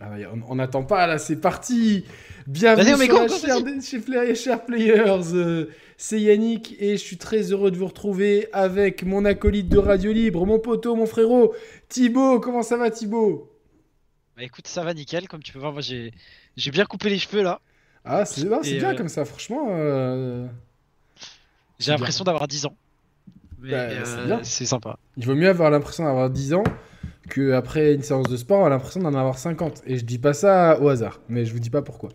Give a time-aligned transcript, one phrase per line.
[0.00, 0.10] Ah
[0.48, 2.04] on n'attend pas, là, c'est parti
[2.46, 7.70] Bienvenue sur la chair chez Chers Players euh, C'est Yannick et je suis très heureux
[7.70, 11.54] de vous retrouver avec mon acolyte de Radio Libre, mon poteau, mon frérot,
[11.88, 12.40] Thibaut.
[12.40, 13.52] Comment ça va, Thibaut?
[14.36, 15.28] Bah écoute, ça va nickel.
[15.28, 16.12] Comme tu peux voir, moi j'ai
[16.72, 17.60] bien coupé les cheveux là.
[18.04, 19.68] Ah, c'est bien euh, comme ça, franchement.
[19.70, 20.46] Euh,
[21.78, 22.76] j'ai l'impression d'avoir 10 ans.
[23.58, 24.98] Bah, c'est sympa.
[25.16, 26.64] Il vaut mieux avoir l'impression d'avoir 10 ans
[27.28, 29.82] qu'après une séance de sport, on a l'impression d'en avoir 50.
[29.86, 32.10] Et je dis pas ça au hasard, mais je vous dis pas pourquoi.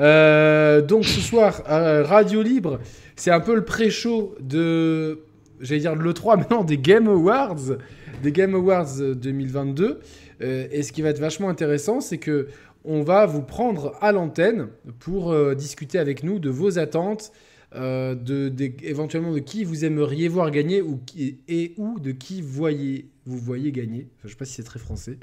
[0.00, 2.80] Euh, donc ce soir, Radio Libre,
[3.16, 5.20] c'est un peu le pré-show de,
[5.60, 7.76] j'allais dire de l'E3, maintenant des Game Awards,
[8.22, 10.00] des Game Awards 2022.
[10.42, 12.48] Euh, et ce qui va être vachement intéressant, c'est que
[12.84, 17.32] on va vous prendre à l'antenne pour euh, discuter avec nous de vos attentes,
[17.74, 23.08] euh, de, éventuellement de qui vous aimeriez voir gagner ou et ou de qui voyez,
[23.26, 24.08] vous voyez gagner.
[24.22, 25.18] je ne sais pas si c'est très français,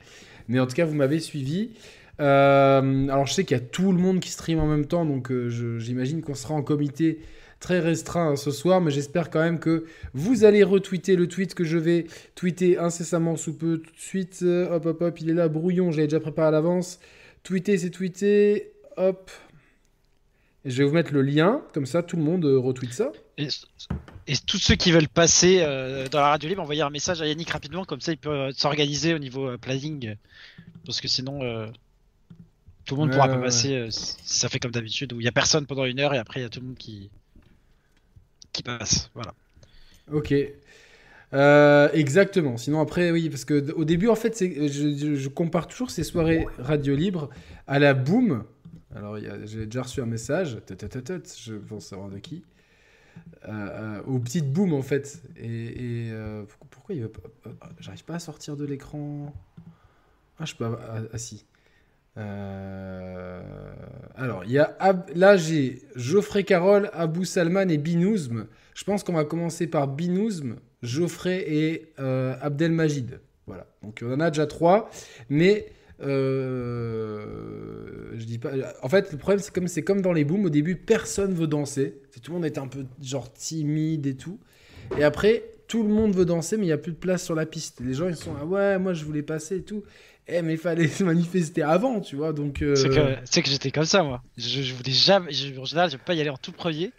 [0.48, 1.72] mais en tout cas, vous m'avez suivi.
[2.20, 5.05] Euh, alors, je sais qu'il y a tout le monde qui stream en même temps,
[5.05, 7.20] donc euh, j'imagine qu'on sera en comité
[7.59, 11.64] très restreint ce soir, mais j'espère quand même que vous allez retweeter le tweet que
[11.64, 14.44] je vais tweeter incessamment sous peu tout de suite.
[14.44, 17.00] Hop, hop, hop, il est là, brouillon, j'avais déjà préparé à l'avance.
[17.44, 18.72] Tweeter, c'est tweeter.
[18.97, 19.31] Hop,
[20.66, 23.12] je vais vous mettre le lien, comme ça tout le monde euh, retweet ça.
[24.28, 27.28] Et, tous ceux qui veulent passer euh, dans la radio libre, envoyer un message à
[27.28, 30.16] Yannick rapidement, comme ça il peut euh, s'organiser au niveau planning.
[30.86, 31.39] Parce que sinon,
[32.86, 35.31] tout le monde pourra pas passer si ça fait comme d'habitude, où il y a
[35.31, 37.12] personne pendant une heure et après il y a tout le monde qui,
[38.52, 39.12] qui passe.
[39.14, 39.34] Voilà.
[40.12, 40.34] Ok.
[41.94, 42.58] exactement.
[42.58, 46.47] Sinon après, oui, parce que au début, en fait, je, je, compare toujours ces soirées
[46.58, 47.30] radio libre
[47.67, 48.44] à la boom
[48.95, 52.44] alors, j'ai déjà reçu un message, je pense savoir de qui,
[53.48, 55.23] euh, euh, au petit boom en fait.
[55.36, 57.22] Et, euh, pourquoi il veut pas.
[57.80, 59.34] J'arrive pas à sortir de l'écran.
[60.40, 60.66] Ah, je peux.
[60.66, 61.45] Ah, ah si.
[64.16, 64.78] alors, il y a
[65.16, 68.45] là j'ai Geoffrey Carole, Abou Salman et Binouzm.
[68.76, 73.22] Je pense qu'on va commencer par Binouzm, Geoffrey et Abdelmajid.
[73.47, 73.66] Voilà.
[73.81, 74.91] Donc on en a déjà trois,
[75.30, 75.72] mais
[76.03, 77.25] euh,
[78.16, 78.51] je dis pas.
[78.81, 80.45] En fait, le problème, c'est comme c'est comme dans les booms.
[80.45, 82.01] Au début, personne veut danser.
[82.22, 84.40] Tout le monde est un peu genre timide et tout.
[84.97, 87.35] Et après, tout le monde veut danser, mais il n'y a plus de place sur
[87.35, 87.79] la piste.
[87.79, 89.84] Les gens, ils sont ah ouais, moi je voulais passer et tout.
[90.28, 92.34] Eh, mais il fallait se manifester avant, tu vois.
[92.34, 92.61] Donc.
[92.61, 94.22] Euh, c'est que, que j'étais comme ça, moi.
[94.38, 95.31] Je, voulais jamais.
[95.31, 96.91] Je, en général, je peux pas y aller en tout premier.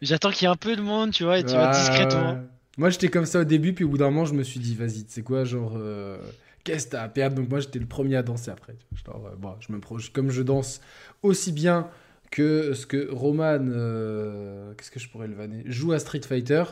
[0.00, 2.38] J'attends qu'il y ait un peu de monde, tu vois, et tu vas discrètement.
[2.76, 4.76] Moi, j'étais comme ça au début, puis au bout d'un moment, je me suis dit,
[4.76, 5.74] vas-y, c'est quoi, genre.
[5.76, 6.18] Euh,
[6.68, 7.36] qu'est-ce que t'as à perdre?
[7.36, 8.74] Donc moi, j'étais le premier à danser après.
[9.08, 9.80] Euh, bon, je me
[10.12, 10.80] comme je danse
[11.22, 11.88] aussi bien
[12.30, 16.64] que ce que Roman, euh, qu'est-ce que je pourrais le vanner, joue à Street Fighter.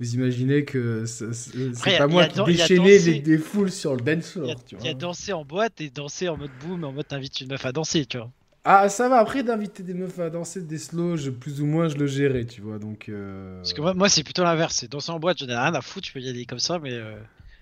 [0.00, 4.54] Vous imaginez que c'est pas moi qui déchaînais les, des foules sur le dance floor.
[4.80, 7.48] Il y, a dansé en boîte et dansé en mode boom, en mode t'invites une
[7.48, 8.30] meuf à danser, tu vois.
[8.64, 11.96] Ah, ça va, après d'inviter des meufs à danser des slows, plus ou moins je
[11.96, 13.08] le gérais, tu vois, donc...
[13.08, 15.74] Euh, Parce que moi, moi c'est plutôt l'inverse, c'est danser en boîte, je n'ai rien
[15.74, 16.96] à foutre, tu peux y aller comme ça, mais...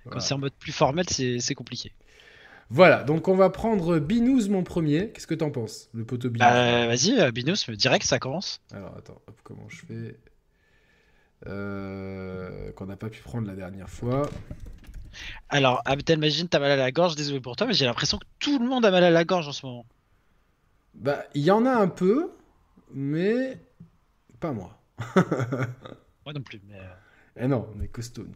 [0.09, 1.93] Quand c'est en mode plus formel, c'est compliqué.
[2.73, 5.11] Voilà, donc on va prendre Binous mon premier.
[5.11, 8.61] Qu'est-ce que t'en penses, le poteau Binous bah, Vas-y, euh, Binous, direct, ça commence.
[8.73, 10.17] Alors attends, comment je fais
[11.49, 14.31] euh, Qu'on n'a pas pu prendre la dernière fois.
[15.49, 18.61] Alors, Abdelmajid, t'as mal à la gorge, désolé pour toi, mais j'ai l'impression que tout
[18.61, 19.85] le monde a mal à la gorge en ce moment.
[20.95, 22.31] Bah, il y en a un peu,
[22.93, 23.59] mais
[24.39, 24.81] pas moi.
[25.17, 26.79] moi non plus, mais.
[26.79, 26.95] Euh.
[27.37, 28.27] Eh non, on est costaud.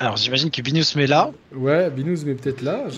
[0.00, 1.32] Alors j'imagine que Binous met là.
[1.54, 2.88] Ouais, Binous met peut-être là.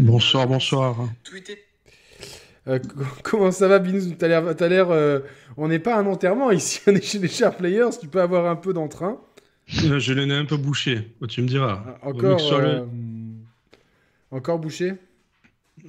[0.00, 1.08] Bonsoir, bonsoir.
[2.66, 2.78] Euh,
[3.22, 4.90] comment ça va, Binous T'as l'air, l'air.
[4.90, 5.20] Euh,
[5.56, 7.90] on n'est pas à un enterrement ici, on est chez les chers players.
[8.00, 9.20] Tu peux avoir un peu d'entrain.
[9.84, 11.12] Euh, je l'ai un peu bouché.
[11.20, 11.84] Oh, tu me diras.
[11.86, 12.40] Ah, encore.
[14.32, 14.94] Encore bouché?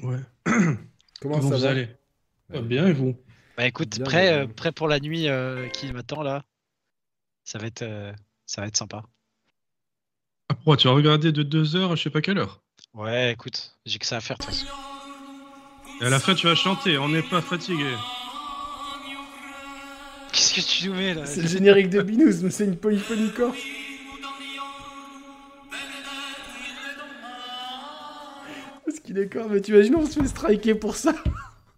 [0.03, 0.17] Ouais.
[1.21, 1.69] comment, ça vous va?
[1.69, 1.87] allez?
[2.49, 3.15] Bien et vous?
[3.57, 5.27] Bah écoute, prêt, prêt pour la nuit
[5.73, 6.43] qui m'attend là.
[7.43, 7.83] Ça va être,
[8.45, 9.03] ça va être sympa.
[10.49, 12.61] Ah, tu vas regarder de 2 heures, je sais pas quelle heure?
[12.93, 14.67] Ouais, écoute, j'ai que ça à faire de toute façon.
[16.01, 17.95] Et à la fin, tu vas chanter, on n'est pas fatigué.
[20.31, 21.25] Qu'est-ce que tu nous mets là?
[21.25, 23.59] C'est le générique de Binous, mais c'est une polyphonie corse.
[28.85, 31.13] Parce qu'il est corps, mais tu imagines, on se fait striker pour ça?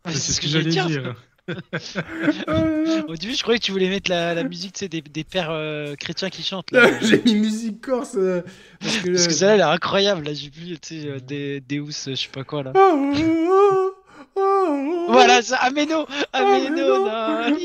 [0.06, 1.16] C'est ce que j'allais dire.
[3.07, 6.30] Au début, je croyais que tu voulais mettre la, musique des, des pères euh, chrétiens
[6.30, 6.69] qui chantent.
[7.01, 8.16] J'ai mis musique corse.
[8.16, 8.42] Euh,
[8.80, 10.25] parce que, parce que celle-là, elle est incroyable.
[10.25, 12.72] Là, j'ai vu euh, des Deus, je sais pas quoi là.
[12.75, 13.12] Oh,
[13.50, 13.94] oh,
[14.38, 15.57] oh, voilà, ça.
[15.57, 17.06] Ameno Ameno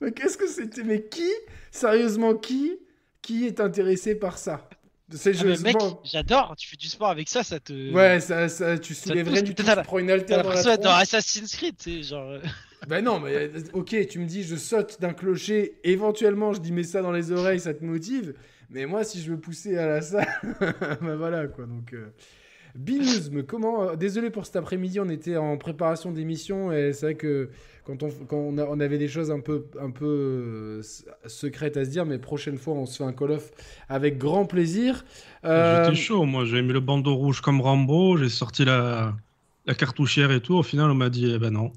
[0.00, 1.30] Mais qu'est-ce que c'était Mais qui
[1.70, 2.78] Sérieusement, qui
[3.22, 4.68] Qui est intéressé par ça?
[5.10, 6.54] C'est Ah, mec, j'adore.
[6.58, 7.72] Tu fais du sport avec ça, ça te.
[7.92, 10.76] Ouais, ça, ça, tu soulèves rien du tout, tu prends une T'as haltère dans la
[10.76, 10.90] dans.
[10.90, 12.38] Assassin's Creed, tu sais, genre.
[12.86, 16.72] Bah non, mais euh, ok, tu me dis je saute d'un clocher, éventuellement je dis
[16.72, 18.34] mets ça dans les oreilles, ça te motive.
[18.70, 20.28] Mais moi, si je veux pousser à la salle,
[21.00, 21.64] bah voilà quoi.
[21.66, 22.08] Donc, euh...
[23.46, 27.48] Comment euh, Désolé pour cet après-midi, on était en préparation d'émission et c'est vrai que
[27.84, 30.82] quand on, quand on, a- on avait des choses un peu, un peu euh,
[31.26, 33.50] secrètes à se dire, mais prochaine fois on se fait un call off
[33.88, 35.04] avec grand plaisir.
[35.44, 36.44] Euh, J'étais chaud, moi.
[36.44, 38.16] J'avais mis le bandeau rouge comme Rambo.
[38.16, 39.16] J'ai sorti la,
[39.66, 40.54] la cartouchière et tout.
[40.54, 41.72] Au final, on m'a dit, eh ben non.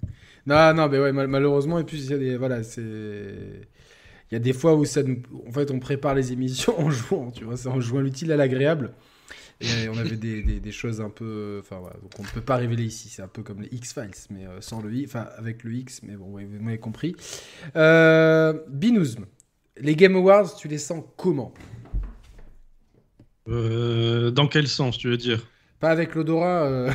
[0.45, 4.33] Non, non, mais ouais, mal- malheureusement, et puis il y a des, voilà, c'est, il
[4.33, 7.31] y a des fois où ça, nous- en fait, on prépare les émissions en jouant,
[7.31, 8.93] tu vois, c'est en jouant l'utile à l'agréable.
[9.63, 12.41] Et on avait des, des, des choses un peu, enfin voilà, donc on ne peut
[12.41, 13.09] pas révéler ici.
[13.09, 15.71] C'est un peu comme les X Files, mais euh, sans le I, enfin avec le
[15.73, 17.15] X, mais bon, vous m'avez compris.
[17.75, 19.25] Euh, Binouzm,
[19.77, 21.53] les Game Awards, tu les sens comment?
[23.47, 25.45] Euh, dans quel sens, tu veux dire?
[25.79, 26.91] Pas avec l'odorat, euh,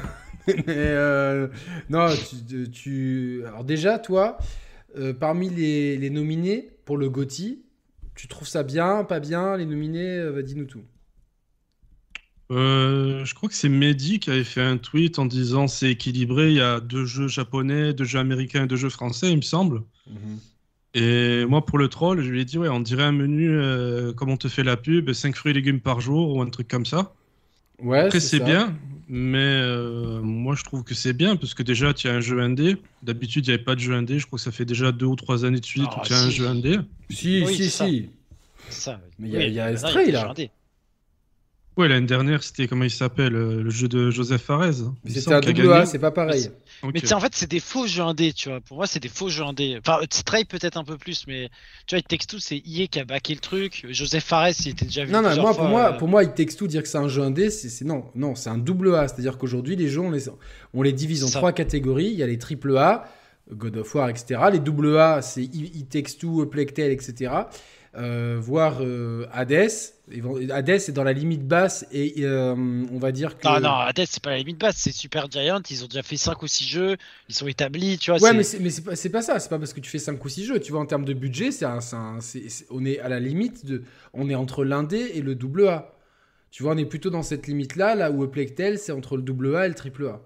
[0.66, 1.48] mais euh,
[1.88, 4.38] non, tu, tu- Alors déjà, toi,
[4.96, 7.64] euh, parmi les, les nominés pour le GOTY,
[8.14, 10.82] tu trouves ça bien, pas bien, les nominés, euh, dis-nous tout.
[12.50, 16.48] Euh, je crois que c'est Mehdi qui avait fait un tweet en disant c'est équilibré,
[16.50, 19.42] il y a deux jeux japonais, deux jeux américains et deux jeux français, il me
[19.42, 19.82] semble.
[20.94, 23.58] Et moi, pour le troll, je lui ai dit, ouais, on dirait un menu
[24.14, 26.68] comme on te fait la pub, 5 fruits et légumes par jour ou un truc
[26.68, 27.14] comme ça.
[27.78, 28.74] Ouais, Après, c'est bien,
[29.08, 32.40] mais euh, moi, je trouve que c'est bien parce que déjà, tu as un jeu
[32.40, 32.76] indé.
[33.02, 34.18] D'habitude, il n'y avait pas de jeu indé.
[34.18, 36.12] Je crois que ça fait déjà deux ou trois années de suite Ah, où tu
[36.12, 36.78] as un jeu indé.
[37.10, 38.10] Si, Oui, si, si.
[38.68, 39.00] ça.
[39.18, 40.34] Mais il y a- Oui, il y a Stray, là.
[41.76, 44.72] Ouais, l'année dernière, c'était comment il s'appelle euh, Le jeu de Joseph Fares.
[45.06, 46.48] C'était un double A, c'est pas pareil.
[46.82, 48.60] Mais tu sais, en fait, c'est des faux jeux indés, tu vois.
[48.62, 49.78] Pour moi, c'est des faux jeux indés.
[49.78, 51.50] Enfin, Stray peut-être un peu plus, mais
[51.86, 53.86] tu vois, It Takes Two, c'est EA qui a backé le truc.
[53.90, 56.24] Joseph Fares, il était déjà vu Non, non, moi, fois, pour moi, euh, pour moi,
[56.24, 58.58] il texte tout dire que c'est un jeu indé, c'est c'est- non, non, c'est un
[58.58, 59.06] double A.
[59.08, 60.24] C'est-à-dire qu'aujourd'hui, les jeux, on les,
[60.72, 61.40] on les divise en Ça.
[61.40, 62.06] trois catégories.
[62.08, 63.04] Il y a les triple A,
[63.52, 64.40] God of War, etc.
[64.50, 67.30] Les double A, c'est I- It Takes Two, Plague Tale, etc.
[67.96, 69.70] Euh, voire euh, Hades.
[70.50, 73.48] Hades est dans la limite basse et euh, on va dire que.
[73.48, 75.62] Non, non, Hades, c'est pas la limite basse, c'est Super Giant.
[75.70, 76.96] Ils ont déjà fait 5 ou 6 jeux,
[77.30, 78.20] ils sont établis, tu vois.
[78.20, 79.38] Ouais, c'est- mais c'est mais c'est pas, c'est pas ça.
[79.40, 80.60] C'est pas parce que tu fais 5 ou 6 jeux.
[80.60, 83.08] Tu vois, en termes de budget, c'est un- c'est un- c'est- c'est- on est à
[83.08, 83.82] la limite de.
[84.12, 85.94] On est entre l'indé et le double A.
[86.50, 89.22] Tu vois, on est plutôt dans cette limite-là, là où Plague Tale, c'est entre le
[89.22, 90.20] double A et le triple A.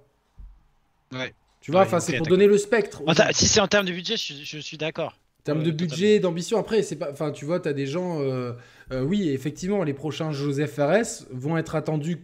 [1.17, 1.35] Ouais.
[1.61, 2.37] Tu vois, Ouais, enfin, c'est pour d'accord.
[2.39, 3.03] donner le spectre.
[3.33, 5.17] Si c'est en termes de budget, je suis d'accord.
[5.41, 7.11] En termes de budget, d'ambition, après, c'est pas.
[7.11, 8.21] Enfin, tu vois, t'as des gens.
[8.21, 8.53] euh,
[8.93, 12.19] euh, oui, effectivement, les prochains Joseph Fares vont être attendus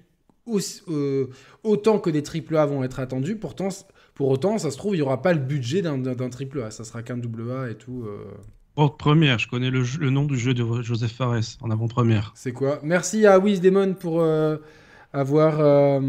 [0.45, 1.27] aussi- euh,
[1.65, 3.37] autant que des triple A vont être attendus.
[3.37, 3.69] Pourtant,
[4.15, 6.71] pour autant, ça se trouve, il y aura pas le budget d'un- triple A.
[6.71, 8.05] Ça sera qu'un double A et tout.
[8.07, 8.19] euh.
[8.99, 12.33] Première, je connais le, jeu- le nom du jeu de Joseph Fares en avant-première.
[12.35, 12.79] C'est quoi?
[12.83, 14.59] Merci à Wisdemon pour euh,
[15.15, 15.57] avoir.
[15.61, 16.01] euh,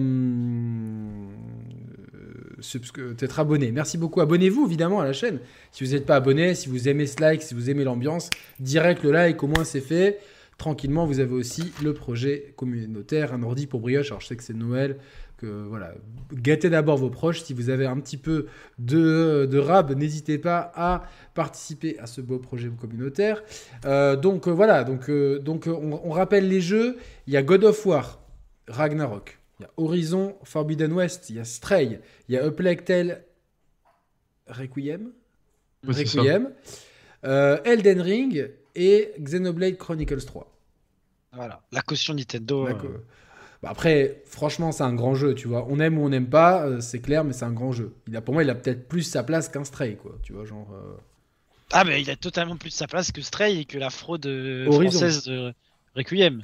[3.18, 3.72] t'être abonné.
[3.72, 4.22] Merci beaucoup.
[4.22, 5.40] Abonnez-vous évidemment à la chaîne.
[5.72, 9.04] Si vous n'êtes pas abonné, si vous aimez ce like, si vous aimez l'ambiance, direct
[9.04, 10.20] le like, au moins c'est fait.
[10.58, 14.08] Tranquillement, vous avez aussi le projet communautaire, un ordi pour brioche.
[14.08, 14.98] Alors je sais que c'est Noël,
[15.38, 15.94] que voilà,
[16.34, 17.44] gâtez d'abord vos proches.
[17.44, 18.48] Si vous avez un petit peu
[18.80, 21.04] de, de rab, n'hésitez pas à
[21.36, 23.44] participer à ce beau projet communautaire.
[23.86, 26.98] Euh, donc euh, voilà, donc, euh, donc on, on rappelle les jeux.
[27.28, 28.20] Il y a God of War,
[28.68, 29.37] Ragnarok.
[29.60, 31.30] Il y a Horizon, Forbidden West.
[31.30, 32.00] Il y a Stray.
[32.30, 33.24] Il y a A Plague Tale,
[34.48, 35.12] Requiem?
[35.88, 36.52] Requiem.
[37.26, 40.52] Euh, Elden Ring et Xenoblade Chronicles 3.
[41.34, 42.66] Voilà, la caution Nintendo.
[42.68, 42.92] euh, D'accord.
[43.64, 45.66] Bah après, franchement, c'est un grand jeu, tu vois.
[45.70, 47.96] On aime ou on n'aime pas, euh, c'est clair, mais c'est un grand jeu.
[48.08, 50.16] Il a, pour moi, il a peut-être plus sa place qu'un Stray, quoi.
[50.22, 50.68] Tu vois, genre.
[50.74, 50.96] euh,
[51.72, 54.26] Ah, mais il a totalement plus de sa place que Stray et que la fraude
[54.28, 54.92] Horizon.
[55.00, 55.54] française de
[55.96, 56.44] Requiem.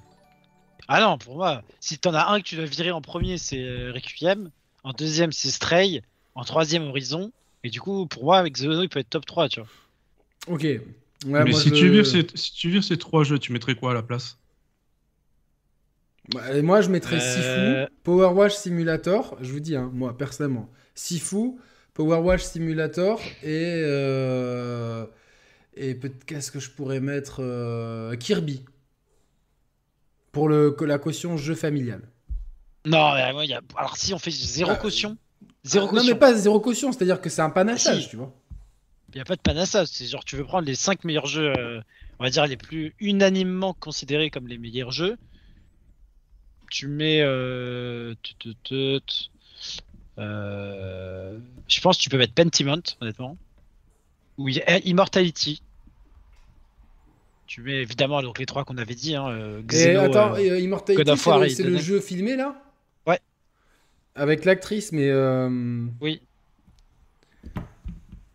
[0.87, 3.59] Ah non, pour moi, si t'en as un que tu dois virer en premier, c'est
[3.63, 4.51] euh, Requiem.
[4.83, 6.01] En deuxième, c'est Stray.
[6.35, 7.31] En troisième, Horizon.
[7.63, 9.69] Et du coup, pour moi, avec Zono, il peut être top 3, tu vois.
[10.47, 10.61] Ok.
[10.63, 13.51] Ouais, Mais moi, si, je- tu vires ces, si tu vires ces trois jeux, tu
[13.53, 14.37] mettrais quoi à la place?
[16.29, 17.19] Bah, moi, je mettrais Euh.
[17.19, 19.37] Sifu, Power Wash Simulator.
[19.41, 20.69] Je vous dis, hein, moi, personnellement.
[20.95, 21.53] Sifu,
[21.93, 23.81] Power Wash Simulator et.
[23.83, 25.05] euh,
[25.77, 28.65] Et peut- qu'est-ce que je pourrais mettre euh, Kirby.
[30.33, 32.01] Pour le, la caution jeu familial.
[32.85, 33.61] Non, mais y a...
[33.77, 35.17] alors si on fait zéro Ah, caution,
[35.63, 38.09] zéro non, caution, mais pas zéro caution, c'est-à-dire que c'est un panachage, Si.
[38.09, 38.33] tu vois.
[39.13, 39.85] il n'y a pas de panassa.
[39.85, 41.79] C'est genre, tu veux prendre les 5 meilleurs jeux, euh,
[42.19, 45.17] on va dire les plus unanimement considérés comme les meilleurs jeux.
[46.69, 47.21] Tu mets.
[47.21, 48.15] Euh...
[48.23, 49.29] tut, tut, tut,
[50.17, 51.37] euh,
[51.67, 53.37] Je pense que tu peux mettre Pentiment, honnêtement.
[54.39, 55.61] Ou Immortality.
[57.53, 59.15] Tu mets évidemment donc les trois qu'on avait dit.
[59.15, 61.03] Hein, euh, Et Xeno, attends, euh, euh, Immortality,
[61.55, 62.59] c'est le, et jeu filmé là?
[63.05, 63.19] Ouais.
[64.15, 65.07] Avec l'actrice, mais.
[65.07, 66.19] euh, Oui.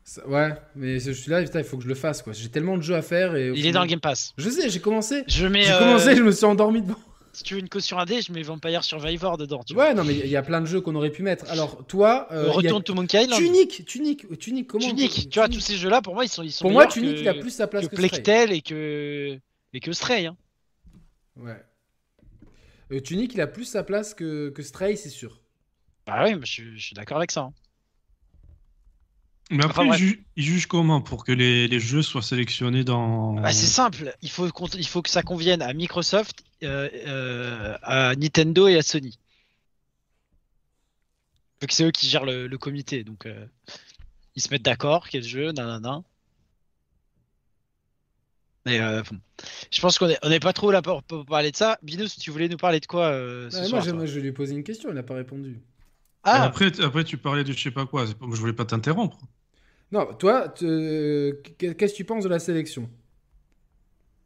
[0.05, 2.33] ça- Ouais, mais je suis là, putain, il faut que je le fasse quoi.
[2.33, 3.51] J'ai tellement de jeux à faire et.
[3.57, 4.35] Il est dans le Game Pass.
[4.39, 5.25] Je sais, j'ai commencé.
[5.27, 5.65] Je mets.
[5.65, 6.95] J'ai euh, commencé, je me suis endormi devant.
[7.39, 9.63] Si tu veux une caution AD, je mets Vampire Survivor dedans.
[9.65, 9.85] Tu vois.
[9.89, 11.49] Ouais, non, mais il y a plein de jeux qu'on aurait pu mettre.
[11.51, 12.27] Alors, toi.
[12.33, 13.41] euh, a- Retourne to Monkey Island.
[13.41, 16.51] Tunic, Tunic, Tunic, comment Tunic, tu vois, tous ces jeux-là, pour moi, ils sont, ils
[16.51, 18.61] sont Pour moi, meilleurs Tunic, que, il a plus sa place que que, Tale et
[18.61, 19.39] que,
[19.73, 20.27] et que Stray.
[20.27, 20.37] Hein.
[21.37, 21.63] Ouais.
[22.91, 25.41] Euh, Tunic, il a plus sa place que, que Stray, c'est sûr.
[26.09, 27.43] Bah oui, mais je, suis- je suis d'accord avec ça.
[27.43, 27.53] hein.
[29.51, 30.01] Mais après, Enfin, ils, bref.
[30.01, 33.35] ju- ils jugent comment pour que les, les jeux soient sélectionnés dans.
[33.35, 38.15] Bah, c'est simple, il faut, il faut que ça convienne à Microsoft, euh, euh, à
[38.17, 39.19] Nintendo et à Sony.
[41.61, 43.47] Vu que c'est eux qui gèrent le, le comité, donc euh,
[44.37, 46.03] ils se mettent d'accord, quel jeu, nanana.
[48.67, 49.19] Et euh, bon.
[49.71, 51.79] je pense qu'on est, on est pas trop là pour, pour parler de ça.
[51.83, 54.55] Binous, tu voulais nous parler de quoi euh, ce soir moi, je lui ai posé
[54.55, 55.61] une question, il n'a pas répondu.
[56.23, 58.05] Ah, Après, après, tu parlais de je sais pas quoi.
[58.07, 59.19] Je voulais pas t'interrompre.
[59.91, 62.91] Non, toi, euh, qu'est-ce que tu penses de la sélection?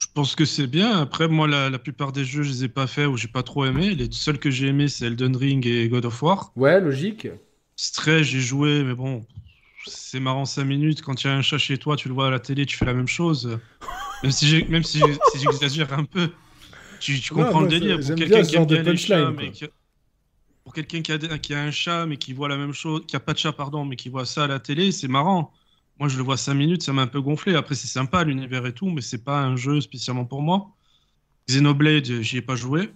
[0.02, 1.00] Je pense que c'est bien.
[1.00, 3.44] Après, moi, la, la plupart des jeux, je les ai pas faits ou j'ai pas
[3.44, 3.94] trop aimé.
[3.94, 6.50] Les seuls que j'ai aimés, c'est Elden Ring et God of War.
[6.56, 7.28] Ouais, logique.
[7.76, 9.24] Stray, j'ai joué, mais bon,
[9.86, 11.02] c'est marrant 5 minutes.
[11.02, 12.76] Quand il y a un chat chez toi, tu le vois à la télé, tu
[12.76, 13.60] fais la même chose.
[14.24, 16.30] Même si même si, si j'exagère un peu,
[16.98, 17.98] tu, comprends le délire.
[18.00, 19.52] Pour quelqu'un qui aime bien les chats, punchline, mais quoi.
[19.52, 19.66] qui-
[20.64, 23.14] pour quelqu'un qui a, qui a un chat, mais qui voit la même chose, qui
[23.16, 25.52] a pas de chat, pardon, mais qui voit ça à la télé, c'est marrant.
[25.98, 27.54] Moi, je le vois 5 minutes, ça m'a un peu gonflé.
[27.54, 30.76] Après, c'est sympa l'univers et tout, mais c'est pas un jeu spécialement pour moi.
[31.48, 32.92] Xenoblade, j'y ai pas joué.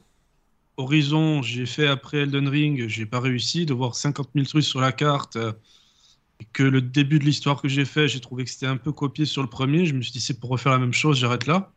[0.78, 4.80] Horizon, j'ai fait après Elden Ring, j'ai pas réussi de voir 50 000 trucs sur
[4.80, 5.36] la carte.
[5.36, 5.52] euh,
[6.40, 8.92] et que le début de l'histoire que j'ai fait, j'ai trouvé que c'était un peu
[8.92, 9.86] copié sur le premier.
[9.86, 11.74] Je me suis dit, c'est pour refaire la même chose, j'arrête là.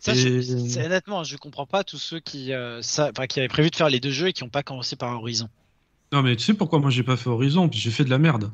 [0.00, 3.70] ça, et- je- honnêtement, je comprends pas tous ceux qui, euh, ça, qui avaient prévu
[3.70, 5.48] de faire les deux jeux et qui n'ont pas commencé par Horizon.
[6.12, 7.68] Non, mais tu sais pourquoi moi j'ai pas fait Horizon?
[7.68, 8.52] Puis j'ai fait de la merde.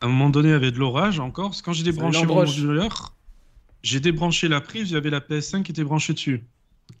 [0.00, 1.50] À un moment donné, il y avait de l'orage encore.
[1.50, 3.14] parce que Quand j'ai débranché mon modulaire,
[3.82, 6.44] j'ai débranché la prise, il y avait la PS5 qui était branchée dessus.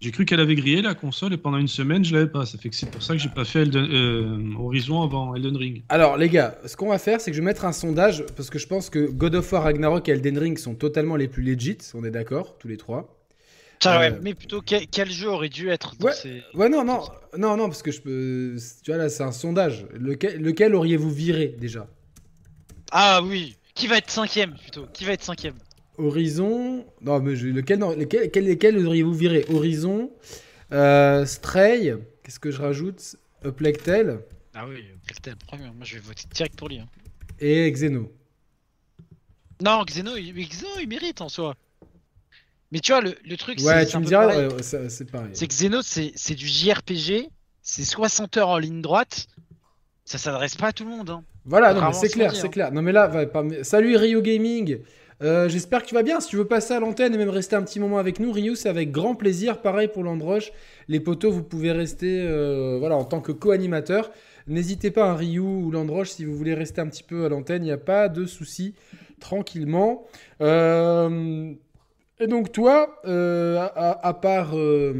[0.00, 2.44] J'ai cru qu'elle avait grillé la console et pendant une semaine, je l'avais pas.
[2.44, 5.56] Ça fait que c'est pour ça que j'ai pas fait Elden- euh, Horizon avant Elden
[5.56, 5.82] Ring.
[5.88, 8.50] Alors, les gars, ce qu'on va faire, c'est que je vais mettre un sondage, parce
[8.50, 11.42] que je pense que God of War, Ragnarok et Elden Ring sont totalement les plus
[11.42, 13.14] legit, on est d'accord, tous les trois.
[13.78, 16.12] Tiens, Euh, ouais, mais plutôt quel, quel jeu aurait dû être dans Ouais.
[16.12, 16.42] ces...
[16.52, 17.00] Ouais, non, non,
[17.38, 18.56] non, non, parce que je peux.
[18.84, 19.86] Tu vois, là, c'est un sondage.
[19.98, 21.88] Lequel, lequel auriez-vous viré déjà?
[22.90, 24.86] Ah oui, qui va être cinquième plutôt?
[24.92, 25.56] Qui va être cinquième?
[25.98, 26.86] Horizon.
[27.00, 30.10] Non, mais je- lequel, non, lequel, lequel, lequel auriez-vous viré Horizon,
[30.72, 33.16] euh, Stray, qu'est-ce que je rajoute?
[33.44, 34.20] A Plague Tale
[34.54, 35.64] Ah oui, Plague premier.
[35.64, 36.78] Moi, je vais voter direct pour lui.
[36.78, 36.86] hein.
[37.40, 38.10] et Xeno.
[39.62, 41.54] Non, Xeno, il, Xeno, il mérite en soi.
[42.70, 45.30] Mais tu vois, le, le truc, Ouais, c'est- tu me diras, ouais, c'est pareil.
[45.32, 47.28] c'est que Xeno, c'est c'est du JRPG,
[47.62, 49.26] c'est 60 heures en ligne droite.
[50.04, 51.10] Ça s'adresse pas à tout le monde.
[51.10, 51.24] Hein.
[51.48, 52.72] Voilà, c'est clair, c'est clair.
[52.72, 54.78] Non, mais là, va pas me- salut Rio Gaming.
[55.20, 56.20] Euh, J'espère que tu vas bien.
[56.20, 58.54] Si tu veux passer à l'antenne et même rester un petit moment avec nous, Rio,
[58.54, 59.60] c'est avec grand plaisir.
[59.62, 60.52] Pareil pour l'Androche.
[60.88, 64.10] Les poteaux, vous pouvez rester euh, voilà, en tant que co-animateur.
[64.46, 67.62] N'hésitez pas, un Ryu ou l'Androche, si vous voulez rester un petit peu à l'antenne,
[67.62, 68.74] il n'y a pas de souci.
[69.20, 70.04] Tranquillement.
[70.40, 71.52] Euh,
[72.20, 74.50] Et donc, toi, euh, à, à- à part.
[74.56, 74.92] euh,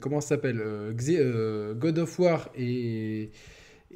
[0.00, 3.30] comment ça s'appelle euh, God of War et.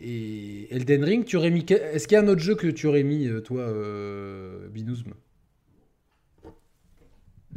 [0.00, 1.64] Et Elden Ring, tu aurais mis.
[1.68, 5.12] Est-ce qu'il y a un autre jeu que tu aurais mis, euh, toi, euh, Binouzm?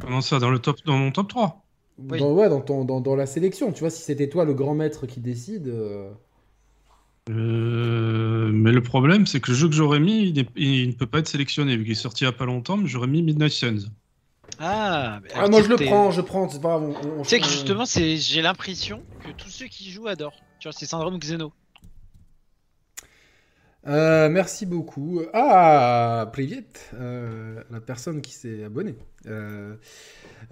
[0.00, 1.64] Comment ça, dans, le top, dans mon top 3
[1.98, 2.18] Oui.
[2.18, 4.74] dans, ouais, dans, ton, dans, dans la sélection, tu vois, si c'était toi le grand
[4.74, 5.68] maître qui décide.
[5.68, 6.10] euh,
[7.30, 11.20] Euh, mais le problème, c'est que le jeu que j'aurais mis, il, ne peut pas
[11.20, 13.52] être sélectionné, vu qu'il est sorti il n'y a pas longtemps, mais j'aurais mis Midnight
[13.52, 13.90] Suns.
[14.58, 16.82] Ah, Ah, moi je le prends, je prends, c'est pas grave.
[17.04, 20.40] on- on- Tu sais que justement, c'est j'ai l'impression que tous ceux qui jouent adorent.
[20.58, 21.52] Tu vois, c'est syndrome Xeno.
[23.86, 25.22] Euh, merci beaucoup.
[25.32, 28.94] Ah, Privet, euh, la personne qui s'est abonnée.
[29.26, 29.74] Euh,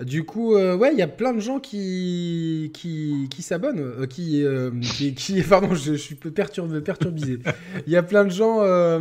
[0.01, 4.45] du coup, ouais, il y a plein de gens qui qui, qui s'abonnent, qui,
[4.83, 7.39] qui, qui- pardon, je, je suis peu perturbé, perturbisé.
[7.87, 8.61] Il y a plein de gens.
[8.63, 8.99] ah,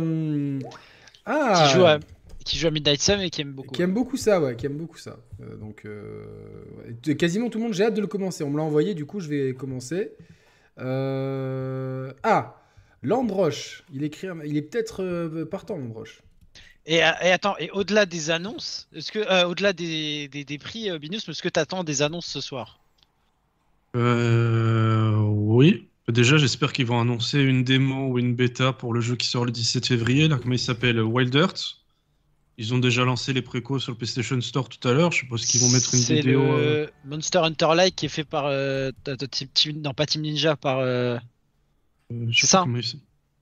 [1.66, 1.98] Qui, jouent à,
[2.44, 3.74] qui jouent à Midnight Sun et qui aiment beaucoup.
[3.74, 5.16] qui aiment beaucoup ça, ouais, qui aiment beaucoup ça.
[5.60, 7.14] Donc, ouais.
[7.16, 8.44] quasiment tout le monde, j'ai hâte de le commencer.
[8.44, 10.12] On me l'a envoyé, du coup, je vais commencer.
[10.78, 12.59] Ah,
[13.02, 16.20] Landroche, il écrit, un- il est peut-être euh, partant, Landroche.
[16.86, 20.58] Et, euh, et attends, et au-delà des annonces, est-ce que euh, au-delà des, des, des
[20.58, 22.80] prix euh, Binus, est-ce que t'attends des annonces ce soir?
[23.96, 25.86] Euh, oui.
[26.08, 29.44] Déjà, j'espère qu'ils vont annoncer une démo ou une bêta pour le jeu qui sort
[29.44, 30.26] le 17 février.
[30.28, 31.00] Là, comment il s'appelle?
[31.00, 31.76] Wild Earth.
[32.58, 35.12] Ils ont déjà lancé les précos sur le PlayStation Store tout à l'heure.
[35.12, 36.42] Je suppose qu'ils vont mettre une vidéo.
[36.42, 38.50] C'est le Monster Hunter Like qui est fait par.
[38.50, 40.80] non, pas Team Ninja, par.
[42.32, 42.64] C'est ça.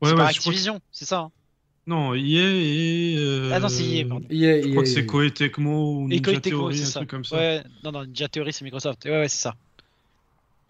[0.01, 1.21] Ouais, par Activision, c'est ça.
[1.21, 1.31] Hein.
[1.87, 3.17] Non, EA et.
[3.19, 3.51] Euh...
[3.53, 4.27] Ah non, c'est EA, pardon.
[4.31, 7.01] EA, je crois que c'est Koei Tecmo ou Ninja Theory, un ça.
[7.01, 7.37] truc comme ça.
[7.37, 9.05] Ouais, non, non, Ninja Theory, c'est Microsoft.
[9.07, 9.55] Ouais, ouais, c'est ça.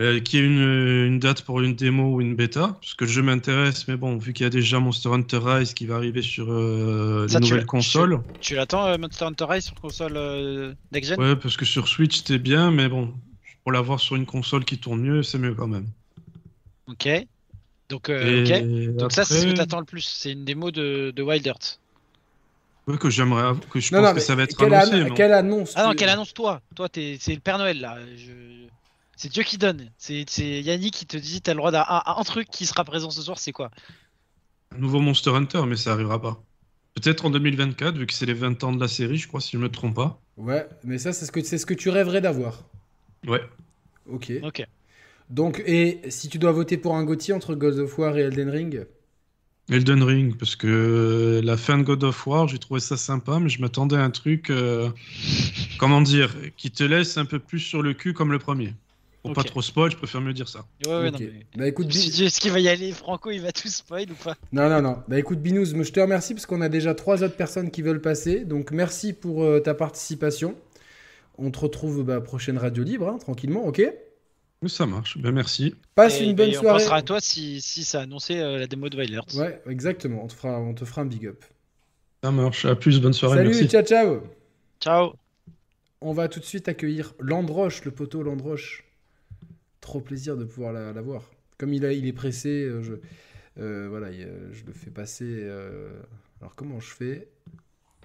[0.01, 3.11] Euh, qui a une, une, date pour une démo ou une bêta Parce que le
[3.11, 6.23] jeu m'intéresse, mais bon, vu qu'il y a déjà Monster Hunter Rise qui va arriver
[6.23, 8.21] sur euh, les nouvelles consoles.
[8.41, 11.21] Tu, l'attends, euh, Monster Hunter Rise sur console euh, next gen?
[11.21, 13.13] Ouais, parce que sur Switch c'était bien, mais bon,
[13.65, 15.89] pour l'avoir sur une console qui tourne mieux, c'est mieux quand même.
[16.87, 17.09] Ok.
[17.89, 20.03] Donc, euh, Donc ça, c'est ce que t'attends le plus.
[20.03, 21.81] C'est une démo de, de Wild Earth.
[22.87, 25.15] Oui, que j'aimerais, que je pense que ça va être annoncé.
[25.15, 27.99] quelle annonce Ah non, quelle annonce toi Toi, c'est le Père Noël là.
[29.17, 29.91] C'est Dieu qui donne.
[29.99, 33.21] C'est Yannick qui te dit t'as le droit d'un un, truc qui sera présent ce
[33.21, 33.71] soir, c'est quoi?
[34.75, 36.43] Un nouveau Monster Hunter, mais ça arrivera pas.
[36.95, 39.53] Peut-être en 2024, vu que c'est les 20 ans de la série, je crois, si
[39.53, 40.21] je me trompe pas.
[40.37, 42.65] Ouais, mais ça, c'est ce que, ce que tu rêverais d'avoir.
[43.27, 43.43] Ouais.
[44.11, 44.33] Ok.
[44.43, 44.67] Ok.
[45.31, 48.49] Donc, et si tu dois voter pour un Gauthier entre God of War et Elden
[48.49, 48.87] Ring?
[49.71, 53.51] Elden Ring, parce que la fin de God of War, j'ai trouvé ça sympa, mais
[53.51, 54.89] je m'attendais à un truc, euh,
[55.79, 58.73] comment dire, qui te laisse un peu plus sur le cul comme le premier.
[59.23, 60.65] Pour pas trop spoil, je préfère mieux dire ça.
[60.87, 61.45] Ouais, ouais, non, mais...
[61.57, 64.37] Bah écoute, est-ce qu'il va y aller Franco, il va tout spoil ou pas?
[64.53, 65.03] Non, non, non.
[65.09, 68.01] Bah écoute, Binous, je te remercie parce qu'on a déjà trois autres personnes qui veulent
[68.01, 68.45] passer.
[68.45, 70.55] Donc merci pour euh, ta participation.
[71.37, 73.83] On te retrouve bah, prochaine radio libre, hein, tranquillement, ok?
[74.67, 75.77] Ça marche, ben merci.
[75.95, 76.69] Passe une bonne soirée.
[76.69, 79.21] On pensera à toi si, si ça a annoncé euh, la démo de Violet.
[79.37, 81.45] Ouais, exactement, on te, fera, on te fera un big up.
[82.25, 83.37] Ça marche, à plus, bonne soirée.
[83.37, 83.69] Salut, merci.
[83.69, 84.23] ciao, ciao.
[84.81, 85.13] Ciao.
[86.01, 88.85] On va tout de suite accueillir Landroche, le poteau Landroche.
[89.81, 91.23] Trop plaisir de pouvoir la, voir.
[91.57, 92.95] Comme il, a, il est pressé, euh, je,
[93.61, 95.49] euh, voilà, je le fais passer.
[96.41, 97.29] alors comment je fais?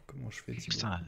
[0.05, 1.00] Comment je fais Putain,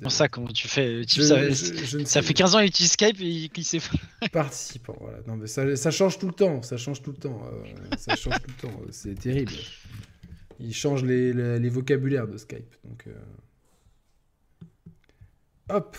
[0.00, 3.80] Comment ça, comment tu fais Ça, fait 15 ans qu'il utilise Skype et qu'il sait
[4.32, 5.18] Participant, voilà.
[5.26, 7.42] Non, mais ça, ça, change tout le temps, ça change tout le temps.
[7.44, 9.52] Euh, ça change tout le temps, c'est terrible.
[10.58, 12.74] Il change les, les, vocabulaires de Skype.
[12.84, 13.14] Donc, euh.
[15.68, 15.98] Hop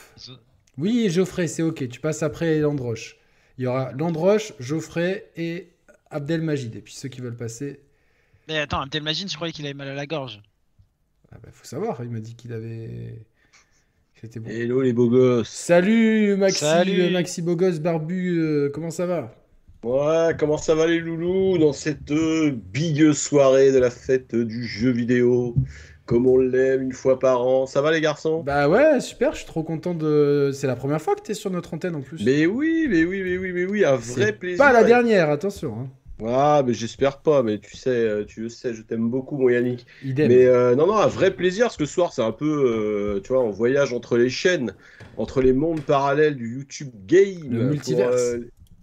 [0.80, 1.88] Oui, Geoffrey, c'est ok.
[1.88, 3.18] Tu passes après Landroche.
[3.60, 5.70] Il y aura Landroche, Geoffrey et
[6.10, 6.76] Abdelmajid.
[6.76, 7.82] Et puis ceux qui veulent passer.
[8.48, 10.42] Mais attends, Abdelmajid, je croyais qu'il avait mal à la gorge.
[11.32, 13.26] Ah bah, faut savoir, il m'a dit qu'il avait.
[14.46, 15.50] Hello les beaux gosses.
[15.50, 17.10] Salut Maxi, Salut.
[17.10, 19.34] Maxi beau gosse barbu, euh, comment ça va?
[19.84, 24.64] Ouais, comment ça va les loulous dans cette euh, big soirée de la fête du
[24.64, 25.56] jeu vidéo?
[26.06, 27.66] Comme on l'aime une fois par an.
[27.66, 28.44] Ça va les garçons?
[28.44, 30.52] Bah ouais, super, je suis trop content de...
[30.54, 32.24] C'est la première fois que tu es sur notre antenne en plus.
[32.24, 34.60] Mais oui, mais oui, mais oui, mais oui, un vrai plaisir.
[34.60, 35.74] Pas la dernière, attention.
[35.80, 35.88] Hein.
[36.26, 39.86] Ah, mais j'espère pas, mais tu sais, euh, tu sais, je t'aime beaucoup, mon Yannick.
[40.04, 43.22] Mais euh, non, non, un vrai plaisir, parce que ce soir, c'est un peu, euh,
[43.22, 44.74] tu vois, on voyage entre les chaînes,
[45.18, 47.50] entre les mondes parallèles du YouTube Game.
[47.50, 48.36] Le multiverse.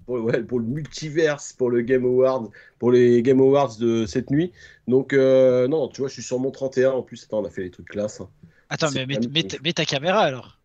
[0.06, 2.48] Pour, ouais, pour le multiverse, pour le Game Awards,
[2.78, 4.52] pour les Game Awards de cette nuit.
[4.86, 7.24] Donc, non, tu vois, je suis sur mon 31 en plus.
[7.24, 8.20] Attends, on a fait les trucs classe.
[8.20, 8.28] Hein.
[8.70, 10.58] Attends, mais mets, ta caméra alors.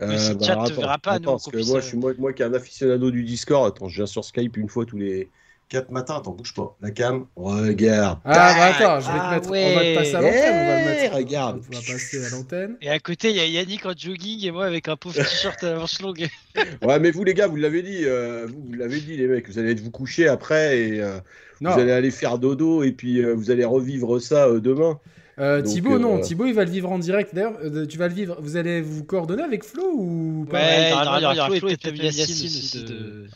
[0.00, 2.32] Euh, si bah, chat te verra pas, attends, parce que moi, je suis moi, moi
[2.32, 5.28] qui est un aficionado du Discord, attends, je viens sur Skype une fois tous les
[5.72, 6.76] 4 matins, attends, bouge pas.
[6.82, 8.18] La cam, regarde.
[8.26, 9.48] Ah, bah attends, je vais te ah mettre.
[9.48, 10.52] On va te passer à l'antenne.
[10.52, 11.16] on va le mettre.
[11.16, 11.62] Regarde.
[11.66, 12.76] On va passer à l'antenne.
[12.82, 15.64] Et à côté, il y a Yannick en jogging et moi avec un pauvre t-shirt
[15.64, 16.28] à manches longues.
[16.82, 18.02] ouais, mais vous, les gars, vous l'avez dit.
[18.04, 19.48] Euh, vous, l'avez dit, les mecs.
[19.48, 21.20] Vous allez vous coucher après et euh,
[21.62, 25.00] vous allez aller faire dodo et puis euh, vous allez revivre ça demain.
[25.38, 27.34] Euh, Thibaut, non, euh, Thibaut, il va le vivre en direct.
[27.34, 28.36] D'ailleurs, euh, tu vas le vivre.
[28.40, 32.02] Vous allez vous coordonner avec Flo ou pas Ouais, il y aura Flo et peut-être
[32.02, 32.84] Yacine aussi.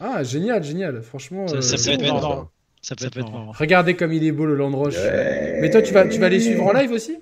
[0.01, 1.03] Ah, génial, génial.
[1.03, 2.51] Franchement, ça, peut être marrant.
[2.83, 3.53] Ça peut être marrant.
[3.53, 4.97] Regardez comme il est beau le Landroche.
[5.61, 7.19] Mais toi, tu vas, tu vas les suivre en live aussi?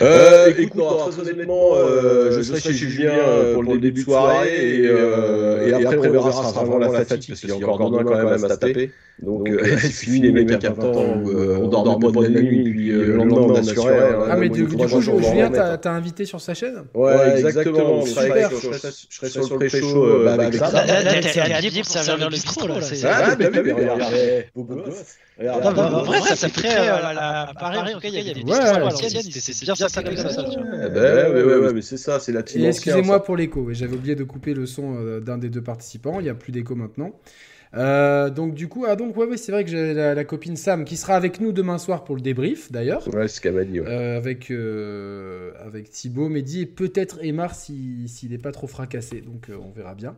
[0.00, 3.12] Euh, euh, écoute, très honnêtement, euh, je serai chez Julien
[3.54, 7.28] pour le début de soirée et, et, après, on verra ça sera vraiment la fatigue
[7.28, 8.90] parce qu'il y a encore demain quand même à se taper.
[9.20, 13.16] Donc, il suffit les mecs à temps on dort pas de la nuit puis le
[13.16, 14.16] lendemain on assurait.
[14.28, 18.04] Ah mais du coup, Julien, t'as invité sur sa chaîne Ouais, exactement.
[18.04, 20.84] Je serai sur le pré-show avec ça.
[20.84, 22.74] T'es habillé pour servir le bistrot là.
[23.04, 25.16] Ah, mais oui, regardez, beau gosse.
[25.40, 27.78] En vrai, ça fait très à Paris.
[27.78, 29.22] En tout cas, il y a des bistrots à l'ancienne
[29.52, 30.42] c'est bien ça, ça comme ça.
[30.42, 32.64] Ouais, ouais, mais c'est ça, c'est la team.
[32.64, 36.24] Excusez-moi pour l'écho, j'avais oublié de couper le son euh, d'un des deux participants, il
[36.24, 37.12] n'y a plus d'écho maintenant.
[37.74, 40.84] Euh, donc du coup, ah donc ouais, ouais c'est vrai que j'ai la, copine Sam
[40.84, 43.06] qui sera avec nous demain soir pour le débrief d'ailleurs.
[43.14, 43.80] Ouais, ce qu'elle m'a dit.
[43.80, 43.86] Ouais.
[43.88, 44.50] Euh, avec
[45.64, 49.20] avec Thibaut, Mehdi et peut-être Emar s'il n'est pas trop fracassé.
[49.20, 50.16] Donc on verra bien.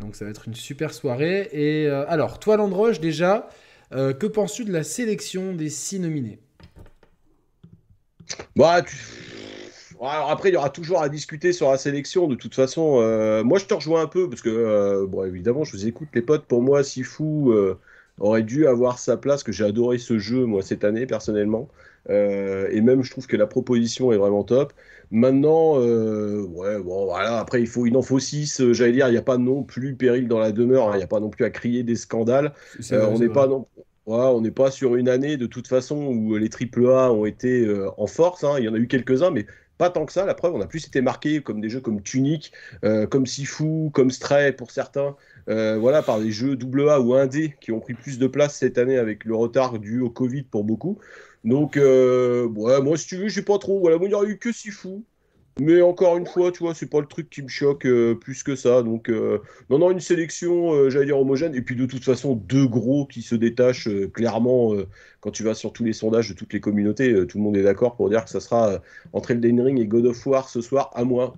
[0.00, 1.48] donc ça va être une super soirée.
[1.52, 3.48] Et alors toi Landroche déjà,
[3.90, 6.40] que penses-tu de la sélection des six nominés?
[8.56, 8.96] Bah, tu...
[10.00, 12.26] alors après, il y aura toujours à discuter sur la sélection.
[12.28, 15.64] De toute façon, euh, moi, je te rejoins un peu parce que, euh, bon, évidemment,
[15.64, 16.44] je vous écoute, les potes.
[16.44, 17.74] Pour moi, Sifu euh,
[18.18, 19.42] aurait dû avoir sa place.
[19.42, 21.68] Que j'ai adoré ce jeu, moi, cette année, personnellement.
[22.08, 24.72] et même, je trouve que la proposition est vraiment top.
[25.10, 27.38] Maintenant, ouais, bon, voilà.
[27.38, 28.62] Après, il faut, il en faut six.
[28.72, 30.88] J'allais dire, il n'y a pas non plus péril dans la demeure.
[30.88, 30.92] Hein.
[30.94, 32.52] Il n'y a pas non plus à crier des scandales.
[32.92, 33.66] on n'est pas non
[34.08, 38.06] on n'est pas sur une année de toute façon où les AAA ont été en
[38.06, 38.44] force.
[38.44, 38.54] Hein.
[38.58, 39.46] Il y en a eu quelques-uns, mais
[39.78, 42.02] pas tant que ça, la preuve, on a plus été marqué comme des jeux comme
[42.02, 42.52] Tunic,
[42.84, 45.16] euh, comme Sifu, comme Stray pour certains,
[45.48, 48.78] euh, voilà, par des jeux AA ou 1D qui ont pris plus de place cette
[48.78, 50.98] année avec le retard dû au Covid pour beaucoup.
[51.44, 53.80] Donc, euh, moi, si tu veux, je sais pas trop.
[53.80, 55.04] Moi, il n'y aurait eu que Sifu.
[55.58, 58.42] Mais encore une fois, tu vois, c'est pas le truc qui me choque euh, plus
[58.42, 58.82] que ça.
[58.82, 59.38] Donc, euh,
[59.70, 61.54] non, non, une sélection, euh, j'allais dire homogène.
[61.54, 64.74] Et puis, de toute façon, deux gros qui se détachent clairement
[65.20, 67.26] quand tu vas sur tous les sondages de toutes les communautés.
[67.26, 68.82] tout le monde est d'accord pour dire que ça sera
[69.14, 71.32] entre Elden Ring et God of War ce soir, à moins.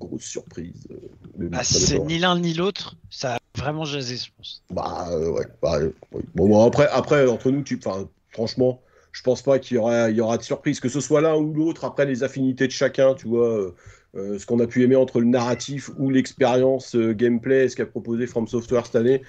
[0.00, 0.88] Grosse surprise.
[1.36, 2.96] Bah, c'est ni l'un ni l'autre.
[3.10, 4.62] Ça a vraiment jasé, je pense.
[4.70, 5.46] Bah, ouais.
[5.62, 5.78] Bah,
[6.34, 7.78] bon, après, après, entre nous, tu,
[8.32, 11.20] franchement je pense pas qu'il y aura, il y aura de surprise, que ce soit
[11.20, 13.74] l'un ou l'autre, après les affinités de chacun, tu vois, euh,
[14.16, 17.86] euh, ce qu'on a pu aimer entre le narratif ou l'expérience euh, gameplay, ce qu'a
[17.86, 19.22] proposé From Software cette année.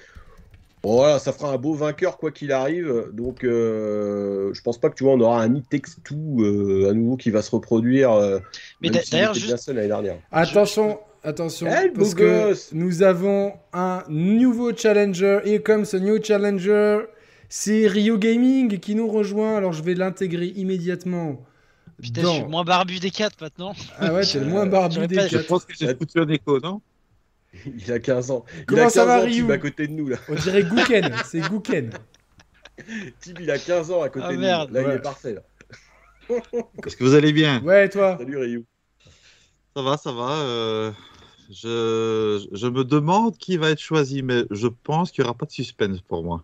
[0.84, 3.10] voilà, ça fera un beau vainqueur quoi qu'il arrive.
[3.12, 7.30] Donc, je pense pas que tu vois, on aura un It Takes à nouveau qui
[7.30, 8.40] va se reproduire.
[8.80, 9.68] Mais d'ailleurs, juste...
[9.68, 10.18] l'année dernière.
[10.30, 15.40] Attention, attention, parce que nous avons un nouveau challenger.
[15.44, 17.06] Here comes a new challenger.
[17.54, 21.44] C'est Rio Gaming qui nous rejoint, alors je vais l'intégrer immédiatement.
[22.00, 23.74] Putain, je suis moins barbu des 4 maintenant.
[23.98, 25.28] Ah ouais, c'est le moins barbu des 4.
[25.28, 26.80] Je pense que j'ai foutu un écho, non?
[27.66, 28.46] Il a 15 ans.
[28.66, 29.52] Comment ça va, Ryu?
[29.52, 30.16] À côté de nous là.
[30.30, 31.90] On dirait Gouken, c'est Gouken.
[33.20, 34.42] Tim, il a 15 ans à côté ah, de nous.
[34.42, 35.34] Là, il est parfait.
[35.34, 35.42] Là.
[36.86, 37.62] Est-ce que vous allez bien?
[37.62, 38.64] Ouais, toi Salut Ryu.
[39.76, 40.38] Ça va, ça va.
[40.38, 40.90] Euh,
[41.50, 42.46] je...
[42.50, 45.52] je me demande qui va être choisi, mais je pense qu'il n'y aura pas de
[45.52, 46.42] suspense pour moi.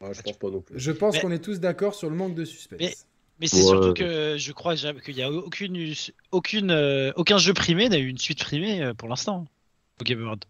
[0.00, 0.78] Ah, je pense pas non plus.
[0.78, 3.06] Je pense qu'on est tous d'accord sur le manque de suspense.
[3.40, 5.94] Mais, c'est surtout que je crois qu'il n'y a aucune,
[6.32, 9.46] aucune, euh, aucun jeu primé n'a eu une suite primée euh, pour l'instant
[10.00, 10.44] au Game Award.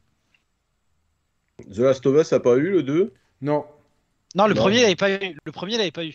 [1.70, 3.64] The Last of Us a pas eu le 2 Non.
[4.34, 5.36] Non, le premier l'avait pas eu.
[5.44, 6.14] Le premier l'avait pas eu.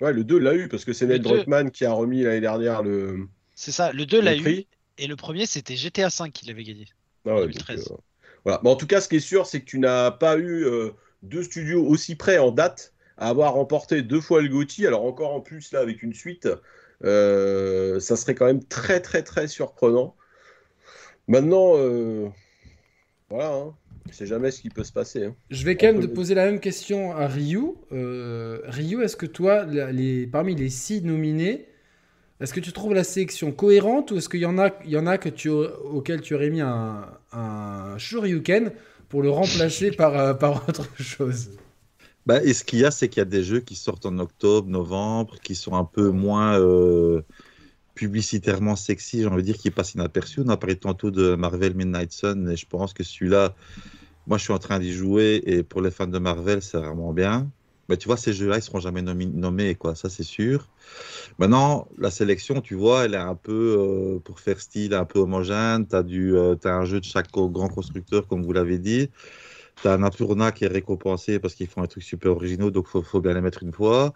[0.00, 2.82] Ouais, le 2 l'a eu parce que c'est Ned Druckmann qui a remis l'année dernière
[2.82, 3.28] le.
[3.54, 4.64] C'est ça, le 2 l'a eu.
[4.98, 6.86] Et le premier, c'était GTA V qui l'avait gagné.
[7.26, 7.88] Ah ouais, 2013.
[7.90, 7.96] Euh,
[8.44, 8.60] voilà.
[8.64, 10.66] Mais en tout cas, ce qui est sûr, c'est que tu n'as pas eu
[11.22, 15.34] deux studios aussi près en date à avoir remporté deux fois le GOTY, alors encore
[15.34, 16.48] en plus là avec une suite,
[17.04, 20.16] euh, ça serait quand même très très très surprenant.
[21.28, 22.28] Maintenant, euh,
[23.28, 23.74] voilà, hein,
[24.10, 25.26] c'est jamais ce qui peut se passer.
[25.26, 25.36] Hein.
[25.50, 27.74] Je vais quand même te poser la même question à Ryu.
[27.92, 31.68] Euh, Ryu, est-ce que toi, les, parmi les six nominés,
[32.40, 34.96] est-ce que tu trouves la sélection cohérente ou est-ce qu'il y en a, il y
[34.96, 38.72] en a que tu, auxquels tu aurais mis un, un Shoryuken
[39.10, 41.50] pour le remplacer par, euh, par autre chose.
[42.24, 44.18] Bah, et ce qu'il y a, c'est qu'il y a des jeux qui sortent en
[44.18, 47.22] octobre, novembre, qui sont un peu moins euh,
[47.94, 50.40] publicitairement sexy, j'ai envie de dire, qui passent inaperçus.
[50.40, 53.54] On a parlé tantôt de Marvel Midnight Sun, et je pense que celui-là,
[54.26, 57.12] moi je suis en train d'y jouer, et pour les fans de Marvel, c'est vraiment
[57.12, 57.50] bien.
[57.90, 60.68] Mais tu vois, ces jeux-là, ils seront jamais nommés, quoi, ça c'est sûr.
[61.38, 65.18] Maintenant, la sélection, tu vois, elle est un peu, euh, pour faire style, un peu
[65.18, 65.88] homogène.
[65.88, 69.10] Tu as, euh, un jeu de chaque grand constructeur, comme vous l'avez dit.
[69.82, 72.86] Tu as un Apurna qui est récompensé parce qu'ils font un truc super originaux, donc
[72.94, 74.14] il faut, bien les mettre une fois.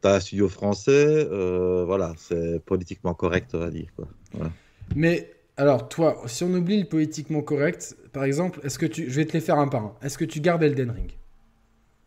[0.00, 3.88] Tu as un studio français, euh, voilà, c'est politiquement correct, on va dire.
[3.94, 4.08] Quoi.
[4.94, 9.10] Mais alors, toi, si on oublie le politiquement correct, par exemple, est-ce que tu.
[9.10, 9.94] Je vais te les faire un par un.
[10.00, 11.12] Est-ce que tu gardes Elden Ring?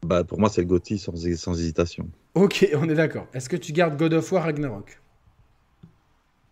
[0.02, 2.10] Bah, pour moi, c'est le Gotti sans, sans hésitation.
[2.36, 3.28] Ok, on est d'accord.
[3.34, 5.02] Est-ce que tu gardes God of War Ragnarok?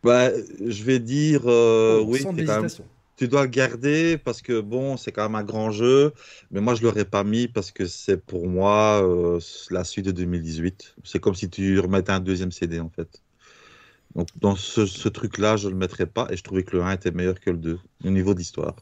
[0.03, 0.31] Bah,
[0.65, 2.19] Je vais dire euh, oh, oui.
[2.19, 2.85] Sans hésitation.
[3.15, 6.13] Tu dois le garder parce que bon, c'est quand même un grand jeu,
[6.51, 9.39] mais moi je l'aurais pas mis parce que c'est pour moi euh,
[9.71, 10.97] la suite de 2018.
[11.03, 13.23] C'est comme si tu remettais un deuxième CD en fait.
[14.15, 16.91] Donc dans ce, ce truc-là, je le mettrais pas et je trouvais que le 1
[16.93, 18.75] était meilleur que le 2 au niveau d'histoire.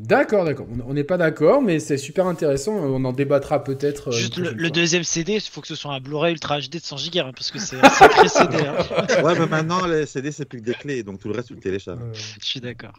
[0.00, 0.66] D'accord, d'accord.
[0.86, 2.72] On n'est pas d'accord, mais c'est super intéressant.
[2.72, 4.08] On en débattra peut-être.
[4.08, 6.78] Euh, Juste le, deuxième CD, il faut que ce soit un Blu-ray Ultra HD de
[6.80, 8.56] 100 Go, hein, parce que c'est un sacré CD.
[8.56, 9.22] Hein.
[9.22, 11.54] Ouais, mais maintenant, les CD, c'est plus que des clés, donc tout le reste, tu
[11.54, 12.00] le télécharges.
[12.40, 12.94] Je suis d'accord.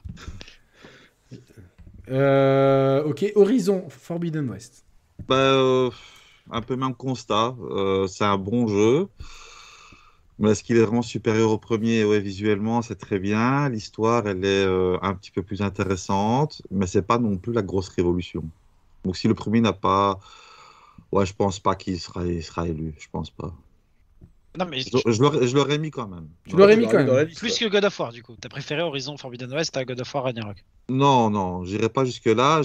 [2.08, 4.86] Euh, ok, Horizon Forbidden West.
[5.28, 5.90] Bah, euh,
[6.52, 7.56] un peu même constat.
[8.08, 9.08] c'est un bon jeu.
[10.38, 12.04] Mais est-ce qu'il est vraiment supérieur au premier?
[12.04, 13.70] Ouais, visuellement, c'est très bien.
[13.70, 17.62] L'histoire, elle est euh, un petit peu plus intéressante, mais c'est pas non plus la
[17.62, 18.44] grosse révolution.
[19.06, 20.20] Donc, si le premier n'a pas,
[21.12, 22.94] ouais, je pense pas qu'il sera, sera élu.
[22.98, 23.54] Je pense pas.
[24.58, 26.28] Non, mais je, l'aurais mis quand même.
[26.48, 27.28] Tu l'aurais mis quand même.
[27.28, 28.36] Plus que God of War, du coup.
[28.40, 32.62] T'as préféré Horizon Forbidden West à God of War Ragnarok Non, non, j'irai pas jusque-là.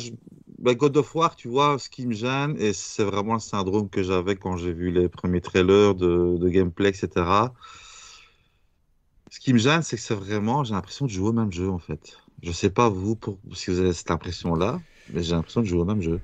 [0.60, 3.88] Ben, God of War, tu vois, ce qui me gêne, et c'est vraiment le syndrome
[3.88, 7.08] que j'avais quand j'ai vu les premiers trailers de, gameplay, etc.
[9.30, 11.70] Ce qui me gêne, c'est que c'est vraiment, j'ai l'impression de jouer au même jeu,
[11.70, 12.18] en fait.
[12.42, 14.80] Je sais pas vous pour, si vous avez cette impression-là,
[15.12, 16.20] mais j'ai l'impression de jouer au même jeu.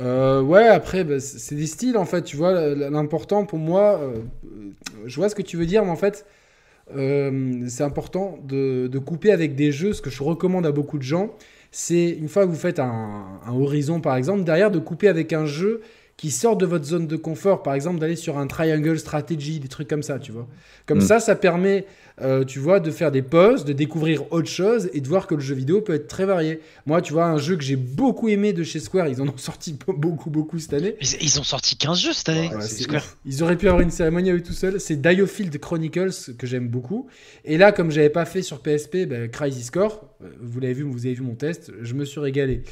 [0.00, 2.22] Euh, ouais, après, bah, c'est des styles en fait.
[2.22, 4.20] Tu vois, l'important pour moi, euh,
[5.06, 6.24] je vois ce que tu veux dire, mais en fait,
[6.94, 9.92] euh, c'est important de, couper avec des jeux.
[9.92, 11.34] Ce que je recommande à beaucoup de gens,
[11.70, 15.46] c'est une fois que vous faites un, Horizon par exemple, derrière de couper avec un
[15.46, 15.82] jeu
[16.18, 19.68] qui sort de votre zone de confort, par exemple d'aller sur un triangle strategy, des
[19.68, 20.48] trucs comme ça, tu vois.
[20.84, 21.02] Comme mm.
[21.02, 21.86] ça, ça permet,
[22.20, 25.36] euh, tu vois, de faire des pauses, de découvrir autre chose et de voir que
[25.36, 26.58] le jeu vidéo peut être très varié.
[26.86, 29.36] Moi, tu vois, un jeu que j'ai beaucoup aimé de chez Square, ils en ont
[29.36, 30.96] sorti beaucoup, beaucoup cette année.
[31.20, 33.04] Ils ont sorti 15 jeux cette année, Square.
[33.24, 34.80] Ils auraient pu avoir une cérémonie à eux tout seuls.
[34.80, 37.06] C'est Diofield Chronicles que j'aime beaucoup.
[37.44, 40.82] Et là, comme j'avais pas fait sur PSP, ben, Crisis Core, euh, vous l'avez vu,
[40.82, 42.64] vous avez vu mon test, je me suis régalé.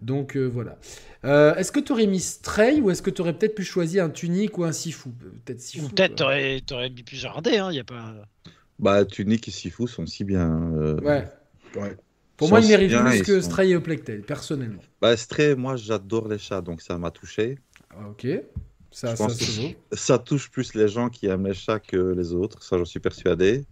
[0.00, 0.78] Donc euh, voilà.
[1.24, 4.04] Euh, est-ce que tu aurais mis Stray ou est-ce que tu aurais peut-être pu choisir
[4.04, 5.08] un Tunic ou un Sifu?
[5.44, 5.88] Peut-être Sifu.
[5.88, 8.14] Peut-être t'aurais, aurais mis plusieurs dés, hein, y a pas.
[8.78, 10.72] Bah Tunic et Sifu sont si bien.
[10.74, 11.96] Euh, ouais.
[12.36, 14.82] Pour moi, ils méritent plus que Stray et Plectel, personnellement.
[15.00, 17.58] Bah Stray, moi j'adore les chats, donc ça m'a touché.
[17.90, 18.26] Ah, ok.
[18.90, 19.26] Ça, ça,
[19.90, 23.00] ça, touche plus les gens qui aiment les chats que les autres, ça j'en suis
[23.00, 23.64] persuadé.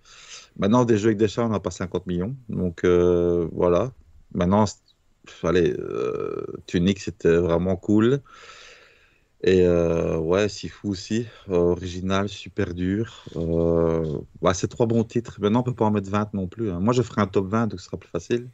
[0.57, 3.93] Maintenant, des jeux avec des chats, on n'a pas 50 millions, donc voilà.
[4.35, 4.65] Maintenant,
[5.43, 8.23] allez, euh, Tunic, c'était vraiment cool.
[9.45, 13.25] Et euh, ouais, Sifu aussi, euh, original, super dur.
[13.35, 14.21] Euh,
[14.55, 15.39] c'est trois bons titres.
[15.41, 16.71] Maintenant, on peut pas en mettre 20 non plus.
[16.71, 16.79] Hein.
[16.79, 18.49] Moi, je ferai un top 20, donc ce sera plus facile.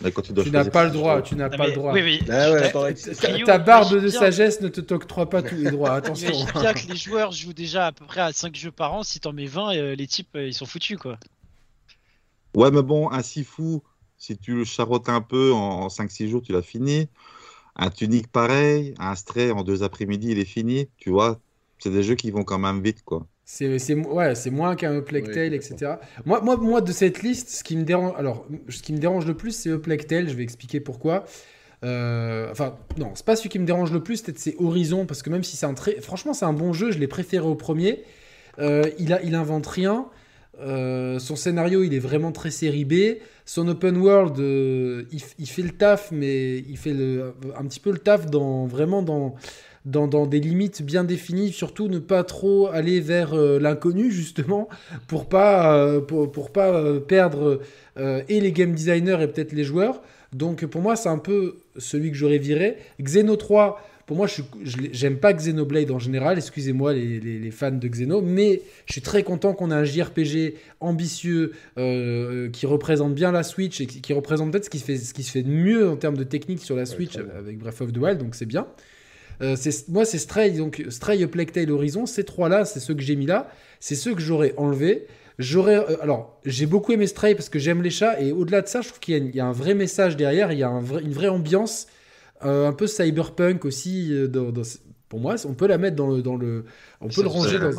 [0.00, 1.92] Mais quand tu dois tu n'as pas le droit, tu n'as pas le droit.
[1.92, 2.20] Oui, oui.
[2.30, 2.92] Ah
[3.44, 5.90] ta, barbe de sagesse ne te t'octroie pas tous les droits.
[5.94, 6.32] Attention.
[6.32, 9.02] Je bien que les joueurs jouent déjà à peu près à 5 jeux par an.
[9.02, 11.18] Si t'en mets 20, les types, ils sont foutus, quoi.
[12.54, 13.80] Ouais, mais bon, un Sifu,
[14.20, 17.08] si tu le charottes un peu en, 5-6 jours, tu l'as fini.
[17.74, 20.88] Un tunique pareil, un stray en deux après-midi, il est fini.
[20.98, 21.40] Tu vois,
[21.78, 23.26] c'est des jeux qui vont quand même vite, quoi.
[23.44, 25.94] C'est ouais, moins qu'un Plague Tale, etc.
[26.24, 29.26] Moi, moi, moi, de cette liste, ce qui me dérange, alors, ce qui me dérange
[29.26, 30.28] le plus, c'est Plague Tale.
[30.28, 31.24] Je vais expliquer pourquoi.
[31.82, 35.22] Euh, enfin, non, c'est pas celui qui me dérange le plus, peut-être c'est Horizon, parce
[35.22, 36.00] que même si c'est un très.
[36.00, 38.04] Franchement, c'est un bon jeu, je l'ai préféré au premier.
[38.58, 40.06] Euh, il, a, il invente rien.
[40.60, 43.18] Euh, son scénario, il est vraiment très série B.
[43.46, 46.94] Son open world, euh, il, fait le taf, mais il fait
[47.58, 49.34] un petit peu le taf dans vraiment dans,
[49.84, 51.52] dans, des limites bien définies.
[51.52, 54.68] Surtout ne pas trop aller vers euh, l'inconnu justement
[55.08, 57.60] pour pas pour, pour, pas perdre
[57.96, 60.00] et les game designers et peut-être les joueurs.
[60.32, 62.76] Donc pour moi, c'est un peu celui que j'aurais viré.
[63.02, 64.42] Xeno 3 pour moi, je
[64.90, 69.52] j'aime pas Xenoblade en général, excusez-moi les, fans de Xeno, mais je suis très content
[69.52, 74.64] qu'on ait un JRPG ambitieux euh, qui représente bien la Switch et qui, représente peut-être
[74.64, 76.74] ce qui, se fait, ce qui se fait de mieux en termes de technique sur
[76.74, 78.66] la Switch avec Breath of the Wild, donc c'est bien.
[79.42, 79.54] Euh,
[79.86, 83.26] moi, c'est Stray, donc Stray, Plague Tale, Horizon, ces trois-là, c'est ceux que j'ai mis
[83.26, 85.06] là, c'est ceux que j'aurais enlevés.
[85.38, 88.66] J'aurais, euh, alors, j'ai beaucoup aimé Stray parce que j'aime les chats et au-delà de
[88.66, 91.28] ça, je trouve qu'il y, a un vrai message derrière, il y a une vraie
[91.28, 91.86] ambiance
[92.44, 94.12] euh, un peu cyberpunk aussi.
[94.12, 94.52] Euh, dans,
[95.08, 96.64] pour moi, on peut la mettre dans le, dans le
[97.00, 97.72] on peut le ranger dans.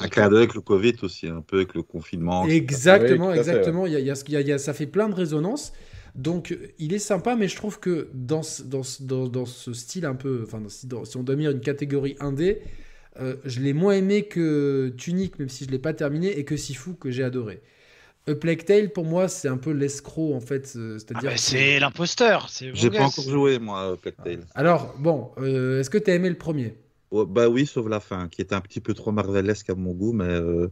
[0.00, 2.46] Un clin d'œil avec le Covid aussi, un peu avec le confinement.
[2.46, 3.86] Exactement, exactement.
[3.86, 5.72] Il y a, il y a, ça fait plein de résonances.
[6.14, 10.16] Donc, il est sympa, mais je trouve que dans, dans, dans, dans ce style un
[10.16, 12.62] peu, enfin, si, si on doit mettre une catégorie indé,
[13.20, 16.56] euh, je l'ai moins aimé que Tunic, même si je l'ai pas terminé, et que
[16.56, 17.62] Sifu que j'ai adoré.
[18.30, 20.72] A Plague Tale, pour moi, c'est un peu l'escroc, en fait.
[20.76, 21.30] Euh, c'est-à-dire.
[21.34, 22.48] Ah, c'est l'imposteur.
[22.50, 24.40] J'ai pas encore joué, moi, Plague Tale.
[24.54, 26.74] Alors, bon, euh, est-ce que tu as aimé le premier?
[27.12, 30.12] Bah oui, sauf la fin, qui est un petit peu trop marvelesque à mon goût,
[30.12, 30.24] mais.
[30.24, 30.68] Euh,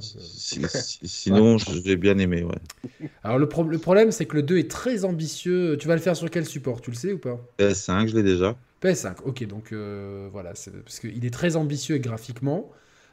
[0.00, 3.08] sinon, j'ai bien aimé, ouais.
[3.24, 5.76] Alors, le, le problème, c'est que le 2 est très ambitieux.
[5.76, 6.80] Tu vas le faire sur quel support?
[6.80, 7.40] Tu le sais ou pas?
[7.58, 8.54] PS5, je l'ai déjà.
[8.80, 10.52] PS5, ok, donc voilà.
[10.84, 12.70] Parce qu'il est très ambitieux graphiquement.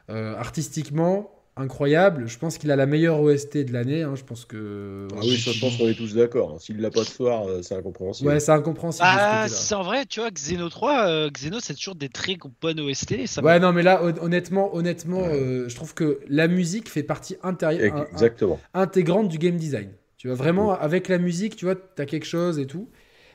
[0.08, 2.26] artistiquement, incroyable.
[2.26, 4.02] Je pense qu'il a la meilleure OST de l'année.
[4.02, 4.14] Hein.
[4.16, 5.08] Je pense que.
[5.12, 6.52] Ah oui, je pense qu'on est tous d'accord.
[6.54, 6.58] Hein.
[6.58, 8.28] S'il l'a pas de soir, euh, c'est incompréhensible.
[8.28, 9.06] Ouais, c'est incompréhensible.
[9.08, 12.80] Ah, c'est en vrai, tu vois, Xeno 3, euh, Xeno, c'est toujours des très bonnes
[12.80, 13.26] OST.
[13.26, 17.36] Ça ouais, non, mais là, honnêtement, honnêtement euh, je trouve que la musique fait partie
[17.42, 18.60] intérieure, Exactement.
[18.72, 19.90] intégrante du game design.
[20.16, 22.88] Tu vois, vraiment, avec la musique, tu vois, tu as quelque chose et tout.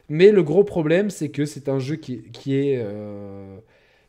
[0.09, 2.83] Mais le gros problème, c'est que c'est un jeu qui, qui est.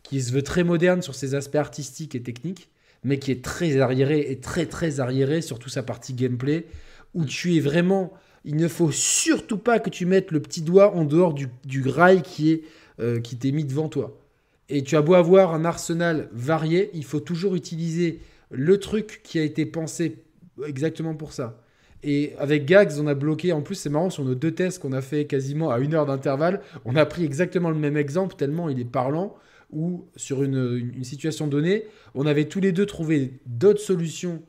[0.03, 2.71] qui se veut très moderne sur ses aspects artistiques et techniques
[3.05, 6.67] mais qui est très arriéré et très très arriéré sur toute sa partie gameplay,
[7.15, 8.13] où tu es vraiment...
[8.45, 11.83] Il ne faut surtout pas que tu mettes le petit doigt en dehors du, du
[11.83, 12.63] grail qui est
[13.01, 14.19] euh, qui t'est mis devant toi.
[14.69, 19.39] Et tu as beau avoir un arsenal varié, il faut toujours utiliser le truc qui
[19.39, 20.19] a été pensé
[20.67, 21.63] exactement pour ça.
[22.03, 24.93] Et avec Gags, on a bloqué, en plus c'est marrant, sur nos deux tests qu'on
[24.93, 28.69] a fait quasiment à une heure d'intervalle, on a pris exactement le même exemple, tellement
[28.69, 29.35] il est parlant,
[29.73, 34.43] où sur une, situation donnée, on avait tous les deux trouvé d'autres solutions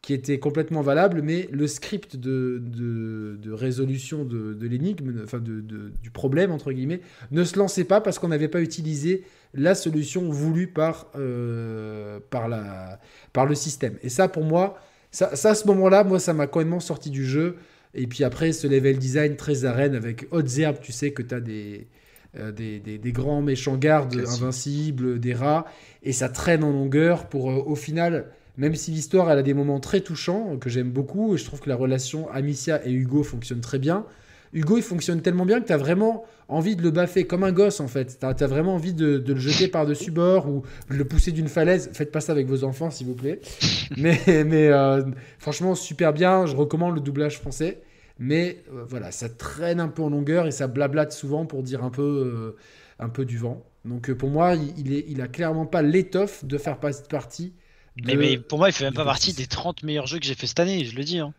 [0.00, 6.72] qui étaient complètement valables, mais le script de, résolution de, l'énigme, enfin du problème, entre
[6.72, 12.20] guillemets, ne se lançait pas parce qu'on n'avait pas utilisé la solution voulue par, euh,
[12.30, 13.00] par, la,
[13.32, 13.96] par le système.
[14.02, 14.78] Et ça, pour moi,
[15.10, 17.56] ça à ce moment-là, moi, ça m'a complètement sorti du jeu.
[17.94, 21.34] Et puis après, ce level design très arène avec hautes herbes, tu sais que tu
[21.34, 21.88] as des,
[22.36, 25.64] euh, des, des, grands méchants gardes invincibles, des rats,
[26.02, 29.54] et ça traîne en longueur pour, euh, au final, même si l'histoire elle a des
[29.54, 33.22] moments très touchants, que j'aime beaucoup, et je trouve que la relation Amicia et Hugo
[33.22, 34.04] fonctionne très bien,
[34.52, 37.52] Hugo, il fonctionne tellement bien que tu as vraiment envie de le baffer comme un
[37.52, 38.18] gosse, en fait.
[38.18, 41.90] Tu as, vraiment envie de, le jeter par-dessus bord ou de le pousser d'une falaise.
[41.92, 43.40] Faites pas ça avec vos enfants, s'il vous plaît.
[43.96, 45.02] mais mais euh,
[45.38, 46.46] franchement, super bien.
[46.46, 47.82] Je recommande le doublage français.
[48.18, 51.84] Mais euh, voilà, ça traîne un peu en longueur et ça blablate souvent pour dire
[51.84, 52.56] un peu, euh,
[52.98, 53.64] un peu du vent.
[53.84, 57.54] Donc pour moi, il, est, il a clairement pas l'étoffe de faire partie.
[57.96, 60.34] De, mais, pour moi, il fait même pas partie des 30 meilleurs jeux que j'ai
[60.34, 61.18] fait cette année, je le dis.
[61.18, 61.32] Hein.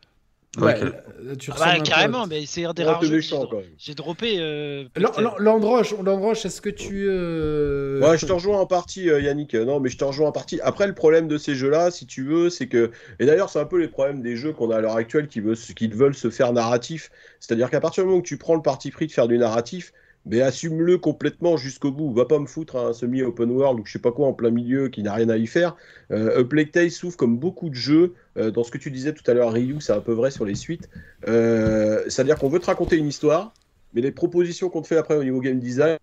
[0.57, 0.79] Ouais,
[1.37, 3.21] tu ah bah, carrément, mais c'est un des rares jeux
[3.77, 4.37] j'ai droppé.
[4.39, 4.85] Euh,
[5.37, 7.05] Landroche, est-ce que tu.
[7.07, 8.01] Euh...
[8.01, 9.53] Ouais, je te rejoins en partie, euh, Yannick.
[9.53, 10.59] Non, mais je te rejoins en partie.
[10.61, 12.89] Après, le problème de ces jeux-là, si tu veux, c'est que.
[13.19, 15.39] Et d'ailleurs, c'est un peu les problèmes des jeux qu'on a à l'heure actuelle qui,
[15.39, 15.53] veut...
[15.53, 17.11] qui veulent se faire narratif.
[17.39, 19.93] C'est-à-dire qu'à partir du moment où tu prends le parti pris de faire du narratif,
[20.29, 22.13] mais assume-le complètement jusqu'au bout.
[22.13, 24.87] Va pas me foutre un semi-open world ou je sais pas quoi en plein milieu
[24.87, 25.75] qui n'a rien à y faire.
[26.11, 28.13] Euh, A Plague Tale souffre comme beaucoup de jeux.
[28.37, 30.45] Euh, dans ce que tu disais tout à l'heure, Ryu, c'est un peu vrai sur
[30.45, 30.87] les suites.
[31.27, 33.53] Euh, c'est-à-dire qu'on veut te raconter une histoire,
[33.93, 35.97] mais les propositions qu'on te fait après au niveau game design,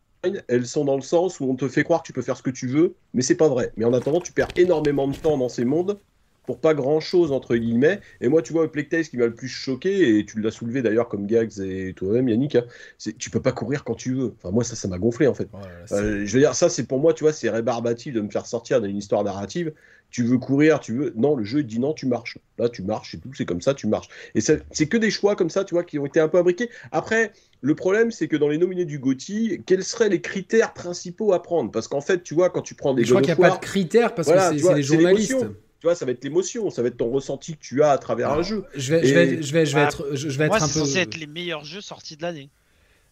[0.49, 2.43] elles sont dans le sens où on te fait croire que tu peux faire ce
[2.43, 3.71] que tu veux, mais c'est pas vrai.
[3.77, 6.01] Mais en attendant, tu perds énormément de temps dans ces mondes
[6.47, 8.01] pour pas grand chose entre guillemets.
[8.21, 10.51] Et moi, tu vois, Plague Tale, ce qui m'a le plus choqué, et tu l'as
[10.51, 12.65] soulevé d'ailleurs comme Gags et toi-même, Yannick, hein,
[12.99, 14.35] c'est tu peux pas courir quand tu veux.
[14.37, 15.49] Enfin, moi, ça, ça m'a gonflé en fait.
[15.93, 18.47] Euh, je veux dire, ça, c'est pour moi, tu vois, c'est rébarbatif de me faire
[18.47, 19.73] sortir d'une histoire narrative.
[20.09, 21.13] Tu veux courir, tu veux.
[21.17, 22.39] Non, le jeu il dit non, tu marches.
[22.59, 24.09] Là, tu marches, c'est tout, c'est comme ça, tu marches.
[24.35, 26.71] Et c'est que des choix comme ça, tu vois, qui ont été un peu imbriqués.
[26.93, 31.33] Après, le problème, c'est que dans les nominés du GOTY, quels seraient les critères principaux
[31.33, 31.73] à prendre?
[31.73, 33.05] Parce qu'en fait, tu vois, quand tu prends des.
[33.05, 35.45] Je crois qu'il n'y a pas de critères parce que c'est les journalistes
[35.81, 37.99] tu vois, ça va être l'émotion, ça va être ton ressenti que tu as à
[37.99, 38.65] travers un jeu.
[38.75, 40.67] Je vais, je vais, je vais, je vais ah, être, je, vais être un peu.
[40.67, 42.49] censé être les meilleurs jeux sortis de l'année.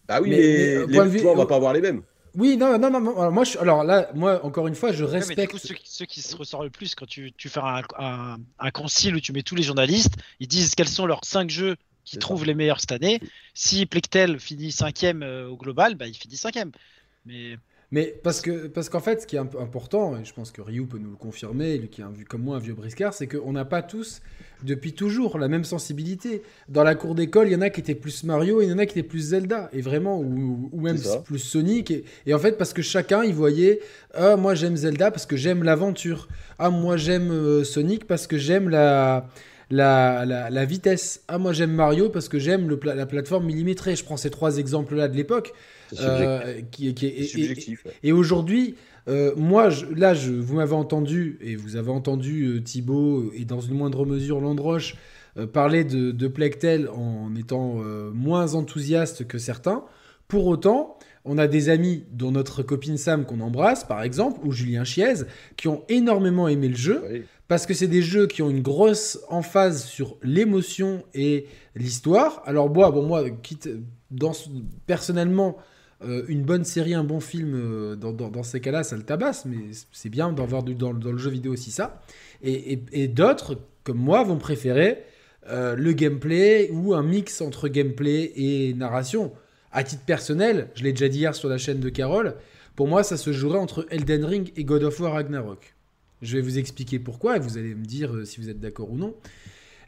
[0.07, 2.01] Bah oui, mais, mais, les, on va pas avoir les mêmes.
[2.35, 3.17] Oui, non, non, non.
[3.17, 5.37] Alors, moi, je, alors là, moi, encore une fois, je respecte.
[5.37, 7.81] mais du coup, ceux, ceux, qui se ressortent le plus, quand tu, tu fais un,
[7.97, 11.49] un, un, concile où tu mets tous les journalistes, ils disent quels sont leurs 5
[11.49, 13.19] jeux qui trouvent les meilleurs cette année.
[13.53, 16.55] Si Plectel finit 5 euh, au global, bah, il finit 5
[17.25, 17.57] Mais
[17.95, 20.85] mais parce que parce qu'en fait, ce qui est important, et je pense que Ryu
[20.85, 23.53] peut nous le confirmer, lui qui a vu comme moi un vieux briscard, c'est qu'on
[23.53, 24.21] n'a pas tous,
[24.63, 26.41] depuis toujours, la même sensibilité.
[26.67, 28.73] Dans la cour d'école, il y en a qui étaient plus Mario, et il y
[28.73, 31.93] en a qui étaient plus Zelda, et vraiment, ou, ou même plus Sonic.
[32.25, 33.79] Et, en fait, parce que chacun, il voyait,
[34.13, 36.27] ah, moi j'aime Zelda parce que j'aime l'aventure.
[36.59, 39.29] Ah, moi j'aime euh, Sonic parce que j'aime la
[39.69, 41.23] la, la, vitesse.
[41.27, 43.95] Ah, moi j'aime Mario parce que j'aime la plateforme millimétrée.
[43.95, 45.53] Je prends ces trois exemples-là de l'époque.
[45.99, 47.85] Euh, qui, qui est, subjectif.
[48.03, 48.75] Et, aujourd'hui,
[49.07, 53.45] euh, moi, je, là, je, vous m'avez entendu, et vous avez entendu euh, Thibaut, et
[53.45, 54.95] dans une moindre mesure Landroche,
[55.51, 57.81] parler de, de Plectel en étant
[58.13, 59.83] moins enthousiaste que certains.
[60.29, 64.53] Pour autant, on a des amis, dont notre copine Sam qu'on embrasse, par exemple, ou
[64.53, 65.25] Julien Chiez,
[65.57, 67.25] qui ont énormément aimé le jeu.
[67.47, 72.41] Parce que c'est des jeux qui ont une grosse emphase sur l'émotion et l'histoire.
[72.45, 73.69] Alors moi, bon moi, quitte,
[74.87, 75.57] personnellement,
[76.03, 79.57] euh, une bonne série, un bon film, euh, dans, ces cas-là, ça le tabasse, mais
[79.91, 82.01] c'est bien d'avoir dans, dans, le jeu vidéo aussi ça.
[82.41, 85.03] Et, d'autres, comme moi, vont préférer
[85.47, 89.31] euh, le gameplay ou un mix entre gameplay et narration.
[89.71, 92.35] À titre personnel, je l'ai déjà dit hier sur la chaîne de Carole,
[92.75, 95.74] pour moi, ça se jouerait entre Elden Ring et God of War Ragnarok.
[96.25, 98.97] Je vais vous expliquer pourquoi et vous allez me dire si vous êtes d'accord ou
[98.97, 99.15] non.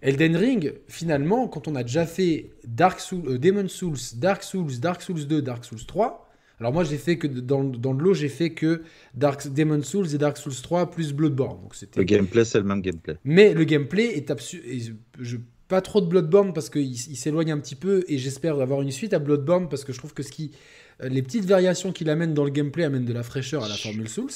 [0.01, 4.79] Elden Ring, finalement, quand on a déjà fait Dark Souls, euh, Demon Souls, Dark Souls,
[4.79, 6.29] Dark Souls 2, Dark Souls 3,
[6.59, 8.81] alors moi j'ai fait que dans, dans de l'eau, j'ai fait que
[9.13, 11.61] Dark, Demon Souls et Dark Souls 3 plus Bloodborne.
[11.61, 13.17] Donc le gameplay, c'est le même gameplay.
[13.23, 14.95] Mais le gameplay est absolu.
[15.19, 18.81] Je, pas trop de Bloodborne parce qu'il il, s'éloigne un petit peu et j'espère avoir
[18.81, 20.51] une suite à Bloodborne parce que je trouve que ce qui,
[21.03, 23.75] euh, les petites variations qu'il amène dans le gameplay amènent de la fraîcheur à la
[23.75, 24.31] formule Souls.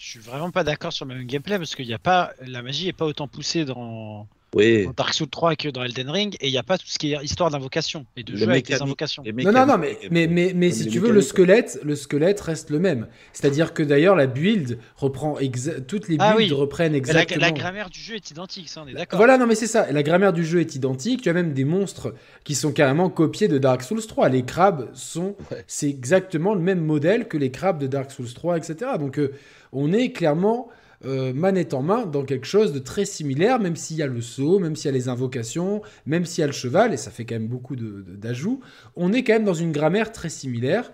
[0.00, 2.62] Je suis vraiment pas d'accord sur le même gameplay parce qu'il y a pas la
[2.62, 4.84] magie est pas autant poussée dans Oui.
[4.86, 6.98] dans Dark Souls 3 que dans Elden Ring, et il n'y a pas tout ce
[6.98, 9.22] qui est histoire d'invocation et de Les jeu avec des invocations.
[9.24, 12.40] les Non, non, non, mais, mais, mais, mais si tu veux, le squelette, le squelette
[12.40, 13.06] reste le même.
[13.32, 16.50] C'est-à-dire que d'ailleurs, la build reprend exa- toutes les builds Ah oui.
[16.52, 17.40] reprennent la, exactement.
[17.40, 19.18] la grammaire du jeu est identique, ça on est d'accord.
[19.18, 19.90] Voilà, non, mais c'est ça.
[19.92, 21.22] La grammaire du jeu est identique.
[21.22, 24.28] Tu as même des monstres qui sont carrément copiés de Dark Souls 3.
[24.30, 25.64] Les crabes sont, Ouais.
[25.68, 28.92] c'est exactement le même modèle que les crabes de Dark Souls 3, etc.
[28.98, 29.32] Donc, euh,
[29.72, 30.68] on est clairement
[31.04, 34.20] euh, manette en main dans quelque chose de très similaire, même s'il y a le
[34.20, 37.10] saut, même s'il y a les invocations, même s'il y a le cheval, et ça
[37.10, 38.60] fait quand même beaucoup d'ajouts.
[38.96, 40.92] On est quand même dans une grammaire très similaire.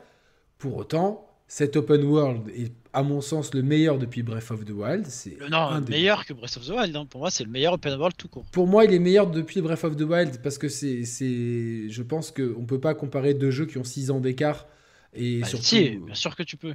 [0.59, 4.71] Pour autant, cet open world est, à mon sens, le meilleur depuis Breath of the
[4.71, 5.07] Wild.
[5.07, 6.97] C'est Le- non, des- meilleur que Breath of the Wild.
[6.97, 7.07] hein.
[7.09, 8.45] Pour moi, c'est le meilleur open world tout court.
[8.53, 12.03] pour moi, il est meilleur depuis Breath of the Wild parce que c'est, c'est, je
[12.03, 14.67] pense qu'on peut pas comparer deux jeux qui ont 6 ans d'écart
[15.15, 16.75] et Bah, surtout, si, bien sûr que tu peux.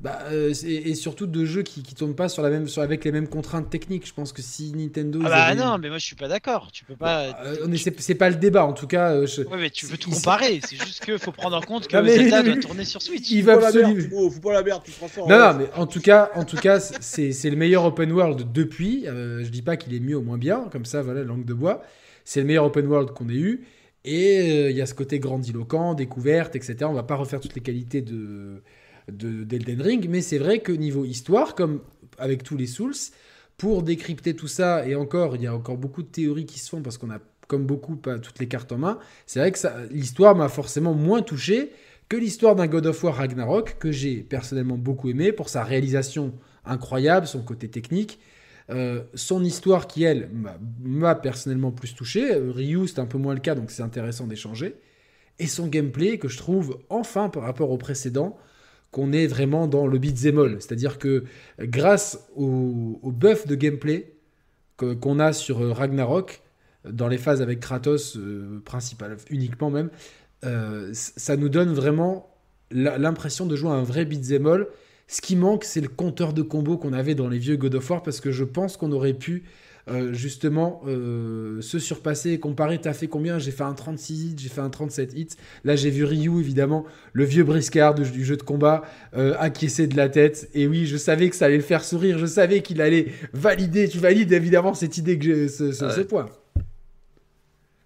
[0.00, 2.82] Bah, euh, c'est- et surtout deux jeux qui, qui tournent pas sur la même, sur,
[2.82, 4.06] avec les mêmes contraintes techniques.
[4.06, 6.70] Je pense que si Nintendo, Ah bah avaient- non, mais moi je suis pas d'accord.
[6.72, 7.42] Tu peux pas.
[7.44, 9.12] Euh, on est- c'est, pas le débat en tout cas.
[9.12, 10.60] euh, je- Ouais, mais tu peux tout comparer.
[10.66, 13.30] C'est juste qu'il faut prendre en compte que Non, mais- Zelda doit tourner sur Switch.
[13.30, 13.94] il Faut va absolument.
[13.94, 15.30] Thibaut, Faut pas la merde, tu te transformes.
[15.30, 18.52] Non, non, mais en tout cas, en tout cas, c'est c'est le meilleur open world
[18.52, 19.06] depuis.
[19.06, 21.54] Euh, je dis pas qu'il est mieux ou moins bien, comme ça, voilà, langue de
[21.54, 21.82] bois.
[22.24, 23.64] C'est le meilleur open world qu'on ait eu.
[24.06, 26.76] Et euh, il y a ce côté grandiloquent, découverte, etc.
[26.82, 28.62] On va pas refaire toutes les qualités de
[29.10, 31.80] de- d'Elden Ring, mais c'est vrai que niveau histoire, comme
[32.18, 32.94] avec tous les Souls,
[33.56, 36.68] pour décrypter tout ça, et encore, il y a encore beaucoup de théories qui se
[36.68, 38.98] font parce qu'on a, comme beaucoup, pas toutes les cartes en main.
[39.26, 39.58] C'est vrai que
[39.92, 41.70] l'histoire m'a forcément moins touché
[42.08, 46.34] que l'histoire d'un God of War Ragnarok, que j'ai personnellement beaucoup aimé pour sa réalisation
[46.64, 48.18] incroyable, son côté technique.
[48.70, 52.32] Euh, son histoire qui, elle, m'a- m'a personnellement plus touché.
[52.34, 54.76] Euh, Ryu, c'est un peu moins le cas, donc c'est intéressant d'échanger.
[55.38, 58.36] Et son gameplay, que je trouve, enfin, par rapport au précédent,
[58.94, 60.56] qu'on est vraiment dans le beat'em all.
[60.60, 61.24] C'est-à-dire que
[61.58, 64.12] grâce au, au buff de gameplay
[64.76, 66.42] qu'on a sur euh, Ragnarok,
[66.88, 69.90] dans les phases avec Kratos, euh, principal, uniquement même,
[70.44, 72.30] euh, ça nous donne vraiment
[72.70, 74.68] l'impression de jouer à un vrai beat'em all.
[75.08, 77.90] Ce qui manque, c'est le compteur de combos qu'on avait dans les vieux God of
[77.90, 79.42] War, parce que je pense qu'on aurait pu
[79.90, 82.80] euh, justement euh, se surpasser et comparer.
[82.80, 83.38] T'as fait combien?
[83.38, 85.28] J'ai fait un 36 hits, j'ai fait un 37 hits.
[85.64, 88.82] Là, j'ai vu Ryu, évidemment, le vieux briscard du, du jeu de combat,
[89.16, 90.48] euh, acquiescer de la tête.
[90.54, 93.88] Et oui, je savais que ça allait le faire sourire, je savais qu'il allait valider.
[93.88, 96.04] Tu valides évidemment cette idée, que j'ai- ce, ce- ce Ouais.
[96.04, 96.30] point.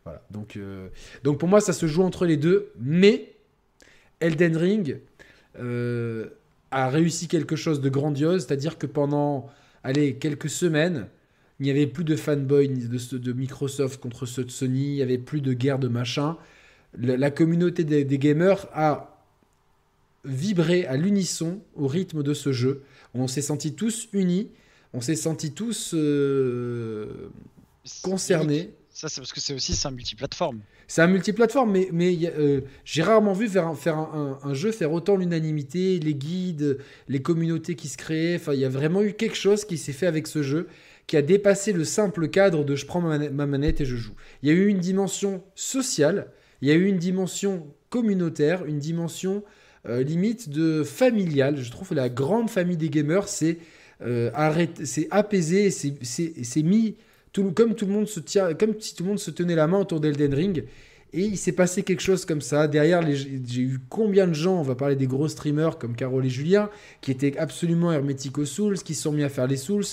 [0.05, 0.88] Voilà, donc, euh,
[1.24, 3.32] donc pour moi, ça se joue entre les deux, mais
[4.20, 5.01] Elden Ring
[5.61, 6.26] euh,
[6.70, 9.49] a réussi quelque chose de grandiose, c'est-à-dire que pendant
[9.82, 11.07] allez, quelques semaines,
[11.61, 15.02] il n'y avait plus de fanboy de, de Microsoft contre ceux de Sony, il n'y
[15.02, 16.36] avait plus de guerre de machin.
[16.98, 19.14] La, la communauté des, des gamers a
[20.24, 22.82] vibré à l'unisson au rythme de ce jeu.
[23.14, 24.50] On s'est sentis tous unis,
[24.92, 27.28] on s'est sentis tous euh,
[28.02, 28.74] concernés.
[28.90, 30.61] Ça, c'est parce que c'est aussi c'est un multiplateforme.
[30.88, 34.54] C'est un multiplateforme, mais, mais euh, j'ai rarement vu faire, un, faire un, un- un
[34.54, 36.78] jeu faire autant l'unanimité, les guides,
[37.09, 38.36] les communautés qui se créaient.
[38.36, 40.66] Enfin, il y a vraiment eu quelque chose qui s'est fait avec ce jeu,
[41.09, 43.96] qui a dépassé le simple cadre de je prends ma manette, ma manette et je
[43.96, 44.14] joue.
[44.42, 46.28] Il y a eu une dimension sociale,
[46.62, 49.42] il y a eu une dimension communautaire, une dimension
[49.88, 51.56] euh, limite de familiale.
[51.56, 53.59] Je trouve que la grande famille des gamers, c'est
[54.02, 54.30] euh,
[55.11, 56.96] apaisé, c'est- mis
[57.54, 59.78] comme tout le monde se tient, comme si tout le monde se tenait la main
[59.80, 60.64] autour d'Elden Ring.
[61.12, 62.68] Et il s'est passé quelque chose comme ça.
[62.68, 66.30] Derrière, j'ai eu combien de gens, on va parler des gros streamers comme Carole et
[66.30, 66.68] Julien,
[67.00, 69.84] qui étaient absolument hermétiques aux Souls, qui se sont mis à faire les Souls.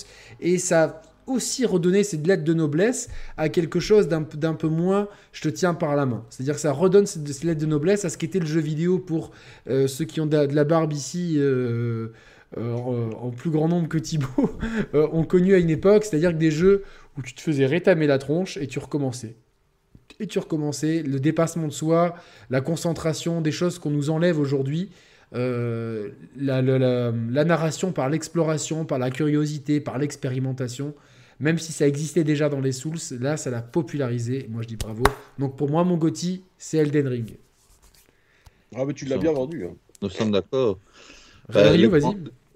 [0.42, 5.42] Et ça aussi redonné cette lettre de noblesse à quelque chose d'un peu moins je
[5.42, 6.24] te tiens par la main.
[6.30, 9.00] C'est-à-dire que ça redonne cette, cette lettre de noblesse à ce qu'était le jeu vidéo
[9.00, 9.32] pour
[9.70, 11.36] euh, ceux qui ont de, la- barbe ici.
[11.38, 12.10] euh,
[12.58, 14.52] euh, en, plus grand nombre que Thibaut,
[14.94, 16.84] ont connu à une époque, c'est-à-dire que des jeux
[17.18, 19.36] où tu te faisais rétamer la tronche et tu recommençais.
[20.20, 22.16] Et tu recommençais, le dépassement de soi,
[22.50, 24.90] la concentration, des choses qu'on nous enlève aujourd'hui,
[25.34, 30.94] euh, la, la- la- la narration par l'exploration, par la curiosité, par l'expérimentation,
[31.42, 34.78] même si ça existait déjà dans les Souls, là ça l'a popularisé, moi je dis
[34.78, 35.04] bravo.
[35.38, 37.36] Donc pour moi mon Gotti, c'est Elden Ring.
[38.74, 39.66] Ah, mais tu l'as bien vendu.
[39.66, 39.76] hein.
[40.02, 40.80] Nous sommes d'accord.
[41.78, 42.02] Les, vas-y.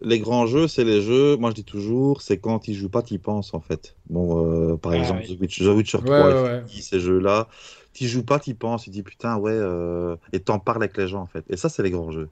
[0.02, 3.04] Les grands jeux, c'est les jeux, moi je dis toujours, c'est quand ils jouent pas,
[3.12, 3.98] ils pensent en fait.
[4.10, 5.28] Bon, euh, par Ah, exemple, oui.
[5.28, 6.64] The Witcher, The Witcher Ouais, 3, ouais, ouais.
[6.66, 7.48] FI, ces jeux-là,
[7.94, 11.08] tu joues pas, tu penses, tu dis putain, ouais, euh, et t'en parles avec les
[11.08, 11.46] gens en fait.
[11.50, 12.30] Et ça, c'est les grands jeux.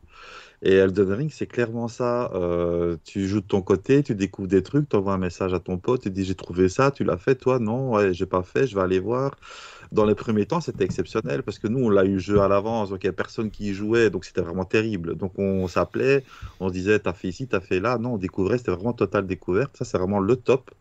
[0.61, 2.32] Et Elden Ring, c'est clairement ça.
[2.34, 5.59] Euh, tu joues de ton côté, tu découvres des trucs, tu envoies un message à
[5.59, 7.59] ton pote, tu dis j'ai trouvé ça, tu l'as fait, toi?
[7.59, 9.36] Non, ouais, j'ai pas fait, je vais aller voir.
[9.92, 12.90] Dans les premiers temps, c'était exceptionnel parce que nous, on l'a eu jeu à l'avance,
[12.90, 15.16] donc il n'y a personne qui y jouait, donc c'était vraiment terrible.
[15.16, 16.24] Donc on s'appelait,
[16.60, 17.98] on se disait t'as fait ici, t'as fait là.
[17.98, 19.76] Non, on découvrait, c'était vraiment totale découverte.
[19.78, 20.72] Ça, c'est vraiment le top.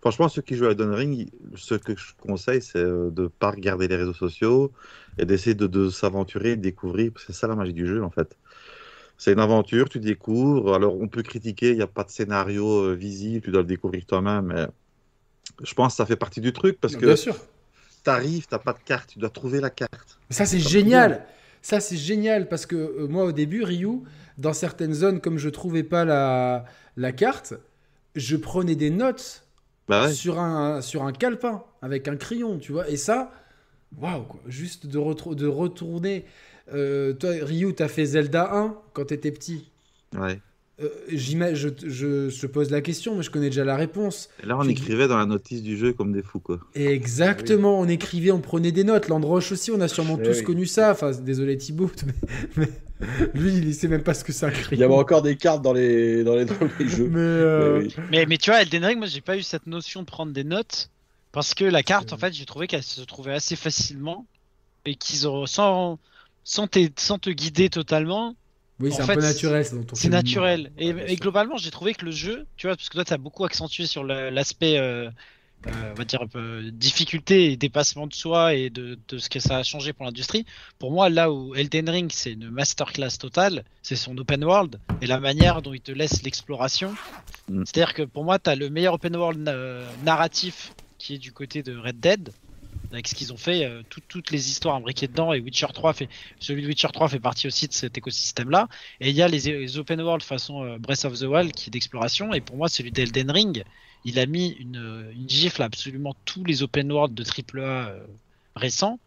[0.00, 3.50] Franchement, ceux qui jouent à Elden Ring, ce que je conseille, c'est de ne pas
[3.50, 4.72] regarder les réseaux sociaux
[5.18, 7.12] et d'essayer de, de s'aventurer, de découvrir.
[7.16, 8.36] C'est ça la magie du jeu, en fait.
[9.18, 10.74] C'est une aventure, tu découvres.
[10.74, 14.04] Alors, on peut critiquer, il n'y a pas de scénario visible, tu dois le découvrir
[14.06, 14.66] toi-même, mais
[15.64, 17.06] je pense que ça fait partie du truc parce que.
[17.06, 17.36] Bien sûr.
[18.06, 20.20] T'arrives, t'as pas de carte, tu dois trouver la carte.
[20.30, 21.26] Ça, c'est génial.
[21.60, 24.02] Ça, c'est génial parce que euh, moi, au début, Ryu,
[24.38, 27.54] dans certaines zones, comme je trouvais pas la, la carte,
[28.14, 29.44] je prenais des notes
[29.88, 30.12] Bah ouais.
[30.12, 32.88] sur, un, sur un calepin avec un crayon, tu vois.
[32.88, 33.32] Et ça,
[33.98, 34.40] waouh, quoi.
[34.46, 35.00] Juste de,
[35.34, 36.26] de retourner.
[36.72, 39.72] Euh, toi, Ryu, t'as fait Zelda 1 quand t'étais petit.
[40.16, 40.40] Ouais.
[40.82, 44.28] Euh, je, je, je pose la question, mais je connais déjà la réponse.
[44.42, 46.60] Et là, on Tu- écrivait dans la notice du jeu comme des fous, quoi.
[46.74, 49.08] Et exactement, on écrivait, on prenait des notes.
[49.08, 50.44] Landroche aussi, on a sûrement Eh tous oui.
[50.44, 50.92] connu ça.
[50.92, 52.14] Enfin, désolé Thibaut, mais,
[52.56, 52.68] mais
[53.32, 55.62] lui, il sait même pas ce que c'est un Il y avait encore des cartes
[55.62, 57.08] dans les, dans les, dans les jeux.
[57.08, 57.94] Mais euh, oui.
[58.10, 60.44] Mais, mais tu vois, Elden Ring, moi j'ai pas eu cette notion de prendre des
[60.44, 60.90] notes
[61.32, 64.26] parce que la carte, en fait, j'ai trouvé qu'elle se trouvait assez facilement
[64.84, 65.98] et qu'ils ont sans
[66.44, 68.36] sans, te- sans te guider totalement,
[68.78, 69.66] oui, c'est un fait, peu naturel.
[69.94, 70.70] c'est naturel.
[70.78, 73.44] Et, Ouais, globalement, j'ai trouvé que le jeu, tu vois, parce que toi, t'as beaucoup
[73.44, 75.10] accentué sur l'aspect, euh,
[75.66, 79.30] euh, on va dire, un peu difficulté et dépassement de soi et de, de ce
[79.30, 80.44] que ça a changé pour l'industrie.
[80.78, 85.06] Pour moi, là où Elden Ring, c'est une masterclass totale, c'est son open world et
[85.06, 86.94] la manière dont il te laisse l'exploration.
[87.48, 87.64] Mm.
[87.64, 91.32] C'est-à-dire que pour moi, tu as le meilleur open world euh, narratif qui est du
[91.32, 92.30] côté de Red Dead.
[92.96, 95.92] Avec ce qu'ils ont fait, euh, tout- toutes les histoires imbriquées dedans, et Witcher 3
[95.92, 96.08] fait,
[96.40, 98.68] celui de Witcher 3 fait partie aussi de cet écosystème-là.
[99.00, 101.68] Et il y a les, les open world façon euh, Breath of the Wild qui
[101.68, 103.64] est d'exploration, et pour moi, celui d'Elden Ring,
[104.04, 108.06] il a mis une, une gifle à absolument tous les open world de AAA euh,
[108.54, 108.98] récents,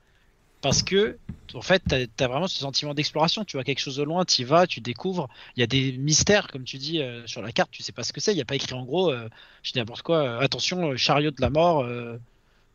[0.61, 1.19] parce que,
[1.53, 3.45] en fait, tu as, vraiment ce sentiment d'exploration.
[3.45, 5.27] Tu vois quelque chose au loin, tu y vas, tu découvres.
[5.55, 8.03] Il y a des mystères, comme tu dis, euh, sur la carte, tu sais pas
[8.03, 8.33] ce que c'est.
[8.33, 9.29] Il n'y a pas écrit en gros, euh,
[9.63, 11.85] je dis n'importe quoi, euh, attention, euh, chariot de la mort.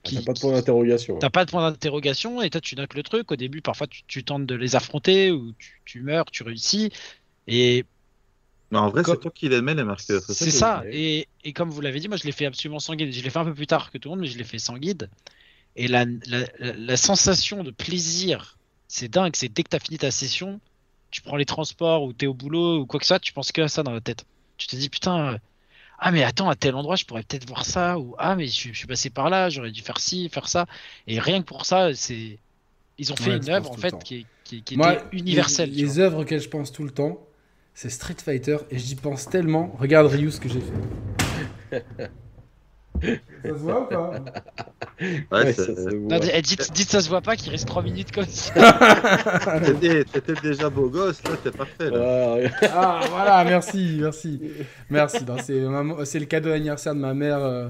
[0.05, 1.18] Qui- T'as pas de point d'interrogation.
[1.18, 3.32] T'as pas de point d'interrogation et toi tu notes le truc.
[3.32, 6.90] Au début, parfois tu, tu tentes de les affronter ou tu, tu meurs, tu réussis.
[7.48, 7.84] Et
[8.70, 10.22] Mais en vrai, Comme- c'est toi qui les mets, les marqueurs.
[10.22, 10.84] c'est ça.
[10.90, 13.12] Et, et comme vous l'avez dit, moi je l'ai fait absolument sans guide.
[13.12, 14.59] Je l'ai fait un peu plus tard que tout le monde, mais je l'ai fait
[14.59, 15.09] sans guide.
[15.76, 16.05] Et la,
[16.61, 19.34] la, sensation de plaisir, c'est dingue.
[19.34, 20.61] C'est dès que t'as fini ta session,
[21.11, 23.50] tu prends les transports ou t'es au boulot ou quoi que ce soit, tu penses
[23.50, 24.24] que à ça dans la tête.
[24.57, 25.38] Tu te dis putain.
[25.99, 28.53] Ah mais attends à tel endroit je pourrais peut-être voir ça ou ah mais je,
[28.53, 30.66] suis- je suis passé par là j'aurais dû faire ci faire ça
[31.07, 32.38] et rien que pour ça c'est
[32.99, 35.70] ils ont fait Ouais, une œuvre en fait qui, est- qui, qui Moi, était universelle
[35.70, 37.26] Les, les œuvres auxquelles je pense tout le temps,
[37.74, 39.74] c'est Street Fighter et j'y pense tellement.
[39.80, 41.84] Regarde Ryu ce que j'ai fait.
[43.03, 44.11] ça se voit ou pas
[45.32, 46.18] Ouais, ça se c'est- voit.
[46.18, 48.53] Non, eh, dites, dites ça se voit pas qu'il reste 3 minutes comme ça.
[49.64, 51.90] T'étais t'étais déjà beau gosse, là, t'es parfait.
[51.90, 52.36] Là.
[52.62, 52.68] Ah.
[52.72, 54.40] Ah voilà, merci, merci.
[54.90, 55.24] Merci.
[55.24, 57.68] non, C'est ma- c'est le cadeau d'anniversaire de ma mère euh,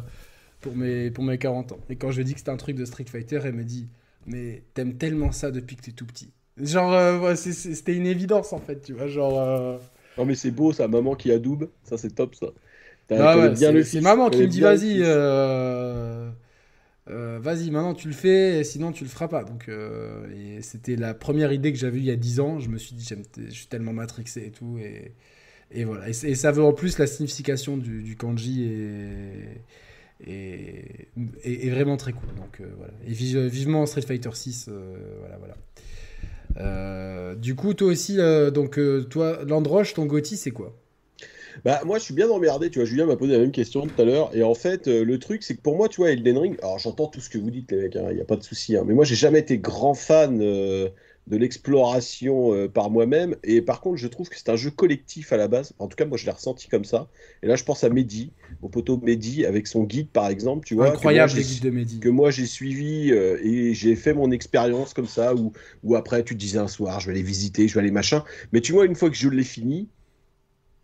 [0.60, 1.78] pour, mes, pour mes 40 ans.
[1.88, 3.64] Et quand je lui ai dit que c'était un truc de Street Fighter, elle me
[3.64, 3.88] dit
[4.26, 6.30] Mais t'aimes tellement ça depuis que t'es tout petit.
[6.60, 9.06] Genre, euh, ouais, c'est- c'est- c'était une évidence en fait, tu vois.
[9.08, 9.40] Genre.
[9.40, 9.76] euh,
[10.18, 10.86] Non, mais c'est beau, ça.
[10.88, 11.68] Maman qui adoube.
[11.82, 12.46] Ça, c'est top, ça.
[13.10, 16.30] Ah ouais, bien c'est- le c'est fils, maman qui me dit vas-y, euh,
[17.10, 19.44] euh, vas-y, maintenant tu le fais, et sinon tu le feras pas.
[19.44, 20.26] Donc, euh,
[20.58, 22.60] et c'était la première idée que j'avais eue il y a 10 ans.
[22.60, 24.78] Je me suis dit, j'aime- je suis tellement matrixé et tout.
[24.78, 25.12] Et,
[25.72, 26.08] et voilà.
[26.10, 29.62] Et, ça veut en plus la signification du, du kanji et,
[30.26, 31.08] et,
[31.44, 32.34] et- et vraiment très cool.
[32.36, 32.92] Donc voilà.
[33.06, 34.68] Et vi- vivement Street Fighter 6.
[35.20, 37.34] voilà, voilà.
[37.36, 38.18] Du coup, toi aussi,
[38.52, 38.78] donc
[39.10, 40.74] toi, Landroche, ton Gotti, c'est quoi?
[41.64, 42.70] Bah, moi, je suis bien emmerdé.
[42.70, 44.34] Tu vois, Julien m'a posé la même question tout à l'heure.
[44.34, 46.56] Et en fait, euh, le truc, c'est que pour moi, tu vois, Elden Ring.
[46.62, 47.94] Alors, j'entends tout ce que vous dites, les mecs.
[47.94, 48.76] Il n'y a pas de souci.
[48.76, 50.88] hein, mais moi, j'ai jamais été grand fan euh,
[51.26, 53.36] de l'exploration euh, par moi-même.
[53.44, 55.72] Et par contre, je trouve que c'est un jeu collectif à la base.
[55.78, 57.08] En tout cas, moi, je l'ai ressenti comme ça.
[57.42, 58.32] Et là, je pense à Mehdi,
[58.62, 60.66] au poteau Mehdi, avec son guide, par exemple.
[60.66, 62.00] Tu vois, Incroyable les guides de Mehdi.
[62.00, 65.52] que moi j'ai suivi et j'ai fait mon expérience comme ça où,
[65.82, 68.24] où après tu te disais un soir je vais aller visiter, je vais aller machin.
[68.52, 69.88] Mais tu vois, une fois que je l'ai fini,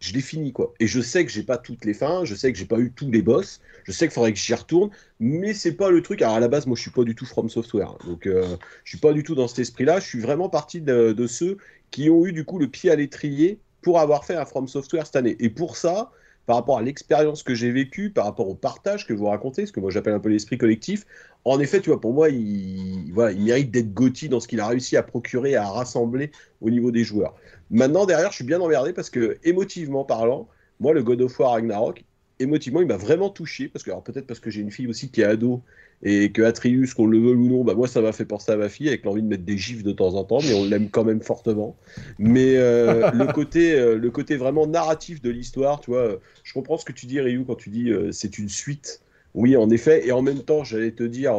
[0.01, 0.75] je l'ai fini quoi.
[0.81, 2.91] Et je sais que j'ai pas toutes les fins, je sais que j'ai pas eu
[2.91, 4.91] tous les boss, je sais qu'il faudrait que j'y retourne,
[5.21, 6.23] mais c'est pas le truc.
[6.23, 8.91] Alors à la base, moi je suis pas du tout From Software, donc euh, je
[8.91, 10.01] suis pas du tout dans cet esprit-là.
[10.01, 11.59] Je suis vraiment parti de, de ceux
[11.91, 15.07] qui ont eu du coup le pied à l'étrier pour avoir fait un From Software
[15.07, 15.37] cette année.
[15.39, 16.11] Et pour ça,
[16.47, 19.73] par rapport à l'expérience que j'ai vécue, par rapport au partage que vous racontez, ce
[19.73, 21.07] que moi j'appelle un peu l'esprit collectif,
[21.45, 24.61] en effet, tu vois, pour moi, il, voilà, il mérite d'être Gotti dans ce qu'il
[24.61, 26.31] a réussi à procurer, à rassembler
[26.61, 27.35] au niveau des joueurs.
[27.71, 30.49] Maintenant, derrière, je suis bien emmerdé parce que, émotivement parlant,
[30.81, 32.05] moi, le God of War Ragnarok,
[32.41, 33.69] émotivement, il m'a vraiment touché.
[33.69, 35.63] Parce que, alors peut-être parce que j'ai une fille aussi qui est ado
[36.03, 38.57] et que Atreus, qu'on le veut ou non, bah, moi, ça m'a fait penser à
[38.57, 40.89] ma fille avec l'envie de mettre des gifs de temps en temps, mais on l'aime
[40.89, 41.77] quand même fortement.
[42.19, 46.55] Mais euh, le, côté, euh, le côté vraiment narratif de l'histoire, tu vois, euh, je
[46.55, 49.03] comprends ce que tu dis, Ryu, quand tu dis euh, c'est une suite
[49.35, 50.07] Oui, en effet.
[50.07, 51.35] Et en même temps, j'allais te dire,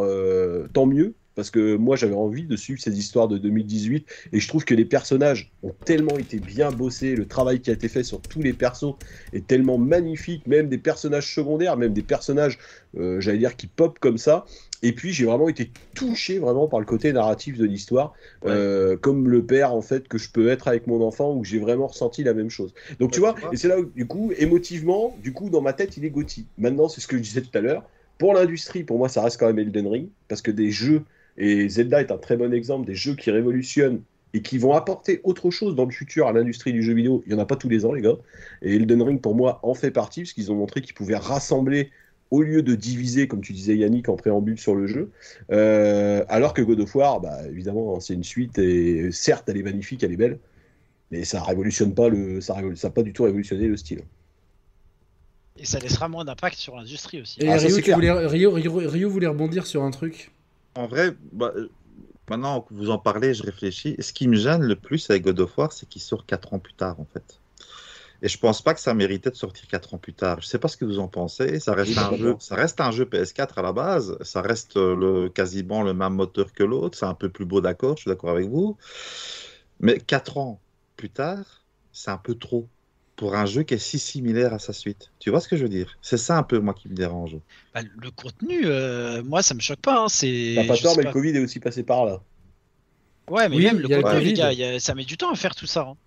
[0.73, 4.47] tant mieux, parce que moi j'avais envie de suivre ces histoires de 2018 et je
[4.47, 8.03] trouve que les personnages ont tellement été bien bossés, le travail qui a été fait
[8.03, 8.95] sur tous les persos
[9.33, 12.59] est tellement magnifique, même des personnages secondaires, même des personnages,
[12.97, 14.45] euh, j'allais dire, qui pop comme ça.
[14.83, 18.13] Et puis j'ai vraiment été touché vraiment par le côté narratif de l'histoire,
[18.45, 21.59] euh, comme le père en fait que je peux être avec mon enfant où j'ai
[21.59, 22.73] vraiment ressenti la même chose.
[22.99, 25.97] Donc tu vois, et c'est là où du coup émotivement, du coup dans ma tête
[25.97, 26.47] il est Gotti.
[26.57, 27.83] Maintenant c'est ce que je disais tout à l'heure.
[28.17, 31.03] Pour l'industrie, pour moi ça reste quand même Elden Ring parce que des jeux
[31.37, 34.01] et Zelda est un très bon exemple des jeux qui révolutionnent
[34.33, 37.21] et qui vont apporter autre chose dans le futur à l'industrie du jeu vidéo.
[37.25, 38.15] Il n'y en a pas tous les ans, les gars.
[38.61, 41.91] Et Elden Ring, pour moi, en fait partie, parce qu'ils ont montré qu'ils pouvaient rassembler
[42.31, 45.11] au lieu de diviser, comme tu disais Yannick, en préambule sur le jeu.
[45.51, 49.63] Euh, alors que God of War, bah, évidemment, c'est une suite, et certes, elle est
[49.63, 50.39] magnifique, elle est belle,
[51.11, 54.01] mais ça révolutionne pas le, ça, ça pas du tout révolutionné le style.
[55.57, 57.41] Et ça laissera moins d'impact sur l'industrie aussi.
[57.41, 60.31] Et ah, Rio, Rio, voulait rebondir sur un truc.
[60.75, 61.51] En vrai, bah,
[62.29, 63.97] maintenant que vous en parlez, je réfléchis.
[63.99, 66.59] Ce qui me gêne le plus avec God of War, c'est qu'il sort 4 ans
[66.59, 67.40] plus tard, en fait.
[68.23, 70.41] Et je pense pas que ça méritait de sortir 4 ans plus tard.
[70.41, 71.59] Je sais pas ce que vous en pensez.
[71.59, 74.17] Ça reste, un, jeu, ça reste un jeu PS4 à la base.
[74.21, 76.97] Ça reste euh, le, quasiment le même moteur que l'autre.
[76.97, 77.97] C'est un peu plus beau, d'accord.
[77.97, 78.77] Je suis d'accord avec vous.
[79.79, 80.61] Mais 4 ans
[80.97, 82.67] plus tard, c'est un peu trop
[83.15, 85.11] pour un jeu qui est si similaire à sa suite.
[85.17, 85.97] Tu vois ce que je veux dire?
[86.03, 87.37] C'est ça un peu moi qui me dérange.
[87.73, 90.03] Bah, le contenu, euh, moi ça me choque pas.
[90.03, 90.09] Hein.
[90.09, 90.53] C'est.
[90.55, 92.21] T'as pas peur, mais le Covid est aussi passé par là.
[93.29, 95.81] Ouais, mais même le contenu, ça met du temps à faire tout ça.
[95.81, 95.97] Hein.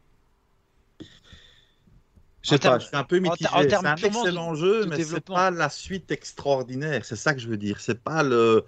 [2.44, 3.48] Je sais pas, je suis un peu mitigé.
[3.50, 7.04] C'est un excellent jeu, mais c'est pas la suite extraordinaire.
[7.04, 7.80] C'est ça que je veux dire.
[7.80, 8.64] C'est pas le.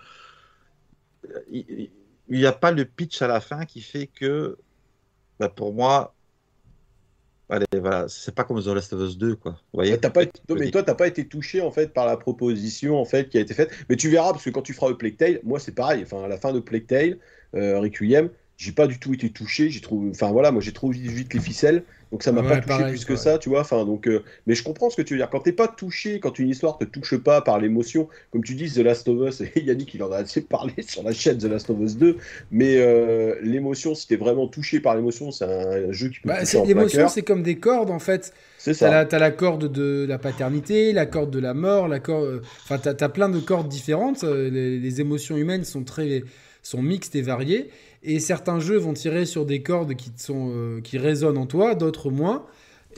[1.50, 1.90] Il
[2.28, 4.56] n'y a pas le pitch à la fin qui fait que,
[5.38, 6.16] bah, pour moi,
[7.48, 9.52] Allez, voilà, c'est pas comme The Last of Us 2, quoi.
[9.52, 10.10] Vous voyez pas
[10.48, 13.40] mais toi, t'as pas été touché en fait par la proposition en fait qui a
[13.40, 13.70] été faite.
[13.88, 16.02] Mais tu verras parce que quand tu feras le Plague Tale, moi c'est pareil.
[16.02, 17.18] Enfin, à la fin de Plague Tale,
[17.54, 19.70] euh, Requiem, j'ai pas du tout été touché.
[19.70, 21.82] J'ai trouvé, enfin voilà, moi j'ai trouvé vite les ficelles.
[22.12, 23.60] Donc ça m'a pas touché plus que ça, tu vois.
[23.60, 25.28] Enfin donc, euh, mais je comprends ce que tu veux dire.
[25.28, 28.70] Quand t'es pas touché, quand une histoire te touche pas par l'émotion, comme tu dis
[28.70, 31.44] The Last of Us, et Yannick il en a assez parlé sur la chaîne The
[31.44, 32.16] Last of Us 2,
[32.50, 36.28] mais euh, l'émotion, si t'es vraiment touché par l'émotion, c'est un jeu qui peut.
[36.28, 38.32] Bah, l'émotion, c'est comme des cordes en fait.
[38.58, 39.04] C'est ça.
[39.04, 42.24] T'as la, la corde de la paternité, la corde de la mort, la corde.
[42.24, 44.22] Euh, enfin, t'as as plein de cordes différentes.
[44.22, 46.22] Les, les émotions humaines sont très
[46.66, 47.70] sont mixtes et variées.
[48.02, 51.74] Et certains jeux vont tirer sur des cordes qui, sont, euh, qui résonnent en toi,
[51.74, 52.46] d'autres moins.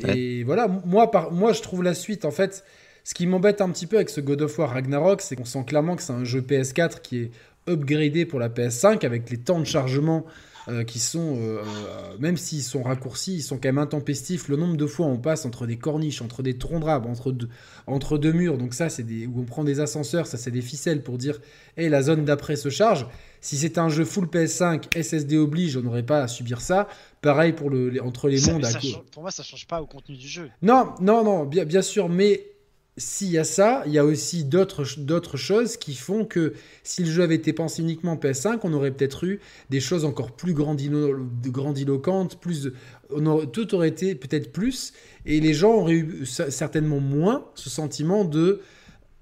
[0.07, 2.65] Et voilà, moi, par, moi je trouve la suite, en fait,
[3.05, 5.65] ce qui m'embête un petit peu avec ce God of War Ragnarok, c'est qu'on sent
[5.67, 7.31] clairement que c'est un jeu PS4 qui est
[7.69, 10.25] upgradé pour la PS5 avec les temps de chargement
[10.69, 11.63] euh, qui sont, euh,
[12.19, 14.49] même s'ils sont raccourcis, ils sont quand même intempestifs.
[14.49, 17.49] Le nombre de fois on passe entre des corniches, entre des troncs d'arbres, entre deux,
[17.87, 20.61] entre deux murs, donc ça c'est des, où on prend des ascenseurs, ça c'est des
[20.61, 21.41] ficelles pour dire,
[21.77, 23.07] et la zone d'après se charge.
[23.41, 26.89] Si c'était un jeu full PS5, SSD oblige, on n'aurait pas à subir ça.
[27.23, 28.67] Pareil pour le, entre les mondes.
[29.13, 30.51] pour moi, ça change pas au contenu du jeu.
[30.61, 32.43] Non, non, non, bien, bien sûr, mais
[32.99, 34.85] s'il y a ça, il y a aussi d'autres
[35.37, 39.25] choses qui font que si le jeu avait été pensé uniquement PS5, on aurait peut-être
[39.25, 39.41] eu
[39.71, 42.73] des choses encore plus grandiloquentes, plus,
[43.53, 44.93] tout aurait été peut-être plus,
[45.25, 48.61] et les gens auraient eu certainement moins ce sentiment de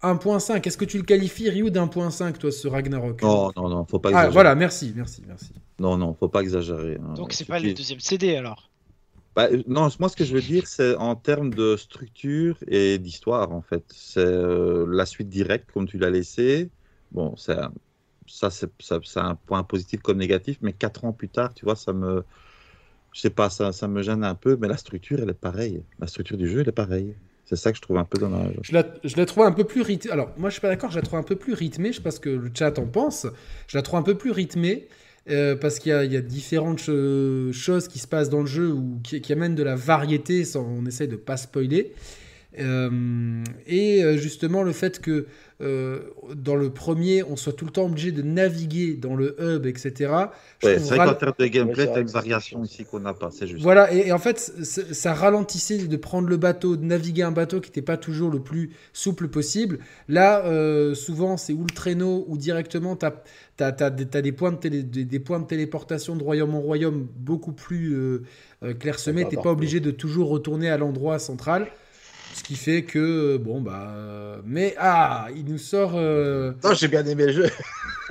[0.02, 0.66] 1.5.
[0.66, 3.22] Est-ce que tu le qualifies, Ryu, d'1.5, toi, ce Ragnarok?
[3.22, 4.28] Non, non, non, faut pas ah, exagérer.
[4.28, 5.52] Ah, voilà, merci, merci, merci.
[5.78, 6.98] Non, non, faut pas exagérer.
[7.02, 7.14] Hein.
[7.14, 8.70] Donc, c'est pas le deuxième CD, alors?
[9.37, 13.53] Bah, non, moi, ce que je veux dire, c'est en termes de structure et d'histoire,
[13.53, 13.84] en fait.
[13.89, 16.70] C'est euh, la suite directe, comme tu l'as laissé.
[17.12, 17.70] Bon, ça,
[18.26, 22.24] c'est un point positif comme négatif, mais quatre ans plus tard, tu vois, ça me.
[23.12, 25.82] Je sais pas, ça, ça me gêne un peu, mais la structure, elle est pareille.
[25.99, 27.14] La structure du jeu, elle est pareille.
[27.45, 28.55] C'est ça que je trouve un peu dommage.
[28.62, 30.11] Je la, je la trouve un peu plus rythmée.
[30.11, 31.93] Alors, moi, je suis pas d'accord, je la trouve un peu plus rythmée.
[31.93, 33.26] Je sais pas ce que le chat en pense.
[33.68, 34.89] Je la trouve un peu plus rythmée.
[35.28, 39.20] Euh, parce qu'il y, a différentes choses qui se passent dans le jeu ou qui,
[39.20, 41.92] qui amènent de la variété sans on essaye de pas spoiler.
[42.59, 45.26] Euh, et euh, justement le fait que
[45.62, 46.00] euh,
[46.34, 50.12] dans le premier, on soit tout le temps obligé de naviguer dans le hub, etc.
[50.62, 53.30] Ouais, c'est vrai qu'en termes de gameplay, tu as une variation ici qu'on n'a pas,
[53.30, 53.62] c'est juste.
[53.62, 57.70] Voilà, et, en fait, ça ralentissait de prendre le bateau, de naviguer un bateau qui
[57.70, 59.78] n'était pas toujours le plus souple possible.
[60.09, 60.44] Là,
[60.94, 65.46] souvent, c'est ou le traîneau ou directement, tu as, des, points de des, points de
[65.46, 68.20] téléportation de royaume en royaume beaucoup plus
[68.78, 69.26] clairsemés.
[69.26, 71.68] Tu n'es pas obligé de toujours retourner à l'endroit central.
[72.37, 74.43] Ce qui fait que, bon, bah.
[74.45, 75.93] Mais, ah, il nous sort.
[75.95, 76.53] Euh...
[76.62, 77.51] Non, j'ai bien aimé le jeu.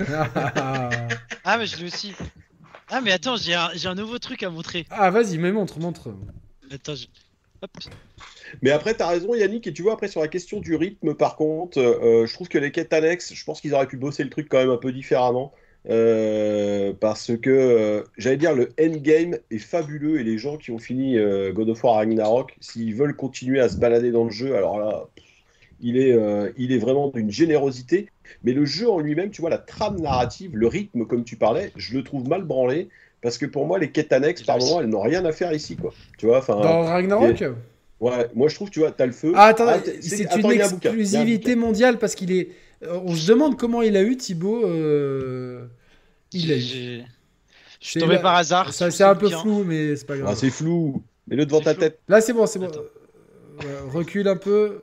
[1.44, 2.12] ah, mais je l'ai aussi.
[2.88, 4.84] Ah, mais attends, j'ai un, un, nouveau truc à montrer.
[4.90, 6.12] Ah, vas-y, mais montre, montre.
[6.72, 7.06] Attends, je...
[7.62, 7.70] Hop.
[8.62, 11.14] Mais après, tu as raison, Yannick, et tu vois, après, sur la question du rythme,
[11.14, 14.24] par contre, euh, je trouve que les quêtes annexes, je pense qu'ils auraient pu bosser
[14.24, 15.52] le truc quand même un peu différemment.
[15.88, 20.78] Euh, parce que, euh, j'allais dire, le endgame est fabuleux et les gens qui ont
[20.78, 21.16] fini
[21.52, 25.06] God of War Ragnarok, s'ils veulent continuer à se balader dans le jeu, alors là,
[25.80, 26.16] il est,
[26.56, 28.08] il est vraiment d'une générosité.
[28.42, 31.70] Mais le jeu en lui-même, tu vois, la trame narrative, le rythme, comme tu parlais,
[31.76, 32.88] je le trouve mal branlé.
[33.22, 35.74] Parce que pour moi, les quêtes annexes, par moment, elles n'ont rien à faire ici,
[35.76, 35.92] quoi.
[36.18, 36.60] Tu vois, enfin.
[36.60, 37.44] Dans Ragnarok?
[37.98, 39.32] Ouais, moi je trouve, tu vois, t'as le feu.
[39.34, 42.50] Ah, attends, ah, c'est une exclusivité mondiale parce qu'il est.
[42.86, 44.64] Euh, on se demande comment il a eu Thibaut.
[44.64, 45.66] Euh...
[46.32, 47.02] Il a eu.
[47.80, 48.72] Je suis tombé par hasard.
[48.72, 50.30] Ça, c'est un peu flou, mais c'est pas grave.
[50.32, 51.02] Ah, c'est flou.
[51.28, 52.00] Mets-le devant ta tête.
[52.08, 52.70] Là, c'est bon, c'est bon.
[53.64, 54.82] Euh, recule un peu.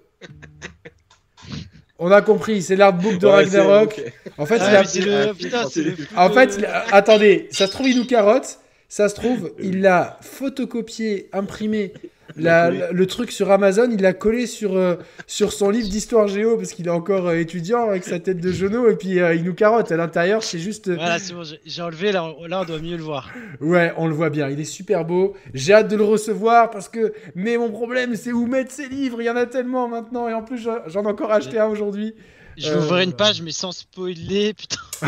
[2.00, 4.02] On a compris, c'est l'artbook de Ragnarok.
[4.38, 5.28] En fait, ah, il a...
[5.28, 5.34] le...
[5.34, 5.96] Putain, le...
[6.18, 8.60] En fait, attendez, ça se trouve, il nous carotte.
[8.90, 11.94] Ça se trouve, il l'a photocopié, imprimé
[12.36, 14.96] le truc sur Amazon, il l'a collé sur, euh,
[15.28, 18.52] sur son livre d'histoire géo parce qu'il est encore euh, étudiant avec sa tête de
[18.52, 19.92] genou et puis euh, il nous carotte.
[19.92, 20.90] À l'intérieur, c'est juste.
[20.90, 23.30] Voilà, c'est bon, j'ai enlevé, là, là on doit mieux le voir.
[23.62, 25.34] Ouais, on le voit bien, il est super beau.
[25.54, 27.14] J'ai hâte de le recevoir parce que.
[27.36, 29.22] Mais mon problème, c'est où mettre ses livres?
[29.22, 32.16] Il y en a tellement maintenant et en plus, j'en ai encore acheté un aujourd'hui.
[32.58, 34.78] Je vais ouvrir une page, mais sans spoiler, putain.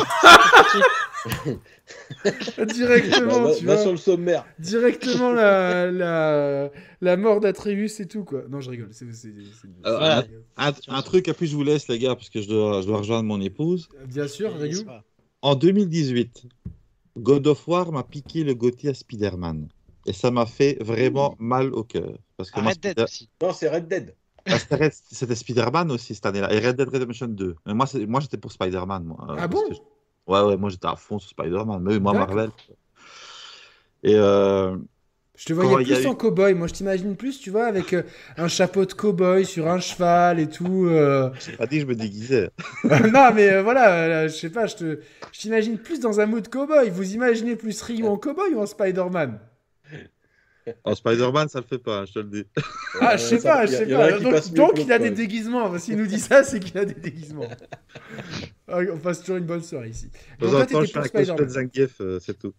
[2.73, 3.77] Directement, tu vois.
[3.77, 4.45] sur le sommaire.
[4.59, 6.71] Directement la, la,
[7.01, 8.43] la mort d'Atreus et tout, quoi.
[8.49, 8.91] Non, je rigole.
[10.57, 13.23] un, truc, après je vous laisse, les gars, parce que je dois, je dois rejoindre
[13.25, 13.89] mon épouse.
[14.07, 14.79] Bien sûr, Ryu.
[15.41, 16.43] En 2018,
[17.17, 19.67] God of War m'a piqué le Gauthier à Spider-Man.
[20.07, 22.17] Et ça m'a fait vraiment mal au cœur.
[22.37, 23.29] Parce que Red Dead aussi.
[23.41, 24.15] Non, c'est Red Dead.
[24.45, 26.53] C'était Spider-Man aussi cette année-là.
[26.53, 27.55] Et Red Dead Redemption 2.
[27.65, 29.03] Mais moi, moi j'étais pour Spider-Man.
[29.03, 29.63] Moi, ah bon?
[30.27, 31.81] Ouais, ouais, moi j'étais à fond sur Spider-Man.
[31.81, 32.49] Mais moi, Marvel.
[34.03, 34.15] Et.
[34.15, 34.77] Euh...
[35.37, 36.53] Je te voyais plus en cowboy.
[36.53, 38.03] Moi, je t'imagine plus, tu vois, avec euh,
[38.37, 40.85] un chapeau de cowboy sur un cheval et tout.
[40.87, 41.29] Euh...
[41.45, 42.49] J'ai pas dit que je me déguisais.
[42.83, 44.99] non, mais euh, voilà, euh, je sais pas, je te,
[45.33, 46.89] je t'imagine plus dans un mood cowboy.
[46.89, 49.39] Vous imaginez plus Ryu en cowboy ou en Spider-Man?
[50.83, 52.45] En Spider-Man, ça le fait pas, je te le dis.
[52.99, 54.19] Ah, je sais pas, je sais pas.
[54.51, 55.77] Donc, il a des déguisements.
[55.77, 57.49] S'il nous dit ça, c'est qu'il a des déguisements.
[58.67, 60.09] Ah, on passe toujours une bonne soirée ici.
[60.39, 62.51] Temps en temps, je euh, c'est tout.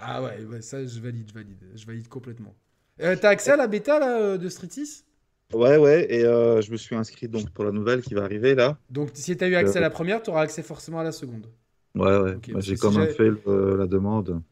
[0.00, 1.58] Ah ouais, ouais, ça, je valide, je valide.
[1.74, 2.54] Je valide complètement.
[3.00, 5.04] Euh, T'as accès à la bêta là, euh, de Street 6
[5.52, 8.54] Ouais, ouais, et euh, je me suis inscrit donc pour la nouvelle qui va arriver
[8.54, 8.78] là.
[8.90, 11.12] Donc, si tu as eu accès à la première, tu auras accès forcément à la
[11.12, 11.46] seconde.
[11.94, 12.36] Ouais, ouais.
[12.58, 14.42] J'ai quand même fait la demande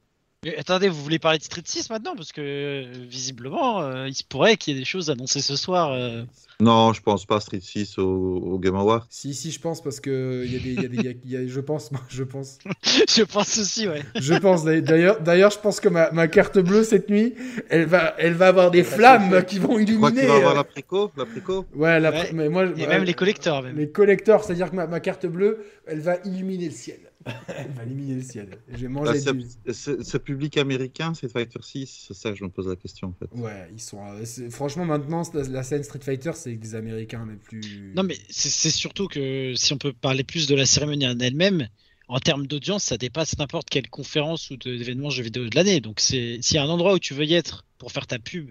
[0.59, 2.15] attendez, vous voulez parler de Street 6 maintenant?
[2.15, 5.93] Parce que visiblement, euh, il se pourrait qu'il y ait des choses annoncées ce soir.
[5.93, 6.23] Euh.
[6.61, 9.07] Non, je pense pas Street 6 au, Game Awards.
[9.11, 11.47] Si, si, je pense parce que il y a des, y a des y a,
[11.47, 12.59] je pense, je pense.
[13.09, 14.03] je pense aussi, ouais.
[14.15, 17.35] Je pense d'ailleurs, d'ailleurs, je pense que ma, ma, carte bleue cette nuit,
[17.69, 19.87] elle va, elle va avoir des flammes qui vont illuminer.
[19.93, 21.67] Tu crois qu'il va avoir la préco, la préco?
[21.75, 23.63] Ouais, la Mais moi, et même les collecteurs.
[23.63, 23.77] Même.
[23.77, 27.01] Les collecteurs, c'est-à-dire que ma, ma carte bleue, elle va illuminer le ciel.
[27.49, 28.59] Elle va éliminer le ciel.
[28.69, 29.33] J'ai mangé bah,
[29.73, 33.09] ce, ce, public américain, Street Fighter 6, c'est ça que je me pose la question
[33.09, 33.29] en fait.
[33.37, 33.99] Ouais, ils sont.
[34.01, 37.93] Euh, franchement, maintenant, la, scène Street Fighter, c'est des Américains les plus.
[37.95, 41.69] Non, mais c'est surtout que si on peut parler plus de la cérémonie en elle-même,
[42.09, 45.81] en termes d'audience, ça dépasse n'importe quelle conférence ou d'événement jeux vidéo de l'année.
[45.81, 48.51] Donc, s'il y a un endroit où tu veux y être pour faire ta pub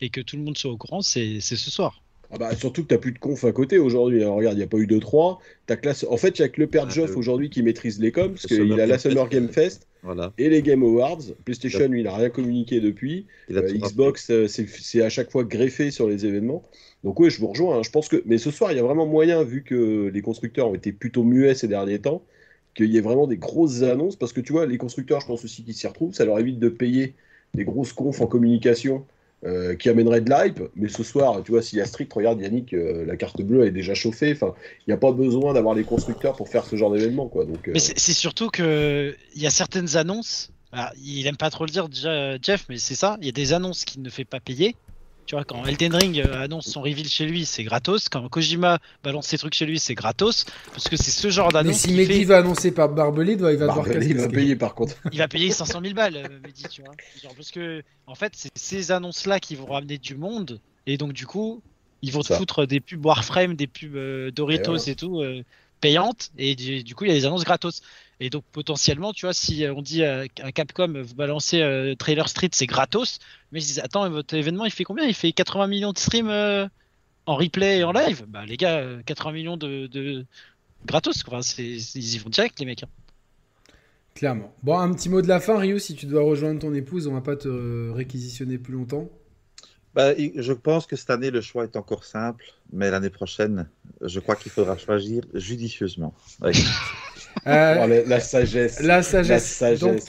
[0.00, 2.02] et que tout le monde soit au courant, c'est ce soir.
[2.30, 4.22] Ah bah, surtout que tu n'as plus de conf à côté aujourd'hui.
[4.22, 5.38] regarde, il n'y a pas eu de 3.
[5.80, 6.04] Classe...
[6.08, 8.30] En fait, il n'y a que le père de Geoff aujourd'hui qui maîtrise les coms,
[8.30, 9.86] parce qu'il a la Summer Game Fest
[10.38, 11.22] et les Game Awards.
[11.44, 13.26] PlayStation, il n'a rien communiqué depuis.
[13.50, 16.62] Euh, Xbox, euh, c'est à chaque fois greffé sur les événements.
[17.02, 17.78] Donc oui, je vous rejoins.
[17.78, 17.82] Hein.
[17.82, 18.22] Je pense que...
[18.26, 21.24] Mais ce soir, il y a vraiment moyen, vu que les constructeurs ont été plutôt
[21.24, 22.22] muets ces derniers temps,
[22.74, 25.44] qu'il y ait vraiment des grosses annonces, parce que tu vois, les constructeurs, je pense
[25.44, 26.12] aussi qu'ils s'y retrouvent.
[26.12, 27.14] Ça leur évite de payer
[27.54, 29.06] des grosses confs en communication
[29.44, 30.60] euh, qui amènerait de l'hype.
[30.74, 33.64] Mais ce soir, tu vois, s'il y a Street, regarde Yannick, euh, la carte bleue
[33.66, 34.32] est déjà chauffée.
[34.32, 37.44] Enfin, il n'y a pas besoin d'avoir les constructeurs pour faire ce genre d'événement, quoi.
[37.44, 40.50] Euh, Mais c'est surtout que il y a certaines annonces.
[41.04, 41.88] il aime pas trop le dire
[42.42, 43.16] Jeff, mais c'est ça.
[43.20, 44.74] Il y a des annonces qu'il ne fait pas payer.
[45.28, 48.08] Tu vois, quand Elden Ring euh, annonce son reveal chez lui, c'est gratos.
[48.08, 50.46] Quand Kojima balance ses trucs chez lui, c'est gratos.
[50.72, 51.86] Parce que c'est ce genre d'annonce.
[51.86, 54.94] Mais si Mehdi va annoncer par Barbelé, il va devoir Il va payer par contre.
[55.12, 56.94] Il va payer 500 000 balles, euh, Mehdi, tu vois.
[57.36, 60.62] parce que, en fait, c'est ces annonces-là qui vont ramener du monde.
[60.86, 61.60] Et donc, du coup,
[62.00, 65.22] ils vont te foutre des pubs Warframe, des pubs euh, Doritos et, tout,
[65.82, 66.30] payantes.
[66.38, 67.82] Et du, coup, il y a des annonces gratos.
[68.20, 72.50] Et donc potentiellement, tu vois, si on dit à, Capcom, vous balancez euh, Trailer Street,
[72.52, 73.20] c'est gratos,
[73.52, 75.04] mais ils disent, attends, votre événement, il fait combien?
[75.04, 76.66] Il fait 80 millions de streams euh,
[77.26, 80.24] en replay et en live Bah les gars, 80 euh, millions de,
[80.84, 81.40] gratos, quoi.
[81.58, 82.82] ils y vont direct, les mecs.
[82.82, 82.88] Hein.
[84.14, 84.52] Clairement.
[84.64, 87.14] Bon, un petit mot de la fin, Ryu, si tu dois rejoindre ton épouse, on
[87.14, 89.08] va pas te réquisitionner plus longtemps.
[89.94, 93.68] Bah, je pense que cette année, le choix est encore simple, mais l'année prochaine,
[94.00, 96.14] je crois qu'il faudra choisir judicieusement.
[97.48, 98.80] Euh, la, sagesse.
[98.80, 99.62] La sagesse.
[99.80, 100.00] Donc,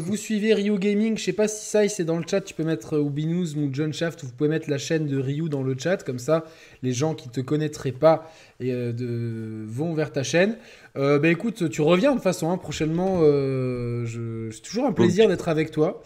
[0.00, 1.16] vous suivez Ryu Gaming.
[1.16, 2.40] Je sais pas si ça, c'est dans le chat.
[2.40, 4.24] Tu peux mettre Ubinuz ou John Shaft.
[4.24, 6.02] Vous pouvez mettre la chaîne de Ryu dans le chat.
[6.02, 6.44] Comme ça,
[6.82, 8.30] les gens qui te connaîtraient pas
[8.60, 10.56] et, euh, de, vont vers ta chaîne.
[10.96, 12.50] Euh, bah, écoute, tu reviens de toute façon.
[12.50, 14.48] Hein, prochainement, je...
[14.50, 16.02] c'est toujours un plaisir d'être avec toi.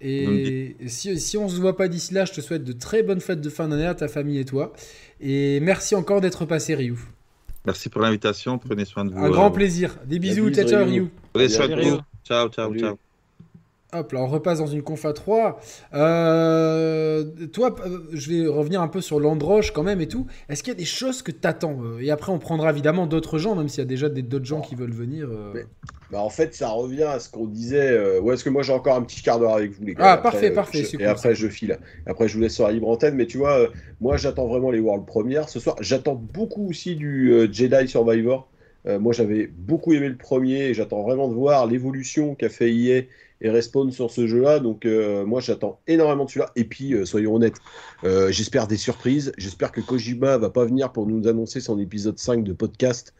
[0.00, 3.20] Et si, si on se voit pas d'ici là, je te souhaite de très bonnes
[3.20, 4.72] fêtes de fin d'année à ta famille et toi.
[5.20, 7.15] Et merci encore d'être passé, Ryu.
[7.66, 8.58] Merci pour l'invitation.
[8.58, 9.18] Prenez soin de vous.
[9.24, 9.98] Un grand euh, plaisir.
[10.06, 11.10] Des bisous, ciao, Ryu.
[11.32, 11.98] Prenez soin de vous.
[12.24, 12.96] Ciao, ciao, ciao.
[13.92, 15.60] Hop là, on repasse dans une conf à 3.
[15.94, 20.26] Euh, toi, euh, je vais revenir un peu sur l'Androche quand même et tout.
[20.48, 23.38] Est-ce qu'il y a des choses que tu attends Et après, on prendra évidemment d'autres
[23.38, 25.28] gens, même s'il y a déjà d'autres gens qui veulent venir.
[26.10, 27.90] Bah en fait, ça revient à ce qu'on disait.
[27.90, 28.20] Euh...
[28.20, 30.12] Ouais, est-ce que moi j'ai encore un petit quart d'heure avec vous, les gars?
[30.12, 30.84] Ah, parfait, parfait.
[30.98, 31.78] et après, je file.
[32.06, 33.14] Après, je vous laisse sur la libre antenne.
[33.14, 33.68] Mais tu vois,
[34.00, 35.76] moi, j'attends vraiment les World Premières ce soir.
[35.80, 38.48] J'attends beaucoup aussi du Jedi Survivor.
[38.84, 43.02] moi, j'avais beaucoup aimé le premier et j'attends vraiment de voir l'évolution qu'a fait EA
[43.40, 44.60] et Respawn sur ce jeu-là.
[44.60, 46.50] Donc euh, moi j'attends énormément de celui-là.
[46.56, 47.56] Et puis euh, soyons honnêtes,
[48.04, 49.32] euh, j'espère des surprises.
[49.38, 53.14] J'espère que Kojima va pas venir pour nous annoncer son épisode 5 de podcast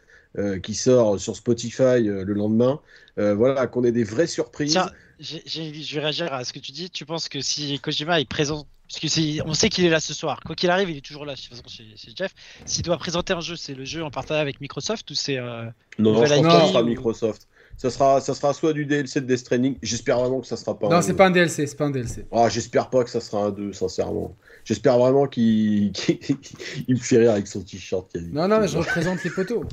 [0.63, 2.81] qui sort sur Spotify le lendemain.
[3.17, 4.73] voilà, qu'on ait des vraies surprises.
[4.73, 6.91] Tiens, je vais réagir à ce que tu dis.
[6.91, 10.15] Tu penses que si Kojima est présent parce que on sait qu'il est là ce
[10.15, 10.41] soir.
[10.45, 11.35] Quoi qu'il arrive, il est toujours là.
[11.35, 12.33] De toute façon, c'est Jeff.
[12.65, 15.73] S'il doit présenter un jeu, c'est le jeu en partenariat avec Microsoft ou c'est Non,
[15.99, 19.39] non, je pense que sera Microsoft ça sera, ça sera soit du DLC de Death
[19.39, 19.77] Stranding.
[19.83, 20.89] J'espère vraiment que ça sera pas.
[20.89, 22.27] Non, c'est pas un DLC, c'est pas un DLC.
[22.33, 24.35] Ah, j'espère pas que ça sera un 2, sincèrement.
[24.65, 25.93] J'espère vraiment qu'il
[26.89, 28.11] me fait rire avec son t-shirt.
[28.33, 29.65] Non, non, mais je représente les poteaux.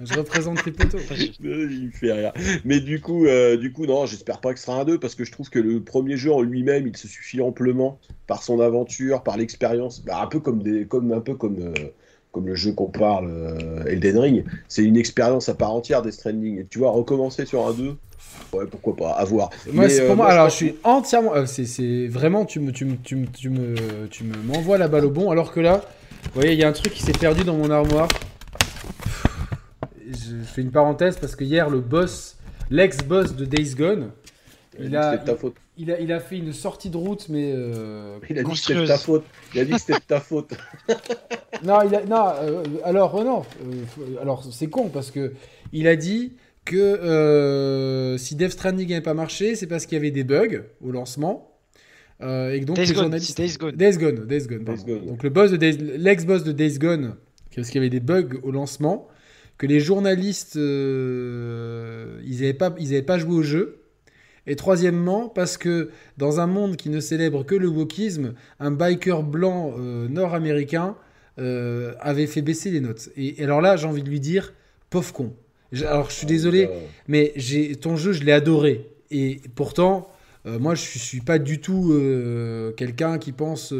[0.00, 0.98] je représente les poteaux.
[1.40, 2.32] il me fait rire.
[2.64, 5.14] Mais du coup, euh, du coup, non, j'espère pas que ce sera un 2 parce
[5.14, 8.58] que je trouve que le premier jeu en lui-même, il se suffit amplement par son
[8.58, 11.58] aventure, par l'expérience, bah, un peu comme des, comme un peu comme.
[11.60, 11.72] Euh,
[12.32, 16.10] comme le jeu qu'on parle, euh, Elden Ring, c'est une expérience à part entière des
[16.10, 16.60] Stranding.
[16.60, 17.94] Et tu vois, recommencer sur un 2,
[18.54, 19.50] ouais, pourquoi pas, à voir.
[19.70, 21.34] Moi, pour euh, moi, alors je suis entièrement.
[21.34, 23.74] Euh, c'est vraiment, tu me, tu me, tu me, tu me,
[24.10, 25.82] tu m'envoies la balle au bon, alors que là,
[26.24, 28.08] vous voyez, il y a un truc qui s'est perdu dans mon armoire.
[30.06, 32.36] Je fais une parenthèse parce que hier, le boss,
[32.70, 34.10] l'ex-boss de Days Gone,
[34.78, 35.54] il a, ta faute.
[35.76, 37.52] Il, a, il a fait une sortie de route, mais.
[37.54, 39.24] Euh, il a dit que c'était ta faute.
[39.54, 40.52] Il a dit que c'était ta faute.
[41.64, 43.42] non, il a, non euh, alors, euh, non.
[44.20, 45.32] alors, c'est con parce que
[45.72, 50.10] il a dit que si Death Stranding n'avait pas marché, c'est parce qu'il y avait
[50.10, 51.50] des bugs au lancement.
[52.20, 53.72] et donc, Days, Gone, Days Gone.
[53.72, 54.26] Days Gone.
[54.26, 57.16] Days Gone, Donc, le boss de l'ex-boss de Days Gone,
[57.54, 59.08] parce qu'il y avait des bugs au lancement,
[59.58, 60.60] que les journalistes, ils
[62.30, 63.81] n'avaient pas, ils pas joué au jeu.
[64.46, 69.22] Et troisièmement, parce que dans un monde qui ne célèbre que le wokisme, un biker
[69.22, 70.96] blanc euh, nord-américain
[71.38, 73.10] euh, avait fait baisser les notes.
[73.16, 74.52] Et, alors là, j'ai envie de lui dire,
[74.90, 75.32] pauvre con.
[75.86, 76.68] Alors je suis désolé,
[77.08, 78.90] mais j'ai ton jeu, je l'ai adoré.
[79.10, 80.10] Et pourtant,
[80.44, 81.94] euh, moi, je suis pas du tout
[82.76, 83.72] quelqu'un qui pense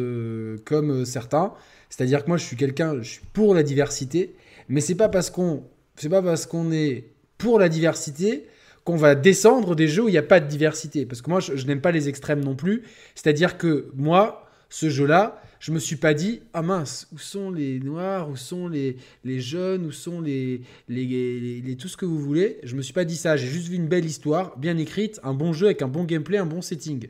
[0.64, 1.52] comme certains.
[1.90, 4.34] C'est-à-dire que moi, je suis quelqu'un, je suis pour la diversité,
[4.68, 5.64] mais c'est pas parce qu'on,
[5.96, 7.04] c'est pas parce qu'on est
[7.36, 8.46] pour la diversité
[8.85, 11.07] qu'on va descendre des jeux où il n'y a pas de diversité.
[11.07, 12.83] Parce que moi, je, n'aime pas les extrêmes non plus.
[13.14, 17.78] C'est-à-dire que moi, ce jeu-là, je me suis pas dit ah mince où sont les
[17.78, 22.18] noirs où sont les, les jeunes où sont les les, les, tout ce que vous
[22.18, 25.20] voulez je me suis pas dit ça j'ai juste vu une belle histoire bien écrite
[25.22, 27.07] un bon jeu avec un bon gameplay un bon setting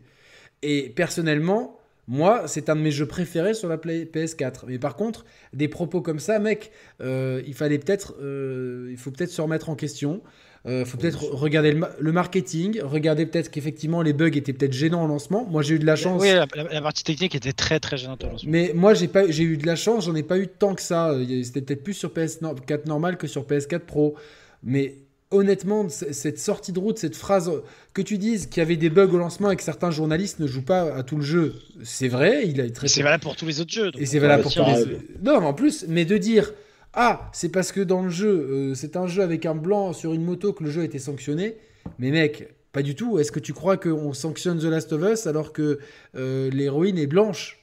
[0.61, 4.65] et personnellement moi, c'est un de mes jeux préférés sur la PS4.
[4.67, 9.11] Mais par contre, des propos comme ça, mec, euh, il fallait peut-être, euh, il faut
[9.13, 10.21] peut-être se remettre en question.
[10.65, 15.09] Euh, faut peut-être regarder le, marketing, regarder peut-être qu'effectivement les bugs étaient peut-être gênants au
[15.09, 15.45] lancement.
[15.45, 16.23] Moi j'ai eu de la chance.
[16.23, 16.47] Oui, la,
[16.81, 18.51] partie technique était très très gênante au lancement.
[18.51, 20.83] Mais moi j'ai pas, j'ai eu de la chance, j'en ai pas eu tant que
[20.83, 21.17] ça.
[21.43, 24.15] C'était peut-être plus sur PS4 normal que sur PS4 Pro.
[24.63, 24.99] Mais
[25.33, 27.51] honnêtement, cette sortie de route, cette phrase
[27.93, 30.47] que tu dises qu'il y avait des bugs au lancement et que certains journalistes ne
[30.47, 32.47] jouent pas à tout le jeu, c'est vrai.
[32.47, 32.87] Il a très.
[32.87, 33.91] C'est valable pour tous les autres jeux.
[33.99, 34.99] Et c'est valable pour tous les.
[35.23, 36.53] Non, mais en plus, mais de dire
[36.95, 40.13] ah, c'est parce que dans le jeu, euh, c'est un jeu avec un blanc sur
[40.13, 41.57] une moto que le jeu a été sanctionné.
[41.99, 43.19] Mais mec, pas du tout.
[43.19, 45.79] Est-ce que tu crois qu'on sanctionne The Last of Us alors que
[46.17, 47.59] euh, l'héroïne est blanche?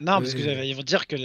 [0.00, 1.16] Non, parce qu'ils euh, vont dire que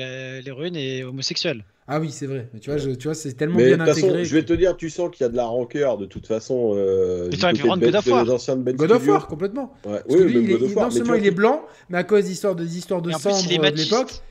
[0.41, 1.63] l'héroïne est homosexuelle.
[1.87, 2.49] Ah oui, c'est vrai.
[2.53, 4.25] Mais tu vois, tu vois c'est tellement bien intégré.
[4.25, 6.73] je vais te dire, tu sens qu'il y a de la rancœur de toute façon.
[6.75, 8.25] Euh, tu aurais pu prendre God of War.
[8.25, 9.73] God of War, complètement.
[9.85, 10.01] Ouais.
[10.09, 13.01] Oui, lui, il est, non seulement il est blanc, mais à cause d'histoires de, histoires
[13.01, 14.21] de sang de l'époque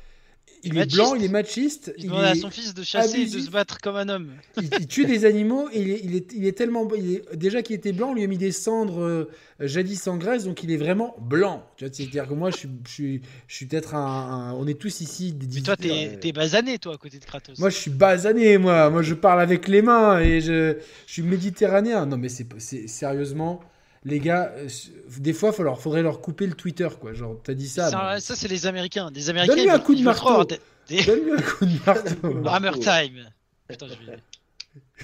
[0.64, 1.92] il est blanc, il est machiste.
[1.98, 4.30] Il, demande à son fils de chasser et de se battre comme un homme.
[4.60, 6.88] Il, tue des animaux et il est, il est, tellement.
[6.96, 10.16] Il est, déjà qu'il était blanc, on lui a mis des cendres euh, jadis en
[10.16, 11.64] Grèce, donc il est vraiment blanc.
[11.76, 14.78] Tu vois, c'est-à-dire que moi, je suis, je suis, je suis peut-être un, On est
[14.78, 15.36] tous ici.
[15.54, 17.58] Mais toi, t'es es basané, toi, à côté de Kratos.
[17.58, 18.90] Moi, je suis basané, moi.
[18.90, 22.06] Moi, je parle avec les mains et je, je suis méditerranéen.
[22.06, 23.60] Non, mais c'est sérieusement
[24.04, 24.68] les gars, euh,
[25.18, 27.14] des fois, il leur, faudrait leur couper le Twitter, quoi.
[27.14, 27.90] Genre, t'as dit ça.
[27.90, 29.10] Ça, ça c'est les Américains.
[29.10, 29.54] Des Américains.
[29.54, 30.44] Donne-lui un coup de marteau.
[30.44, 32.48] Donne-lui un coup de marteau.
[32.48, 33.30] Hammer time.
[33.68, 34.18] Putain, je vais...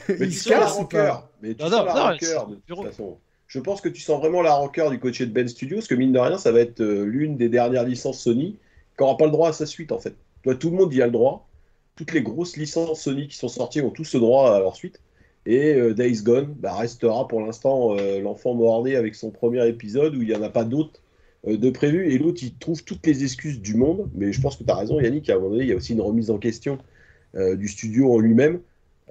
[0.09, 1.28] Mais tu sens la rancœur.
[1.42, 3.18] Mais tu sens la rancœur, de toute façon.
[3.46, 5.94] Je pense que tu sens vraiment la rancœur du coach de Ben Studios, parce que
[5.94, 8.59] mine de rien, ça va être euh, l'une des dernières licences Sony
[8.96, 10.14] qui n'aura pas le droit à sa suite, en fait.
[10.44, 11.48] Toi, tout le monde y a le droit.
[11.96, 15.01] Toutes les grosses licences Sony qui sont sorties ont tous ce droit à leur suite.
[15.47, 20.14] Et euh, Days Gone bah, restera pour l'instant euh, l'enfant mort avec son premier épisode
[20.14, 21.01] où il n'y en a pas d'autres
[21.47, 22.12] euh, de prévu.
[22.12, 24.11] Et l'autre, il trouve toutes les excuses du monde.
[24.14, 25.76] Mais je pense que tu as raison, Yannick, à un moment donné, il y a
[25.76, 26.78] aussi une remise en question
[27.32, 28.61] du studio en lui-même.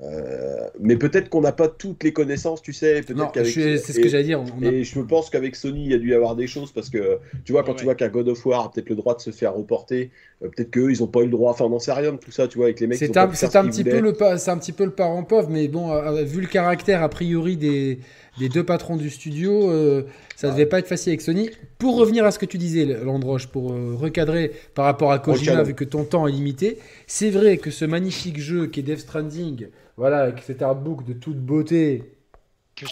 [0.02, 3.02] Euh, mais peut-être qu'on n'a pas toutes les connaissances, tu sais.
[3.02, 4.44] Peut-être c'est ce que j'allais dire.
[4.62, 7.20] Et je pense qu'avec Sony, il y a dû y avoir des choses parce que
[7.44, 9.32] tu vois, quand tu vois qu'un God of War a peut-être le droit de se
[9.32, 11.52] faire reporter, euh, peut-être qu'eux, ils n'ont pas eu le droit.
[11.52, 12.98] Enfin, on n'en sait rien de tout ça, tu vois, avec les mecs.
[12.98, 15.92] C'est un, un petit peu le, c'est un petit peu le parent pauvre, mais bon,
[15.92, 18.00] euh, vu le caractère a priori des,
[18.40, 19.70] des deux patrons du studio,
[20.38, 21.50] ça ne devait pas être facile avec Sony.
[21.78, 25.74] Pour revenir à ce que tu disais, Landroche, pour recadrer par rapport à Kojima, vu
[25.74, 29.68] que ton temps est limité, c'est vrai que ce magnifique jeu qui est Death Stranding
[30.00, 32.14] voilà, avec cet artbook de toute beauté.
[32.74, 32.86] Que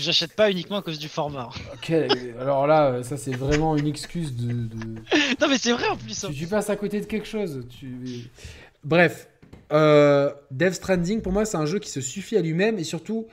[0.00, 1.50] j'achète pas uniquement à cause du format.
[1.72, 1.92] Ok,
[2.40, 4.52] alors là, ça c'est vraiment une excuse de.
[5.40, 6.26] non, mais c'est vrai en plus.
[6.26, 7.64] Tu, tu, passes à côté de quelque chose.
[7.70, 8.28] Tu...
[8.82, 9.28] Bref,
[9.72, 13.28] euh, Death Stranding, pour moi, c'est un jeu qui se suffit à lui-même et surtout,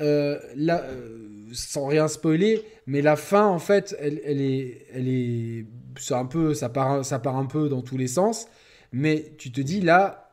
[0.00, 4.86] euh, là, euh, sans rien spoiler, mais la fin, en fait, elle, elle est.
[4.94, 5.66] Elle est
[5.98, 8.46] c'est un peu, ça part, ça part un peu dans tous les sens,
[8.92, 10.27] mais tu te dis là,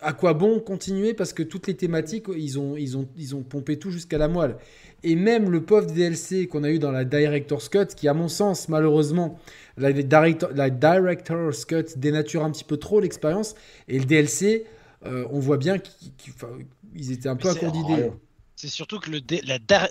[0.00, 3.42] à quoi bon continuer parce que toutes les thématiques, ils ont, ils ont, ils ont
[3.42, 4.56] pompé tout jusqu'à la moelle.
[5.04, 8.28] Et même le pauvre DLC qu'on a eu dans la Director's Cut, qui à mon
[8.28, 9.38] sens, malheureusement,
[9.76, 13.54] la, Director's Cut dénature un petit peu trop l'expérience.
[13.88, 14.64] Et le DLC,
[15.04, 18.10] euh, on voit bien qu'ils étaient un peu à court d'idées.
[18.54, 19.20] C'est surtout que le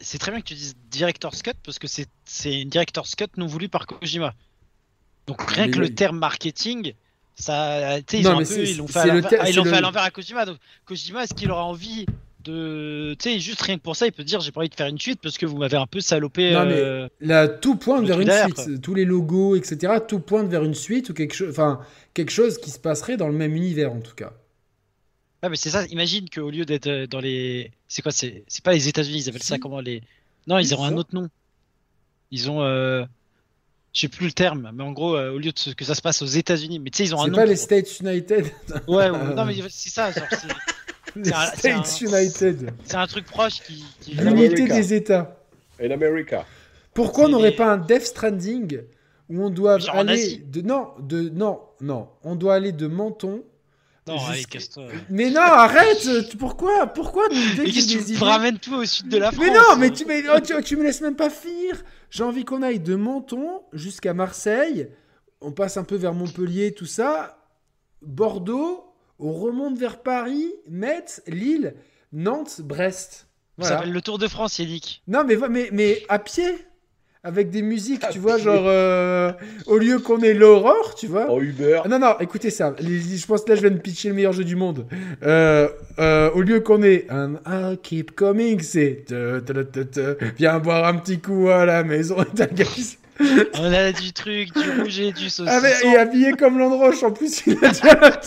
[0.01, 3.47] c'est très bien que tu dises Director's Cut parce que c'est une Director's Cut non
[3.47, 4.33] voulue par Kojima.
[5.27, 6.93] Donc rien que le terme marketing,
[7.41, 8.45] ça, ils l'ont
[8.87, 10.45] fait, à, fait à l'envers à Kojima.
[10.45, 12.05] Donc, Kojima, est-ce qu'il aura envie
[12.43, 14.75] de, tu sais, juste rien que pour ça, il peut dire j'ai pas envie de
[14.75, 16.53] faire une suite parce que vous m'avez un peu salopé.
[16.53, 18.81] Non, mais euh, là, tout pointe vers une suite.
[18.81, 19.93] Tous les logos, etc.
[20.07, 21.81] Tout pointe vers une suite ou quelque chose, enfin,
[22.13, 24.33] quelque chose qui se passerait dans le même univers en tout cas.
[25.41, 25.85] Ah, mais c'est ça.
[25.87, 29.29] Imagine qu'au lieu d'être euh, dans les, c'est quoi, c'est, c'est pas les États-Unis, ils
[29.29, 30.01] appellent ça comment les.
[30.47, 31.27] Non, ils auront un autre nom.
[32.31, 32.61] Ils ont.
[32.61, 33.03] Euh
[33.93, 36.01] je sais plus le terme, mais en gros, euh, au lieu de que ça se
[36.01, 37.33] passe aux États-Unis, mais tu sais, ils ont un nom.
[37.33, 38.45] C'est pas les States United
[38.87, 40.11] Ouais, non, mais c'est ça.
[40.11, 40.25] Genre,
[41.15, 42.71] les States United.
[42.85, 43.83] C'est un truc proche qui.
[43.99, 44.15] qui...
[44.15, 45.37] L'unité des États.
[45.79, 46.45] Et America.
[46.93, 48.81] Pourquoi on n'aurait pas un Death Stranding
[49.29, 53.43] où on doit aller de non de non non on doit aller de Menton
[54.15, 54.85] non, allez, casse-toi.
[55.09, 59.45] Mais non, arrête Pourquoi Pourquoi Mais qu'est-ce tu ramènes tout au sud de la France
[59.45, 62.43] Mais non, mais tu, mais, oh, tu, tu, me laisses même pas finir j'ai envie
[62.43, 64.89] qu'on aille de Menton jusqu'à Marseille.
[65.39, 67.39] On passe un peu vers Montpellier, tout ça.
[68.01, 68.85] Bordeaux.
[69.17, 71.75] On remonte vers Paris, Metz, Lille,
[72.11, 73.27] Nantes, Brest.
[73.59, 75.03] Ça s'appelle le Tour de France, Yannick.
[75.07, 76.65] Non, mais, mais, mais à pied
[77.23, 79.31] avec des musiques, tu vois, genre euh,
[79.67, 81.29] au lieu qu'on ait l'aurore, tu vois.
[81.29, 81.81] En Uber.
[81.87, 82.73] Non, non, écoutez ça.
[82.79, 84.87] Je pense que là, je viens de pitcher le meilleur jeu du monde.
[85.21, 85.69] Euh,
[85.99, 89.05] euh, au lieu qu'on ait un I keep coming, c'est
[90.37, 92.17] viens boire un petit coup à la maison.
[93.53, 95.45] On a du truc, du rouge et du saucisson.
[95.47, 98.19] Ah, mais, et habillé comme Landroche en plus, il a déjà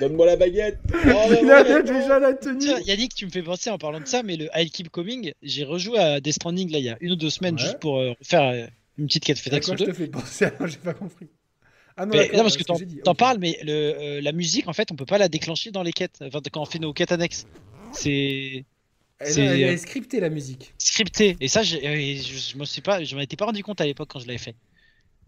[0.00, 0.78] Donne-moi la baguette.
[1.06, 2.66] Oh, il a déjà la tenue.
[2.84, 5.64] Yannick, tu me fais penser en parlant de ça, mais le I Keep Coming, j'ai
[5.64, 8.14] rejoué à Death Stranding là il y a une ou deux semaines juste pour euh,
[8.22, 8.66] faire euh,
[8.98, 9.66] une petite quête FedEx.
[9.66, 10.44] Pourquoi je te fais penser?
[10.58, 10.66] À...
[10.66, 11.28] J'ai pas compris.
[11.96, 12.76] Ah non, non parce que t'en
[13.06, 15.82] en parles, mais le, euh, la musique en fait, on peut pas la déclencher dans
[15.82, 17.46] les quêtes, enfin, quand on fait nos quêtes annexes.
[17.92, 18.64] C'est.
[19.20, 20.74] Elle, elle, est scriptée la musique.
[20.76, 21.36] Scriptée.
[21.40, 24.08] Et ça, je, je, me suis pas, je m'en étais pas rendu compte à l'époque
[24.12, 24.56] quand je l'avais fait.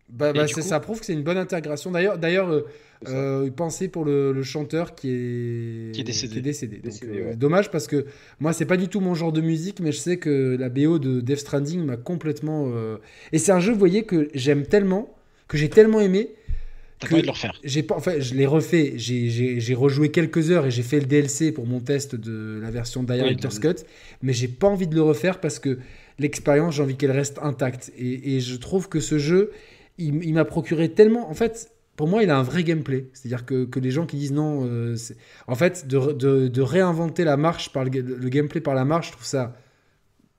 [0.09, 1.91] Bah, bah ça prouve que c'est une bonne intégration.
[1.91, 2.67] D'ailleurs, d'ailleurs, euh,
[3.09, 6.33] euh pensez pour le, chanteur qui est qui est décédé.
[6.33, 6.81] Qui est décédé.
[7.05, 8.07] Euh, dommage parce que
[8.39, 10.99] moi c'est pas du tout mon genre de musique, mais je sais que la BO
[10.99, 12.73] de Death Stranding m'a complètement.
[13.33, 15.17] Et c'est un jeu, vous voyez, que j'aime tellement,
[15.49, 16.31] que j'ai tellement aimé.
[16.99, 18.95] T'as pas envie de le refaire J'ai pas, enfin, je l'ai refait.
[18.97, 23.03] J'ai rejoué quelques heures et j'ai fait le DLC pour mon test de la version
[23.03, 23.85] Director's Cut,
[24.23, 25.79] mais j'ai pas envie de le refaire parce que
[26.21, 27.93] l'expérience, j'ai envie qu'elle reste intacte.
[27.99, 29.51] Et, et je trouve que ce jeu
[29.99, 31.31] il, m'a procuré tellement.
[31.31, 33.09] En fait, pour moi, il a un vrai gameplay.
[33.13, 34.97] C'est-à-dire que, que, les gens qui disent non, euh,
[35.47, 39.09] en fait, de, de, de, réinventer la marche par le, le, gameplay par la marche,
[39.09, 39.57] je trouve ça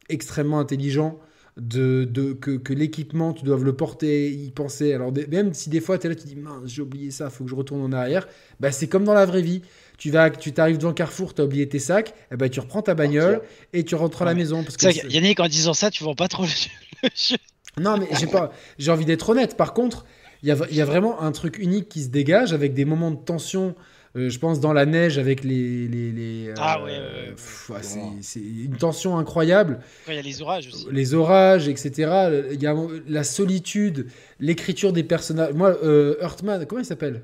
[0.09, 1.19] extrêmement intelligent.
[1.57, 4.93] De, de que, que l'équipement, tu dois le porter, y penser.
[4.93, 7.45] Alors, même si des fois, tu es là, tu dis, mince, j'ai oublié ça, faut
[7.45, 8.27] que je retourne en arrière.
[8.59, 9.63] Bah, c'est comme dans la vraie vie.
[9.97, 12.59] Tu vas, tu t'arrives devant Carrefour, tu as oublié tes sacs, et eh ben, tu
[12.59, 13.41] reprends ta bagnole
[13.73, 14.63] et tu rentres à la maison.
[14.63, 17.37] Parce que Yannick, en disant ça, tu vends pas trop le jeu.
[17.79, 19.55] Non, mais j'ai pas, j'ai envie d'être honnête.
[19.57, 20.05] Par contre,
[20.43, 23.17] il y, y a, vraiment un truc unique qui se dégage avec des moments de
[23.17, 23.75] tension.
[24.15, 25.87] Euh, je pense dans la neige avec les.
[25.87, 27.31] les, les ah euh,
[27.69, 27.81] ouais,
[28.21, 29.79] c'est une tension incroyable.
[30.07, 30.87] Il y a les orages aussi.
[30.91, 32.45] Les orages, etc.
[32.51, 32.75] Il y a
[33.07, 34.07] la solitude,
[34.39, 35.53] l'écriture des personnages.
[35.53, 37.23] Moi, euh, Hurtman, comment il s'appelle?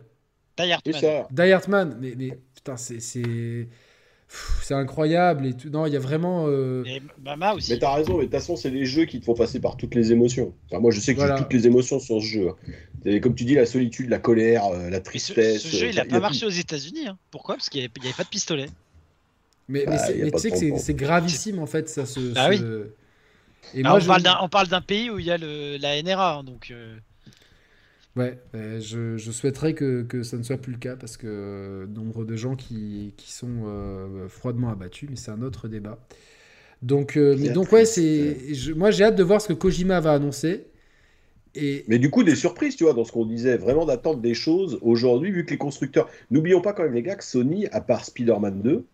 [0.58, 1.26] Die Hartman.
[1.32, 3.68] Die Hartman, mais, mais putain, c'est
[4.62, 5.70] c'est incroyable et tout.
[5.70, 6.46] Non, il y a vraiment.
[6.48, 6.84] Euh...
[6.86, 7.72] Et Mama aussi.
[7.72, 9.78] Mais t'as raison, mais de toute façon, c'est des jeux qui te font passer par
[9.78, 10.54] toutes les émotions.
[10.70, 12.52] Enfin, moi, je sais que j'ai toutes les émotions sur ce jeu.
[13.06, 15.62] Et comme tu dis, la solitude, la colère, euh, la tristesse.
[15.62, 17.08] Ce, jeu, il a pas marché aux États-Unis.
[17.08, 17.18] Hein.
[17.32, 17.56] Pourquoi?
[17.56, 18.68] Parce qu'il n'y avait, pas de pistolet.
[19.68, 22.34] Mais, bah, mais, tu sais que c'est gravissime en fait, ça se.
[22.36, 22.62] Ah oui.
[23.74, 24.00] Et bah, moi,
[24.42, 26.70] on, parle d'un pays où il y a le, la NRA, hein, donc.
[26.72, 26.98] Euh,
[28.16, 31.26] Ouais, euh, je, je, souhaiterais que, que, ça ne soit plus le cas parce que
[31.28, 35.98] euh, nombre de gens qui, qui sont euh, froidement abattus, mais c'est un autre débat.
[36.84, 38.38] Donc, mais donc ouais, c'est
[38.76, 40.68] moi j'ai hâte de voir ce que Kojima va annoncer.
[41.56, 41.86] Et...
[41.88, 44.80] Mais du coup, des surprises, tu vois, dans ce qu'on disait, vraiment d'attendre des choses
[44.82, 46.10] aujourd'hui, vu que les constructeurs.
[46.30, 48.86] N'oublions pas quand même, les gars, que Sony, à part Spider-Man 2,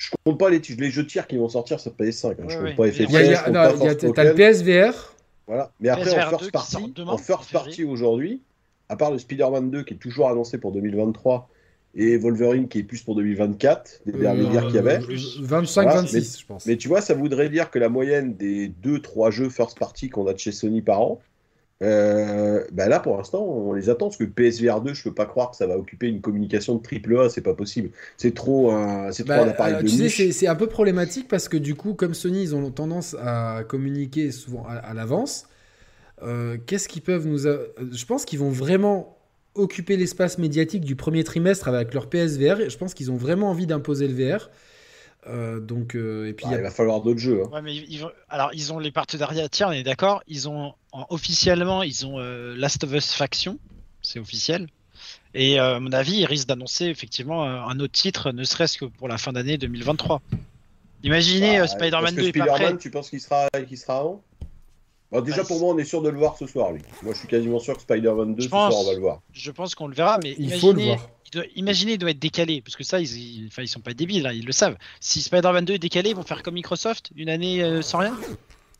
[0.00, 2.30] je compte pas les, les jeux tiers qui vont sortir sur PS5.
[2.30, 4.14] Hein, je compte pas FF.
[4.14, 5.14] T'as le PSVR.
[5.46, 8.42] Voilà, mais après, en first party, en first party aujourd'hui,
[8.88, 11.48] à part le Spider-Man 2 qui est toujours annoncé pour 2023
[11.96, 14.98] et Wolverine qui est plus pour 2024, des derniers euh, qu'il y avait.
[14.98, 16.66] 25-26, je pense.
[16.66, 20.26] Mais tu vois, ça voudrait dire que la moyenne des 2-3 jeux first party qu'on
[20.26, 21.20] a de chez Sony par an,
[21.82, 25.26] euh, bah là pour l'instant on les attend parce que PSVR 2 je peux pas
[25.26, 28.70] croire que ça va occuper une communication de triple A c'est pas possible c'est trop
[28.70, 31.50] un c'est trop bah, un appareil euh, de tu sais c'est un peu problématique parce
[31.50, 35.48] que du coup comme Sony ils ont tendance à communiquer souvent à l'avance
[36.22, 37.38] euh, qu'est-ce qu'ils peuvent nous.
[37.38, 39.16] Je pense qu'ils vont vraiment
[39.54, 42.60] occuper l'espace médiatique du premier trimestre avec leur PSVR.
[42.60, 44.50] Et je pense qu'ils ont vraiment envie d'imposer le VR.
[45.28, 47.42] Euh, donc, euh, et puis, bah, il va falloir d'autres jeux.
[47.52, 47.60] Hein.
[47.62, 48.10] mais ils vont...
[48.28, 49.48] Alors, ils ont les partenariats.
[49.48, 50.22] Tiens, on est d'accord.
[50.28, 50.74] Ils ont
[51.10, 52.18] officiellement, ils ont
[52.54, 53.58] Last of Us Faction,
[54.02, 54.68] c'est officiel.
[55.34, 59.08] Et à mon avis, ils risquent d'annoncer effectivement un autre titre, ne serait-ce que pour
[59.08, 60.22] la fin d'année 2023.
[61.02, 64.22] Imaginez bah, Spider-Man 2 Spider pas Tu penses qu'il sera, qu'il sera avant
[65.12, 66.82] déjà, pour moi, on est sûr de le voir ce soir, lui.
[67.02, 69.20] Moi, je suis quasiment sûr que Spider-Man 2, ce soir, on va le voir.
[69.32, 71.08] Je pense qu'on le verra, mais il faut le voir.
[71.26, 73.94] Il doit, imaginez, il doit être décalé, parce que ça, ils, enfin, ils sont pas
[73.94, 74.76] débiles, là, ils le savent.
[75.00, 78.16] Si Spider-Man 2 est décalé, ils vont faire comme Microsoft, une année euh, sans rien?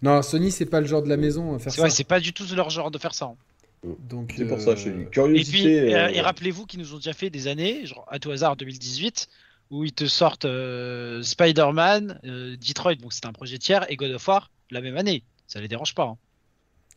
[0.03, 1.91] Non, Sony, c'est pas le genre de la maison à faire ça.
[1.91, 3.27] c'est pas du tout leur genre de faire ça.
[3.27, 3.97] Hein.
[4.09, 5.59] Donc, c'est pour ça, je suis curiosité.
[5.59, 8.31] Et puis, euh, et rappelez-vous qu'ils nous ont déjà fait des années, genre à tout
[8.31, 9.29] hasard 2018,
[9.70, 12.20] où ils te sortent euh, Spider-Man,
[12.64, 15.24] Detroit, donc c'était un projet tiers, et God of War la même année.
[15.47, 16.05] Ça les dérange pas.
[16.05, 16.16] Hein.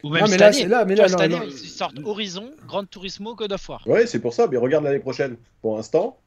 [0.04, 0.66] Ou même cette année.
[0.66, 3.86] Là, mais là, cette année, ils sortent Horizon, Grand Turismo, God of War.
[3.86, 4.48] Ouais, c'est pour ça.
[4.48, 5.38] Mais regarde l'année prochaine.
[5.62, 6.18] Pour l'instant.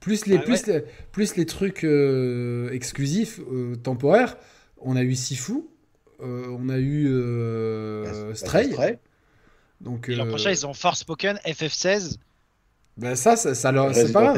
[0.00, 4.36] Plus les, ah plus, les, plus les trucs euh, exclusifs, euh, temporaires,
[4.80, 5.64] on a eu Sifu,
[6.22, 7.10] euh, on a eu
[8.04, 8.98] bah, Stray.
[9.80, 12.18] Donc, Et l'an prochain, ils ont Force Spoken, FF16.
[12.96, 13.92] Ben ça, ça, ça leur...
[13.92, 14.34] c'est pas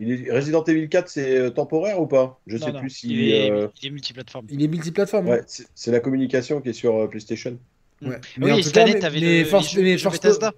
[0.00, 0.22] grave.
[0.24, 0.34] 4.
[0.34, 2.40] Resident Evil 4, c'est euh, temporaire ou pas?
[2.46, 3.08] Je sais plus si.
[3.08, 4.46] Il est, euh, il est, multiplateforme.
[4.50, 5.28] Il est multiplateforme.
[5.28, 7.58] Ouais, c'est la communication qui est sur euh, PlayStation.
[8.02, 8.20] Ouais.
[8.38, 10.52] Mais oui, cette année, t'avais le, Force, jeu de Bethesda.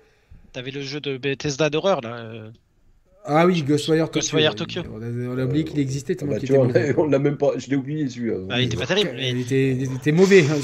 [0.52, 2.50] T'avais le jeu de Bethesda d'horreur là.
[3.30, 4.20] Ah oui, Ghostwire Tokyo.
[4.20, 4.82] Ghostwire Tokyo.
[4.90, 6.16] On a, oublié qu'il existait.
[6.22, 7.50] Ah bah, vois, on l'a même pas.
[7.58, 8.32] Je l'ai oublié dessus.
[8.48, 9.10] Ah, il était pas terrible.
[9.18, 10.44] Il, était, il, était, mauvais.
[10.48, 10.56] Hein,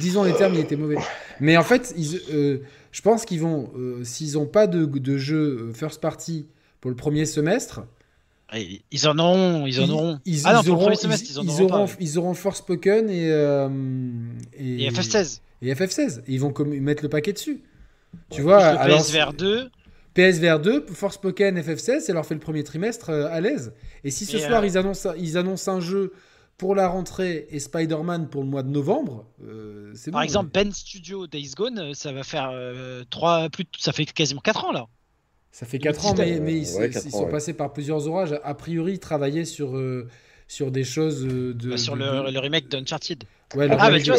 [0.00, 0.96] disons les termes, il était mauvais.
[1.40, 2.58] Mais en fait, ils, euh,
[2.92, 6.46] je pense qu'ils vont, euh, s'ils n'ont pas de, de jeu first party
[6.80, 7.82] pour le premier semestre,
[8.54, 10.20] ils en auront, ils en auront.
[10.24, 13.68] Ils, ah non, auront, le semestre, ils, en auront, ils, ils auront Forspoken et, euh,
[14.54, 15.40] et, et, FF16.
[15.60, 16.22] Et FF16.
[16.26, 17.62] ils vont mettre le paquet dessus.
[18.30, 19.70] Tu vois, alors, PSVR 2.
[20.14, 23.72] PSVR 2, Forspoken, FF16, ça leur fait le premier trimestre euh, à l'aise.
[24.02, 26.12] Et si ce soir euh, ils, annoncent, ils annoncent un jeu
[26.56, 30.72] pour la rentrée et Spider-Man pour le mois de novembre, euh, c'est Par exemple, Ben
[30.72, 32.52] Studio Days Gone, ça va faire
[33.10, 34.86] 3, plus, ça fait quasiment 4 ans là.
[35.52, 38.38] Ça fait 4 ans, mais, mais ils, sont passés par plusieurs orages.
[38.44, 40.06] A priori, ils travaillaient sur, euh,
[40.46, 41.70] sur des choses euh, de.
[41.70, 43.24] Bah, sur le, le, remake d'Uncharted.
[43.54, 44.18] Ouais, ah, bah tu vois,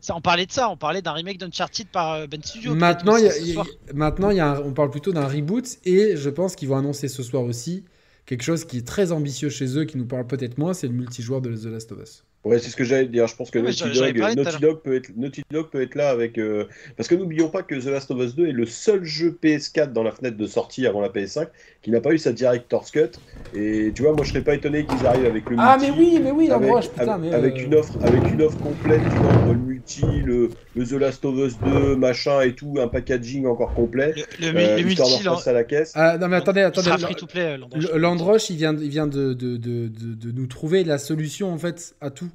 [0.00, 2.74] ça, on parlait de ça, on parlait d'un remake d'Uncharted par euh, Ben Studio.
[2.74, 3.62] Maintenant, y a,
[3.92, 7.22] maintenant y a on parle plutôt d'un reboot et je pense qu'ils vont annoncer ce
[7.22, 7.84] soir aussi
[8.30, 10.92] quelque chose qui est très ambitieux chez eux, qui nous parle peut-être moins, c'est le
[10.92, 12.24] multijoueur de The Last of Us.
[12.42, 13.26] Ouais, c'est ce que j'allais dire.
[13.26, 16.38] Je pense que Ouais, Naughty, Dog, Naughty, peut être, Naughty Dog peut être là avec.
[16.38, 16.64] euh,
[16.96, 19.92] Parce que n'oublions pas que The Last of Us 2 est le seul jeu PS4
[19.92, 21.48] dans la fenêtre de sortie avant la PS5
[21.82, 23.10] qui n'a pas eu sa Director's Cut.
[23.54, 25.98] Et tu vois, moi je serais pas étonné qu'ils arrivent avec le Ah, multi, mais
[25.98, 29.30] oui, mais oui, avec, putain, avec- euh, une offre, avec une offre complète, tu vois,
[29.32, 33.46] entre le multi, le, le The Last of Us 2, machin et tout, un packaging
[33.46, 34.14] encore complet.
[34.16, 35.92] Le, le, euh, le multi, là, à la caisse.
[35.94, 36.90] Ah, non, mais attendez, attendez.
[37.30, 37.58] play.
[37.98, 38.48] Landroche.
[38.50, 41.94] Il vient, il vient de, de, de, de, de nous trouver la solution en fait
[42.00, 42.29] à tout.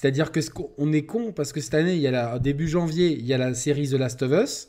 [0.00, 2.38] C'est-à-dire que ce qu'on- on est con parce que cette année, il y a la,
[2.38, 4.68] début janvier, il y a la série The Last of Us.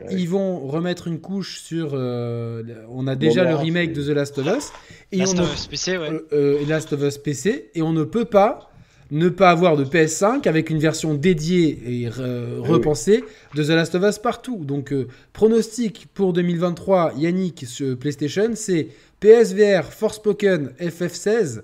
[0.00, 0.06] Ouais.
[0.12, 1.90] Ils vont remettre une couche sur.
[1.92, 4.72] euh, on a déjà le remake de The Last of Us.
[5.12, 6.08] Et Last on of ne- Us PC, ouais.
[6.10, 7.70] euh, euh, Last of Us PC.
[7.74, 8.70] Et on ne peut pas
[9.10, 12.68] ne pas avoir de PS5 avec une version dédiée et euh, oui.
[12.70, 13.22] repensée
[13.54, 14.64] de The Last of Us partout.
[14.64, 18.88] Donc, euh, pronostic pour 2023, Yannick sur PlayStation, c'est
[19.20, 21.60] PSVR, Forspoken, FF16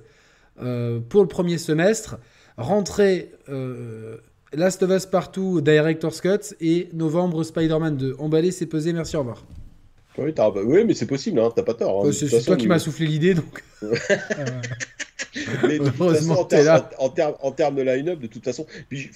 [0.63, 2.19] euh, pour le premier semestre,
[2.59, 4.19] rentrée euh,
[4.53, 8.17] Last of Us partout, Director's Cut et novembre Spider-Man 2.
[8.19, 9.45] Emballé, c'est pesé, merci, au revoir.
[10.19, 12.01] Oui, t'as- oui, mais c'est possible, hein, t'as pas tort.
[12.03, 12.05] hein.
[12.05, 13.63] Euh, De c'est c'est toi qui m'as soufflé l'idée, donc.
[15.69, 18.45] Mais de toute Heureusement façon, en termes en, termes- en termes de line-up, de toute
[18.45, 19.11] façon, puis,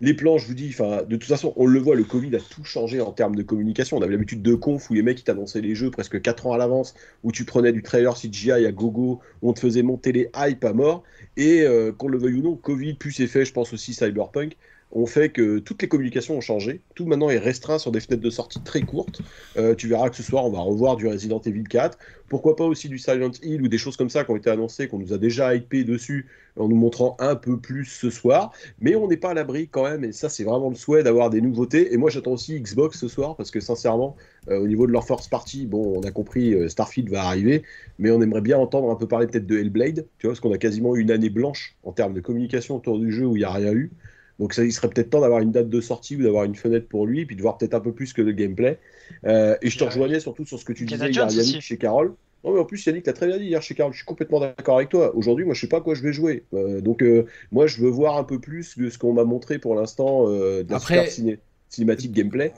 [0.00, 2.64] les plans, je vous dis, de toute façon, on le voit, le Covid a tout
[2.64, 3.96] changé en termes de communication.
[3.96, 6.52] On avait l'habitude de conf où les mecs ils t'annonçaient les jeux presque 4 ans
[6.52, 10.12] à l'avance, où tu prenais du trailer CGI à gogo, où on te faisait monter
[10.12, 11.02] les hype à mort.
[11.36, 14.56] Et euh, qu'on le veuille ou non, Covid, plus effet, je pense aussi Cyberpunk,
[14.92, 16.80] ont fait que toutes les communications ont changé.
[16.94, 19.20] Tout maintenant est restreint sur des fenêtres de sortie très courtes.
[19.56, 21.98] Euh, tu verras que ce soir, on va revoir du Resident Evil 4.
[22.28, 24.88] Pourquoi pas aussi du Silent Hill ou des choses comme ça qui ont été annoncées,
[24.88, 28.52] qu'on nous a déjà hypé dessus en nous montrant un peu plus ce soir.
[28.80, 31.30] Mais on n'est pas à l'abri quand même, et ça, c'est vraiment le souhait d'avoir
[31.30, 31.92] des nouveautés.
[31.92, 34.16] Et moi, j'attends aussi Xbox ce soir, parce que sincèrement,
[34.48, 37.62] euh, au niveau de leur force party, bon, on a compris, euh, Starfield va arriver,
[37.98, 40.52] mais on aimerait bien entendre un peu parler peut-être de Hellblade, tu vois, parce qu'on
[40.52, 43.44] a quasiment une année blanche en termes de communication autour du jeu où il n'y
[43.44, 43.90] a rien eu.
[44.38, 46.86] Donc ça, il serait peut-être temps d'avoir une date de sortie ou d'avoir une fenêtre
[46.88, 48.78] pour lui, puis de voir peut-être un peu plus que le gameplay.
[49.24, 51.60] Euh, et je te rejoignais surtout sur ce que tu disais hier, Yannick, aussi.
[51.60, 52.14] chez Carole.
[52.44, 53.92] Non, mais en plus, Yannick l'a très bien dit hier chez Carole.
[53.92, 55.12] Je suis complètement d'accord avec toi.
[55.16, 56.44] Aujourd'hui, moi, je sais pas à quoi je vais jouer.
[56.54, 59.58] Euh, donc, euh, moi, je veux voir un peu plus de ce qu'on m'a montré
[59.58, 61.38] pour l'instant euh, de la Après- super ciné-
[61.68, 62.52] cinématique gameplay.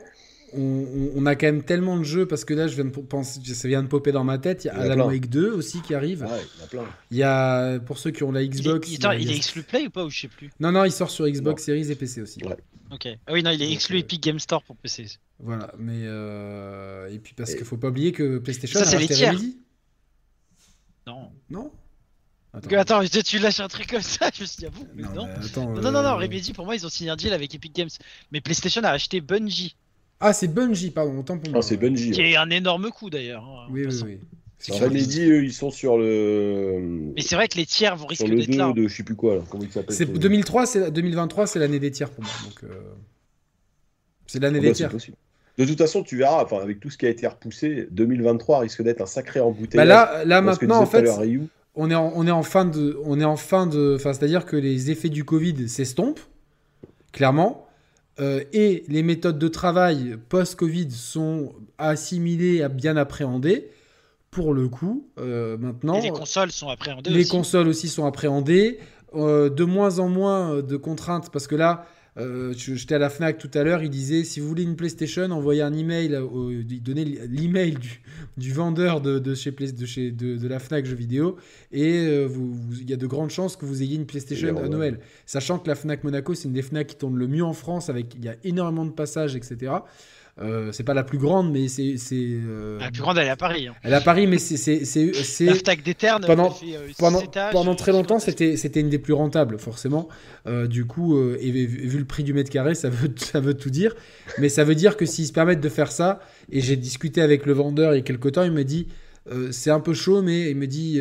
[0.52, 3.68] On, a quand même tellement de jeux parce que là, je viens de penser, ça
[3.68, 4.64] vient de popper dans ma tête.
[4.64, 5.06] Il y a Il y a Alan.
[5.08, 6.26] Wake 2 aussi qui arrive.
[6.28, 6.84] Ah, il y a plein.
[7.10, 8.88] Il y a, pour ceux qui ont la Xbox.
[8.90, 10.50] il, attends, est a- exclu Play ou pas ou je sais plus.
[10.60, 12.42] Non, non, il sort sur Xbox Series et PC aussi.
[12.44, 12.56] Ouais.
[12.92, 13.06] Ok.
[13.26, 15.06] Ah oui, non, il est Donc, exclu euh, Epic Game Store pour PC.
[15.38, 18.88] Voilà, mais euh, et puis parce Et- qu'il faut pas oublier que PlayStation Ça, a
[18.90, 19.30] c'est les tiers.
[19.32, 19.56] Remedy.
[21.06, 21.30] Non.
[21.48, 21.72] Non
[22.52, 22.76] Attends.
[22.78, 25.04] Attends, tu- tu lâches un truc comme ça, je me suis dit, ah bon, mais
[25.04, 25.26] non.
[25.26, 27.32] mais attends, Non, non, non, non, euh, Remedy, pour moi, ils ont signé un deal
[27.32, 27.88] avec Epic Games.
[28.32, 29.76] Mais PlayStation a acheté Bungie,
[30.20, 31.60] Ah, c'est Bungie, pardon, autant pour moi.
[31.60, 32.10] Ah, c'est Bungie.
[32.10, 32.32] qui ouais.
[32.32, 33.42] est un énorme coup d'ailleurs.
[33.44, 34.18] hein, Oui, oui, oui.
[34.68, 36.78] Remedy, eux, ils sont sur le.
[37.16, 38.72] Mais c'est vrai que les tiers vont risquer d'être 2 là.
[38.74, 39.42] de je sais plus quoi, là.
[39.48, 42.32] Comment il s'appelle C'est ce- 2003, c'est 2023, c'est l'année des tiers pour moi.
[42.44, 42.74] Donc, euh,
[44.26, 44.90] c'est l'année Ah des bah, tiers.
[44.90, 45.16] possible.
[45.56, 48.82] De toute façon, tu verras, enfin, avec tout ce qui a été repoussé, 2023 risque
[48.82, 49.86] d'être un sacré embouteillage.
[49.88, 51.08] Bah là, là maintenant, en fait,
[51.74, 54.44] on est en, on est en fin de, on est en fin de, enfin, c'est-à-dire
[54.44, 56.20] que les effets du Covid s'estompent,
[57.12, 57.66] clairement,
[58.20, 63.70] euh, et les méthodes de travail post-Covid sont assimilées, à bien appréhendées.
[64.30, 67.30] Pour le coup, euh, maintenant, Et les consoles sont appréhendées les aussi.
[67.30, 68.78] consoles aussi sont appréhendées,
[69.14, 71.86] euh, de moins en moins de contraintes, parce que là,
[72.20, 75.30] euh, j'étais à la Fnac tout à l'heure, il disait si vous voulez une PlayStation,
[75.30, 76.18] envoyez un email,
[76.68, 77.76] il donnait l'email
[78.36, 81.36] du, vendeur de, chez, de, la Fnac jeux vidéo,
[81.72, 82.28] et euh,
[82.72, 84.68] il y a de grandes chances que vous ayez une PlayStation à.
[84.68, 85.00] Noël.
[85.26, 87.88] Sachant que la Fnac Monaco, c'est une des Fnac qui tourne le mieux en France,
[87.88, 89.72] avec il y a énormément de passages, etc.
[90.40, 91.94] Euh, c'est pas la plus grande, mais c'est.
[92.12, 93.68] euh, La plus grande, elle est à Paris.
[93.68, 93.74] hein.
[93.82, 94.56] Elle est à Paris, mais c'est-
[96.26, 100.08] pendant- fait, euh, pendant, étages, pendant très longtemps, c'était c'était une des plus rentables, forcément.
[100.46, 103.54] Euh, du coup, et vu vu le prix du mètre carré, ça veut, ça veut
[103.54, 103.94] tout dire.
[104.38, 107.44] Mais ça veut dire que s'ils se permettent de faire ça, et j'ai discuté avec
[107.44, 108.86] le vendeur il y a quelques temps, il m'a dit
[109.50, 110.98] c'est un peu chaud, mais il me dit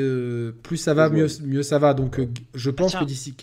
[0.63, 1.93] plus ça va, mieux, mieux ça va.
[1.93, 2.19] Donc
[2.53, 3.33] je pense que d'ici.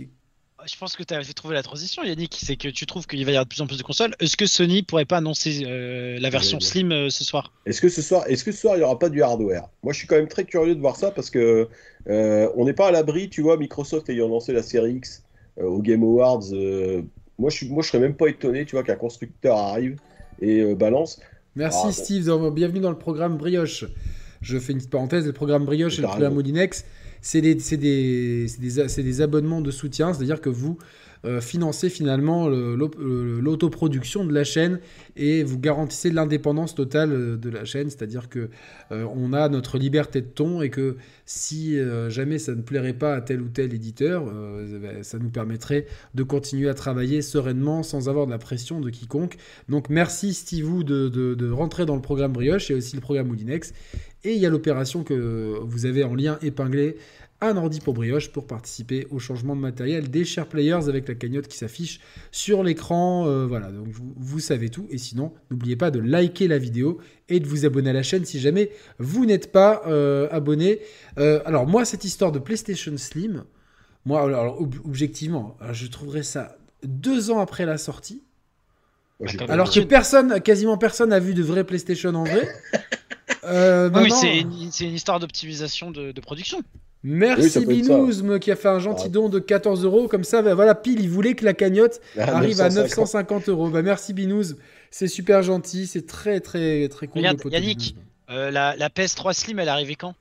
[0.69, 2.37] Je pense que tu as trouvé la transition, Yannick.
[2.41, 4.15] C'est que tu trouves qu'il va y avoir de plus en plus de consoles.
[4.19, 6.59] Est-ce que Sony pourrait pas annoncer euh, la version.
[6.61, 7.53] Slim euh, ce soir?
[7.67, 9.69] Est-ce que ce soir, est-ce que ce soir il y aura pas du hardware?
[9.85, 11.69] Moi, je suis quand même très curieux de voir ça parce que
[12.09, 15.23] euh, on n'est pas à l'abri, tu vois, Microsoft ayant lancé la série X
[15.59, 16.43] euh, au Game Awards.
[16.53, 17.03] euh,
[17.39, 19.99] moi, je suis, moi, je serais même pas étonné, tu vois, qu'un constructeur arrive
[20.41, 21.21] et euh, balance.
[21.55, 21.93] Merci Ah.
[21.93, 23.85] Steve, bienvenue dans le programme Brioche.
[24.41, 26.85] je fais une petite parenthèse, le programme Brioche et le programme Molinex,
[27.27, 30.79] c'est des, abonnements de soutien, c'est-à-dire que vous
[31.25, 34.79] euh, financer finalement l'autoproduction de la chaîne
[35.17, 38.51] et vous garantissez l'indépendance totale euh, de la chaîne, c'est-à-dire que
[38.93, 41.77] euh, on a notre liberté de ton et que si
[42.09, 46.23] jamais ça ne plairait pas à tel ou tel éditeur, ben, ça nous permettrait de
[46.23, 49.37] continuer à travailler sereinement sans avoir de la pression de quiconque.
[49.69, 53.27] Donc merci Steve de, de, de rentrer dans le programme Brioche et aussi le programme
[53.27, 53.73] Moulinex.
[54.27, 56.97] Et il y a l'opération que vous avez en lien épinglé
[57.41, 61.15] un ordi pour brioche pour participer au changement de matériel des chers players avec la
[61.15, 62.01] cagnotte qui s'affiche
[62.33, 63.29] sur l'écran.
[63.29, 64.89] Euh, voilà, donc vous, savez tout.
[64.91, 66.99] Et sinon, n'oubliez pas de liker la vidéo
[67.29, 70.81] et de vous abonner à la chaîne si jamais vous n'êtes pas euh, abonné.
[71.19, 73.45] Euh, alors moi, cette histoire de PlayStation Slim,
[74.07, 78.25] moi, alors, objectivement, je trouverais ça deux ans après la sortie.
[79.49, 82.49] alors que personne, quasiment personne n'a vu de vrai PlayStation en vrai.
[83.47, 86.63] oui, c'est une, histoire d'optimisation de production.
[87.09, 87.83] Merci oui,
[88.41, 90.09] qui a fait un gentil don de 14 euros.
[90.09, 93.71] Comme ça, bah, voilà, pile, il voulait que la cagnotte ah, arrive à 950 euros.
[93.71, 94.57] Bah, merci Binous,
[94.91, 97.23] c'est super gentil, c'est très très très cool.
[97.23, 97.95] Yannick,
[98.29, 100.09] euh, la, la PS3 Slim, elle est arrivée quand?
[100.11, 100.17] euh,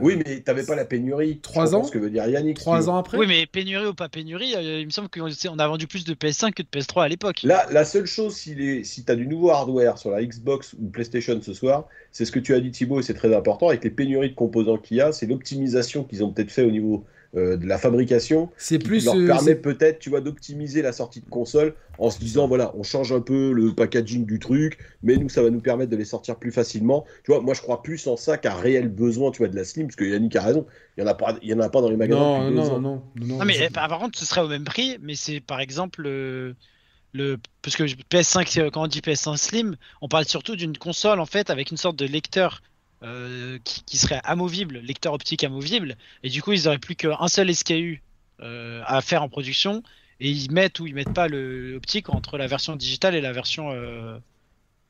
[0.00, 1.38] oui, mais t'avais pas la pénurie.
[1.38, 1.84] Trois ans.
[1.84, 2.58] Ce que veut dire Yannick.
[2.58, 3.18] Trois ans après.
[3.18, 6.14] Oui, mais pénurie ou pas pénurie, euh, il me semble qu'on a vendu plus de
[6.14, 7.42] PS5 que de PS3 à l'époque.
[7.42, 10.88] Là, la seule chose, si, si tu as du nouveau hardware sur la Xbox ou
[10.88, 13.68] PlayStation ce soir, c'est ce que tu as dit Thibaut et c'est très important.
[13.68, 16.70] Avec les pénuries de composants qu'il y a, c'est l'optimisation qu'ils ont peut-être fait au
[16.70, 17.04] niveau
[17.36, 18.50] euh, de la fabrication.
[18.56, 19.04] C'est plus.
[19.04, 22.82] leur permet peut-être, tu vois, d'optimiser la sortie de console en se disant, voilà, on
[22.82, 26.04] change un peu le packaging du truc, mais nous, ça va nous permettre de les
[26.06, 27.04] sortir plus facilement.
[27.24, 29.64] Tu vois, moi, je crois plus en ça qu'un réel besoin, tu vois, de la
[29.64, 30.66] Slim, parce que Yannick a raison.
[30.96, 32.20] Il y en a pas, il y en a pas dans les magasins.
[32.20, 35.40] Non, non, non, non, mais eh, par contre, ce serait au même prix, mais c'est
[35.40, 36.02] par exemple.
[36.02, 36.54] le
[37.62, 41.48] parce que PS5 quand on dit PS5 Slim on parle surtout d'une console en fait
[41.48, 42.60] avec une sorte de lecteur
[43.06, 47.54] euh, qui, serait amovible, lecteur optique amovible, et du coup ils auraient plus qu'un seul
[47.54, 48.02] SKU
[48.40, 49.84] euh, à faire en production,
[50.18, 53.30] et ils mettent ou ils mettent pas le optique entre la version digitale et la
[53.30, 54.18] version euh,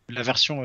[0.08, 0.64] la version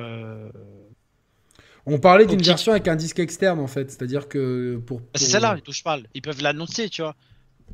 [1.85, 5.25] on parlait d'une version avec un disque externe en fait, c'est-à-dire que pour, bah, c'est
[5.25, 6.03] celle-là dont je parle.
[6.13, 7.15] Ils peuvent l'annoncer, tu vois.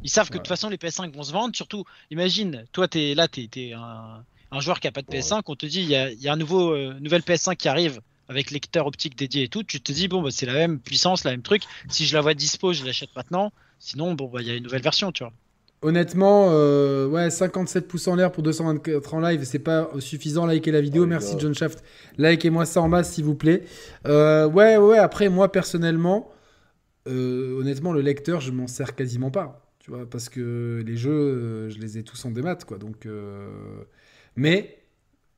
[0.03, 1.55] Ils savent que de toute façon les PS5 vont se vendre.
[1.55, 5.41] Surtout, imagine, toi t'es là, t'es es un, un, joueur qui a pas de PS5,
[5.45, 8.51] on te dit il y a, y a, un nouveau nouvelle PS5 qui arrive avec
[8.51, 11.31] lecteur optique dédié et tout, tu te dis bon bah, c'est la même puissance, la
[11.31, 11.63] même truc.
[11.89, 13.51] Si je la vois dispo, je l'achète maintenant.
[13.79, 15.33] Sinon bon bah il y a une nouvelle version, tu vois.
[15.83, 20.47] Honnêtement, euh, ouais, 57 pouces en l'air pour 224 en live, c'est pas suffisant.
[20.47, 21.83] Likez la vidéo, oh merci John Shaft.
[22.17, 23.63] Likez-moi ça en masse s'il vous plaît.
[24.07, 26.31] Euh, ouais, ouais, après, moi personnellement,
[27.07, 29.69] euh, honnêtement, le lecteur, je m'en sers quasiment pas.
[29.77, 32.79] Tu vois, parce que les jeux, je les ai tous en démat, quoi.
[32.79, 33.07] Donc,
[34.35, 34.79] mais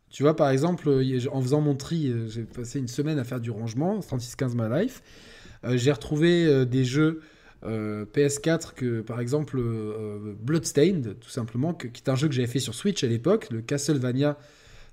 [0.09, 3.23] tu vois, par exemple, euh, en faisant mon tri, euh, j'ai passé une semaine à
[3.23, 5.03] faire du rangement, 3615 My Life.
[5.63, 7.21] Euh, j'ai retrouvé des jeux
[7.63, 9.61] PS4 que, par exemple,
[10.41, 13.61] Bloodstained, tout simplement, qui est un jeu que j'avais fait sur Switch à l'époque, le
[13.61, 14.37] Castlevania,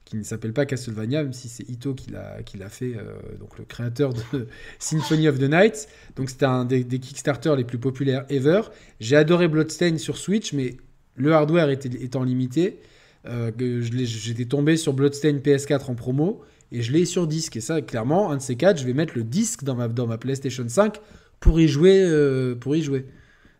[0.04, 2.96] qui ne s'appelle pas Castlevania, même si c'est Ito qui l'a fait,
[3.38, 4.48] donc le créateur de
[4.80, 5.88] Symphony of the Night.
[6.16, 8.62] Donc c'était un des, des Kickstarter les plus populaires ever.
[8.98, 10.76] J'ai adoré Bloodstained sur Switch, mais
[11.14, 12.80] le hardware était, étant limité.
[13.28, 13.50] Euh,
[13.82, 16.42] j'étais tombé sur Bloodstained PS4 en promo
[16.72, 17.56] et je l'ai sur disque.
[17.56, 20.06] Et ça, clairement, un de ces quatre, je vais mettre le disque dans ma, dans
[20.06, 20.96] ma PlayStation 5
[21.40, 22.02] pour y jouer.
[22.04, 23.06] Euh, pour y jouer.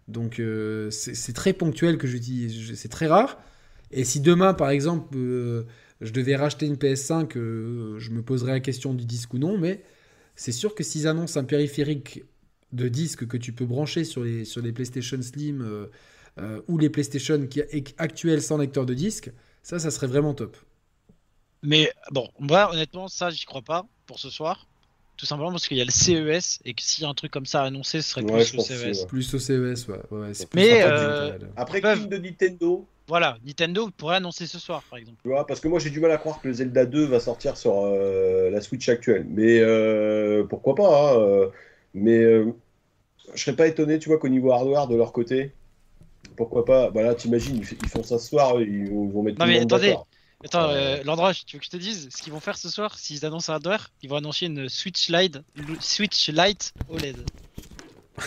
[0.09, 3.41] Donc euh, c'est très ponctuel que j'utilise, c'est très rare.
[3.91, 8.95] Et si demain, par exemple, je devais racheter une PS5, je me poserais la question
[8.95, 9.83] du disque ou non, mais
[10.37, 12.25] c'est sûr que s'ils annoncent un périphérique
[12.73, 15.89] de disque que tu peux brancher sur les, sur les PlayStation Slim
[16.69, 17.63] ou les PlayStation qui,
[17.99, 19.33] actuels sans lecteur de disque,
[19.67, 20.57] ça, ça serait vraiment top.
[21.65, 24.69] Mais bon, moi, honnêtement, ça, j'y crois pas pour ce soir.
[25.17, 27.33] Tout simplement parce qu'il y a le CES et que s'il y a un truc
[27.33, 29.07] comme ça à annoncer, ce serait plus au CES.
[29.07, 29.99] Plus au CES, ouais.
[30.13, 32.07] ouais Mais euh, après, peuvent...
[32.07, 32.87] de Nintendo.
[33.09, 35.19] Voilà, Nintendo pourrait annoncer ce soir, par exemple.
[35.25, 37.19] Tu vois, parce que moi, j'ai du mal à croire que le Zelda 2 va
[37.19, 39.27] sortir sur euh, la Switch actuelle.
[39.29, 41.51] Mais euh, pourquoi pas hein,
[41.93, 45.55] Mais je serais pas étonné, tu vois, qu'au niveau hardware de leur côté,
[46.37, 49.39] pourquoi pas Bah là, t'imagines, ils font ça ce soir, ils vont mettre.
[49.39, 49.97] Non, mais attendez,
[50.45, 50.99] attends, euh,
[51.47, 52.99] tu veux que je te dise ce qu'ils vont faire ce soir?
[52.99, 55.39] S'ils annoncent un hardware, ils vont annoncer une Switch Lite,
[55.81, 57.17] Switch Lite OLED.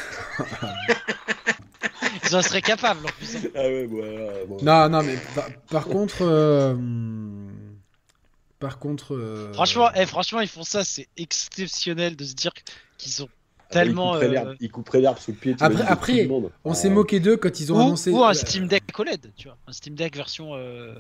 [2.30, 3.36] ils en seraient capables en plus.
[3.36, 3.50] Hein.
[3.56, 4.46] Ah ouais, voilà.
[4.62, 5.18] Non, non, mais
[5.70, 6.22] par, contre.
[6.22, 6.76] Euh,
[8.60, 9.16] par contre.
[9.16, 12.52] Euh, franchement, eh, franchement, ils font ça, c'est exceptionnel de se dire
[12.98, 13.30] qu'ils ont
[13.70, 14.16] tellement.
[14.16, 15.56] Euh, il couperait l'herbe sous le pied.
[15.60, 16.30] Après, après
[16.64, 18.12] on s'est moqué d'eux quand ils ont annoncé.
[18.12, 19.58] Ou un Steam Deck OLED, tu vois.
[19.68, 20.56] Un Steam Deck version.
[20.56, 20.94] Euh,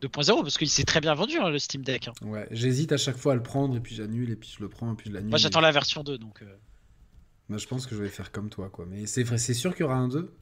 [0.00, 2.08] 2.0 parce qu'il s'est très bien vendu hein, le Steam Deck.
[2.08, 2.12] Hein.
[2.22, 4.68] Ouais, j'hésite à chaque fois à le prendre et puis j'annule et puis je le
[4.68, 5.30] prends et puis je l'annule.
[5.30, 6.42] Moi j'attends la version 2 donc.
[6.42, 6.56] Euh...
[7.48, 8.86] Moi je pense que je vais faire comme toi quoi.
[8.88, 10.32] Mais c'est vrai, c'est sûr qu'il y aura un 2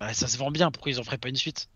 [0.00, 1.68] Bah ça se vend bien, pourquoi ils en feraient pas une suite?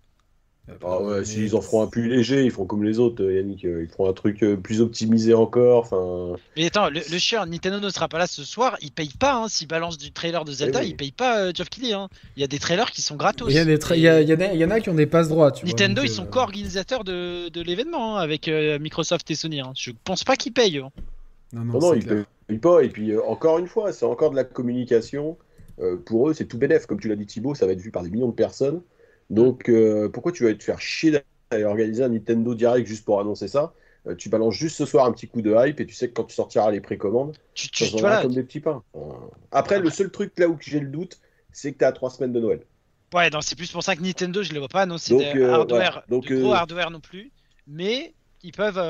[0.84, 3.64] Ah ouais, s'ils en feront un plus léger, ils feront comme les autres, euh, Yannick.
[3.64, 5.84] Euh, ils feront un truc euh, plus optimisé encore.
[5.84, 6.36] Enfin.
[6.56, 8.76] Mais attends, le, le Nintendo ne sera pas là ce soir.
[8.82, 9.36] Il paye pas.
[9.36, 11.92] Hein, S'il balance du trailer de Zelda, eh il paye pas Geoff Keighley.
[11.92, 12.08] Hein.
[12.36, 13.48] Il y a des trailers qui sont gratos.
[13.48, 14.28] Il y, a des il, y a, il,
[14.58, 15.52] y en a qui ont des passes droits.
[15.64, 19.60] Nintendo, ils sont co-organisateurs de, de l'événement hein, avec Microsoft et Sony.
[19.60, 19.72] Hein.
[19.76, 20.78] Je pense pas qu'ils payent.
[20.78, 20.90] Hein.
[21.52, 22.80] Non, non, non ils payent pas.
[22.82, 25.36] Et puis, encore une fois, c'est encore de la communication.
[26.06, 26.86] pour eux, c'est tout bénef.
[26.86, 28.80] Comme tu l'as dit, Thibaut, ça va être vu par des millions de personnes.
[29.30, 29.70] Donc,
[30.12, 31.18] pourquoi tu vas te faire chier
[31.56, 33.72] et organiser un Nintendo Direct juste pour annoncer ça?
[34.06, 36.14] Euh, tu balances juste ce soir un petit coup de hype et tu sais que
[36.14, 38.82] quand tu sortiras les précommandes, tu, tu, tu comme des petits pains.
[39.50, 41.18] Après, le seul truc là où j'ai le doute,
[41.52, 42.60] c'est que tu as trois semaines de Noël.
[43.14, 45.40] Ouais, c'est plus pour ça que Nintendo, je ne les vois pas annoncer donc, de
[45.40, 47.30] euh, hardware, donc, gros euh, hardware non plus.
[47.66, 48.80] Mais ils peuvent.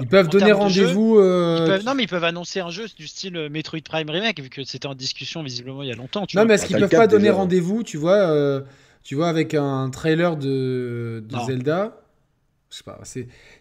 [0.00, 1.20] ils peuvent donner rendez-vous.
[1.20, 4.86] Non, mais ils peuvent annoncer un jeu du style Metroid Prime Remake, vu que c'était
[4.86, 6.26] en discussion visiblement il y a longtemps.
[6.34, 8.62] non, mais est-ce qu'ils peuvent pas donner rendez-vous, tu vois,
[9.02, 12.00] tu vois, avec un trailer de, de Zelda
[12.70, 13.00] je sais pas.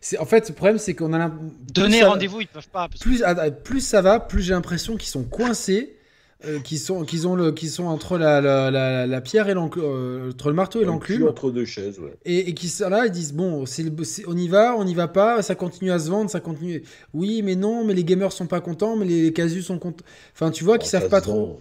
[0.01, 1.31] C'est, en fait, le problème, c'est qu'on a
[1.73, 2.87] Donner rendez-vous, ils peuvent pas.
[2.99, 3.23] Plus,
[3.63, 5.97] plus ça va, plus j'ai l'impression qu'ils sont coincés,
[6.45, 9.83] euh, qu'ils sont, qu'ils ont le, qu'ils sont entre la, la, la, pierre et l'enclume,
[9.83, 11.27] euh, entre le marteau et l'enclume.
[11.27, 12.13] Entre deux chaises, ouais.
[12.23, 13.91] Et, et qui sont là, ils disent bon, c'est,
[14.27, 16.83] on y va, on y va pas, ça continue à se vendre, ça continue.
[17.13, 20.05] Oui, mais non, mais les gamers sont pas contents, mais les, casus sont contents.
[20.33, 21.59] Enfin, tu vois, qu'ils savent pas trop.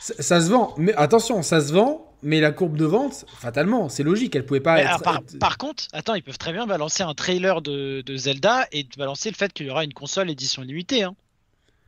[0.00, 4.02] ça se vend, mais attention, ça se vend mais la courbe de vente, fatalement, c'est
[4.02, 5.02] logique, elle pouvait pas être,
[5.38, 9.36] par, contre, attends, ils peuvent très bien balancer un trailer de, Zelda et balancer le
[9.36, 11.04] fait qu'il y aura une console édition limitée.
[11.04, 11.14] Hein.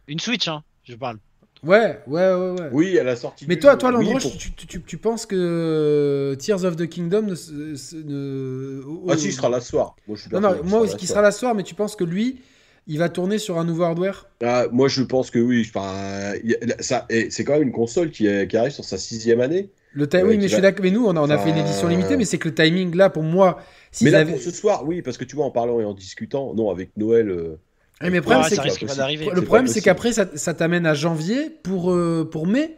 [0.07, 1.19] Une Switch, hein, je parle.
[1.62, 2.69] Ouais, ouais, ouais, ouais.
[2.73, 3.44] Oui, à la sortie.
[3.47, 4.24] Mais toi, toi, Landroche,
[4.57, 7.35] tu, penses que Tears of the Kingdom ne.
[9.11, 9.94] Ah, si, il sera là ce soir.
[10.09, 12.05] Moi, je suis non, non, moi, qui sera là ce soir, mais tu penses que
[12.05, 12.40] lui,
[12.86, 14.27] il va tourner sur un nouveau hardware?
[14.43, 15.66] Ah, Moi, je pense que oui.
[15.69, 16.32] Enfin,
[16.78, 19.70] ça, c'est quand même une console qui, qui arrive sur sa sixième année.
[19.93, 20.85] Le oui, mais je suis d'accord.
[20.85, 22.95] Mais nous, on a, on a fait une édition limitée, mais c'est que le timing
[22.95, 23.61] là, pour moi.
[24.03, 26.55] Mais là, pour ce soir, oui, parce que tu vois, en parlant et en discutant,
[26.55, 27.31] non, avec Noël.
[27.31, 27.59] Euh,
[28.03, 32.29] mais le problème, c'est le problème, c'est qu'après, ça, ça t'amène à janvier pour, euh,
[32.31, 32.77] pour mai.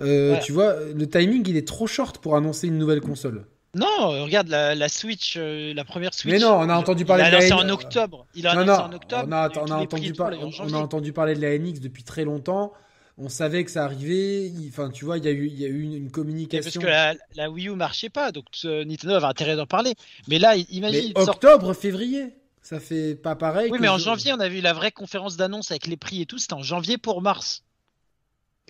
[0.00, 3.46] Euh, tu vois, le timing, il est trop short pour annoncer une nouvelle console.
[3.74, 6.32] Non, regarde la, Switch, la première Switch.
[6.32, 7.52] Mais non, on a entendu parler de la NX.
[7.52, 8.26] en octobre.
[8.34, 9.24] Il a annoncé en octobre.
[9.28, 12.72] On a, on a entendu, on a entendu parler de la NX depuis très longtemps
[13.18, 14.50] on savait que ça arrivait.
[14.68, 16.80] Enfin, tu vois, il y a eu, il y a eu une, communication.
[16.80, 19.94] parce que la, Wii U marchait pas, donc Nintendo avait intérêt d'en parler.
[20.28, 21.12] Mais là, imagine.
[21.16, 23.70] octobre, février, ça fait pas pareil.
[23.72, 26.26] Oui, mais en janvier, on a vu la vraie conférence d'annonce avec les prix et
[26.26, 26.38] tout.
[26.38, 27.64] C'était en janvier pour mars.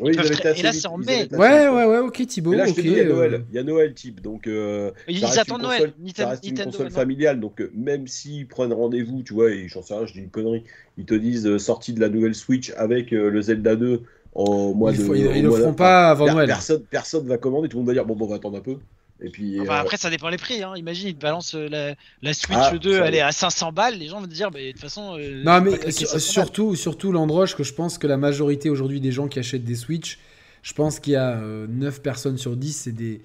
[0.00, 1.28] Oui, Et là, c'est en mai.
[1.32, 2.52] Ouais, ouais, ouais, ok, Thibaut.
[2.52, 3.34] là, je te dis, il y a Noël.
[3.34, 3.38] Euh.
[3.50, 4.20] Il y a Noël, type.
[4.20, 5.92] Donc, euh, ils attendent Noël.
[6.14, 7.40] ça reste une console familiale.
[7.40, 10.30] Donc, euh, même s'ils prennent rendez-vous, tu vois, et j'en sais rien, je dis une
[10.30, 10.62] connerie,
[10.96, 14.04] ils te disent sortie de la nouvelle Switch avec le Zelda 2
[14.38, 15.16] au mois ils de.
[15.16, 16.46] Ils ne le feront pas avant Noël.
[16.46, 18.62] Personne, personne va commander, tout le monde va dire bon, bon on va attendre un
[18.62, 18.76] peu.
[19.20, 20.62] Et puis, euh, Après, ça dépend les prix.
[20.62, 20.74] Hein.
[20.76, 23.98] Imagine, ils te balancent euh, la, la Switch 2, ah, elle est à 500 balles.
[23.98, 25.16] Les gens vont te dire, bah, de toute façon.
[25.18, 29.26] Euh, non, mais surtout, surtout l'Androche, que je pense que la majorité aujourd'hui des gens
[29.26, 30.20] qui achètent des Switch,
[30.62, 33.20] je pense qu'il y a 9 personnes sur 10, c'est des,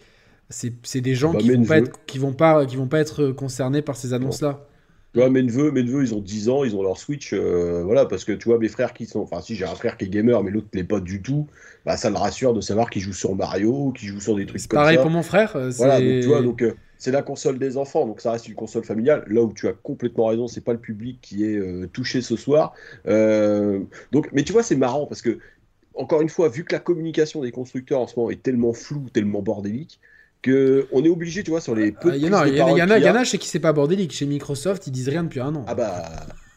[0.49, 3.27] c'est, des gens bah, qui, vont pas être, qui, vont pas, qui vont pas être
[3.27, 4.65] concernés par ces annonces-là.
[5.13, 7.83] Tu vois, mes neveux, mes neveux, ils ont 10 ans, ils ont leur Switch, euh,
[7.83, 10.05] voilà, parce que tu vois, mes frères qui sont, enfin, si j'ai un frère qui
[10.05, 11.45] est gamer, mais l'autre n'est pas du tout,
[11.85, 14.67] bah, ça le rassure de savoir qu'il joue sur Mario, qu'il joue sur des trucs
[14.67, 14.83] comme ça.
[14.83, 15.55] Pareil pour mon frère.
[15.55, 18.47] Euh, voilà, donc tu vois, donc euh, c'est la console des enfants, donc ça reste
[18.47, 19.23] une console familiale.
[19.27, 21.61] Là où tu as complètement raison, c'est pas le public qui est
[21.93, 22.73] touché ce soir.
[23.05, 25.37] donc, mais tu vois, c'est marrant parce que,
[25.93, 29.05] encore une fois, vu que la communication des constructeurs en ce moment est tellement floue,
[29.13, 29.99] tellement bordélique,
[30.91, 32.61] on est obligé, tu vois, sur les peu Il y, en a, il y,
[33.09, 34.11] en a, chez qui c'est pas bordélique.
[34.11, 35.65] Chez Microsoft, ils disent rien depuis un an.
[35.67, 36.03] Ah bah.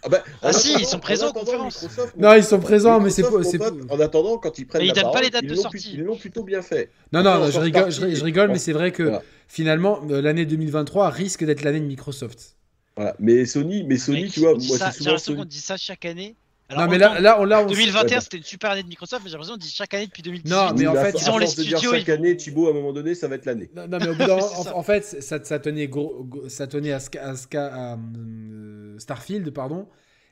[0.02, 1.84] Ah, bah, ah si, ils sont présents en conférence.
[2.16, 5.12] Non, ils sont présents, mais c'est En attendant, quand ils prennent mais ils la donnent
[5.12, 5.94] pas les dates de sortie.
[5.94, 6.90] Ils l'ont plutôt bien fait.
[7.12, 9.18] Non, non, je rigole, je, rigole mais c'est vrai que
[9.48, 12.56] finalement, euh, l'année 2023 risque d'être l'année de Microsoft.
[12.96, 13.16] Voilà.
[13.18, 15.16] Mais Sony, mais Sony, tu vois, moi c'est souvent.
[15.16, 16.36] J'ai qu'on dit ça chaque année
[16.74, 19.54] non, mais là, là, là 2021, c'était une super année de Microsoft, mais j'ai l'impression
[19.54, 20.50] qu'on dit chaque année depuis 2018.
[20.50, 21.78] Non, mais en fait, ils ont les studios.
[21.78, 23.70] chaque année, Thibaut, à un moment donné, ça va être l'année.
[23.74, 24.30] Non, mais au bout
[24.74, 29.86] en, fait, ça, ça, tenait, gros, ça tenait à, à, à, euh, Starfield, pardon,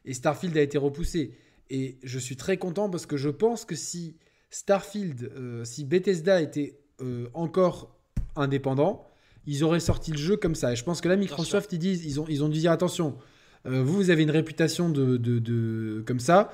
[0.04, 1.36] et Starfield a été repoussé.
[1.70, 4.16] Et je suis très content parce que je pense que si
[4.50, 7.94] Starfield, euh, si Bethesda était euh, encore
[8.34, 9.06] indépendant,
[9.46, 10.72] ils auraient sorti le jeu comme ça.
[10.72, 13.16] Et je pense que là, Microsoft, ils disent, ils ont, ils ont dû dire attention
[13.64, 16.52] vous, vous avez une réputation de, de, comme ça.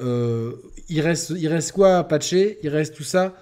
[0.00, 0.52] Euh,
[0.88, 2.58] il, reste, il reste quoi à patcher?
[2.62, 3.34] Il reste tout ça.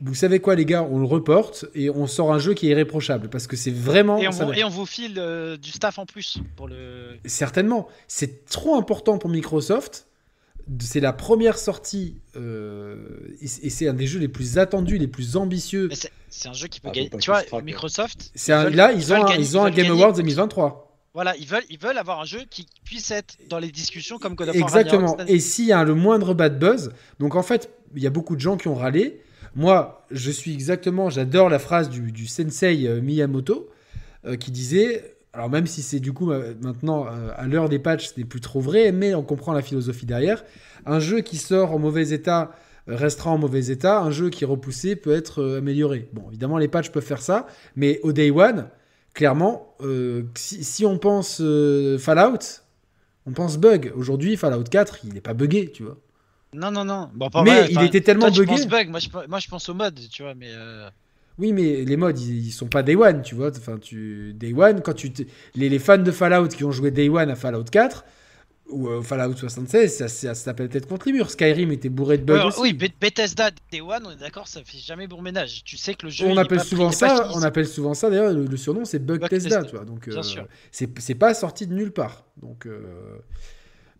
[0.00, 2.70] vous savez quoi, les gars, on le reporte et on sort un jeu qui est
[2.70, 4.18] irréprochable parce que c'est vraiment.
[4.18, 7.16] Et on, vous, va- et on vous file euh, du staff en plus pour le.
[7.26, 7.88] Certainement.
[8.08, 10.06] C'est trop important pour Microsoft.
[10.80, 12.96] C'est la première sortie euh,
[13.40, 15.88] et c'est un des jeux les plus attendus, les plus ambitieux.
[15.92, 17.10] C'est- un jeu qui peut Ah, gagner.
[17.20, 17.62] Tu vois.
[17.62, 18.32] Microsoft.
[18.48, 20.85] Veulent- là, ils ont, un, gagner- ils ont un Game gagner- Awards 2023.
[21.16, 24.34] Voilà, ils veulent, ils veulent avoir un jeu qui puisse être dans les discussions comme
[24.34, 24.64] God of War.
[24.64, 25.16] Exactement.
[25.26, 28.36] Et s'il y a le moindre bad buzz, donc en fait, il y a beaucoup
[28.36, 29.22] de gens qui ont râlé.
[29.54, 33.70] Moi, je suis exactement, j'adore la phrase du, du sensei euh, Miyamoto
[34.26, 38.08] euh, qui disait, alors même si c'est du coup euh, maintenant à l'heure des patchs,
[38.08, 40.44] ce n'est plus trop vrai, mais on comprend la philosophie derrière.
[40.84, 42.50] Un jeu qui sort en mauvais état
[42.86, 44.02] restera en mauvais état.
[44.02, 46.10] Un jeu qui est repoussé peut être amélioré.
[46.12, 48.68] Bon, évidemment, les patchs peuvent faire ça, mais au day one,
[49.16, 52.62] clairement, euh, si, si on pense euh, Fallout,
[53.26, 53.92] on pense bug.
[53.96, 55.98] Aujourd'hui, Fallout 4, il n'est pas buggé, tu vois.
[56.52, 57.10] Non, non, non.
[57.14, 58.66] Bon, pas Mais vrai, il était tellement toi, buggé.
[58.66, 58.88] bug.
[58.90, 60.50] Moi je, moi, je pense au mode, tu vois, mais.
[60.52, 60.90] euh,
[61.38, 63.50] Oui, mais les mods, ils, ils sont pas Day One, tu vois.
[63.50, 65.12] Enfin, tu Day One, quand tu
[65.54, 68.04] les, les fans de Fallout qui ont joué Day One à Fallout 4
[68.70, 71.30] ou euh, Fallout 76, ça, ça, ça s'appelle peut-être contre les murs.
[71.30, 74.78] Skyrim était bourré de bugs oui, Be- Bethesda Day One, on est d'accord, ça fait
[74.78, 75.62] jamais bon ménage.
[75.64, 76.26] Tu sais que le jeu.
[76.26, 79.28] on appelle pas- souvent ça, on appelle souvent ça d'ailleurs le, le surnom c'est Bug
[79.28, 79.64] Tesla.
[79.64, 79.84] tu vois.
[79.84, 80.46] Donc Bien euh, sûr.
[80.72, 82.24] c'est c'est pas sorti de nulle part.
[82.42, 83.18] Donc euh,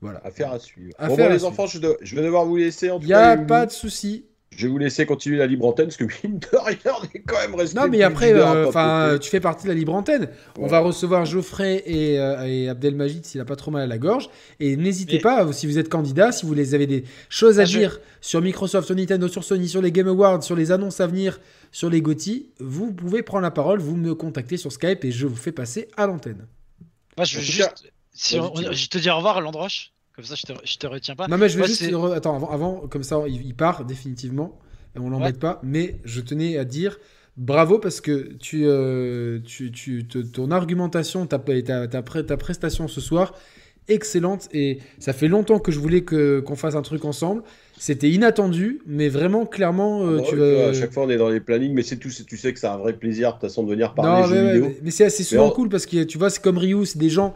[0.00, 0.20] voilà.
[0.24, 0.92] Affaire à suivre.
[0.98, 1.52] Affaire bon, bon, à les suivre.
[1.52, 2.90] enfants, je, dois- je vais devoir vous laisser.
[2.90, 4.26] En tout Il y cas, a pas de souci.
[4.56, 7.22] Je vais vous laisser continuer la libre antenne parce que mine de rien, on est
[7.26, 7.78] quand même resté.
[7.78, 10.28] Non, mais après, euh, tu fais partie de la libre antenne.
[10.58, 10.68] On Ouais.
[10.68, 14.30] va recevoir Geoffrey et, euh, et Abdelmajid s'il a pas trop mal à la gorge.
[14.58, 17.62] Et n'hésitez Mais- pas, si vous êtes candidat, si vous les avez des choses à
[17.62, 20.72] Ah, je- dire sur Microsoft, sur Nintendo, sur Sony, sur les Game Awards, sur les
[20.72, 21.38] annonces à venir,
[21.70, 25.26] sur les GOTY, vous pouvez prendre la parole, vous me contactez sur Skype et je
[25.26, 26.46] vous fais passer à l'antenne.
[27.18, 27.42] Moi, veux.
[28.14, 29.92] Si on- je te dis au revoir, Landroche.
[30.16, 31.28] Comme ça, je te, je te retiens pas.
[31.28, 31.82] Non, mais je vais Moi, juste.
[31.82, 34.58] re- Attends, avant, avant, comme ça, il, il part définitivement
[34.96, 35.60] et on l'embête pas.
[35.62, 36.98] Mais je tenais à dire
[37.36, 42.88] bravo parce que tu, euh, tu, tu- te- ton argumentation, ta, ta, ta, ta prestation
[42.88, 43.34] ce soir,
[43.88, 44.48] excellente.
[44.54, 47.42] Et ça fait longtemps que je voulais que- qu'on fasse un truc ensemble.
[47.76, 50.68] C'était inattendu, mais vraiment, clairement, euh, Ah bah tu ouais, vas.
[50.70, 52.08] À chaque fois, on est dans les plannings, mais c'est tout.
[52.08, 54.26] c'est- Tu sais que c'est un vrai plaisir, de toute façon, de venir parler Non,
[54.26, 54.68] jeux mais, ouais, vidéo.
[54.70, 56.98] mais- mais c'est assez souvent en- cool parce que tu vois, c'est comme Ryu, c'est
[56.98, 57.34] des gens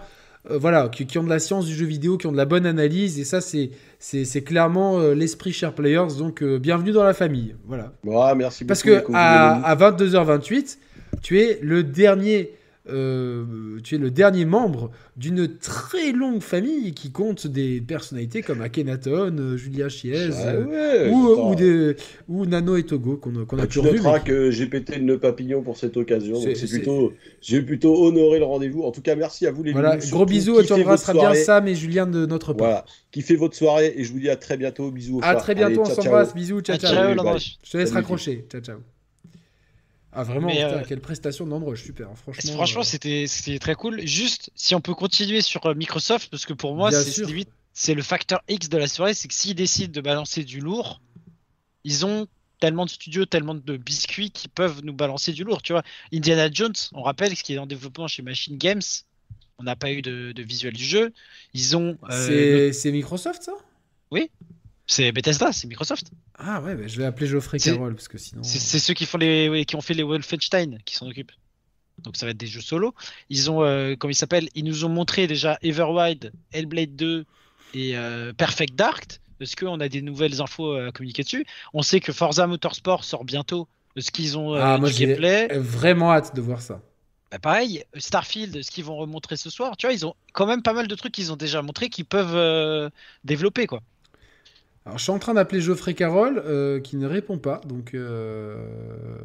[0.49, 2.47] euh, voilà, qui, qui ont de la science du jeu vidéo, qui ont de la
[2.47, 6.15] bonne analyse, et ça, c'est c'est c'est clairement euh, l'esprit Share Players.
[6.19, 7.55] Donc, euh, bienvenue dans la famille.
[7.67, 7.93] Voilà.
[8.35, 9.13] Merci Parce beaucoup.
[9.13, 10.79] que à, à 22h28,
[11.23, 12.53] tu es le dernier.
[12.93, 18.61] Euh, tu es le dernier membre d'une très longue famille qui compte des personnalités comme
[18.63, 21.43] Akhenaton, euh, Julia Chiez, Ah euh, ouais, ou, putain.
[21.43, 21.97] ou, des-
[22.29, 23.93] ou Nano et Togo qu'on a Ah, pu tu revu.
[23.97, 26.35] noteras mais- que j'ai pété le nœud papillon pour cette occasion.
[26.43, 28.83] donc C'est- plutôt, j'ai plutôt honoré le rendez-vous.
[28.83, 31.35] En tout cas, merci à vous les Voilà, gros bisous, et tu embrasseras bien.
[31.35, 32.67] Sam et Julien de notre part.
[32.69, 34.91] Voilà, kiffez votre soirée et je vous dis à très bientôt.
[34.91, 35.19] Bisous.
[35.19, 35.43] Au À soir.
[35.43, 36.93] très bientôt, Allez, on s'embrasse, bisous, ciao ciao.
[36.93, 37.39] ciao.
[37.39, 39.00] Je te laisse raccrocher, ciao ciao.
[40.13, 42.53] Ah vraiment, Mais, putain, euh, quelle prestation d'Androche, super, hein, franchement.
[42.55, 44.01] Franchement, euh, c'était très cool.
[44.07, 46.91] Juste, si on peut continuer sur euh, Microsoft, parce que pour moi,
[47.73, 51.01] c'est le facteur X de la soirée, c'est que s'ils décident de balancer du lourd,
[51.85, 52.27] ils ont
[52.59, 55.63] tellement de studios, tellement de biscuits qui peuvent nous balancer du lourd.
[55.63, 55.83] Tu vois,
[56.13, 58.83] Indiana Jones, on rappelle ce qui est en développement chez Machine Games.
[59.59, 61.13] On n'a pas eu de, de visuel du jeu.
[61.55, 61.97] Ils ont.
[62.11, 63.53] euh, c'est Microsoft ça?
[64.91, 66.11] C'est Bethesda, c'est Microsoft.
[66.37, 68.43] Ah ouais, bah, je vais appeler Geoffrey Carroll parce que sinon.
[68.43, 71.31] C'est c'est ceux qui font les qui ont fait les Wolfenstein qui s'en occupent.
[71.99, 72.93] Donc ça va être des jeux solo.
[73.29, 74.49] Ils ont euh, comment ils s'appellent?
[74.57, 77.25] Ils nous ont montré déjà Everwild, Hellblade 2
[77.75, 79.21] et euh, Perfect Dark.
[79.39, 81.47] Est-ce qu'on a des nouvelles infos à communiquer dessus?
[81.73, 83.69] On sait que Forza Motorsport sort bientôt.
[83.95, 86.83] Est-ce qu'ils ont euh, Ah, moi, du gameplay Vraiment hâte de voir ça.
[87.31, 90.63] Bah, Pareil, Starfield, est-ce qu'ils vont remontrer ce soir Tu vois, ils ont quand même
[90.63, 92.91] pas mal de trucs qu'ils ont déjà montré qu'ils peuvent euh,
[93.23, 93.83] développer quoi.
[94.87, 99.19] Alors je suis en train d'appeler Geoffrey Carroll euh, qui ne répond pas, donc euh,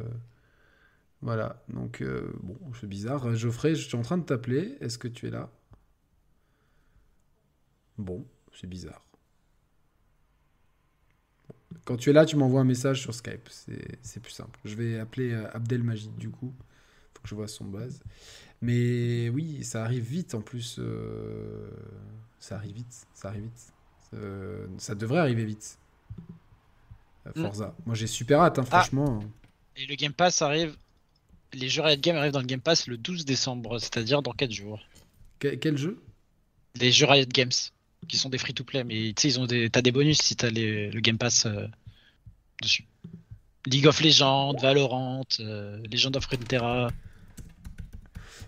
[1.22, 1.62] voilà.
[1.68, 3.34] Donc euh, bon, c'est bizarre.
[3.34, 4.76] Geoffrey, je suis en train de t'appeler.
[4.80, 5.50] Est-ce que tu es là?
[7.96, 9.02] Bon, c'est bizarre.
[11.84, 13.48] Quand tu es là, tu m'envoies un message sur Skype.
[14.02, 14.58] C'est plus simple.
[14.64, 16.52] Je vais appeler Abdelmajid du coup.
[17.14, 18.02] Faut que je vois son base.
[18.60, 20.80] Mais oui, ça arrive vite en plus.
[22.40, 23.06] Ça arrive vite.
[23.14, 23.72] Ça arrive vite.
[24.14, 25.78] Euh, ça devrait arriver vite.
[27.34, 27.42] Mm.
[27.42, 27.74] Forza.
[27.86, 28.80] Moi j'ai super hâte, hein, Ah.
[28.82, 29.20] franchement.
[29.76, 30.76] Et le Game Pass arrive.
[31.52, 34.52] Les jeux Riot Games arrivent dans le Game Pass le 12 décembre, c'est-à-dire dans 4
[34.52, 34.80] jours.
[35.38, 36.00] Que- quel jeu?
[36.74, 37.50] Des jeux Riot Games
[38.08, 40.50] qui sont des free-to-play, mais tu sais, ils ont des, t'as des bonus si t'as
[40.50, 41.66] les, le Game Pass euh,
[42.62, 42.84] dessus.
[43.66, 46.90] League of Legends, Valorant, euh, Legend of Runeterra.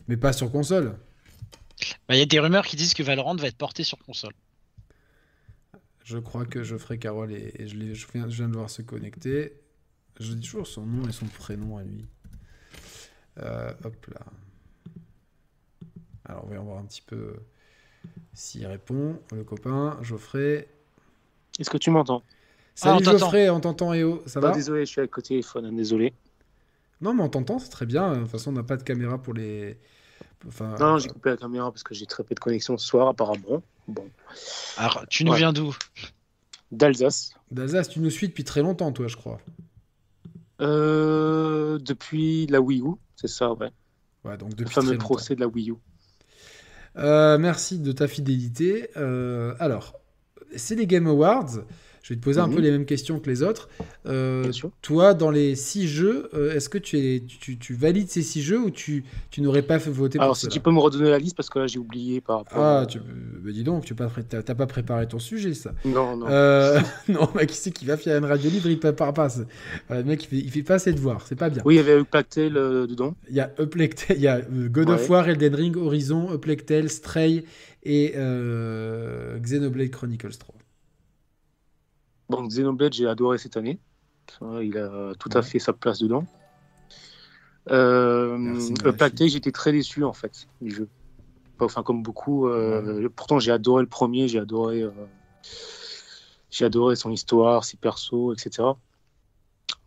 [0.07, 0.97] Mais pas sur console.
[2.09, 4.33] Bah, Il y a des rumeurs qui disent que Valorant va être porté sur console.
[6.09, 9.61] Je crois que Geoffrey Carroll et, et je, viens, je viens de voir se connecter.
[10.19, 12.07] Je dis toujours son nom et son prénom à lui.
[13.41, 14.21] Euh, hop là.
[16.25, 17.35] Alors, on va voir un petit peu
[18.33, 19.21] s'il répond.
[19.33, 20.67] Le copain, Geoffrey.
[21.59, 22.23] Est-ce que tu m'entends?
[22.75, 24.55] Salut ah, Geoffrey, on t'entend et oh, ça bah, va?
[24.55, 26.15] Désolé, je suis avec le téléphone, hein, désolé.
[27.03, 28.15] Non, mais on t'entend, c'est très bien.
[28.15, 29.79] De toute façon, on n'a pas de caméra pour les.
[30.47, 33.09] Enfin, non, j'ai coupé la caméra parce que j'ai très peu de connexion ce soir,
[33.09, 33.63] apparemment.
[33.89, 34.09] Bon.
[34.77, 35.75] Alors, tu nous viens d'où?
[36.71, 37.33] D'Alsace.
[37.51, 39.41] D'Alsace, tu nous suis depuis très longtemps, toi, je crois.
[40.61, 43.71] Euh, depuis la Wii U, c'est ça, ouais.
[44.25, 45.75] Ouais, donc depuis le fameux procès de la Wii U.
[46.97, 48.91] Euh, merci de ta fidélité.
[48.97, 49.95] Euh, alors,
[50.55, 51.61] c'est les Game Awards.
[52.09, 52.63] Je vais te poser un peu mhm.
[52.63, 53.69] les mêmes questions que les autres.
[54.07, 58.23] Euh, toi, dans les six jeux, euh, est-ce que tu, es, tu, tu, valides ces
[58.23, 61.11] six jeux ou tu, tu n'aurais pas fait voter Alors, si tu peux me redonner
[61.11, 62.65] la liste parce que là, j'ai oublié par rapport.
[62.65, 62.99] Ah, tu...
[62.99, 65.75] Bah, dis donc, tu n'as pas, pas, préparé ton sujet, ça.
[65.85, 66.29] Non, non.
[66.31, 66.81] Euh...
[67.11, 68.71] non, mais qui c'est qui va faire une radio libre?
[68.71, 69.29] Il prépare pas.
[69.91, 71.27] le mec, il fait, il fait pas ses devoirs.
[71.29, 71.61] C'est pas bien.
[71.67, 73.17] Oui, il y avait Uplectel dedans.
[73.29, 77.45] Il y a Uplectel, il y a God of War, Elden Ring, Horizon, Uplectel, Stray
[77.83, 78.15] et
[79.43, 80.55] Xenoblade Chronicles 3.
[82.29, 83.79] Bon, Xenoblade, j'ai adoré cette année.
[84.43, 86.27] Il a tout à fait sa place dedans.
[87.71, 88.61] Euh,
[89.27, 90.89] j'étais très déçu en fait du jeu.
[91.61, 92.47] Enfin, comme beaucoup.
[92.47, 94.91] Euh, pourtant, j'ai adoré le premier, j'ai adoré, euh,
[96.51, 98.69] j'ai adoré son histoire, ses persos, etc.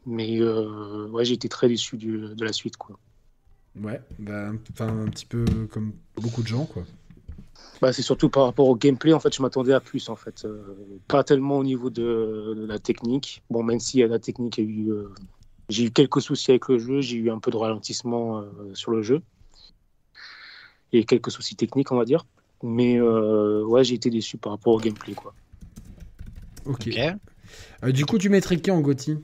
[0.06, 2.98] Mais euh, ouais, j'ai été très déçu de la suite, quoi.
[3.80, 4.58] Ouais, bah, un
[5.08, 6.84] petit peu comme beaucoup de gens, quoi.
[7.82, 10.46] Bah, c'est surtout par rapport au gameplay, en fait, je m'attendais à plus, en fait.
[10.46, 10.62] Euh,
[11.08, 13.42] pas tellement au niveau de, la technique.
[13.50, 14.90] Bon, même si la technique a eu...
[14.92, 15.10] Euh,
[15.70, 18.46] j'ai eu quelques soucis avec le jeu, j'ai eu un peu de ralentissement euh,
[18.76, 19.24] sur le jeu.
[20.94, 22.26] Et quelques soucis techniques, on va dire.
[22.62, 25.34] Mais ouais, j'ai été déçu par rapport au gameplay, quoi.
[26.66, 26.88] Ok.
[27.88, 29.18] du coup, tu mettrais qui en Gotti?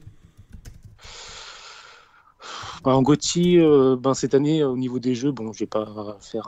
[2.83, 6.47] Bah, En Gotti, ben, cette année, au niveau des jeux, bon, je vais pas faire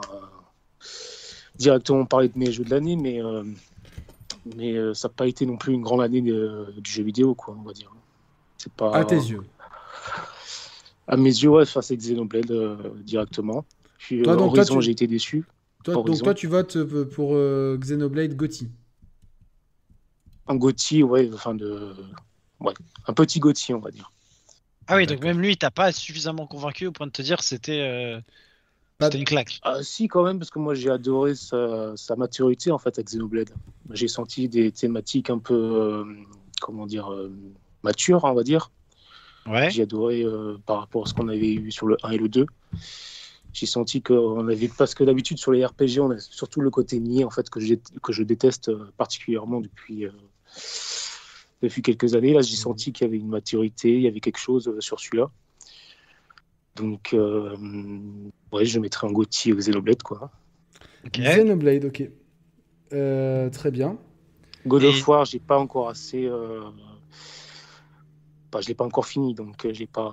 [1.60, 3.44] directement parler de mes jeux de l'année, mais, euh,
[4.56, 7.34] mais euh, ça n'a pas été non plus une grande année de, du jeu vidéo,
[7.34, 7.92] quoi, on va dire.
[8.56, 9.42] C'est pas, à tes yeux
[11.06, 13.64] À mes yeux, ouais, c'est Xenoblade euh, directement.
[13.98, 15.44] Puis toi, donc, Horizon, j'ai été déçu.
[15.84, 17.36] Toi, donc toi, tu votes pour
[17.76, 18.68] Xenoblade Gotti
[20.48, 21.94] Un Gotti, ouais, enfin de...
[22.58, 22.74] Ouais,
[23.06, 24.10] un petit Gotti, on va dire.
[24.86, 27.42] Ah oui, donc même lui, il t'a pas suffisamment convaincu au point de te dire
[27.42, 28.20] c'était
[29.00, 29.60] c'était une claque.
[29.62, 33.50] Ah, si, quand même, parce que moi j'ai adoré sa, maturité en fait avec Xenoblade.
[33.90, 36.04] J'ai senti des thématiques un peu, euh,
[36.60, 37.32] comment dire, euh,
[37.82, 38.70] matures, on va dire.
[39.46, 39.70] Ouais.
[39.70, 42.28] J'ai adoré euh, par rapport à ce qu'on avait eu sur le 1 et le
[42.28, 42.46] 2.
[43.52, 47.00] J'ai senti qu'on avait, parce que d'habitude sur les RPG, on a surtout le côté
[47.00, 50.06] niais en fait que je, que je déteste particulièrement depuis,
[51.62, 52.32] depuis quelques années.
[52.32, 52.60] Là, j'ai mhm.
[52.60, 55.30] senti qu'il y avait une maturité, il y avait quelque chose sur celui-là.
[56.80, 57.56] Donc, euh,
[58.52, 60.30] ouais, je mettrai un Gauthier Xenoblade, quoi.
[61.12, 62.02] Xenoblade, ok.
[62.92, 63.98] Euh, très bien.
[64.66, 66.26] God of War, j'ai pas encore assez.
[66.26, 66.62] Euh...
[68.50, 70.12] Bah, je l'ai pas encore fini, donc euh, j'ai pas.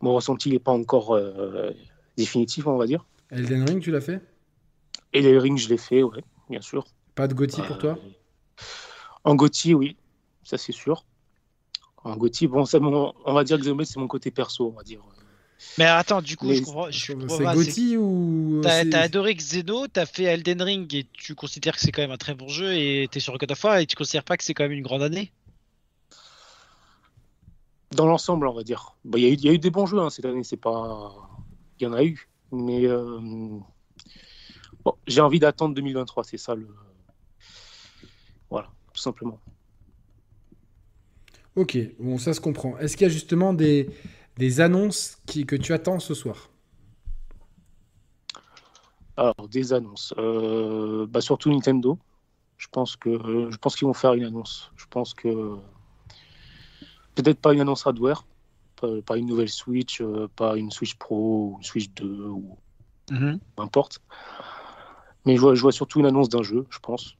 [0.00, 1.16] Mon ressenti n'est pas encore
[2.16, 3.06] définitif, on va dire.
[3.30, 4.20] Elden Ring, tu l'as fait?
[5.12, 6.84] Elden Ring, je l'ai fait, ouais, bien sûr.
[7.14, 7.98] Pas de Gauthier pour toi?
[9.22, 9.96] En Gauthier, oui,
[10.42, 11.04] ça c'est sûr.
[12.04, 12.64] Un Gauthier, bon,
[13.24, 15.00] on va dire que c'est mon côté perso, on va dire.
[15.78, 16.90] Mais attends, du coup, je comprends.
[16.90, 18.60] Je c'est Gauthier ou.
[18.62, 22.16] T'as, adoré Xeno, t'as fait Elden Ring et tu considères que c'est quand même un
[22.16, 24.54] très bon jeu et t'es sur God of War et tu considères pas que c'est
[24.54, 25.32] quand même une grande année?
[27.92, 28.96] Dans l'ensemble, on va dire.
[29.14, 31.14] Il y, a eu des bons jeux hein, cette année, c'est pas.
[31.78, 32.28] Il y en a eu.
[32.50, 32.86] Mais.
[32.86, 33.18] Euh,
[34.84, 36.68] bon, j'ai envie d'attendre 2023, c'est ça le.
[38.50, 39.38] Voilà, tout simplement.
[41.54, 42.78] Ok, bon, ça se comprend.
[42.78, 43.90] Est-ce qu'il y a justement des,
[44.38, 46.48] des annonces qui, que tu attends ce soir?
[49.16, 50.14] Alors, des annonces.
[50.16, 51.98] Euh, bah, surtout Nintendo.
[52.56, 54.70] Je pense que je pense qu'ils vont faire une annonce.
[54.76, 55.56] Je pense que
[57.14, 58.24] peut-être pas une annonce hardware,
[59.04, 62.56] pas, une nouvelle Switch, euh, pas une Switch Pro ou une Switch 2 ou
[63.10, 63.40] mhm.
[63.56, 64.00] peu importe.
[65.26, 67.16] Mais je vois, je vois surtout une annonce d'un jeu, je pense.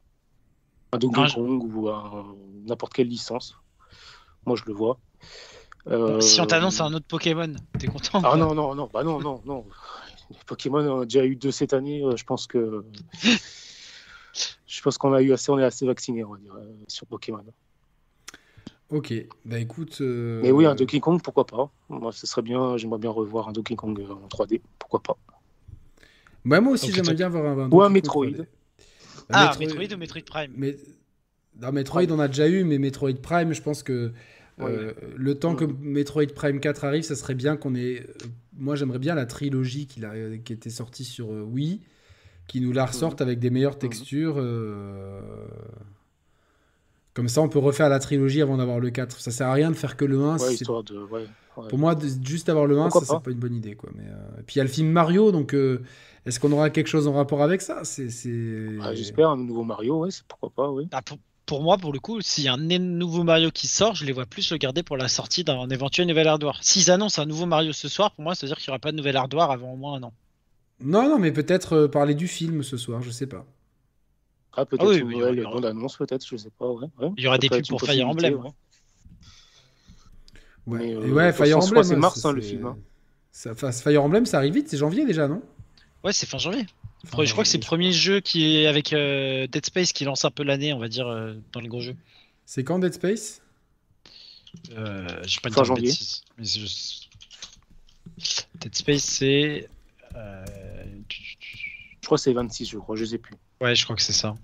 [0.92, 1.88] Un Donkey Kong ou
[2.66, 3.61] n'importe quelle licence.
[4.46, 4.98] Moi, je le vois.
[6.20, 9.40] si on t'annonce un autre Pokémon, t'es content Ah non, non, non, bah non, non,
[9.44, 9.64] non.
[10.32, 12.02] Les Pokémon, on a déjà eu deux cette année.
[12.02, 12.84] Euh, je pense que.
[14.66, 17.06] je pense qu'on a eu assez, on est assez vacciné, on va dire, euh, sur
[17.06, 17.44] Pokémon.
[18.90, 19.12] Ok,
[19.44, 19.98] bah écoute.
[20.00, 23.48] Euh, Mais oui, un Donkey Kong, pourquoi pas Moi, ce serait bien, j'aimerais bien revoir
[23.48, 25.16] un Donkey Kong en 3D, pourquoi pas
[26.44, 27.70] bah, Moi aussi, j'aimerais bien voir un.
[27.70, 28.46] Ou un Metroid.
[29.30, 29.94] Ah, Metroid...
[29.94, 30.76] ou Metroid Prime mais...
[31.56, 34.12] Dans Metroid, on a déjà eu, mais Metroid Prime, je pense que
[34.58, 38.06] le temps que Metroid Prime 4 arrive, ça serait bien qu'on ait.
[38.56, 40.12] Moi, j'aimerais bien la trilogie qui, a,
[40.44, 41.80] qui était sortie sur Wii,
[42.46, 43.26] qui nous la ressorte mhm.
[43.26, 43.80] avec des meilleures mhm.
[43.80, 44.40] textures.
[47.14, 49.20] Comme ça, on peut refaire la trilogie avant d'avoir le 4.
[49.20, 50.36] Ça sert à rien de faire que le 1.
[51.68, 53.30] Pour moi, juste avoir le 1, ça, c'est pas?
[53.30, 53.74] une bonne idée.
[53.74, 53.90] Quoi.
[53.94, 55.82] Mais, euh, puis il y a le film Mario, donc euh,
[56.24, 57.84] est-ce qu'on aura quelque chose en rapport avec ça?
[57.84, 58.08] C'est,
[58.94, 60.88] J'espère, un nouveau Mario, ouais, pourquoi pas, oui.
[60.90, 61.18] Bah, pour,
[61.60, 64.26] moi, pour le coup, s'il y a un nouveau Mario qui sort, je les vois
[64.26, 66.58] plus le garder pour la sortie d'un éventuel nouvel hardware.
[66.62, 68.78] S'ils annoncent un nouveau Mario ce soir, pour moi, ça veut dire qu'il n'y aura
[68.78, 70.12] pas de nouvel hardware avant au moins un an.
[70.80, 73.44] Non, non, mais peut-être euh, parler du film ce soir, je sais pas.
[74.54, 76.70] Ah, peut-être ah une nouvelle bande-annonce, peut-être, je sais pas.
[76.70, 76.86] Ouais.
[77.16, 78.34] Il y aura des pubs pour Fire Emblem.
[80.66, 81.82] Ouais, ouais, euh, ouais Fire Emblem.
[81.82, 82.66] C'est mars, hein, le film.
[82.66, 82.78] Hein.
[83.30, 85.42] Ça, Fire Emblem, ça arrive vite, c'est janvier déjà, non?
[86.04, 86.66] Ouais, c'est fin janvier.
[87.04, 90.24] je crois que c'est le premier jeu qui est avec euh, Dead Space qui lance
[90.24, 91.96] un peu l'année, on va dire, euh, dans les gros jeux.
[92.44, 93.40] C'est quand Dead Space?
[94.72, 95.92] Euh, J'ai pas de janvier.
[96.38, 96.44] Mais
[98.60, 99.68] Dead Space, c'est.
[102.02, 103.36] Je crois que c'est 26, je crois, je sais plus.
[103.60, 104.34] Ouais, je crois que c'est ça.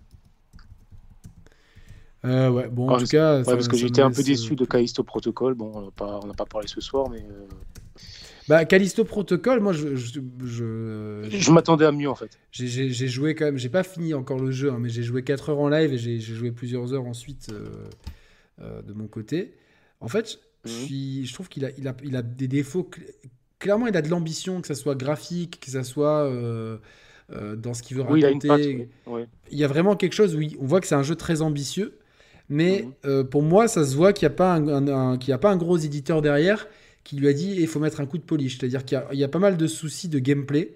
[2.24, 3.38] Euh, ouais, bon, en tout cas.
[3.38, 5.54] Ouais, parce que j'étais un peu déçu de Callisto Protocol.
[5.54, 7.22] Bon, on n'a pas, parlé ce soir, mais.
[7.22, 7.48] Euh,
[8.48, 9.94] bah, Callisto Protocol, moi, je.
[9.94, 10.20] Je,
[11.28, 12.38] je, m'attendais à mieux, en fait.
[12.50, 13.58] J'ai joué quand même.
[13.58, 15.98] J'ai pas fini encore le jeu, hein, mais j'ai joué 4 heures en live et
[15.98, 17.50] j'ai joué plusieurs heures ensuite
[18.60, 19.54] euh, de mon côté.
[20.00, 20.78] En fait, je, mhm.
[20.78, 22.88] suis, je trouve qu'il a, il a, il a des défauts.
[23.58, 26.24] Clairement, il a de l'ambition, que ça soit graphique, que ça soit
[27.30, 28.88] euh, dans ce qu'il veut raconter.
[29.50, 31.98] Il, y a vraiment quelque chose où on voit que c'est un jeu très ambitieux,
[32.48, 32.92] mais mhm.
[33.04, 35.76] euh, pour moi, ça se voit qu'il n'y a, pas un, a pas un gros
[35.76, 36.66] éditeur derrière
[37.08, 38.58] qui lui a dit il faut mettre un coup de polish.
[38.58, 40.74] C'est-à-dire qu'il y, a pas mal de soucis de gameplay.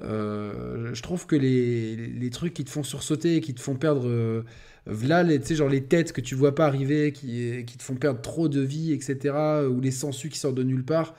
[0.00, 3.76] Euh, je trouve que les, les, trucs qui te font sursauter et qui te font
[3.76, 4.44] perdre.
[4.86, 8.20] Voilà, les, genre les têtes que tu vois pas arriver, qui, qui te font perdre
[8.20, 9.36] trop de vie, etc.
[9.70, 11.14] Ou les sangsues qui sortent de nulle part.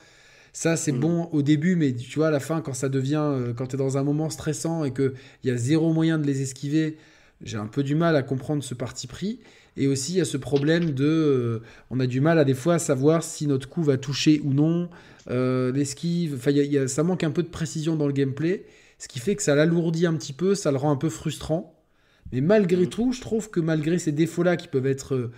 [0.52, 1.00] Ça, c'est mm.
[1.00, 3.76] bon au début, mais tu vois, à la fin, quand ça devient, euh, quand tu
[3.76, 5.14] es dans un moment stressant et qu'il
[5.44, 6.98] y a zéro moyen de les esquiver,
[7.42, 9.40] j'ai un peu du mal à comprendre ce parti pris.
[9.80, 11.06] Et aussi, il y a ce problème de.
[11.06, 14.52] Euh, on a du mal à des fois savoir si notre coup va toucher ou
[14.52, 14.90] non,
[15.30, 16.34] euh, l'esquive.
[16.34, 16.52] Enfin,
[16.86, 18.66] ça manque un peu de précision dans le gameplay,
[18.98, 21.82] ce qui fait que ça l'alourdit un petit peu, ça le rend un peu frustrant.
[22.30, 22.88] Mais malgré mm.
[22.90, 25.30] tout, je trouve que malgré ces défauts-là qui peuvent être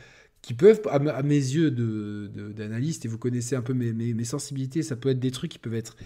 [0.42, 5.10] qui peuvent, à, mes yeux d'analyste, et vous connaissez un peu mes, sensibilités, ça peut
[5.10, 5.96] être des trucs qui peuvent être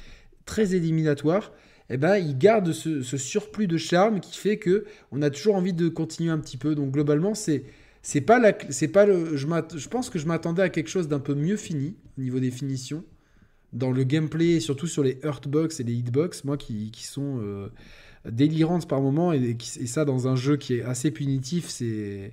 [0.45, 1.53] très éliminatoires,
[1.89, 5.73] eh ben, il garde ce, surplus de charme qui fait que on a toujours envie
[5.73, 6.75] de continuer un petit peu.
[6.75, 7.65] Donc globalement, c'est
[8.07, 11.09] c'est pas la, c'est pas le, je, je pense que je m'attendais à quelque chose
[11.09, 13.03] d'un peu mieux fini au niveau des finitions,
[13.73, 17.41] dans le gameplay, et surtout sur les hurtbox et les hitbox, moi qui, qui sont
[17.43, 17.67] euh,
[18.25, 22.33] délirantes par moment, et, et, ça dans un jeu qui est assez punitif, c'est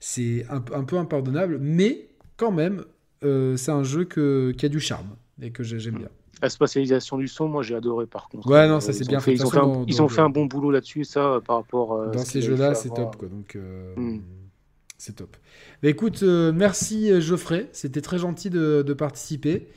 [0.00, 2.08] c'est un, peu impardonnable, mais
[2.38, 2.82] quand même,
[3.22, 5.10] euh, c'est un jeu qui a du charme
[5.42, 6.08] et que j'aime bien.
[6.40, 8.50] La spatialisation du son, moi j'ai adoré par contre.
[8.50, 9.34] Ouais, non, ça c'est bien fait.
[9.34, 11.92] Ils, ont fait, un, bon boulot là-dessus, ça, par rapport.
[11.92, 13.28] Euh, dans ces jeux-là, c'est top, quoi.
[13.28, 14.22] Donc, euh, hmm.
[15.02, 15.36] C'est top.
[15.82, 19.68] Mais écoute, merci Geoffrey, c'était très gentil de, participer.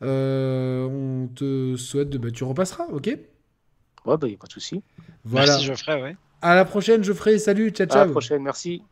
[0.00, 2.18] on te souhaite de.
[2.18, 3.16] Bah, tu repasseras, ok?
[4.04, 4.82] Ouais, bah, y a pas de souci.
[5.24, 5.52] Voilà.
[5.52, 6.16] Merci Geoffrey, ouais.
[6.40, 7.38] À la prochaine, Geoffrey.
[7.38, 8.00] Salut, ciao, ciao.
[8.00, 8.82] À la prochaine, merci.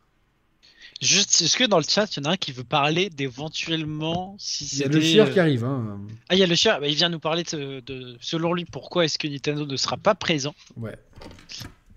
[1.01, 4.35] Juste, est-ce que dans le chat, il y en a un qui veut parler d'éventuellement
[4.39, 5.65] si Il y a le chieur qui arrive.
[5.65, 5.99] Hein.
[6.29, 6.79] Ah, il y a le chieur.
[6.79, 10.15] Bah, il vient nous parler de, selon lui, pourquoi est-ce que Nintendo ne sera pas
[10.15, 10.53] présent.
[10.77, 10.95] Ouais.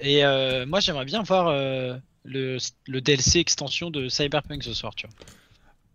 [0.01, 4.95] Et euh, moi, j'aimerais bien voir euh, le, le, DLC extension de Cyberpunk ce soir,
[4.95, 5.17] tu vois.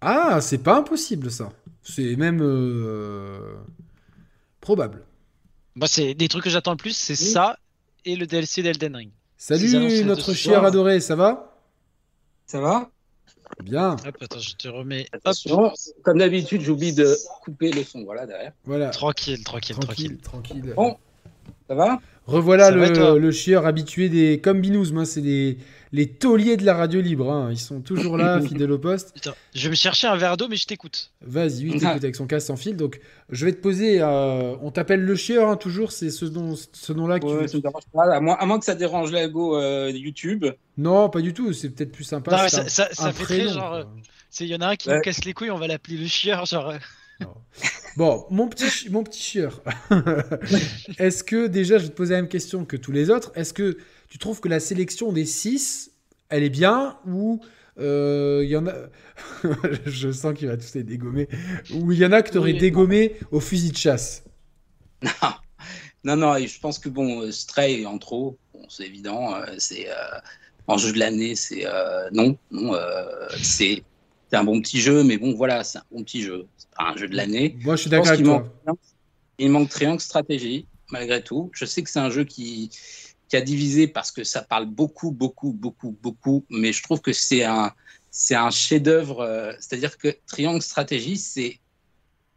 [0.02, 1.52] Ah, c'est pas impossible ça.
[1.84, 3.56] C'est même euh,
[4.62, 5.04] probable.
[5.76, 7.58] Moi, c'est des trucs que j'attends le plus, c'est ça
[8.06, 9.12] et le DLC d'Elden Ring.
[9.38, 11.56] Salut notre chieur adoré, ça va?
[12.46, 12.90] Ça va?
[13.64, 13.96] Bien.
[14.22, 15.08] attends, je te remets.
[16.04, 18.04] Comme d'habitude, j'oublie de couper le son.
[18.04, 18.54] Voilà, derrière.
[18.64, 18.90] Voilà.
[18.90, 20.18] Tranquille, tranquille, tranquille.
[20.18, 20.74] Tranquille.
[20.76, 20.98] Bon,
[21.68, 22.00] ça va?
[22.30, 24.92] Revoilà le, le, chieur habitué des Combinous.
[24.92, 25.58] Moi, c'est des
[25.92, 27.32] les tauliers de la radio libre.
[27.32, 27.50] Hein.
[27.52, 29.30] Ils sont toujours là, fidèles au poste.
[29.56, 31.12] je vais me chercher un verre d'eau, mais je t'écoute.
[31.22, 32.76] Vas-y, oui, t'écoutes avec son casque sans fil.
[32.76, 33.00] Donc,
[33.30, 34.00] je vais te poser.
[34.02, 35.92] Euh, on t'appelle le chieur, hein, toujours.
[35.92, 37.64] C'est ce, nom, ce nom-là que tu veux.
[37.96, 40.46] à, moins, que ça dérange l'ego euh, YouTube.
[40.78, 41.54] Non, pas du tout.
[41.54, 42.48] C'est peut-être plus sympa.
[42.48, 43.86] ça, fait très genre.
[44.40, 46.46] Il y en a un qui nous casse les couilles, on va l'appeler le chieur.
[46.46, 46.74] Genre.
[47.98, 49.62] Bon, mon petit, mon petit chieur,
[51.00, 53.54] est-ce que déjà, je vais te poser la même question que tous les autres, est-ce
[53.54, 53.78] que
[54.08, 55.92] tu trouves que la sélection des 6,
[56.30, 57.42] elle est bien ou
[57.80, 58.74] euh, il y en a,
[59.86, 61.28] je sens qu'il va tous les dégommer,
[61.74, 64.24] ou il y en a que tu aurais dégommé au fusil de chasse?
[66.06, 68.38] Non, non, je pense que bon, euh, Stray en trop,
[68.70, 69.88] c'est évident, euh, c'est
[70.66, 71.66] en jeu de l'année, c'est
[72.14, 72.74] non, non
[73.44, 73.84] c'est
[74.30, 76.48] c'est un bon petit jeu, mais bon, voilà, c'est un bon petit jeu.
[76.58, 77.58] C'est pas un jeu de l'année.
[77.64, 78.46] Moi, je suis d'accord avec toi.
[78.66, 78.80] Manque,
[79.40, 81.50] il manque Triangle Stratégie, malgré tout.
[81.54, 82.70] Je sais que c'est un jeu qui,
[83.28, 87.14] qui a divisé parce que ça parle beaucoup, beaucoup, beaucoup, beaucoup, mais je trouve que
[87.14, 87.74] c'est un,
[88.12, 89.22] c'est un chef-d'œuvre.
[89.22, 91.60] Euh, c'est-à-dire que Triangle Stratégie, c'est,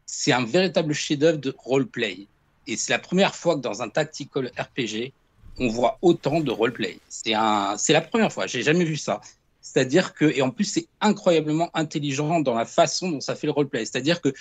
[0.07, 2.27] c'est un véritable chef-d'œuvre de roleplay.
[2.67, 5.13] Et c'est la première fois que dans un tactical RPG,
[5.59, 6.99] on voit autant de roleplay.
[7.09, 8.47] C'est un, c'est la première fois.
[8.47, 9.21] J'ai jamais vu ça.
[9.63, 13.53] C'est-à-dire que, et en plus, c'est incroyablement intelligent dans la façon dont ça fait le
[13.53, 13.85] roleplay.
[13.85, 14.35] C'est-à-dire que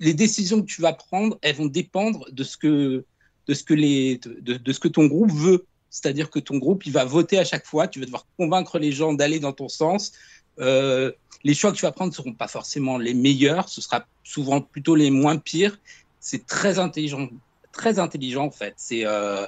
[0.00, 3.04] les décisions que tu vas prendre, elles vont dépendre de ce que,
[3.46, 5.64] de ce que, les, de, de ce que ton groupe veut.
[5.88, 7.86] C'est-à-dire que ton groupe, il va voter à chaque fois.
[7.86, 10.12] Tu vas devoir convaincre les gens d'aller dans ton sens.
[10.58, 11.12] Euh,
[11.44, 13.68] les choix que tu vas prendre ne seront pas forcément les meilleurs.
[13.68, 15.78] Ce sera souvent plutôt les moins pires.
[16.18, 17.28] C'est très intelligent,
[17.72, 18.76] très intelligent en fait.
[18.92, 19.46] Euh,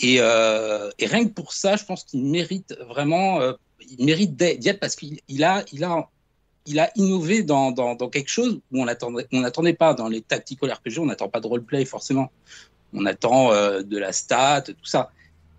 [0.00, 3.40] et, euh, et, rien que pour ça, je pense qu'il mérite vraiment,
[3.80, 6.08] il mérite d'y être parce qu'il il a, il a,
[6.66, 10.08] il a innové dans, dans, dans quelque chose où on n'attendait on attendait pas dans
[10.08, 12.30] les tactical RPG, on n'attend pas de roleplay forcément.
[12.92, 15.10] On attend euh, de la stat, tout ça.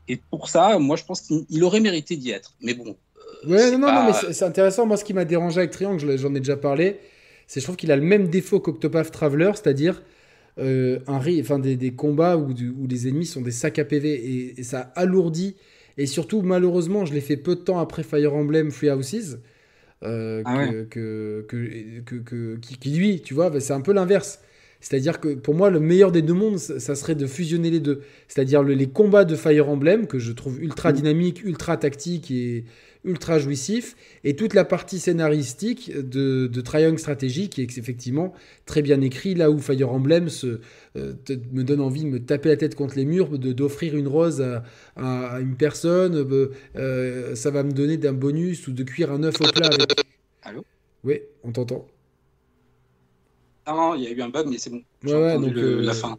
[0.08, 2.56] Et pour ça, moi, je pense qu'il aurait mérité d'y être.
[2.62, 2.98] Mais bon.
[3.46, 4.88] Euh, ouais, non, non, non, mais c'est intéressant.
[4.88, 7.00] Moi, ce qui m'a dérangé avec Triangle, j'en ai déjà parlé,
[7.46, 10.02] c'est je trouve qu'il a le même défaut qu'Octopath Traveler, c'est-à-dire
[10.58, 14.10] euh, un, enfin, des, des combats où, où, les ennemis sont des sacs à PV
[14.10, 15.56] et, et, ça alourdit.
[16.00, 19.40] Et surtout, malheureusement, je l'ai fait peu de temps après Fire Emblem Free Houses.
[20.02, 20.86] Euh, ah que, ouais.
[20.90, 21.46] que,
[22.06, 24.40] que, que, qui, qui, lui, tu vois, c'est un peu l'inverse.
[24.80, 28.02] C'est-à-dire que pour moi, le meilleur des deux mondes, ça serait de fusionner les deux.
[28.30, 32.64] C'est-à-dire le, les combats de Fire Emblem, que je trouve ultra dynamique, ultra tactique et
[33.06, 38.34] ultra jouissif, et toute la partie scénaristique de, de Triangle Strategy, qui est effectivement
[38.66, 40.60] très bien écrit, là où Fire Emblem se,
[40.98, 44.08] euh, te, me donne envie de me taper la tête contre les murs, d'offrir une
[44.08, 44.64] rose à,
[44.98, 49.12] à, à une personne, euh, euh, ça va me donner d'un bonus, ou de cuire
[49.12, 49.92] un œuf au plat avec...
[50.44, 50.66] Allô?
[51.04, 51.88] Oui, on t'entend.
[53.68, 54.82] Non, il y a eu un bug, mais c'est bon.
[55.06, 56.18] Ouais, donc, le, la fin.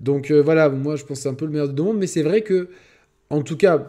[0.00, 1.98] Donc euh, voilà, moi je pense que c'est un peu le meilleur de deux mondes,
[1.98, 2.68] mais c'est vrai que,
[3.30, 3.88] en tout cas,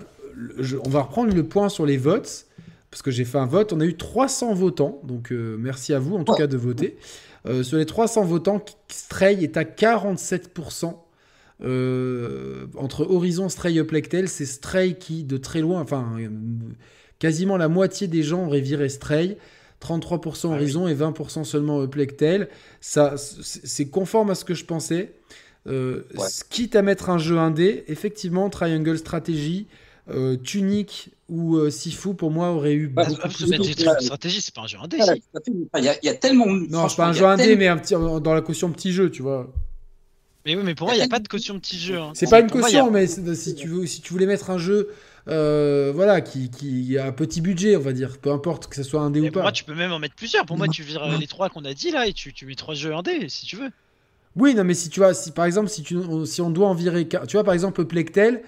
[0.59, 2.47] je, on va reprendre le point sur les votes,
[2.91, 5.99] parce que j'ai fait un vote, on a eu 300 votants, donc euh, merci à
[5.99, 6.37] vous en tout Oh.
[6.37, 6.97] cas de voter.
[7.47, 11.01] Euh, sur les 300 votants, Stray est à 47%.
[11.63, 16.17] Euh, entre Horizon, Stray et Plectel, c'est Stray qui, de très loin, enfin,
[17.19, 19.37] quasiment la moitié des gens auraient viré Stray.
[19.81, 22.49] 33% Horizon et 20% seulement Plectel.
[22.81, 25.13] Ça, c'est c'est conforme à ce que je pensais.
[25.67, 26.27] Euh, Ouais.
[26.49, 29.67] Quitte à mettre un jeu indé, effectivement, Triangle Strategy,
[30.09, 33.63] euh, Tunic ou euh, Sifu, pour moi, aurait eu Ouais, beaucoup plus de...
[33.63, 34.97] stratégie, c'est pas un jeu indé.
[34.97, 36.45] Voilà, Il y, a- il y a tellement.
[36.47, 39.09] Non, c'est pas un jeu indé, tellement- mais un petit, dans la caution petit jeu,
[39.09, 39.51] tu vois.
[40.45, 41.97] Mais oui, mais pour moi, il n'y a pas de caution petit jeu.
[41.97, 42.11] hein.
[42.13, 44.59] C'est pas une moi, a- caution, mais si tu, veux, si tu voulais mettre un
[44.59, 44.89] jeu
[45.27, 48.83] euh, voilà, qui, qui a un petit budget, on va dire, peu importe que ce
[48.83, 49.45] soit indé Mais ou pour pas.
[49.45, 50.45] moi, tu peux même en mettre plusieurs.
[50.45, 52.75] Pour moi, tu vires les trois qu'on a dit là et tu, tu mets trois
[52.75, 53.71] jeux indés si tu veux.
[54.35, 56.73] Oui, non, mais si tu vois, si par exemple, si, tu, si on doit en
[56.75, 57.07] virer.
[57.07, 58.43] Tu vois, par exemple, Plectel,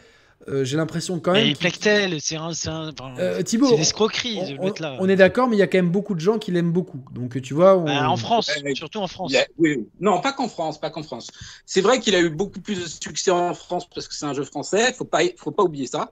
[0.48, 1.44] euh, j'ai l'impression quand même.
[1.44, 2.54] Mais qu'il- Plectel, c'est un.
[2.54, 4.98] C'est un- enfin, Euh, Thibaut, c'est une escroquerie de le on, là.
[5.00, 7.00] on est d'accord, mais il y a quand même beaucoup de gens qui l'aiment beaucoup.
[7.14, 9.32] Donc, tu vois, on- Bah, en France, Ouais, mais- surtout en France.
[9.34, 9.88] Il a- oui, oui.
[10.00, 11.28] Non, pas qu'en France, pas qu'en France.
[11.66, 14.34] C'est vrai qu'il a eu beaucoup plus de succès en France parce que c'est un
[14.34, 14.94] jeu français.
[14.94, 16.12] Faut pas, faut pas oublier ça.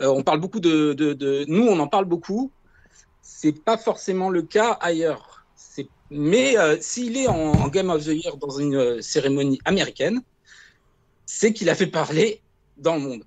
[0.00, 2.50] Euh, on parle beaucoup de, de, de- nous, on en parle beaucoup.
[3.20, 5.44] C'est pas forcément le cas ailleurs.
[5.56, 9.58] C'est, mais euh, s'il est en, en Game of the Year dans une euh, cérémonie
[9.64, 10.20] américaine,
[11.26, 12.40] c'est qu'il a fait parler
[12.78, 13.22] dans le monde.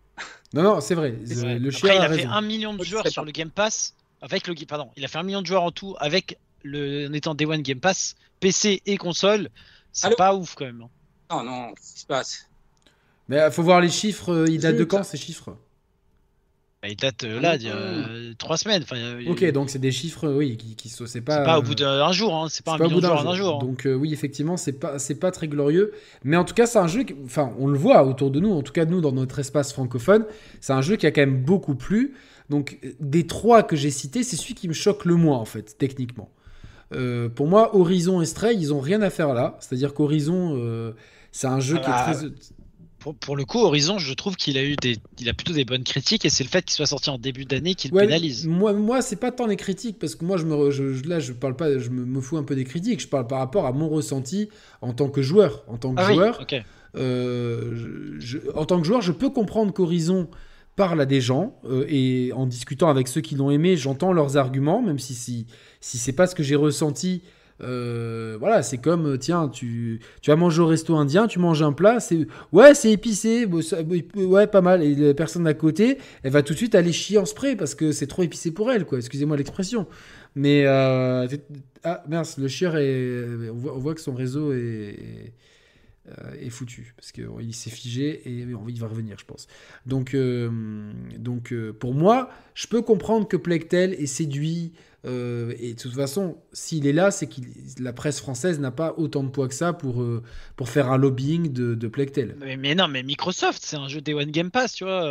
[0.56, 1.10] Non, non, c'est vrai.
[1.12, 1.60] Euh.
[1.60, 2.30] Le Après, il a a fait raison.
[2.32, 3.94] un million de joueurs sur le Game Pass.
[4.22, 7.14] Avec le pardon, il a fait un million de joueurs en tout avec le en
[7.14, 9.50] étant Day One Game Pass, PC et console.
[9.92, 10.82] C'est pas ouf quand même.
[10.82, 10.90] hein.
[11.30, 12.48] Non, non, qu'est-ce qui se passe?
[13.28, 14.32] Mais il faut voir les chiffres.
[14.32, 15.58] euh, Il date de quand ces chiffres?
[16.86, 18.84] Bah, il date euh, là, d'il y a euh, trois semaines.
[18.84, 21.08] Enfin, il y a- Ok, donc c'est des chiffres, oui, qui, qui sont.
[21.08, 22.36] C'est pas, c'est pas au euh, bout d'un jour.
[22.36, 22.46] Hein.
[22.50, 23.56] C'est pas un million bout de d'un joueurs en un jour.
[23.56, 23.66] hein.
[23.66, 25.94] Donc euh, oui, effectivement, c'est pas c'est pas très glorieux,
[26.24, 28.52] mais en tout cas, c'est un jeu qui- enfin, on le voit autour de nous,
[28.52, 30.26] en tout cas nous dans notre espace francophone,
[30.62, 32.14] c'est un jeu qui a quand même beaucoup plu.
[32.52, 35.46] Donc euh, des trois que j'ai cités, c'est celui qui me choque le moins en
[35.46, 36.30] fait, techniquement.
[36.94, 39.58] Euh, pour moi, Horizon et Stray, ils ont rien à faire là.
[39.60, 40.92] C'est-à-dire qu'Horizon, euh,
[41.32, 42.26] c'est un jeu Ah qui bah, est très
[43.06, 45.64] Pour, pour le coup, Horizon, je trouve qu'il a eu des, il a plutôt des
[45.64, 48.08] bonnes critiques et c'est le fait qu'il soit sorti en début d'année qui le Ouais,
[48.08, 48.48] pénalise.
[48.48, 51.32] Moi, moi c'est pas tant les critiques parce que moi, je me, je, là, je
[51.32, 53.00] parle pas, je me, me fous un peu des critiques.
[53.02, 54.50] Je parle par rapport à mon ressenti
[54.82, 56.48] en tant que joueur, en tant que Ah oui, joueur.
[56.96, 60.28] Euh, je- je- en tant que joueur, je peux comprendre qu'Horizon
[60.76, 64.36] parle à des gens euh, et en discutant avec ceux qui l'ont aimé, j'entends leurs
[64.38, 65.46] arguments, même si si,
[65.80, 67.22] si c'est pas ce que j'ai ressenti.
[67.62, 71.62] Euh, voilà, c'est comme euh, tiens, tu, tu vas manger au resto indien, tu manges
[71.62, 74.84] un plat, c'est ouais, c'est épicé, ouais, pas mal.
[74.84, 77.76] Et la personne d'à côté, elle va tout de suite aller chier en spray parce
[77.76, 78.98] que c'est trop épicé pour elle, quoi.
[78.98, 79.88] Excusez-moi l'expression.
[80.36, 81.28] Mais euh,
[81.84, 85.32] ah mince, le chieur est, on voit, on voit que son réseau est,
[86.08, 89.48] euh, est foutu parce qu'il s'est figé et il va revenir, je pense.
[89.88, 94.74] Donc, euh, donc euh, pour moi, je peux comprendre que Plectel est séduit.
[95.06, 97.42] Et de toute façon, s'il est là, c'est que
[97.80, 100.04] la presse française n'a pas autant de poids que ça pour,
[100.56, 102.36] pour faire un lobbying de, de Plectel.
[102.40, 105.08] Mais, mais, non, mais Microsoft, c'est un jeu Day One Game Pass, tu vois.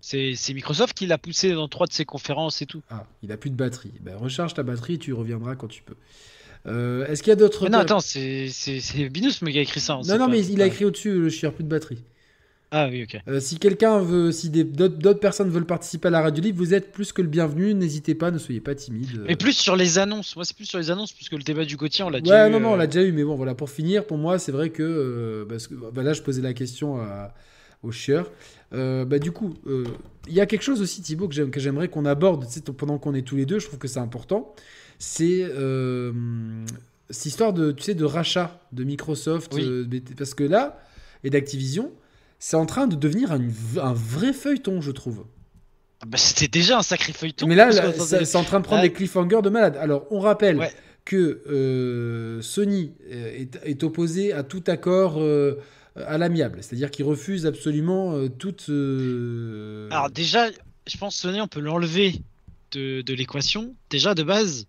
[0.00, 2.82] C'est Microsoft qui l'a poussé dans trois de ses conférences et tout.
[2.90, 3.92] Ah, il a plus de batterie.
[4.00, 5.96] Ben, recharge ta batterie et tu reviendras quand tu peux.
[6.66, 7.68] Euh, est-ce qu'il y a d'autres.
[7.68, 8.50] Non, attends, c'est
[9.10, 9.94] Binous qui a écrit ça.
[9.94, 12.02] Hein, non, non, mais il a écrit au-dessus le chieur plus de batterie.
[12.70, 13.20] Ah oui, ok.
[13.28, 16.92] Euh, si quelqu'un veut, si d'autres personnes veulent participer à la radio libre, vous êtes
[16.92, 17.72] plus que le bienvenu.
[17.74, 19.24] N'hésitez pas, ne soyez pas timide.
[19.26, 20.36] Mais plus sur les annonces.
[20.36, 22.46] Moi, c'est plus sur les annonces, puisque le débat du quotidien, on l'a déjà eu.
[22.46, 22.86] Ouais, non, non, on l'a euh.
[22.86, 23.12] déjà eu.
[23.12, 25.46] Mais bon, voilà, pour finir, pour moi, c'est vrai que.
[25.48, 26.98] parce que bah, là, je posais la question
[27.82, 28.30] au chieur.
[28.72, 29.54] bah, du coup,
[30.26, 32.46] il y a quelque chose aussi, Thibaut, que j'aimerais qu'on aborde
[32.76, 33.58] pendant qu'on est tous les deux.
[33.58, 34.54] Je trouve que c'est important.
[34.98, 35.46] C'est
[37.10, 39.86] cette histoire de, tu sais, de rachat de Microsoft, euh,
[40.16, 40.80] parce que là,
[41.24, 41.92] et d'Activision,
[42.38, 43.40] c'est en train de devenir un,
[43.80, 45.26] un, vrai feuilleton, je trouve.
[46.00, 47.46] Ah bah, C'était déjà un sacré feuilleton.
[47.46, 49.76] Mais là, c'est en train de prendre des cliffhangers de malade.
[49.80, 50.70] Alors, on rappelle
[51.04, 55.20] que euh, Sony euh, est, opposé à tout accord
[55.96, 58.68] à l'amiable, c'est-à-dire qu'il refuse absolument toute.
[59.90, 60.48] Alors déjà,
[60.86, 62.22] je pense Sony, on peut l'enlever
[62.72, 63.74] de, de l'équation.
[63.90, 64.66] Déjà de base,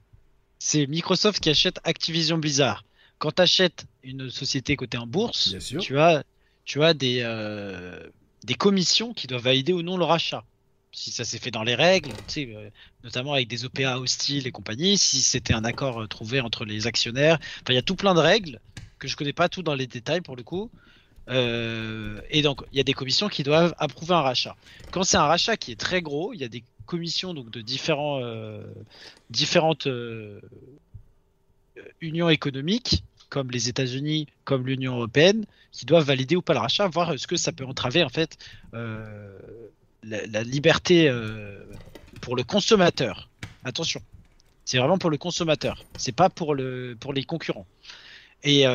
[0.59, 2.83] c'est Microsoft qui achète Activision Blizzard.
[3.17, 6.23] Quand tu achètes une société cotée en bourse, tu as,
[6.69, 7.99] tu as des, euh,
[8.43, 10.45] des commissions qui doivent valider ou non le rachat.
[10.91, 12.69] Si ça s'est fait dans les règles, euh,
[13.03, 16.85] notamment avec des OPA hostiles et compagnie, si c'était un accord euh, trouvé entre les
[16.85, 17.39] actionnaires.
[17.67, 18.61] il y a tout plein de règles
[18.99, 20.69] que je connais pas tout dans les détails pour le coup.
[21.27, 24.55] et donc, il y a des commissions qui doivent approuver un rachat.
[24.91, 27.61] Quand c'est un rachat qui est très gros, il y a des commissions donc de
[27.61, 28.21] différents,
[29.29, 29.87] différentes
[32.01, 36.87] unions économiques, comme les États-Unis, comme l'Union européenne, qui doivent valider ou pas le rachat,
[36.87, 38.37] voir ce que ça peut entraver en fait
[38.73, 39.37] euh,
[40.03, 41.11] la, liberté
[42.21, 43.29] pour le consommateur.
[43.63, 44.01] Attention,
[44.65, 47.67] c'est vraiment pour le consommateur, c'est pas pour le pour les concurrents.
[48.43, 48.65] Et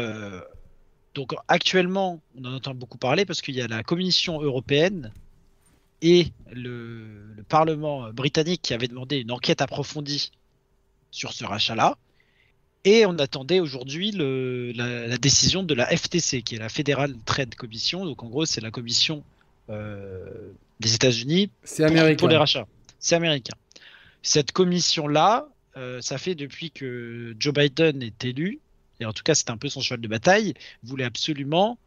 [1.14, 5.12] donc actuellement, on en entend beaucoup parler parce qu'il y a la Commission européenne
[6.02, 10.32] et le, Parlement britannique qui avait demandé une enquête approfondie
[11.10, 11.98] sur ce rachat-là.
[12.84, 18.04] Et on attendait aujourd'hui la, décision de la FTC, qui est la Federal Trade Commission.
[18.04, 19.24] Donc en gros, c'est la commission
[19.70, 22.66] euh, des États-Unis pour, pour, les rachats.
[22.98, 23.54] C'est américain.
[24.22, 28.60] Cette commission-là, euh, ça fait depuis que Joe Biden est élu,
[29.00, 31.78] et en tout cas c'est un peu son cheval de bataille, voulait absolument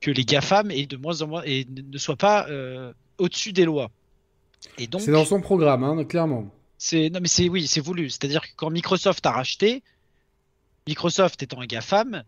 [0.00, 3.64] que les GAFAM et de moins en moins et ne soient pas euh, au-dessus des
[3.64, 3.90] lois.
[4.78, 6.50] C'est dans son programme, hein, clairement.
[6.78, 8.10] C'est non mais c'est oui, c'est voulu.
[8.10, 9.82] C'est-à-dire que quand Microsoft a racheté,
[10.86, 12.22] Microsoft étant un GAFAM,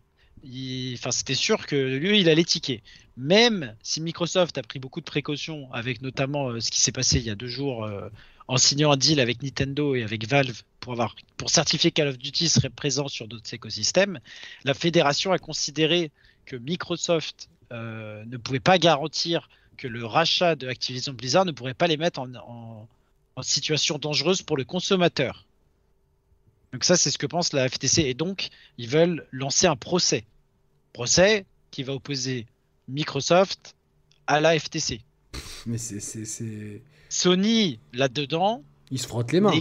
[0.93, 2.83] enfin c'était sûr que lui il allait tiquer.
[3.17, 7.19] Même si Microsoft a pris beaucoup de précautions, avec notamment euh, ce qui s'est passé
[7.19, 8.09] il y a deux jours euh,
[8.47, 12.17] en signant un deal avec Nintendo et avec Valve pour avoir pour certifier Call of
[12.17, 14.19] Duty serait présent sur d'autres écosystèmes,
[14.63, 16.11] la fédération a considéré
[16.45, 21.73] que Microsoft euh, ne pouvait pas garantir que le rachat de Activision Blizzard ne pourrait
[21.73, 22.87] pas les mettre en,
[23.41, 25.45] situation dangereuse pour le consommateur.
[26.73, 28.03] Donc ça, c'est ce que pense la FTC.
[28.03, 30.25] Et donc, ils veulent lancer un procès.
[30.93, 32.45] Procès qui va opposer
[32.87, 33.75] Microsoft
[34.27, 35.01] à la FTC.
[35.65, 36.81] Mais c'est...
[37.09, 38.63] Sony, là-dedans...
[38.91, 39.53] Ils se frottent les mains.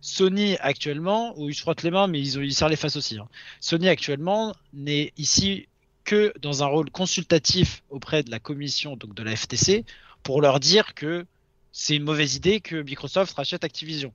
[0.00, 2.96] Sony actuellement, ou ils se frottent les mains, mais ils, ont, ils serrent les faces
[2.96, 3.18] aussi.
[3.18, 3.28] Hein.
[3.60, 5.68] Sony actuellement n'est ici
[6.04, 9.84] que dans un rôle consultatif auprès de la commission, donc de la FTC,
[10.24, 11.24] pour leur dire que
[11.70, 14.12] c'est une mauvaise idée que Microsoft rachète Activision.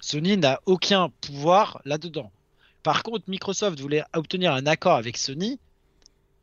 [0.00, 2.30] Sony n'a aucun pouvoir là-dedans.
[2.82, 5.58] Par contre, Microsoft voulait obtenir un accord avec Sony,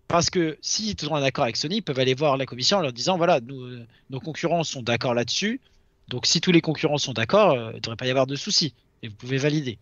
[0.07, 2.81] parce que s'ils ont un accord avec Sony, ils peuvent aller voir la commission en
[2.81, 3.79] leur disant voilà, nous,
[4.09, 5.59] nos concurrents sont d'accord là-dessus,
[6.07, 8.35] donc si tous les concurrents sont d'accord, euh, il ne devrait pas y avoir de
[8.35, 9.77] soucis, et vous pouvez valider.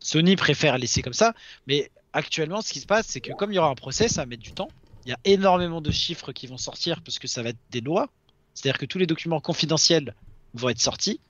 [0.00, 1.34] Sony préfère laisser comme ça,
[1.66, 4.22] mais actuellement, ce qui se passe, c'est que comme il y aura un procès, ça
[4.22, 4.68] va mettre du temps.
[5.06, 7.80] Il y a énormément de chiffres qui vont sortir parce que ça va être des
[7.80, 8.08] lois.
[8.54, 10.14] C'est-à-dire que tous les documents confidentiels
[10.54, 11.20] vont être sortis,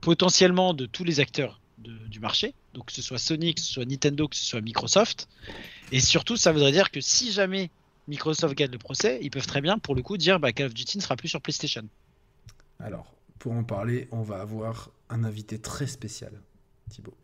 [0.00, 3.84] potentiellement de tous les acteurs du marché, donc que ce soit Sony, que ce soit
[3.84, 5.28] Nintendo, que ce soit Microsoft.
[5.92, 7.70] Et surtout, ça voudrait dire que si jamais
[8.08, 10.74] Microsoft gagne le procès, ils peuvent très bien, pour le coup, dire bah, Call of
[10.74, 11.86] Duty ne sera plus sur PlayStation.
[12.80, 16.32] Alors, pour en parler, on va avoir un invité très spécial,
[16.90, 17.16] Thibaut.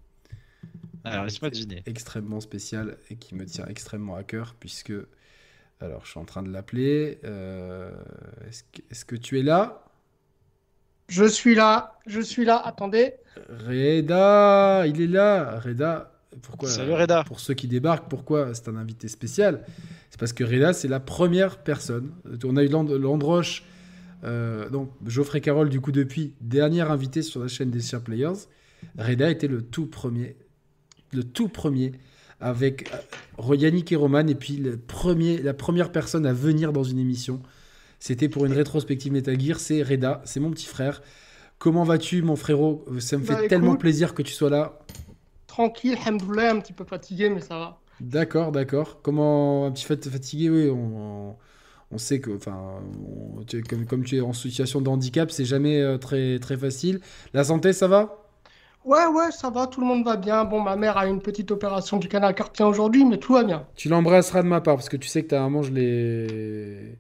[1.05, 1.83] Alors, laisse-moi deviner.
[1.87, 4.93] Extrêmement spécial et qui me tient extrêmement à cœur, puisque.
[5.81, 7.19] Alors, je suis en train de l'appeler.
[7.25, 7.93] Euh,
[8.49, 9.85] est-ce, que, tu es là?
[11.13, 13.13] Je suis là, je suis là, attendez.
[13.69, 15.61] Reda, il est là.
[15.61, 16.11] Reda,
[16.41, 17.23] pourquoi Salut Reda.
[17.25, 19.63] Pour ceux qui débarquent, pourquoi c'est un invité spécial?
[20.09, 22.13] C'est parce que Reda, c'est la première personne.
[22.45, 23.63] On a eu Landroche,
[24.25, 28.49] euh, donc Geoffrey Carroll, du coup, depuis, dernier invité sur la chaîne des Share Players.
[28.97, 30.37] Reda était le tout premier,
[31.13, 31.93] le tout premier
[32.41, 36.85] avec euh, Yannick et Roman, et puis le premier, la première personne à venir dans
[36.85, 37.43] une émission.
[38.03, 41.03] C'était pour une rétrospective Metal Gear, c'est Reda, c'est mon petit frère.
[41.61, 42.85] Comment vas-tu, mon frérot?
[42.99, 44.81] Ça me fait bah, tellement plaisir que tu sois là.
[45.47, 47.79] Tranquille, hamdoulah, un petit peu fatigué, mais ça va.
[48.01, 48.99] D'accord, d'accord.
[49.03, 51.37] Comment un petit peu fatigué, oui, on,
[51.93, 52.81] on, sait que, enfin,
[53.71, 56.99] comme, comme, tu es en situation de handicap, c'est jamais euh, très, très facile.
[57.35, 58.27] La santé, ça va?
[58.85, 60.45] Ouais, ouais, ça va, tout le monde va bien.
[60.45, 63.65] Bon, ma mère a une petite opération du canal carpien aujourd'hui, mais tout va bien.
[63.77, 66.99] Tu l'embrasseras de ma part, parce que tu sais que ta maman, je l'ai.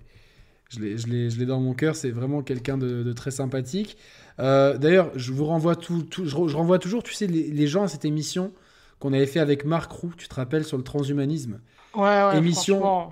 [0.72, 3.96] Je l'ai dans mon cœur, c'est vraiment quelqu'un de, très sympathique.
[4.40, 8.04] Euh, d'ailleurs, je vous renvoie tout, je, renvoie toujours, tu sais, les, gens à cette
[8.04, 8.52] émission
[8.98, 11.60] qu'on avait fait avec Marc Roux, tu te rappelles, sur le transhumanisme?
[11.94, 13.10] Ouais, ouais, Émission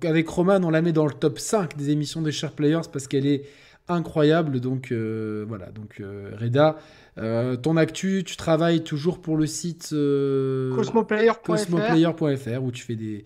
[0.00, 3.08] qu'avec Roman, on la met dans le top 5 des émissions des Sharp Players parce
[3.08, 3.42] qu'elle est
[3.88, 4.60] incroyable.
[4.60, 6.76] Donc euh, voilà, donc euh, Reda,
[7.60, 9.88] ton actu, tu travailles toujours pour le site
[11.44, 13.24] cosmoplayer.fr où tu fais des,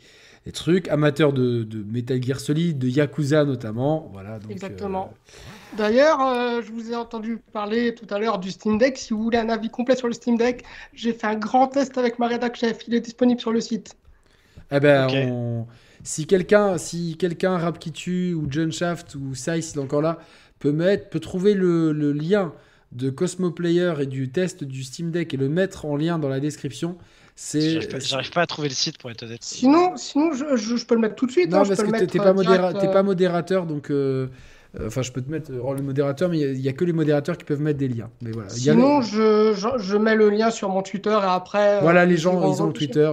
[0.49, 4.09] des trucs, amateurs de, de, Metal Gear Solid, de Yakuza notamment.
[4.15, 5.13] Voilà, donc, Exactement.
[5.13, 8.97] Euh, D'ailleurs, euh, je vous ai entendu parler tout à l'heure du Steam Deck.
[8.97, 10.65] Si vous voulez un avis complet sur le Steam Deck,
[10.95, 13.95] j'ai fait un grand test avec ma rédac Il est disponible sur le site.
[14.73, 15.67] Eh ben,
[16.03, 20.01] si quelqu'un, si quelqu'un Rap qui tue ou John Shaft ou Size, il est encore
[20.01, 20.19] là,
[20.61, 22.55] peut mettre, peut trouver le, le lien
[22.93, 26.31] de Cosmo Player et du test du Steam Deck et le mettre en lien dans
[26.31, 26.97] la description.
[27.39, 29.43] J'arrive pas, à trouver le site pour être honnête.
[29.43, 31.51] Sinon, sinon je, je, peux le mettre tout de suite.
[31.51, 33.91] Non, hein, parce que t'es pas, euh, pas modérateur, donc.
[33.91, 34.27] Euh,
[34.79, 37.39] euh, enfin, je peux te mettre le modérateur, mais il n'y a, que les modérateurs
[37.39, 38.11] qui peuvent mettre des liens.
[38.23, 38.49] Mais voilà.
[38.49, 41.81] Sinon, je, je, mets le lien sur mon Twitter et après.
[41.81, 43.13] Voilà, les gens, ils ont Twitter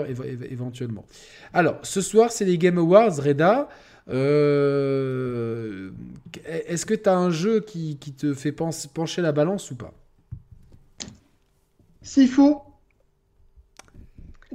[0.49, 1.05] éventuellement.
[1.53, 3.69] Alors, ce soir, c'est les Game Awards, Reda.
[4.07, 4.15] Est-ce
[6.85, 9.93] que tu as un jeu qui, qui te fait pencher la balance ou pas?
[12.01, 12.55] Sifu.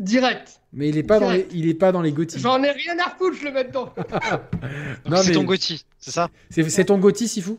[0.01, 0.60] Direct.
[0.72, 2.39] Mais il est pas dans les, il est pas dans les Gotti.
[2.39, 3.93] J'en ai rien à foutre, je le mets dedans.
[5.22, 6.28] c'est ton Gotti, c'est ça?
[6.48, 7.52] C'est ton Gotti, Sifu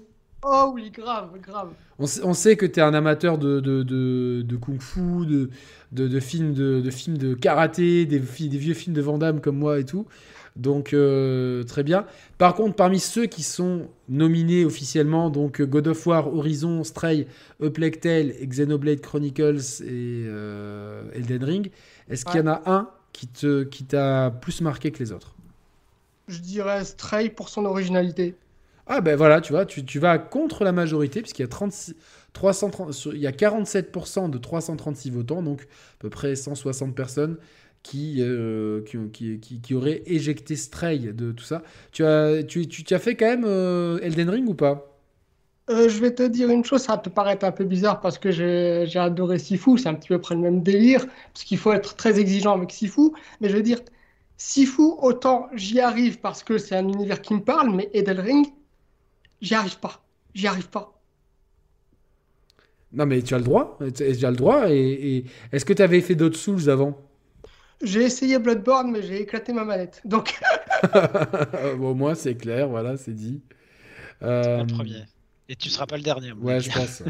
[0.43, 1.69] Oh oui, grave, grave.
[1.99, 5.49] On, on sait que tu es un amateur de, de, de, de kung-fu, de,
[5.91, 9.85] de, films de, films de karaté, des, des vieux films de Van comme moi et
[9.85, 10.07] tout.
[10.55, 12.05] Donc euh, très bien.
[12.37, 17.27] Par contre, parmi ceux qui sont nominés officiellement, donc God of War, Horizon, Stray,
[17.63, 21.71] A Plague Tale, Xenoblade Chronicles et euh, Elden Ring,
[22.11, 25.35] est-ce qu'il y en a un qui te qui t'a plus marqué que les autres?
[26.27, 28.35] Je dirais Stray pour son originalité.
[28.87, 31.95] Ah ben voilà, tu vois, tu, tu vas contre la majorité puisqu'il y a 36,
[32.33, 35.65] 330, il y a 47% de 336 votants, donc à
[35.99, 37.37] peu près 160 personnes
[37.83, 38.81] qui, euh,
[39.11, 41.63] qui, qui, qui, aurait éjecté Stray de tout ça.
[41.91, 44.90] Tu as, tu, tu, as fait quand même euh, Elden Ring ou pas?
[45.71, 48.17] Euh, je vais te dire une chose, ça va te paraître un peu bizarre parce
[48.17, 51.71] que j'ai adoré Sifu, c'est un petit peu près le même délire, parce qu'il faut
[51.71, 53.79] être très exigeant avec Sifu, mais je veux dire,
[54.37, 58.47] Sifu, autant j'y arrive parce que c'est un univers qui me parle, mais Elden Ring,
[59.41, 60.03] j'y arrive pas,
[60.33, 60.93] j'y arrive pas.
[62.93, 65.25] Non mais tu as le droit, tu as le droit, et, et...
[65.51, 66.97] est-ce que tu avais fait d'autres Souls avant?
[67.83, 70.01] J'ai essayé Bloodborne, mais j'ai éclaté ma manette.
[70.05, 70.39] Donc.
[71.77, 73.41] bon, moi, c'est clair, voilà, c'est dit.
[74.21, 74.59] Euh...
[74.59, 75.03] Le premier.
[75.51, 76.31] Et tu seras pas le dernier.
[76.31, 77.03] Ouais, je pense.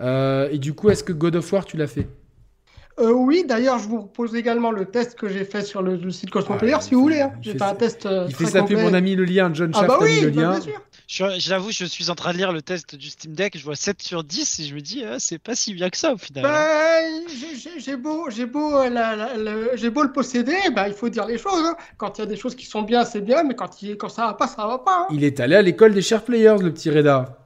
[0.00, 2.06] euh, et du coup, est-ce que God of War, tu l'as fait?
[2.98, 6.30] Euh, oui, d'ailleurs, je vous propose également le test que j'ai fait sur le, site
[6.30, 7.20] Cosmoplayer, ah, si vous voulez.
[7.20, 7.32] Hein.
[7.42, 8.06] J'ai fait un test.
[8.06, 10.58] Euh, il fait ça mon ami le lien, John Shaft ah bah oui, le lien.
[11.06, 14.00] J'avoue, je suis en train de lire le test du Steam Deck, je vois 7
[14.00, 16.42] sur 10 et je me dis, ah, c'est pas si bien que ça au final.
[16.42, 17.00] Bah,
[17.76, 21.66] j'ai beau, beau, euh, beau le posséder, bah, il faut dire les choses.
[21.66, 21.76] Hein.
[21.98, 24.08] Quand il y a des choses qui sont bien, c'est bien, mais quand, il, quand
[24.08, 25.00] ça va pas, ça va pas.
[25.02, 25.06] Hein.
[25.10, 27.38] Il est allé à l'école des Share Players, le petit Reda.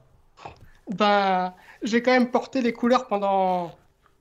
[0.95, 3.71] Bah, j'ai quand même porté les couleurs pendant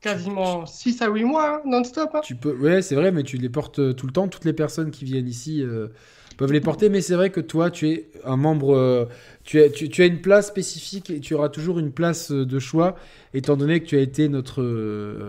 [0.01, 2.10] quasiment 6 à 8 mois hein, non-stop.
[2.14, 2.20] Hein.
[2.22, 4.28] Tu peux, ouais, c'est vrai, mais tu les portes euh, tout le temps.
[4.28, 5.89] Toutes les personnes qui viennent ici euh,
[6.36, 9.05] peuvent les porter, mais c'est vrai que toi, tu es un membre, euh,
[9.44, 12.97] tu, as, tu, as une place spécifique et tu auras toujours une place de choix,
[13.35, 14.62] étant donné que tu as été notre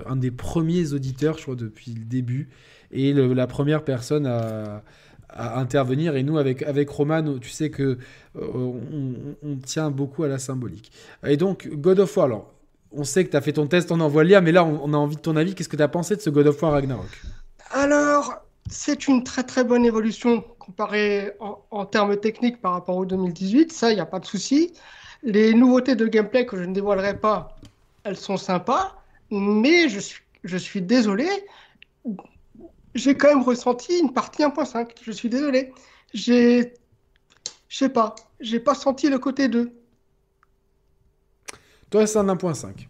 [0.08, 2.50] un des premiers auditeurs, je crois, depuis le début,
[2.92, 4.84] et la première personne à,
[5.30, 6.16] à, intervenir.
[6.16, 7.98] Et nous, avec, avec Roman, tu sais que
[8.36, 8.76] on,
[9.44, 10.92] on, tient beaucoup à la symbolique.
[11.26, 12.54] Et donc, God of War, alors
[12.92, 14.98] on sait que tu as fait ton test, on envoie lien, mais là, on, a
[14.98, 15.56] envie de ton avis.
[15.56, 17.10] Qu'est-ce que tu as pensé de ce God of War Ragnarok?
[17.72, 18.36] Alors,
[18.70, 23.92] c'est une très très bonne évolution comparée en, termes techniques par rapport au 2018, ça,
[23.92, 24.74] il n'y a pas de souci.
[25.24, 27.56] Les nouveautés de gameplay que je ne dévoilerai pas,
[28.04, 28.96] elles sont sympas,
[29.30, 31.28] mais je suis, je suis désolé,
[32.96, 34.90] j'ai quand même ressenti une partie 1.5.
[35.02, 35.74] Je suis désolé.
[36.14, 36.74] J'ai.
[37.68, 38.16] Je sais pas.
[38.40, 39.72] J'ai pas senti le côté 2.
[41.92, 42.88] Toi, c'est un 1.5.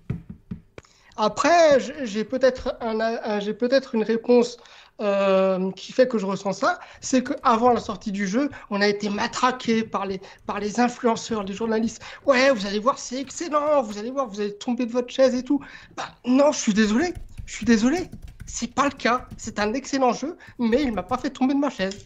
[1.18, 4.58] Après, j'ai peut-être un, j'ai peut-être une réponse
[5.02, 8.88] euh, qui fait que je ressens ça, c'est qu'avant la sortie du jeu, on a
[8.88, 12.02] été matraqué par les, par les influenceurs, les journalistes.
[12.28, 15.34] Ouais, vous allez voir, c'est excellent, vous allez voir, vous allez tomber de votre chaise
[15.34, 15.60] et tout.
[15.98, 17.16] Bah non, je suis désolé,
[17.48, 18.08] je suis désolé.
[18.46, 19.28] C'est pas le cas.
[19.38, 22.06] C'est un excellent jeu, mais il m'a pas fait tomber de ma chaise.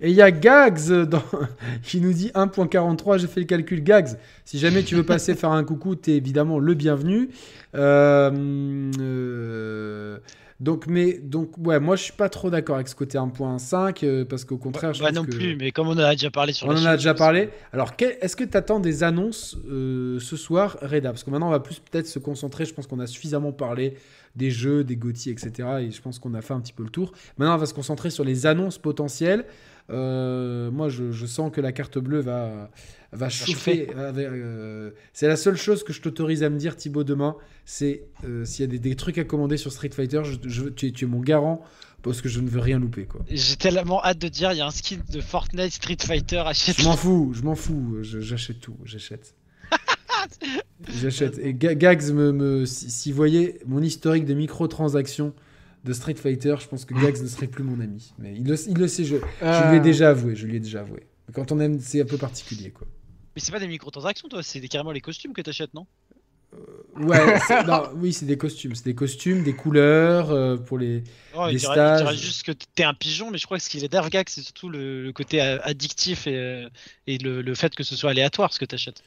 [0.00, 1.22] Et il y a Gags dans...
[1.82, 4.18] qui nous dit 1.43, j'ai fait le calcul Gags.
[4.44, 7.30] Si jamais tu veux passer faire un coucou, tu es évidemment le bienvenu.
[7.74, 8.30] Euh,
[9.00, 10.18] euh,
[10.60, 14.24] donc, mais, donc, ouais, moi je suis pas trop d'accord avec ce côté 1.5 euh,
[14.24, 16.66] parce qu'au contraire, je bah, non plus, mais comme on en a déjà parlé sur
[16.68, 17.50] On en a déjà parlé.
[17.72, 21.10] Alors, est-ce que tu attends des annonces ce soir, Reda?
[21.10, 22.66] Parce que maintenant on va plus peut-être se concentrer.
[22.66, 23.94] Je pense qu'on a suffisamment parlé
[24.36, 25.68] des jeux, des GOTY, etc.
[25.80, 27.12] Et je pense qu'on a fait un petit peu le tour.
[27.38, 29.44] Maintenant, on va se concentrer sur les annonces potentielles.
[29.90, 32.70] Euh, moi, je, sens que la carte bleue va,
[33.12, 33.88] va chauffer.
[33.96, 37.36] Euh, c'est la seule chose que je t'autorise à me dire, Thibaut, demain.
[37.64, 41.06] C'est euh, s'il y a des, trucs à commander sur Street Fighter, je, tu, es,
[41.06, 41.62] mon garant
[42.02, 43.08] parce que je ne veux rien louper.
[43.28, 46.42] J'ai tellement hâte de dire il y a un skin de Fortnite Street Fighter.
[46.46, 46.80] Achète.
[46.80, 47.98] Je m'en fous, je m'en fous.
[48.02, 49.34] J'achète tout, j'achète.
[51.00, 51.38] J'achète.
[51.38, 55.34] Et Gags, me, me si, vous voyez mon historique de microtransactions
[55.86, 58.12] de Street Fighter, je pense que Gags ne serait plus mon ami.
[58.18, 59.80] Mais il le, il le sait, je, je lui ai euh.
[59.80, 60.34] déjà avoué.
[60.34, 61.06] Je lui ai déjà avoué.
[61.32, 62.86] Quand on aime, c'est un peu particulier, quoi.
[63.34, 65.86] Mais c'est pas des microtransactions, toi, c'est carrément les costumes que t'achètes, non?
[66.54, 66.58] Euh,
[66.98, 67.18] Ouais,
[67.96, 68.74] oui, c'est des costumes.
[68.74, 71.04] C'est des costumes, des couleurs euh, pour les,
[71.34, 71.98] oh, les stages.
[72.00, 74.28] Je dirais juste que t'es un pigeon, mais je crois que ce qui est d'Ergag,
[74.30, 76.66] c'est surtout le, côté addictif et,
[77.06, 79.02] et le, le, fait que ce soit aléatoire ce que t'achètes.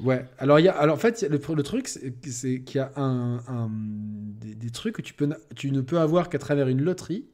[0.00, 3.70] Ouais, alors, y a, alors en fait, le, le truc, c'est qu'il y a un,
[3.70, 7.24] des, trucs que tu, peux, tu ne peux avoir qu'à travers une loterie.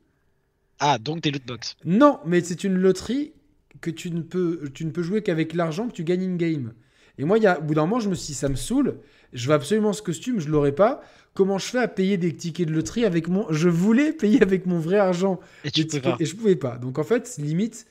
[0.79, 1.77] Ah, donc des lootbox.
[1.85, 3.33] Non, mais c'est une loterie
[3.81, 6.73] que tu ne peux, tu ne peux jouer qu'avec l'argent que tu gagnes in-game.
[7.19, 8.99] Et moi, y a, au bout d'un moment, je me suis dit, ça me saoule,
[9.33, 11.03] je veux absolument ce costume, je l'aurai pas.
[11.35, 13.51] Comment je fais à payer des tickets de loterie avec mon.
[13.51, 15.41] Je voulais payer avec mon vrai argent.
[15.65, 16.17] Et, tu pas.
[16.21, 16.77] et je pouvais pas.
[16.79, 17.87] Donc en fait, limite,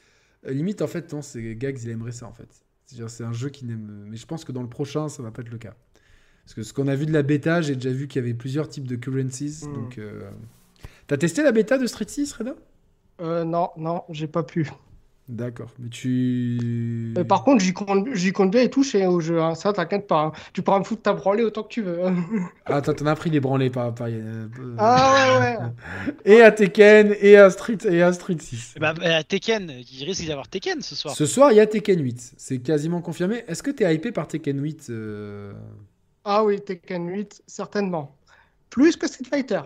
[0.45, 2.49] limite en fait, non, c'est Gags, il aimerait ça en fait.
[3.07, 4.05] C'est un jeu qui n'aime.
[4.09, 5.73] Mais je pense que dans le prochain, ça va pas être le cas.
[6.43, 8.33] Parce que ce qu'on a vu de la bêta, j'ai déjà vu qu'il y avait
[8.33, 9.65] plusieurs types de currencies.
[9.65, 9.73] Hmm.
[9.73, 10.29] Donc, euh...
[11.07, 12.55] t'as testé la bêta de Street 6, Reda?
[13.21, 14.69] Euh, Non, non, j'ai pas pu.
[15.29, 17.13] D'accord, mais tu.
[17.29, 19.41] Par contre, j'y compte, j'y compte bien et tout chez au jeu.
[19.41, 19.55] Hein.
[19.55, 20.23] Ça, t'inquiète pas.
[20.23, 20.31] Hein.
[20.51, 21.99] Tu pourras me foutre ta branlée autant que tu veux.
[22.65, 23.93] ah, t'en as pris des branlées par.
[23.93, 26.13] par euh, ah ouais, ouais.
[26.25, 28.75] et à Tekken et à Street et à Street 6.
[28.81, 31.15] Bah, à Tekken, il risque d'y avoir Tekken ce soir.
[31.15, 32.33] Ce soir, il y a Tekken 8.
[32.35, 33.45] C'est quasiment confirmé.
[33.47, 35.53] Est-ce que t'es hypé par Tekken 8 euh?
[36.25, 38.17] Ah oui, Tekken 8, certainement.
[38.69, 39.61] Plus que Street Fighter.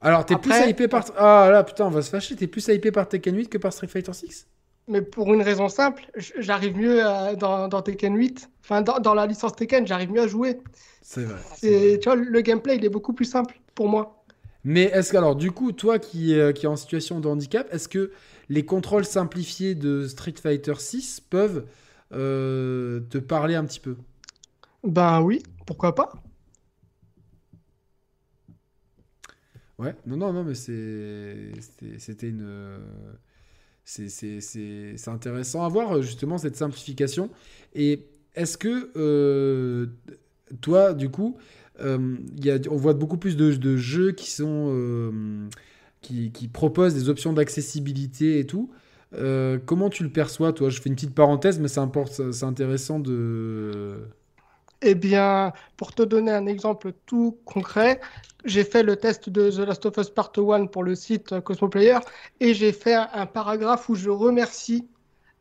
[0.00, 1.04] Alors, t'es plus hypé par.
[1.16, 2.36] Ah là, putain, on va se fâcher.
[2.36, 4.46] T'es plus hypé par Tekken 8 que par Street Fighter 6
[4.88, 7.02] mais pour une raison simple, j'arrive mieux
[7.36, 8.50] dans, Tekken 8.
[8.62, 10.58] Enfin, dans, la licence Tekken, j'arrive mieux à jouer.
[11.02, 11.98] C'est vrai.
[11.98, 14.24] Tu vois, le gameplay, il est beaucoup plus simple pour moi.
[14.64, 17.68] Mais est-ce que, alors, du coup, toi qui, euh, qui es en situation de handicap,
[17.72, 18.10] est-ce que
[18.48, 21.66] les contrôles simplifiés de Street Fighter 6 peuvent
[22.12, 23.96] euh, te parler un petit peu?
[24.84, 26.12] Ben oui, pourquoi pas
[29.78, 32.78] Ouais, non, non, non, mais c'était une
[33.88, 37.30] c'est intéressant à voir justement cette simplification.
[37.74, 38.04] Et
[38.34, 39.86] est-ce que euh,
[40.60, 41.36] toi, du coup,
[41.80, 45.48] euh, y a, on voit beaucoup plus de, jeux qui sont euh,
[46.02, 48.70] qui, qui, proposent des options d'accessibilité et tout.
[49.14, 50.68] Euh, comment tu le perçois, toi?
[50.70, 54.02] Je fais une petite parenthèse, mais c'est intéressant de.
[54.82, 58.00] Eh bien, pour te donner un exemple tout concret,
[58.44, 61.98] j'ai fait le test de The Last of Us Part 1 pour le site Cosmoplayer
[62.38, 64.86] et j'ai fait un paragraphe où je remercie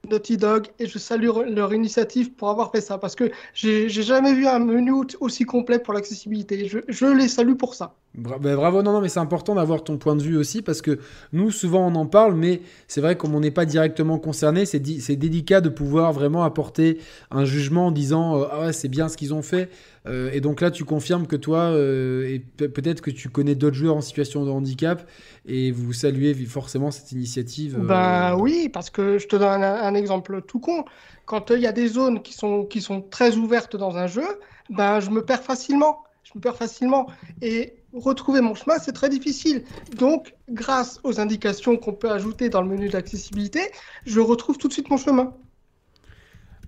[0.09, 4.33] Naughty Dog et je salue leur initiative pour avoir fait ça parce que j'ai jamais
[4.33, 6.67] vu un menu aussi complet pour l'accessibilité.
[6.67, 7.95] Je, je, les salue pour ça.
[8.17, 10.99] Ben, bravo, non, non, mais c'est important d'avoir ton point de vue aussi parce que
[11.33, 14.79] nous, souvent, on en parle, mais c'est vrai, comme on n'est pas directement concerné, c'est
[14.79, 16.97] délicat de pouvoir vraiment apporter
[17.29, 19.69] un jugement en disant euh, Ah ouais, c'est bien ce qu'ils ont fait.
[20.07, 23.95] Euh, et donc là, tu confirmes que toi, euh, peut-être que tu connais d'autres joueurs
[23.95, 25.07] en situation de handicap
[25.45, 27.77] et vous saluez forcément cette initiative.
[27.79, 30.85] Bah oui, parce que je te donne un, exemple tout con.
[31.25, 34.25] Quand il y a des zones qui sont, qui sont très ouvertes dans un jeu,
[34.71, 35.99] ben, je me perds facilement.
[36.23, 37.07] Je me perds facilement.
[37.41, 39.63] Et retrouver mon chemin, c'est très difficile.
[39.97, 43.61] Donc, grâce aux indications qu'on peut ajouter dans le menu d'accessibilité,
[44.05, 45.33] je retrouve tout de suite mon chemin.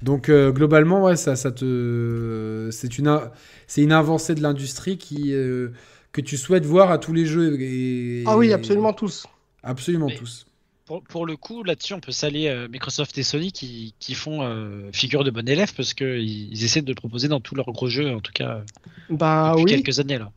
[0.02, 3.20] Donc euh, globalement, ouais, ça, ça te, c'est une,
[3.68, 5.70] c'est une avancée de l'industrie qui euh,
[6.12, 7.60] que tu souhaites voir à tous les jeux.
[7.60, 9.26] Et, ah oui, absolument tous.
[9.62, 10.46] Absolument tous.
[10.86, 14.90] Pour, pour, le coup, là-dessus, on peut saluer euh, Microsoft et Sony qui, qui font
[14.94, 17.90] figure de bon élève parce qu'ils ils essaient de le proposer dans tous leurs gros
[17.90, 18.64] jeux, en tout cas
[19.10, 19.72] bah, depuis oui.
[19.84, 20.32] quelques années là.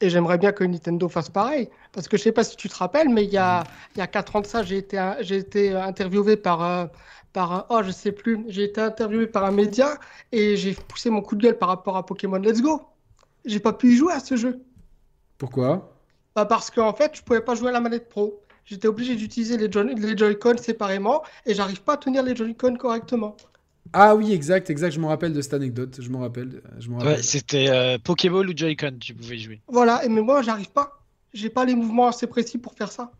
[0.00, 1.68] Et j'aimerais bien que Nintendo fasse pareil.
[1.92, 3.64] Parce que je sais pas si tu te rappelles, mais il y a,
[3.94, 6.90] il y a 4 ans de ça, j'ai été, j'ai été interviewé par,
[7.32, 9.98] par oh je sais plus, j'ai été interviewé par un média
[10.32, 12.80] et j'ai poussé mon coup de gueule par rapport à Pokémon Let's Go.
[13.44, 14.64] J'ai pas pu y jouer à ce jeu.
[15.36, 15.92] Pourquoi?
[16.34, 18.40] Bah Parce qu'en fait, je pouvais pas jouer à la manette pro.
[18.64, 23.36] J'étais obligé d'utiliser les, les Joy-Con séparément et j'arrive pas à tenir les Joy-Con correctement.
[23.92, 24.92] Ah oui, exact, exact.
[24.92, 25.98] Je me rappelle de cette anecdote.
[26.00, 26.62] Je me rappelle.
[26.78, 27.16] Je me rappelle.
[27.16, 29.60] Ouais, c'était euh, Pokéball ou Joy-Con, tu pouvais jouer.
[29.68, 31.00] Voilà, et mais moi, j'arrive pas.
[31.32, 33.12] J'ai pas les mouvements assez précis pour faire ça.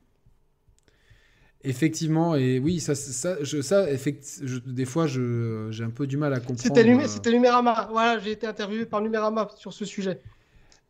[1.66, 6.18] Effectivement, et oui, ça, ça, je, ça effect, je, des fois, j'ai un peu du
[6.18, 6.60] mal à comprendre.
[6.60, 7.32] C'était euh...
[7.32, 7.88] Numérama.
[7.90, 10.20] Voilà, j'ai été interviewé par Numérama sur ce sujet.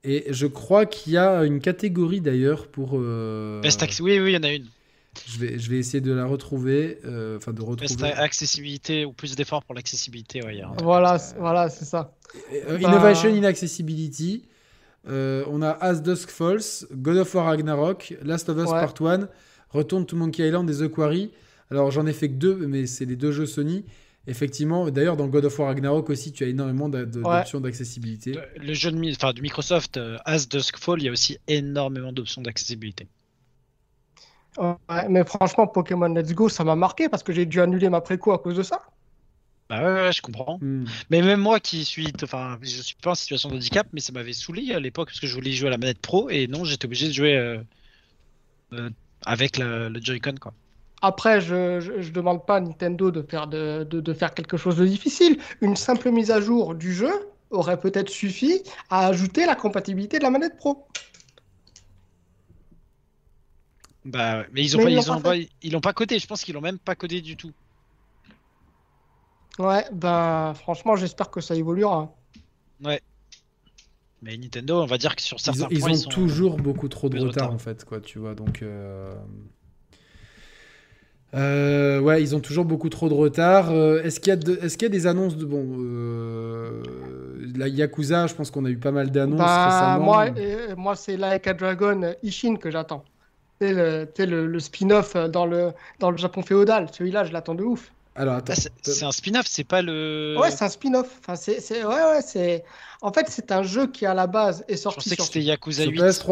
[0.02, 2.92] Et je crois qu'il y a une catégorie d'ailleurs pour.
[2.94, 3.60] Euh...
[3.60, 4.66] Best Oui, oui, il y en a une.
[5.28, 7.86] Je vais, je vais essayer de la retrouver, euh, enfin de retrouver.
[7.86, 10.60] Best accessibilité ou plus d'efforts pour l'accessibilité, ouais.
[10.82, 12.14] Voilà, voilà, c'est ça.
[12.52, 12.88] Euh, bah...
[12.88, 14.44] Innovation in Accessibility.
[15.06, 18.80] Euh, on a As Dusk Falls, God of War Ragnarok, Last of Us Ouais.
[18.80, 19.28] Part 1,
[19.70, 21.30] Return to Monkey Island et The Quarry.
[21.70, 23.84] Alors j'en ai fait que deux, mais c'est les deux jeux Sony.
[24.26, 27.04] Effectivement, d'ailleurs dans God of War Ragnarok aussi, tu as énormément Ouais.
[27.04, 28.38] d'options d'accessibilité.
[28.56, 32.10] Le jeu de, enfin, de Microsoft, euh, As Dusk Fall, il y a aussi énormément
[32.12, 33.06] d'options d'accessibilité.
[34.58, 38.00] Ouais, mais franchement, Pokémon Let's Go, ça m'a marqué parce que j'ai dû annuler ma
[38.00, 38.82] préco à cause de ça.
[39.68, 40.58] Bah ouais, ouais, je comprends.
[40.60, 40.84] Hmm.
[41.10, 44.12] Mais même moi qui suis, enfin, je suis pas en situation de handicap, mais ça
[44.12, 46.64] m'avait saoulé à l'époque parce que je voulais jouer à la manette pro et non,
[46.64, 47.58] j'étais obligé de jouer euh,
[48.74, 48.90] euh,
[49.24, 50.52] avec le, le Joy-Con quoi.
[51.00, 54.56] Après, je, je, je demande pas à Nintendo de faire, de, de, de faire quelque
[54.56, 55.38] chose de difficile.
[55.60, 57.12] Une simple mise à jour du jeu
[57.50, 60.86] aurait peut-être suffi à ajouter la compatibilité de la manette pro.
[64.04, 64.46] Bah, ouais.
[64.52, 66.18] mais ils ont Mais pas, ils ont pas ils l'ont pas codé.
[66.18, 67.52] Je pense qu'ils l'ont même pas codé du tout.
[69.58, 72.12] Ouais, ben franchement, j'espère que ça évoluera.
[72.84, 73.00] Ouais.
[74.20, 76.56] Mais Nintendo, on va dire que sur certains ont- ils points, ont ils sont toujours
[76.56, 77.52] beaucoup trop de retard, retard.
[77.52, 78.34] en fait, quoi, tu vois.
[78.34, 79.14] Donc, euh,
[81.34, 83.70] euh, ouais, ils ont toujours beaucoup trop de retard.
[83.70, 86.82] Euh, est-ce qu'il y a, de- est-ce qu'il y a des annonces de bon, euh,
[87.56, 90.04] la Yakuza, je pense qu'on a eu pas mal d'annonces Bah, récemment.
[90.04, 93.04] moi, euh, moi c'est Like a Dragon Ishin que j'attends.
[93.60, 95.70] C'est le, t'sais, le, le spin-off euh, dans le,
[96.00, 96.88] dans le Japon féodal.
[96.92, 97.92] Celui-là, je l'attends de ouf.
[98.16, 100.36] Alors attends, Ah, c'est- un spin-off, c'est pas le.
[100.38, 101.08] Ouais, c'est un spin-off.
[101.20, 102.64] Enfin, c'est, c'est, ouais, ouais, c'est...
[103.02, 105.24] En fait, c'est un jeu qui, à la base, est Je sorti que sur...
[105.24, 105.98] c'était Yakuza sur 8.
[106.00, 106.28] PS3.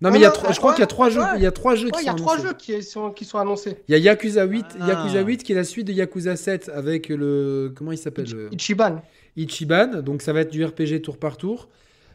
[0.00, 1.10] Non, Ah mais il y a trois- ah, je crois ouais, qu'il y a trois
[1.10, 2.48] jeux, il y a trois jeux qui il y a sont trois annoncés.
[2.48, 3.78] jeux qui sont, qui sont annoncés.
[3.88, 4.86] Il y a Yakuza 8, Ah.
[4.86, 8.48] Yakuza 8 qui est la suite de Yakuza 7 avec le comment il s'appelle le-
[8.54, 9.02] Ichiban.
[9.36, 11.68] Ichiban, donc ça va être du RPG tour par tour,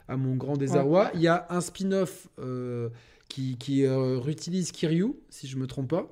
[0.07, 1.11] à mon grand désarroi.
[1.13, 2.87] Il y a un spin-off euh,
[3.33, 6.05] qui, qui euh, réutilise Kiryu, si je me trompe pas.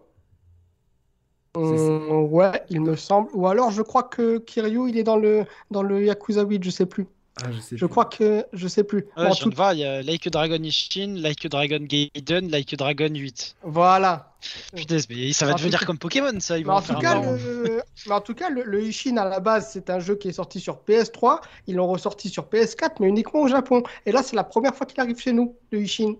[1.56, 3.30] Hum, ouais, il me semble.
[3.34, 6.70] Ou alors, je crois que Kiryu, il est dans le, dans le Yakuza 8, je
[6.70, 7.06] sais plus.
[7.44, 7.90] Ah, je sais Je plus.
[7.92, 8.46] crois que...
[8.54, 9.06] Je sais plus.
[9.18, 11.16] Ouais, Bon, en je viens tout- de voir, il y a Like a Dragon Ishin,
[11.18, 13.56] Like a Dragon Gaiden, Like a Dragon 8.
[13.64, 14.34] Voilà.
[14.76, 16.58] Putain, mais ça va En devenir tout- comme Pokémon, ça.
[16.58, 17.82] Ils Mais vont en, tout cas, le...
[18.08, 20.34] mais en tout cas, le, le Ishin à la base, c'est un jeu qui est
[20.34, 21.42] sorti sur PS3.
[21.68, 23.84] Ils l'ont ressorti sur PS4, mais uniquement au Japon.
[24.06, 26.16] Et là, c'est la première fois qu'il arrive chez nous, le Ishin.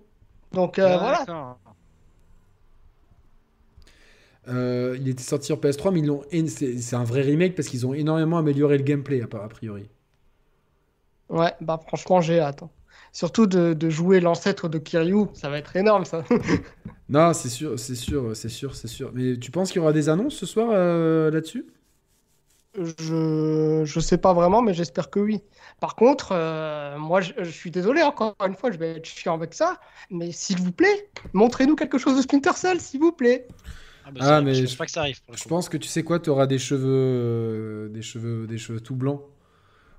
[0.52, 1.26] Donc euh, voilà.
[1.26, 1.58] D'accord.
[4.48, 6.22] Euh, il était sorti sur PS3, mais ils l'ont.
[6.48, 9.88] C'est un vrai remake parce qu'ils ont énormément amélioré le gameplay, a a priori.
[11.28, 12.62] Ouais, bah franchement, j'ai hâte.
[12.62, 12.70] hein.
[13.12, 16.24] Surtout de, de jouer l'ancêtre de Kiryu, ça va être énorme ça.
[17.08, 19.12] Non, c'est sûr, c'est sûr, c'est sûr, c'est sûr.
[19.14, 21.66] Mais tu penses qu'il y aura des annonces ce soir euh, là-dessus?
[22.74, 25.42] Je, je sais pas vraiment, mais j'espère que oui.
[25.80, 29.34] Par contre, euh, moi, je, je suis désolé, encore une fois, je vais être chiant
[29.34, 29.78] avec ça,
[30.10, 33.46] mais s'il vous plaît, montrez-nous quelque chose de Splinter Cell, s'il vous plaît.
[34.06, 35.18] Ah, bah, Ah, mais je pas que ça arrive.
[35.32, 35.48] Je coup.
[35.50, 38.96] pense que tu sais quoi, tu auras des cheveux, euh, des cheveux, des cheveux tout
[38.96, 39.20] blancs.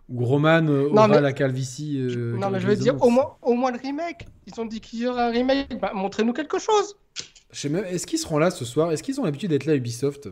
[0.10, 1.98] Ou Roman euh, aura mais- la calvitie.
[2.02, 4.26] euh, non, mais je veux dire, au moins, au moins le remake.
[4.48, 5.80] Ils ont dit qu'il y aurait un remake.
[5.80, 6.98] Bah, montrez-nous quelque chose.
[7.52, 8.92] Je sais même, est-ce qu'ils seront là ce soir?
[8.92, 10.28] Est-ce qu'ils ont l'habitude d'être là Ubisoft?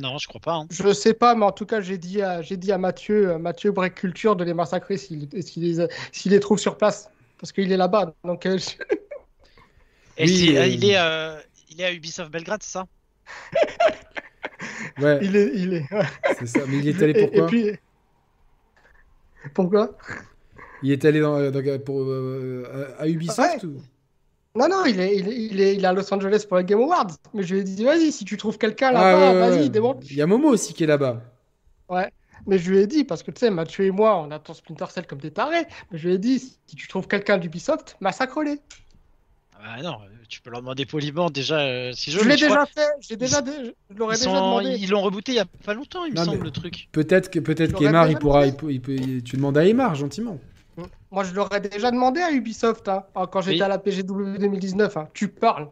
[0.00, 0.54] Non, je crois pas.
[0.54, 0.66] hein.
[0.70, 3.38] Je sais pas, mais en tout cas, j'ai dit à, j'ai dit à Mathieu, euh,
[3.38, 7.08] Mathieu Break Culture de les massacrer s'il s'il les, s'il les trouve sur place.
[7.38, 8.12] Parce qu'il est là-bas.
[8.24, 8.70] Donc, euh, je-
[10.16, 11.36] Et Oui, c'est- euh, il, est, euh,
[11.70, 12.86] il est à Ubisoft Belgrade, c'est ça?
[14.98, 15.50] Ouais, il est.
[15.54, 15.84] Il est...
[16.38, 16.60] c'est ça.
[16.68, 17.70] Mais il est allé Et- et pourquoi puis-
[19.52, 19.98] Pourquoi?
[20.82, 23.68] Il est allé dans, dans- pour, euh, à à Ubisoft Ouais.
[23.68, 23.82] ou-
[24.56, 26.64] Non, non, il est, il, est, il, est, il est à Los Angeles pour les
[26.64, 27.08] Game Awards.
[27.34, 29.68] Mais je lui ai dit, vas-y, si tu trouves quelqu'un Ah, là-bas, ouais, vas-y, ouais.
[29.68, 30.00] démontre.
[30.08, 31.20] Il y a Momo aussi qui est là-bas.
[31.88, 32.08] Ouais.
[32.46, 34.84] Mais je lui ai dit, parce que tu sais, Mathieu et moi, on attend Splinter
[34.90, 35.66] Cell comme des tarés.
[35.90, 38.60] Mais je lui ai dit, si tu trouves quelqu'un d'Ubisoft, massacre-les.
[39.66, 39.96] Ah non,
[40.28, 42.18] tu peux leur demander poliment déjà euh, si je.
[42.20, 43.50] Je l'ai crois- déjà fait, j'ai déjà, dé-
[43.90, 44.76] je l'aurais Ils déjà sont- demandé.
[44.78, 46.88] ils l'ont rebooté il y a pas longtemps, il me semble, le truc.
[46.92, 48.54] Peut-être que peut-être qu'Emar, il pourra, demandé.
[48.72, 50.38] il peut, il peut- il- tu demandes à Emar gentiment.
[51.14, 54.96] Moi, je l'aurais déjà demandé à Ubisoft hein, quand j'étais à la PGW 2019.
[54.96, 55.08] hein.
[55.14, 55.68] Tu parles.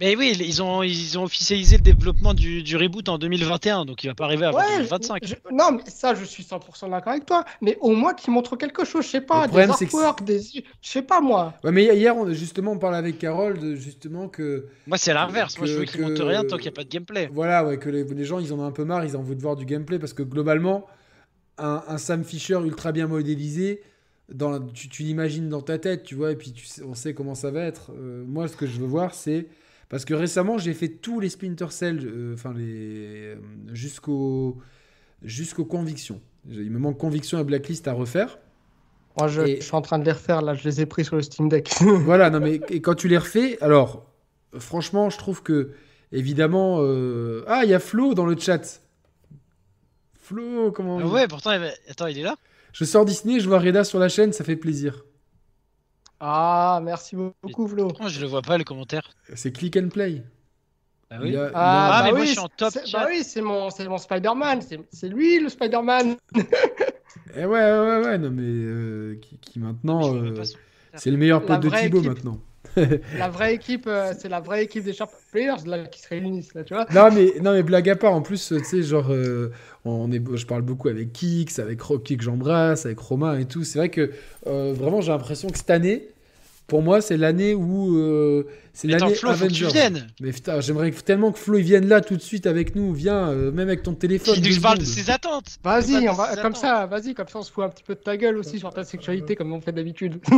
[0.00, 4.02] Mais oui, ils ont, ils ont officialisé le développement du, du reboot en 2021, donc
[4.02, 5.22] il va pas arriver avant Ouais, 2025.
[5.26, 7.44] je- non, mais ça, je suis 100% d'accord avec toi.
[7.60, 10.40] Mais au moins qu'ils montrent quelque chose, je sais pas, Le des artworks, des.
[10.40, 11.52] Je sais pas moi.
[11.62, 15.58] Ouais, mais hier, on, justement, on parlait avec Carole de justement que Moi, c'est l'inverse.
[15.58, 17.28] Moi, je veux qu'ils montent rien tant qu'il n'y a pas de gameplay.
[17.30, 19.36] Voilà, ouais, que les, les gens, ils en ont un peu marre, ils ont envie
[19.36, 20.86] de voir du gameplay parce que globalement,
[21.58, 23.82] un, un Sam Fisher ultra bien modélisé,
[24.32, 27.14] dans, tu, tu l'imagines dans ta tête, tu vois, et puis tu sais- on sait
[27.14, 27.92] comment ça va être.
[27.92, 29.46] Euh, moi, ce que je veux voir, c'est.
[29.88, 33.34] Parce que récemment, j'ai fait tous les Splinter Cell, euh, enfin, les.
[33.34, 33.36] euh,
[33.72, 34.58] jusqu'au.
[35.22, 36.20] jusqu'aux convictions.
[36.48, 38.38] Il me manque conviction et blacklist à refaire.
[39.18, 41.04] Moi, je, Et- je suis en train de les refaire, là, je les ai pris
[41.04, 41.70] sur le Steam Deck.
[41.80, 44.06] voilà, non mais et quand tu les refais, alors
[44.58, 45.72] franchement, je trouve que
[46.12, 48.80] évidemment, euh, ah, il y a Flo dans le chat.
[50.14, 51.50] Flo, comment Ah ouais, pourtant,
[51.88, 52.36] attends, il est là?
[52.72, 55.04] Je sors Disney, je vois Reda sur la chaîne, ça fait plaisir.
[56.20, 57.88] ah, merci beaucoup, Flo.
[57.88, 60.22] Pourquoi je le vois pas, le commentaire C'est click and play.
[61.10, 61.34] Ah oui.
[61.36, 62.72] a- a- Ah, bah mais moi, oui, je suis en top.
[62.92, 64.60] Bah oui, c'est mon, c'est mon Spider-Man.
[64.92, 66.16] C'est- lui, le Spider-Man.
[67.36, 70.34] Eh ouais, ouais, ouais, ouais, non mais euh, qui, qui maintenant, euh,
[70.94, 72.38] c'est le meilleur pote de Thibaut maintenant.
[73.18, 76.54] La vraie équipe, euh, c'est la vraie équipe des Sharp Players là, qui se réunissent,
[76.54, 76.86] là, tu vois.
[76.94, 79.50] Non mais, non mais blague à part, en plus, tu sais, genre, euh,
[79.84, 83.64] on est, je parle beaucoup avec Kix, avec Rocky que j'embrasse, avec Romain et tout.
[83.64, 84.10] C'est vrai que
[84.46, 86.08] euh, vraiment, j'ai l'impression que cette année,
[86.70, 89.72] pour moi, c'est l'année où euh, c'est l'année Flo, faut que tu Avengers.
[89.72, 90.06] viennes.
[90.20, 92.94] Mais putain, j'aimerais tellement que Flo il vienne là tout de suite avec nous.
[92.94, 94.34] Viens, euh, même avec ton téléphone.
[94.34, 95.58] Qui deux nous parle de ses attentes.
[95.64, 96.56] Vas-y, on va, comme attentes.
[96.58, 98.72] ça, vas-y, comme ça, on se fout un petit peu de ta gueule aussi sur
[98.72, 100.20] ta sexualité, comme on fait d'habitude.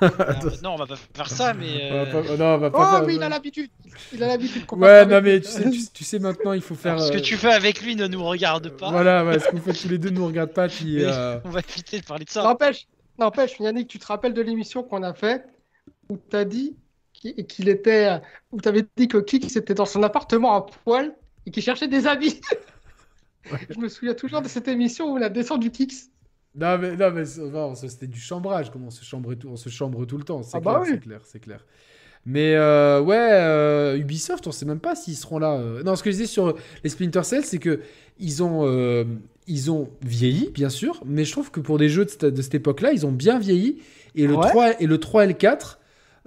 [0.00, 1.90] Alors, non, on va pas faire ça, mais.
[1.90, 3.70] On va euh, pas- non, on va pas oh, faire- mais il a l'habitude.
[4.14, 6.74] Il a l'habitude qu'on Ouais, non mais tu sais, tu, tu sais maintenant, il faut
[6.74, 6.94] faire.
[6.94, 8.90] alors, ce que tu fais avec lui ne nous regarde pas.
[8.90, 10.68] Voilà, ouais, ce que vous faites tous les deux ne nous regarde pas.
[10.68, 12.42] Puis, euh, On va éviter de parler de ça.
[12.42, 12.86] N'empêche,
[13.18, 15.44] n'empêche, Yannick, tu te rappelles de l'émission qu'on a fait
[16.08, 16.76] où tu as dit
[17.12, 18.20] qu'il était,
[18.52, 21.14] où tu avais dit que Kix était dans son appartement à poil
[21.46, 22.40] et qu'il cherchait des habits.
[23.70, 26.10] Je me souviens toujours de cette émission où on a descendu Kix.
[26.54, 30.04] Non, mais, non, mais c'était du chambrage, comme on se chambre tout, on se chambre
[30.06, 30.88] tout le temps, c'est Ah clair, bah oui.
[30.92, 31.64] c'est clair, c'est clair.
[32.26, 35.54] Mais euh, ouais, euh, Ubisoft, on sait même pas s'ils seront là.
[35.54, 35.82] euh.
[35.82, 36.54] Non, ce que je disais sur
[36.84, 37.80] les Splinter Cell, c'est que
[38.18, 38.64] ils ont,
[39.48, 42.42] ils ont vieilli, bien sûr, mais je trouve que pour des jeux de cette, de
[42.42, 43.82] cette époque-là, ils ont bien vieilli.
[44.14, 44.48] Et le, Ouais.
[44.48, 45.78] 3, et le 3 et le 4,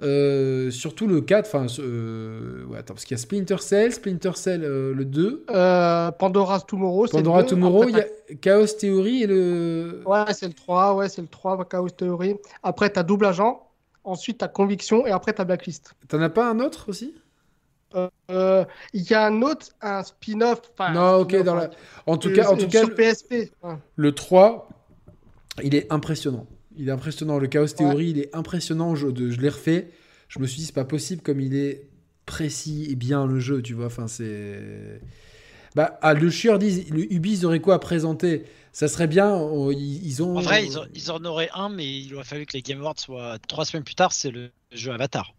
[0.02, 4.32] euh, surtout le 4, enfin, euh, ouais, attends, parce qu'il y a Splinter Cell, Splinter
[4.34, 7.46] Cell euh, le 2, Euh, Pandora's Tomorrow, c'est Pandora le.
[7.46, 8.06] Tomorrow, il y a
[8.40, 10.00] Chaos Theory et le.
[10.04, 12.34] t'as- Ouais, c'est le 3, ouais, c'est le 3, Chaos Theory.
[12.62, 13.68] Après, tu as Double Agent.
[14.04, 15.06] Ensuite, tu as Conviction.
[15.06, 15.94] Et après, tu as Blacklist.
[16.08, 17.14] T'en as pas un autre aussi?
[18.30, 20.62] Euh, Il y a un autre, un spin-off.
[20.78, 21.70] Non, un ok, spin-off, dans la-
[22.06, 23.52] En tout euh, cas, en tout cas, sur PSP.
[23.62, 23.74] ouais.
[23.96, 24.68] le 3,
[25.62, 26.46] il est impressionnant.
[26.76, 27.38] Il est impressionnant.
[27.38, 28.94] Le Chaos Theory, il est impressionnant.
[28.94, 29.90] Je, je l'ai refait.
[30.28, 31.86] Je me suis dit, c'est pas possible comme il est
[32.24, 33.86] précis et bien le jeu, tu vois.
[33.86, 35.00] Enfin, c'est.
[35.74, 38.44] Bah, ah, le chieur dit, le Ubi, ils auraient quoi à présenter?
[38.72, 39.34] Ça serait bien.
[39.34, 40.36] on- ils, ils ont.
[40.38, 42.80] En vrai, ils, en- ils en auraient un, mais il aurait fallu que les Game
[42.80, 44.12] Awards soient trois semaines plus tard.
[44.12, 45.34] C'est le jeu Avatar.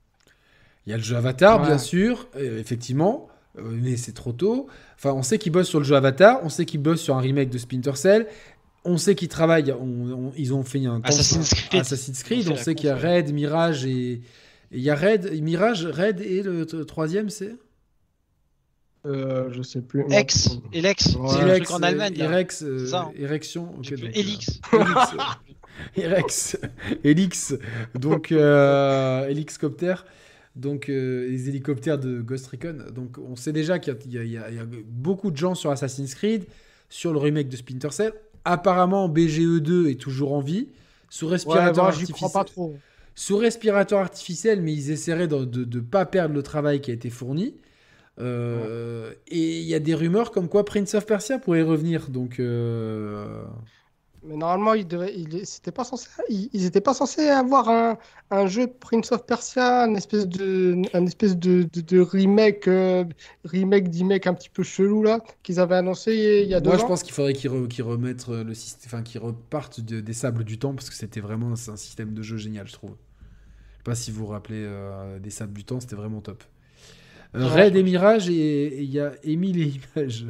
[0.85, 1.68] Il y a le jeu Avatar, Ouais.
[1.68, 3.27] bien sûr, euh, effectivement,
[3.57, 4.68] euh, mais c'est trop tôt.
[4.95, 7.22] Enfin, on sait qu'ils bossent sur le jeu Avatar, on sait qu'ils bossent sur un
[7.22, 8.27] remake de Splinter Cell,
[8.85, 11.80] on sait qu'ils travaillent, on- on- ils ont fait un Assassin's Creed.
[11.81, 12.95] Assassin's Creed, on sait qu'il y a.
[12.97, 14.22] Red, Mirage et
[14.72, 17.55] il y a Red, Mirage, Red et le troisième c'est
[19.05, 20.05] Euh, je sais plus.
[20.11, 21.27] Ex, Elex, Ouais.
[21.30, 22.14] c'est le Erex, truc en Allemagne.
[22.18, 23.11] Erex, euh, ça, hein.
[23.18, 24.15] donc, Elix.
[24.15, 24.77] Elix, euh,
[25.97, 26.57] Erex,
[27.03, 27.53] Elix,
[27.95, 29.95] donc euh, Elixcopter,
[30.55, 32.77] donc euh, les hélicoptères de Ghost Recon.
[32.93, 36.45] Donc on sait déjà qu'il y, y y a beaucoup de gens sur Assassin's Creed,
[36.89, 38.13] sur le remake de Splinter Cell.
[38.45, 40.69] Apparemment, BGE2 est toujours en vie,
[41.09, 42.31] sous Ouais, respirateur crois artificiel.
[42.31, 42.84] pas trop.
[43.15, 47.09] Sous respirateur artificiel, mais ils essaieraient de ne pas perdre le travail qui a été
[47.09, 47.55] fourni.
[48.19, 52.09] Euh, Et il y a des rumeurs comme quoi Prince of Persia pourrait revenir.
[52.09, 53.43] Donc, euh,
[54.25, 57.97] Mais normalement, ils devaient, ils, c'était pas censé, ils, ils étaient pas censés avoir un,
[58.31, 63.03] un jeu Prince of Persia, un espèce de, un espèce de, de, de remake, euh,
[63.43, 66.75] remake d'emake un petit peu chelou là, qu'ils avaient annoncé il y a deux moi,
[66.75, 66.79] ans.
[66.79, 69.99] je pense qu'il faudrait qu'ils re- qu'ils remettent euh, le système, enfin qu'ils repartent de-
[70.01, 72.91] des sables du temps parce que c'était vraiment un système de jeu génial, je trouve.
[72.91, 76.43] Je sais pas si vous vous rappelez euh, des sables du temps, c'était vraiment top.
[77.35, 78.33] Euh, Raid et Mirage et
[78.67, 80.25] et il y a Émile et Images.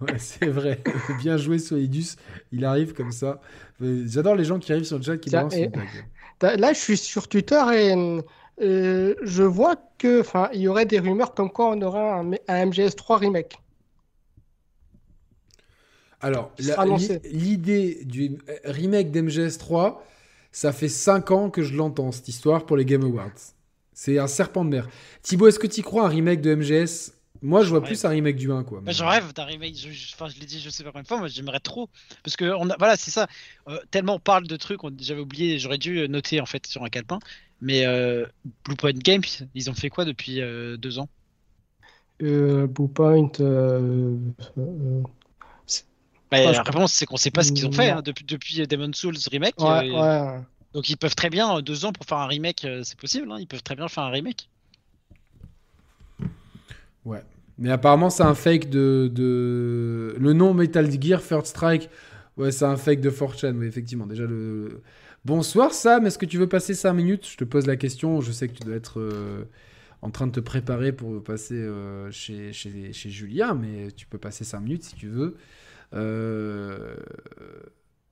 [0.00, 0.82] Ouais, c'est vrai.
[1.20, 2.16] Bien joué, Solidus.
[2.52, 3.40] Il arrive comme ça.
[3.80, 5.88] J'adore les gens qui arrivent sur le chat qui Tiens, balancent et- une blague.
[6.40, 7.94] Da- Là, je suis sur Twitter et
[8.62, 12.32] euh, je vois que, enfin, il y aurait des rumeurs comme quoi on aura un,
[12.32, 13.58] un MGS3 remake.
[16.20, 16.52] Alors,
[17.24, 19.96] l'idée du euh, remake d'MGS3,
[20.52, 23.30] ça fait 5 ans que je l'entends, cette histoire, pour les Game Awards.
[23.94, 24.88] C'est un serpent de mer.
[25.22, 27.12] Thibaut, est-ce que tu crois un remake de MGS
[27.42, 28.82] Moi, je vois plus un remake du 1, quoi.
[28.86, 29.76] Je rêve d'un remake.
[29.76, 31.18] Je, je- enfin, je l'ai dit, je sais pas combien de fois.
[31.18, 31.88] Moi, j'aimerais trop.
[32.22, 33.26] Parce que, on a, voilà, c'est ça.
[33.68, 36.82] Euh, tellement on parle de trucs, on- j'avais oublié, j'aurais dû noter en fait sur
[36.84, 37.18] un calepin.
[37.60, 38.26] Mais euh,
[38.64, 39.22] Bluepoint Games,
[39.54, 41.08] ils ont fait quoi depuis euh, deux ans?
[42.22, 44.16] Euh, Bluepoint, euh,
[44.58, 45.02] euh,
[46.30, 48.24] Bah, Ah, La je- réponse, c'est qu'on sait pas ce qu'ils ont fait hein, depuis,
[48.24, 49.56] depuis Demon's Souls Remake.
[49.58, 50.02] ouais, euh,
[50.38, 50.44] ouais.
[50.74, 53.32] Donc, ils peuvent très bien, deux ans pour faire un remake, c'est possible.
[53.32, 54.49] hein, ils peuvent très bien faire un remake.
[57.04, 57.22] Ouais.
[57.58, 60.16] Mais apparemment, c'est un fake de.
[60.18, 61.90] Le nom Metal Gear Third Strike,
[62.36, 64.06] ouais, c'est un fake de 4chan, oui, effectivement.
[64.06, 64.24] Déjà.
[65.26, 66.06] Bonsoir, Sam.
[66.06, 67.28] Est-ce que tu veux passer 5 minutes?
[67.28, 68.22] Je te pose la question.
[68.22, 69.44] Je sais que tu dois être euh,
[70.00, 74.44] en train de te préparer pour passer euh, chez, chez, Julien, mais tu peux passer
[74.44, 75.36] 5 minutes si tu veux.
[75.92, 76.94] Euh,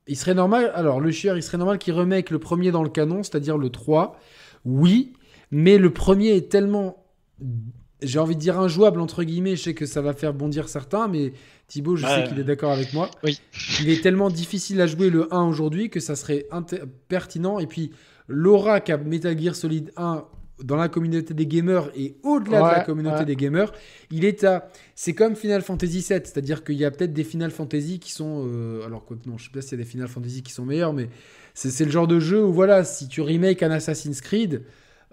[0.05, 0.71] Il serait normal.
[0.75, 3.71] Alors, le chieur, il serait normal qu'il remake le premier dans le canon, c'est-à-dire le
[3.71, 4.19] 3.
[4.65, 5.13] Oui,
[5.49, 7.03] mais le premier est tellement
[8.01, 11.07] j'ai envie de dire injouable entre guillemets, je sais que ça va faire bondir certains,
[11.07, 11.33] mais
[11.67, 13.11] Thibaut, je sais qu'il est d'accord avec moi.
[13.23, 13.39] Oui.
[13.81, 16.47] Il est tellement difficile à jouer le 1 aujourd'hui que ça serait
[17.07, 17.59] pertinent.
[17.59, 17.91] Et puis,
[18.27, 20.25] l'aura qu'a Metal Gear Solid 1
[20.63, 23.25] dans la communauté des gamers et au-delà de la communauté ouais.
[23.25, 23.71] des gamers,
[24.11, 24.69] il est à.
[24.95, 28.47] C'est comme Final Fantasy VII, c'est-à-dire qu'il y a peut-être des Final Fantasy qui sont.
[28.47, 30.65] euh, alors, quoi non, je sais pas s'il y a des Final Fantasy qui sont
[30.65, 31.09] meilleurs, mais
[31.53, 34.63] c'est c'est le genre de jeu où, voilà, si tu remake un Assassin's Creed,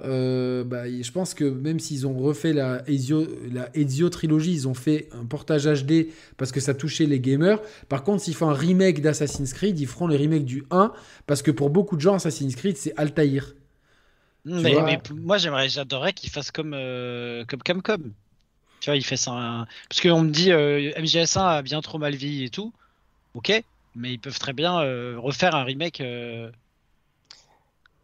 [0.04, 4.68] euh, bah, je pense que même s'ils ont refait la Ezio, la Ezio trilogie, ils
[4.68, 7.60] ont fait un portage HD parce que ça touchait les gamers.
[7.88, 10.92] Par contre, s'ils font un remake d'Assassin's Creed, ils feront le remake du 1
[11.26, 13.54] parce que pour beaucoup de gens, Assassin's Creed, c'est Altaïr.
[14.44, 17.98] Mais, vois mais p- moi, j'aimerais, j'adorerais qu'ils fassent comme, euh, comme Capcom.
[18.80, 19.32] Tu vois, il fait ça.
[19.32, 22.74] un- Parce qu'on me dit euh, MGS1 a bien trop mal vieilli et tout.
[23.34, 23.52] Ok,
[23.94, 24.80] mais ils peuvent très bien
[25.18, 26.00] refaire un remake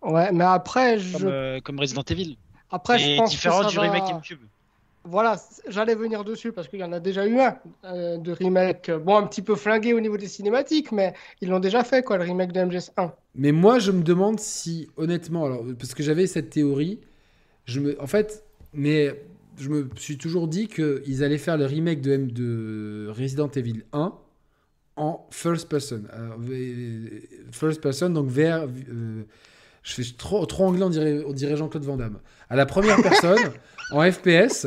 [0.02, 2.36] Ouais, mais après, comme, je, euh, comme Resident Evil.
[2.70, 4.40] après, je pense différent que ça du va- remake GameCube.
[5.04, 5.34] Voilà,
[5.68, 8.88] j'allais venir dessus parce qu'il y en a déjà eu un euh, de remake.
[8.88, 12.04] euh, Bon, un petit peu flingué au niveau des cinématiques, mais ils l'ont déjà fait,
[12.04, 13.12] quoi, le remake de MGS1.
[13.34, 17.00] Mais moi, je me demande si, honnêtement, alors, parce que j'avais cette théorie,
[17.64, 19.24] je me, en fait, mais
[19.58, 23.82] je me suis toujours dit qu'ils allaient faire le remake de, M- de Resident Evil
[23.92, 24.14] 1
[24.96, 26.02] en first person.
[26.12, 26.38] Alors,
[27.50, 28.68] first person, donc vers.
[28.88, 29.24] euh,
[29.82, 32.18] je fais trop, trop anglais, on dirait, on dirait Jean-Claude Van Damme.
[32.48, 33.38] À la première personne,
[33.90, 34.66] en FPS,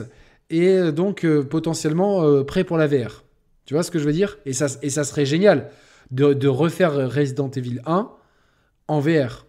[0.49, 3.23] et euh, donc euh, potentiellement euh, prêt pour la VR.
[3.65, 4.37] Tu vois ce que je veux dire?
[4.45, 5.69] Et ça, et ça serait génial
[6.11, 8.09] de, de refaire Resident Evil 1
[8.87, 9.45] en VR.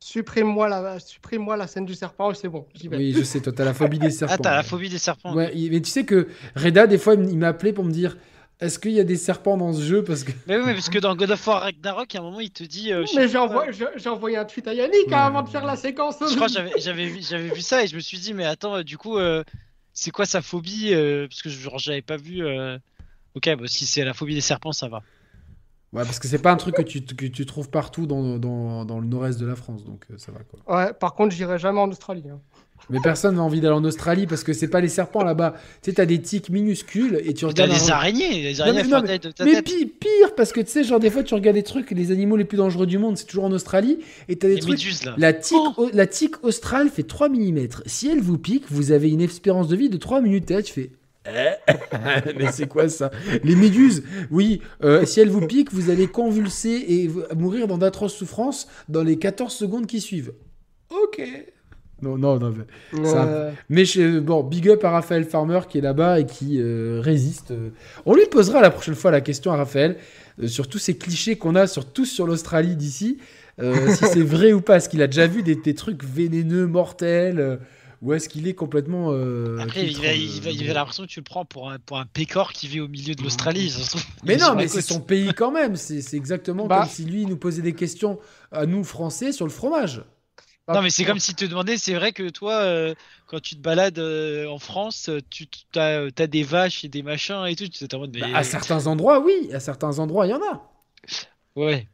[0.00, 2.96] Supprime-moi la, scène du serpent et c'est bon, j'y vais.
[2.96, 4.34] Oui, je sais, toi, t'as la phobie des serpents.
[4.38, 5.32] Ah, t'as la phobie des serpents.
[5.32, 6.26] Ouais, mais tu sais que
[6.56, 8.16] Reda, des fois, il m- il m'a appelé pour me dire
[8.62, 10.32] est-ce qu'il y a des serpents dans ce jeu Parce que.
[10.46, 12.64] Mais oui, mais parce que dans God of War Ragnarok, à un moment, il te
[12.64, 12.92] dit.
[12.92, 15.14] euh, Mais j'ai envoyé, un tweet à Yannick hein, Ouais.
[15.14, 16.16] avant de faire la séquence.
[16.20, 18.82] Je crois que j'avais, j'avais, vu, ça et je me suis dit, mais attends, euh,
[18.82, 19.44] du coup, euh,
[19.92, 22.44] c'est quoi sa phobie euh, Parce que genre, j'avais pas vu.
[22.44, 22.78] euh,
[23.34, 25.02] Ok, bah, si c'est la phobie des serpents, ça va.
[25.92, 28.84] Ouais, parce que c'est pas un truc que tu, que tu trouves partout dans, dans,
[28.86, 30.58] dans le nord-est de la France, donc ça va quoi.
[30.74, 32.24] Ouais, par contre, j'irai jamais en Australie.
[32.30, 32.40] hein.
[32.90, 35.54] Mais personne n'a envie d'aller en Australie parce que c'est pas les serpents là-bas.
[35.82, 37.70] Tu sais, t'as des tiques minuscules et tu Mais T'as regardes.
[37.84, 39.64] des un- araignées, les Non, araignées mais- non, mais- tête de ta Mais tête.
[39.98, 42.44] pire, parce que tu sais, genre des fois tu regardes des trucs, les animaux les
[42.44, 43.98] plus dangereux du monde, c'est toujours en Australie,
[44.28, 44.72] et t'as des Les trucs.
[44.78, 45.14] méduses là.
[45.16, 45.88] La tique, Oh.
[45.92, 47.68] la tique australe fait 3 mm.
[47.86, 50.50] Si elle vous pique, vous avez une espérance de vie de 3 minutes.
[50.50, 50.90] Et là, tu fais.
[51.24, 51.30] Eh
[52.36, 53.10] Mais c'est quoi ça?
[53.44, 54.02] Les méduses,
[54.32, 59.04] oui, euh, si elles vous piquent, vous allez convulser et mourir dans d'atroces souffrances dans
[59.04, 60.32] les 14 secondes qui suivent.
[60.90, 61.22] Ok.
[62.02, 62.52] Non, non, non.
[62.52, 67.52] mais- bon, big up à Raphaël Farmer qui est là-bas et qui euh, résiste.
[67.52, 67.70] euh.
[68.06, 69.96] On lui posera la prochaine fois la question à Raphaël
[70.42, 73.18] euh, sur tous ces clichés qu'on a, sur tous sur l'Australie d'ici,
[73.60, 74.76] euh, si c'est vrai ou pas.
[74.76, 77.56] Est-ce qu'il a déjà vu des, des trucs vénéneux, mortels euh,
[78.00, 79.08] Ou est-ce qu'il est complètement.
[79.12, 81.78] euh, Après, il va, il va- il a l'impression que tu le prends pour un,
[81.78, 83.70] pour un pécor qui vit au milieu de l'Australie.
[83.70, 84.02] se trouve.
[84.24, 85.76] Mais non, mais c'est son pays quand même.
[85.76, 86.80] C'est c'est exactement Bah.
[86.80, 88.18] comme si lui nous posait des questions
[88.50, 90.02] à nous Français sur le fromage.
[90.66, 92.94] Bah, Non, mais c'est comme si tu te demandais, c'est vrai que toi, euh,
[93.26, 97.44] quand tu te balades euh, en France, euh, tu as, des vaches et des machins
[97.46, 98.20] et tout, tu t'es en mode, mais...
[98.20, 99.50] Bah, à certains endroits, oui.
[99.52, 100.68] À certains endroits, il y en a.
[101.56, 101.88] Ouais.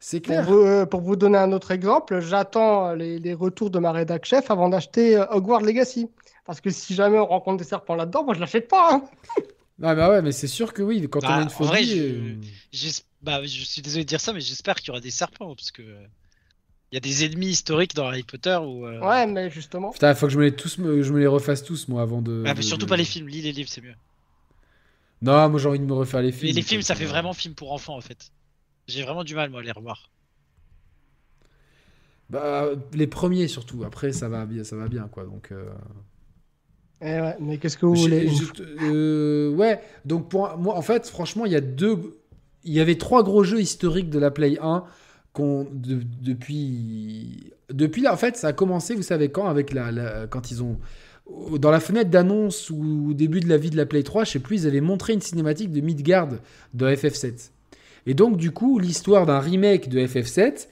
[0.00, 0.46] C'est Pour clair.
[0.46, 4.24] vous, euh, pour vous donner un autre exemple, j'attends les, les retours de ma rédac
[4.26, 6.08] chef avant d'acheter euh, Hogwarts Legacy.
[6.44, 8.94] Parce que si jamais on rencontre des serpents là-dedans, moi je l'achète pas.
[8.94, 9.02] hein.
[9.82, 11.68] Ah bah ouais, mais c'est sûr que oui, quand on Bah, a une en phobie...
[11.68, 12.34] vrai, je- euh,
[13.22, 15.70] bah, je suis désolé de dire ça, mais j'espère qu'il y aura des serpents parce
[15.70, 16.06] que euh,
[16.92, 18.86] il y a des ennemis historiques dans Harry Potter où.
[18.86, 19.90] euh, Ouais, mais justement.
[19.90, 22.22] Putain, faut que je me les, tous, me- je me les refasse tous, moi, avant
[22.22, 22.42] de...
[22.44, 23.94] ah, mais de- surtout de- pas les films, lis les livres, c'est mieux.
[25.22, 26.50] Non, moi j'ai envie de me refaire les films.
[26.50, 27.10] Et les films, ça fait va.
[27.12, 28.32] vraiment film pour enfants en fait.
[28.88, 30.10] J'ai vraiment du mal moi à les revoir.
[32.30, 35.50] Bah, les premiers surtout, après ça va bien, ça va bien, quoi, donc...
[35.50, 35.70] euh,
[37.00, 38.28] Eh ouais, mais qu'est-ce que vous voulez
[38.60, 42.18] euh, ouais, donc pour moi, en fait, franchement, il y a deux.
[42.64, 44.84] Il y avait trois gros jeux historiques de la Play 1
[45.32, 48.12] qu'on de- depuis depuis là.
[48.12, 50.78] En fait, ça a commencé, vous savez quand, avec la, la- quand ils ont
[51.58, 54.30] dans la fenêtre d'annonce ou au début de la vie de la Play 3, je
[54.32, 56.28] sais plus, ils avaient montré une cinématique de Midgard
[56.72, 57.50] de FF7.
[58.06, 60.68] Et donc, du coup, l'histoire d'un remake de FF7,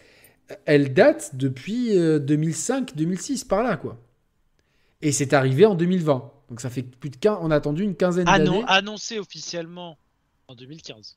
[0.65, 3.99] elle date depuis 2005-2006, par là, quoi.
[5.03, 6.33] Et c'est arrivé en 2020.
[6.49, 7.39] Donc ça fait plus de 15...
[7.43, 8.51] On a attendu une quinzaine Ah d'années.
[8.51, 9.99] non, annoncé officiellement
[10.49, 11.17] en 2015.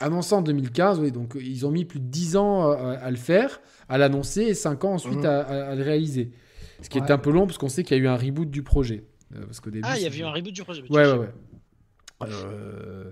[0.00, 1.10] Annoncé en 2015, oui.
[1.12, 4.54] Donc ils ont mis plus de 10 ans à, à le faire, à l'annoncer, et
[4.54, 5.24] 5 ans ensuite Mhm.
[5.26, 6.30] à, à- à le réaliser.
[6.82, 8.50] Ce qui est un peu long, parce qu'on sait qu'il y a eu un reboot
[8.50, 9.04] du projet.
[9.34, 10.82] Euh, parce qu'au début, Ah, il y avait eu un reboot du projet.
[10.90, 11.28] Ouais, ouais, ouais.
[12.22, 13.10] Euh,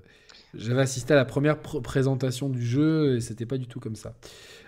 [0.55, 3.97] J'avais assisté à la première pr- présentation du jeu et c'était pas du tout comme
[3.97, 4.15] ça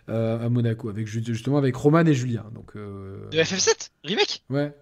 [0.08, 4.42] euh, à Monaco avec ju- justement avec Roman et Julien donc euh, De FF7 Remake?
[4.50, 4.74] Ouais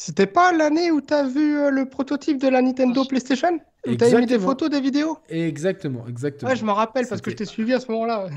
[0.00, 3.58] C'était pas l'année où t'as vu euh, le prototype de la Nintendo PlayStation?
[3.84, 4.46] Où t'avais mis des Exactement.
[4.46, 5.18] photos, des vidéos?
[5.28, 8.28] Exactement exactement Ouais, je m'en rappelle parce que je t'ai suivi à ce moment-là.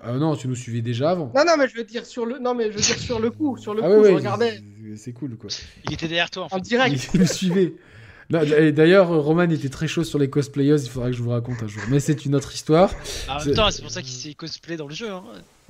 [0.00, 2.38] ah non tu nous suivais déjà avant Non, non, mais je veux dire sur le,
[2.38, 4.14] non, mais je veux dire sur le coup, sur le ah coup, ouais, je ouais,
[4.14, 4.60] regardais
[4.96, 5.50] c'est- cool quoi
[5.86, 6.54] Il était derrière toi en fait.
[6.54, 7.10] en direct.
[7.14, 7.74] il me suivait
[8.30, 11.66] D'ailleurs, Roman était très chaud sur les cosplayers, il faudra que je vous raconte un
[11.66, 11.82] jour.
[11.90, 12.94] Mais c'est une autre histoire.
[13.28, 15.10] En C'est- même temps, c'est pour ça qu'il s'est cosplay dans le jeu.
[15.10, 15.24] Hein.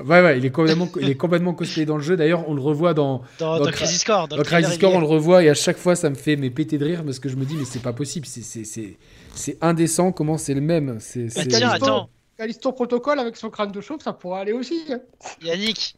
[0.05, 2.17] Ouais, ouais, il est complètement, il est complètement cosplayé dans le jeu.
[2.17, 4.29] D'ailleurs, on le revoit dans, Dans, Dans dans Crisis Core.
[4.29, 6.79] Dans, Crisis Core, on le revoit et à chaque fois, ça me fait mais péter
[6.79, 8.97] de rire parce que je me dis, mais c'est pas possible, c'est- c'est c'est-
[9.35, 10.99] c'est indécent comment c'est le même.
[11.01, 11.29] C'est
[11.73, 14.83] attends, Callisto Protocol avec son crâne de chauve, ça pourrait aller aussi.
[14.91, 15.01] hein.
[15.43, 15.97] Yannick,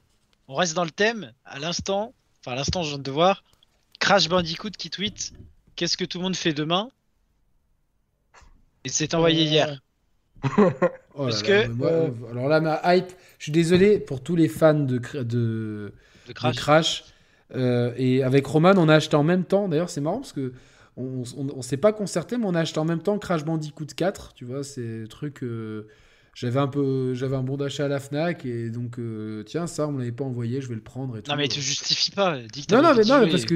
[0.49, 1.33] on reste dans le thème.
[1.45, 3.45] À l'instant, enfin à l'instant, je viens de voir
[4.01, 5.33] Crash Bandicoot qui tweet
[5.77, 6.91] Qu'est-ce que tout le monde fait demain?
[8.85, 9.81] Et c'est envoyé Euh, hier.
[11.15, 11.91] Oh là Parce là, que- mais moi,
[12.31, 15.93] alors là, ma hype, je suis désolé pour tous les fans de, de,
[16.57, 17.05] Crash.
[17.55, 19.69] Euh, et avec Roman, on a acheté en même temps.
[19.69, 20.55] D'ailleurs, c'est marrant parce que
[20.97, 23.85] on, on, on s'est pas concerté, mais on a acheté en même temps Crash Bandicoot
[23.95, 24.33] 4.
[24.35, 25.43] Tu vois, c'est le truc.
[25.43, 25.87] euh,
[26.35, 29.87] j'avais un peu, j'avais un bon d'achat à la Fnac et donc euh, tiens, ça,
[29.87, 31.31] on me l'avait pas envoyé, je vais le prendre et tout.
[31.31, 32.39] Non mais tu justifies pas.
[32.53, 33.55] Dis que Non, non, mais, non, mais parce que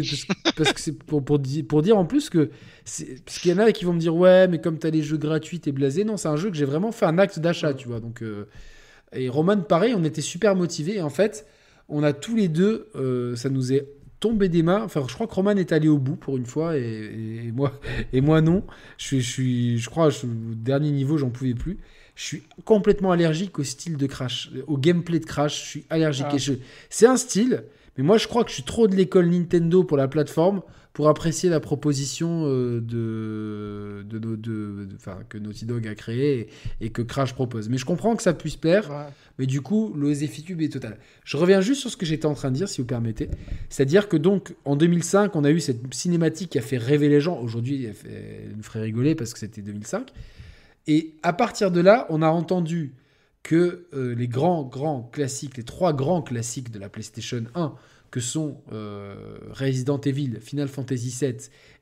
[0.56, 2.50] parce, que c'est pour, pour, di- pour dire en plus que
[2.84, 5.16] parce qu'il y en a qui vont me dire ouais, mais comme t'as les jeux
[5.16, 6.04] gratuits, t'es blasé.
[6.04, 8.00] Non, c'est un jeu que j'ai vraiment fait un acte d'achat, tu vois.
[8.00, 8.46] Donc euh,
[9.12, 10.96] et Roman, pareil, on était super motivés.
[10.96, 11.46] Et en fait,
[11.88, 13.88] on a tous les deux, euh, ça nous est
[14.20, 14.82] tombé des mains.
[14.82, 16.82] Enfin, je crois que Roman est allé au bout pour une fois et,
[17.46, 17.72] et moi
[18.12, 18.64] et moi non.
[18.98, 21.78] Je suis, je suis, je crois, je au dernier niveau, j'en pouvais plus.
[22.16, 25.62] Je suis complètement allergique au style de Crash, au gameplay de Crash.
[25.62, 26.26] Je suis allergique.
[26.30, 26.36] Ah.
[26.38, 26.54] Je-
[26.90, 27.62] C'est un style,
[27.96, 30.62] mais moi je crois que je suis trop de l'école Nintendo pour la plateforme
[30.94, 34.88] pour apprécier la proposition euh, de, de, de- de-
[35.28, 36.48] que Naughty Dog a créée
[36.80, 37.68] et, et que Crash propose.
[37.68, 38.88] Mais je comprends que ça puisse plaire.
[38.90, 39.12] Ouais.
[39.38, 40.96] Mais du coup, l'oséfitude est totale.
[41.24, 43.28] Je reviens juste sur ce que j'étais en train de dire, si vous permettez.
[43.68, 47.20] C'est-à-dire que donc, en 2005, on a eu cette cinématique qui a fait rêver les
[47.20, 47.38] gens.
[47.42, 50.10] Aujourd'hui, elle, elle nous ferait rigoler parce que c'était 2005.
[50.86, 52.94] Et à partir de là, on a entendu
[53.42, 57.74] que euh, les grands, grands classiques, les trois grands classiques de la PlayStation 1,
[58.10, 61.36] que sont euh, Resident Evil, Final Fantasy VII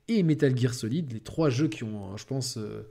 [0.09, 2.87] et Metal Gear Solid, les trois jeux qui ont, je pense, euh,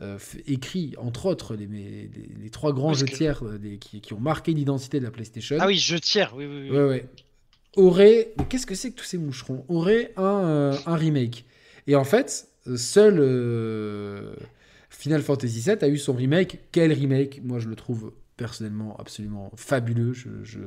[0.00, 3.42] euh, fait- écrit, entre autres, les, les- les- les trois grands Parce jeux que- tiers
[3.80, 5.56] qui, qui ont marqué l'identité de la PlayStation.
[5.60, 6.32] Ah oui, je tire.
[6.36, 6.70] Oui, oui, oui.
[6.76, 7.06] Ouais, ouais.
[7.76, 8.32] Aurait.
[8.38, 9.64] Mais qu'est-ce que c'est que tous ces moucherons?
[9.68, 11.44] Aurait un, un remake.
[11.86, 13.20] Et en fait, seul
[14.98, 16.60] Final Fantasy VII a eu son remake.
[16.72, 17.40] Quel remake?
[17.44, 20.12] Moi, je le trouve personnellement absolument fabuleux.
[20.14, 20.58] Je, je,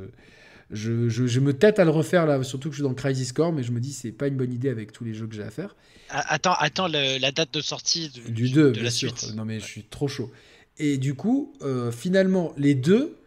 [0.72, 3.32] je, je- je me tête à le refaire là, surtout que je suis dans Crisis
[3.32, 5.34] Core, mais je me dis c'est pas une bonne idée avec tous les jeux que
[5.36, 5.76] j'ai à faire.
[6.10, 9.18] Ah, Attends, attends le- la date de sortie du, Du 2, de bien la sûr.
[9.18, 9.36] suite.
[9.36, 10.32] Non, mais je suis trop chaud.
[10.78, 13.18] Et du coup, euh, finalement, les deux,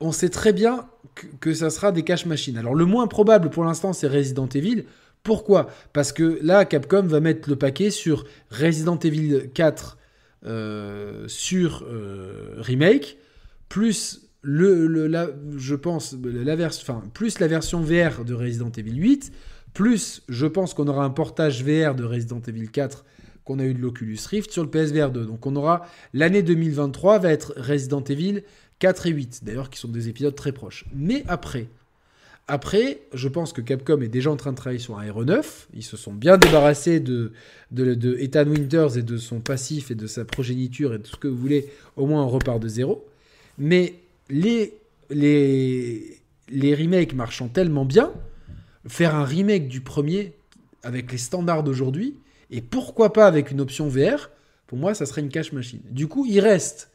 [0.00, 2.56] on sait très bien que, que ça sera des cash machines.
[2.56, 4.84] Alors, le moins probable pour l'instant, c'est Resident Evil.
[5.22, 5.68] Pourquoi?
[5.92, 9.97] Parce que là, Capcom va mettre le paquet sur Resident Evil 4 euh,
[10.44, 13.18] sur euh, remake,
[13.68, 19.32] plus le, la, je pense la enfin plus la version VR de Resident Evil 8,
[19.74, 23.04] plus je pense qu'on aura un portage VR de Resident Evil 4
[23.44, 25.24] qu'on a eu de l'Oculus Rift sur le PSVR 2.
[25.24, 28.42] Donc on aura l'année 2023 va être Resident Evil
[28.78, 30.84] 4 et 8, d'ailleurs qui sont des épisodes très proches.
[30.94, 31.68] Mais après,
[32.50, 35.68] Après, je pense que Capcom est déjà en train de travailler sur un aéronef.
[35.74, 37.32] Ils se sont bien débarrassés de,
[38.18, 41.28] Ethan Winters et de son passif et de sa progéniture et de tout ce que
[41.28, 41.68] vous voulez.
[41.96, 43.06] Au moins, on repart de zéro.
[43.58, 43.96] Mais
[44.30, 44.78] les,
[45.10, 46.18] les,
[46.48, 48.12] les remakes marchant tellement bien,
[48.86, 50.32] faire un remake du premier
[50.82, 52.16] avec les standards d'aujourd'hui,
[52.50, 54.30] et pourquoi pas avec une option VR,
[54.66, 55.80] pour moi, ça serait une cache machine.
[55.90, 56.90] Du coup, il reste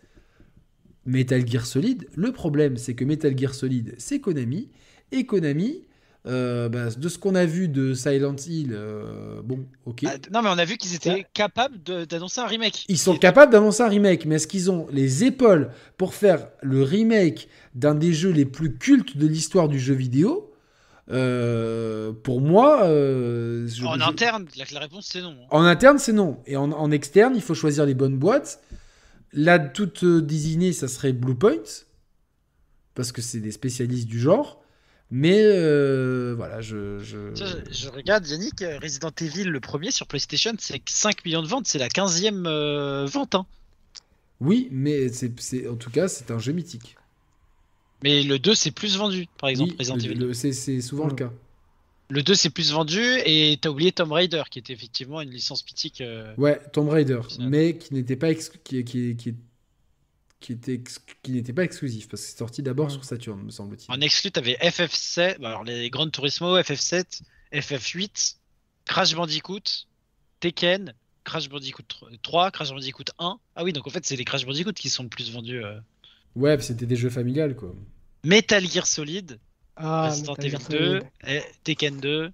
[1.06, 2.07] Metal Gear Solid.
[2.15, 4.69] Le problème, c'est que Metal Gear Solid, c'est Konami.
[5.14, 5.83] Et Konami,
[6.25, 10.06] euh, bah, de ce qu'on a vu de Silent Hill, euh, bon, ok.
[10.08, 12.85] Ah, non, mais on a vu qu'ils étaient capables d'annoncer un remake.
[12.88, 16.82] Ils sont capables d'annoncer un remake, mais est-ce qu'ils ont les épaules pour faire le
[16.82, 20.50] remake d'un des jeux les plus cultes de l'histoire du jeu vidéo?
[21.11, 22.88] Euh, pour moi.
[22.88, 25.35] en interne, la, réponse c'est non.
[25.38, 25.48] Hein.
[25.51, 26.40] En interne, c'est non.
[26.48, 28.61] Et en, en, externe, il faut choisir les bonnes boîtes.
[29.33, 31.83] Là, toute désignée, ça serait Bluepoint,
[32.95, 34.62] parce que c'est des spécialistes du genre.
[35.16, 37.88] Mais euh, voilà, je, je...
[37.90, 41.88] regarde, Yannick, Resident Evil, le premier sur PlayStation, c'est 5 millions de ventes, c'est la
[41.88, 43.35] 15e euh, vente.
[43.35, 43.45] Hein.
[44.42, 46.95] Oui, mais c'est, en tout cas, c'est un jeu mythique.
[48.01, 50.33] Mais le 2, c'est plus vendu, par exemple, Resident Evil.
[50.33, 51.32] c'est, souvent le cas.
[52.09, 55.64] Le 2, c'est plus vendu, et t'as oublié Tomb Raider, qui était effectivement une licence
[55.64, 56.01] mythique.
[56.01, 59.35] Euh, ouais, Tomb Raider, mais qui n'était pas qui, qui, qui,
[60.43, 60.83] qui était
[61.23, 63.89] qui n'était pas exclusif parce que c'est sorti d'abord sur Saturn me semble-t-il.
[63.89, 67.22] En exclu avais FF7, bah, alors les Grand Turismo, FF7,
[67.53, 68.35] FF8,
[68.83, 69.88] Crash Bandicoot,
[70.41, 71.85] Tekken, Crash Bandicoot
[72.22, 73.39] 3, Crash Bandicoot 1.
[73.55, 75.63] Ah oui, donc en fait c'est les Crash Bandicoot qui sont le plus vendus.
[75.63, 75.80] Euh.
[76.35, 77.73] Ouais, c'était des jeux familiales quoi.
[78.25, 79.39] Metal Gear Solid,
[79.77, 80.99] ah, Resident Evil 2,
[81.63, 82.31] Tekken 2.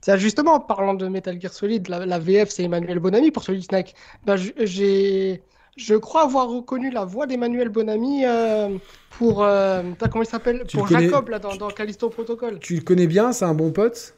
[0.00, 3.62] Tiens, justement, en parlant de Metal Gear Solid, la, VF c'est Emmanuel Bonami pour Solid
[3.62, 3.94] Snake.
[4.24, 5.42] Bah, j'ai
[5.76, 8.78] je crois avoir reconnu la voix d'Emmanuel Bonamy euh,
[9.10, 9.42] pour.
[9.42, 12.58] Euh, comment il s'appelle Pour Jacob, là, dans, dans Callisto Protocol.
[12.60, 14.14] Tu le connais bien C'est un bon pote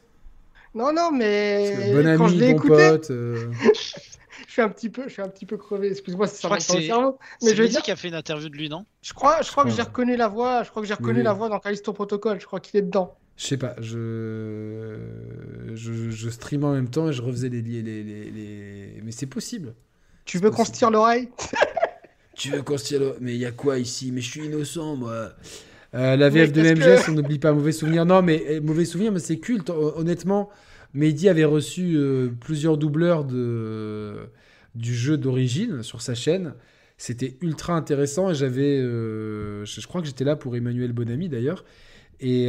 [0.75, 1.93] Non, non, mais.
[1.93, 3.11] Bonamy, quand je l'ai bon écouté, pote.
[3.11, 3.51] Euh.
[3.73, 5.89] je, suis un petit peu, je suis un petit peu crevé.
[5.89, 7.17] Excuse-moi si ça va pas le cerveau.
[7.41, 7.81] Mais je dire...
[7.81, 8.85] qui a fait une interview de lui, non?
[9.01, 10.61] Je crois, je crois que j'ai reconnu la voix.
[10.63, 12.39] Je crois que j'ai reconnu la voix dans Callisto Protocol.
[12.39, 13.15] Je crois qu'il est dedans.
[13.35, 14.97] Je sais pas, je...
[15.75, 18.99] je, je stream en même temps et je refaisais les, les, les, les...
[19.03, 19.75] mais c'est possible.
[20.27, 21.29] Tu veux qu'on se tire l'oreille
[22.35, 23.17] Tu veux qu'on se tire l'oreille?
[23.21, 24.11] Mais il y a quoi ici?
[24.11, 25.31] Mais je suis innocent, moi.
[25.95, 28.05] Euh, la VF de MGS, on n'oublie pas mauvais souvenir.
[28.05, 29.69] Non, mais eh, mauvais souvenir, mais c'est culte.
[29.69, 30.49] Honnêtement,
[30.93, 34.17] Mehdi avait reçu euh, plusieurs doubleurs de,
[34.75, 36.53] du jeu d'origine sur sa chaîne.
[36.97, 41.63] C'était ultra intéressant et j'avais, euh, je, crois que j'étais là pour Emmanuel Bonamy d'ailleurs.
[42.19, 42.47] Et,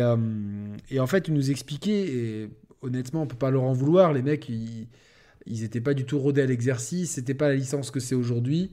[0.91, 2.49] et, en fait, il nous expliquait, et
[2.81, 4.89] honnêtement, on peut pas leur en vouloir, les mecs, ils,
[5.49, 8.73] ils n'étaient pas du tout rodés à l'exercice, c'était pas la licence que c'est aujourd'hui.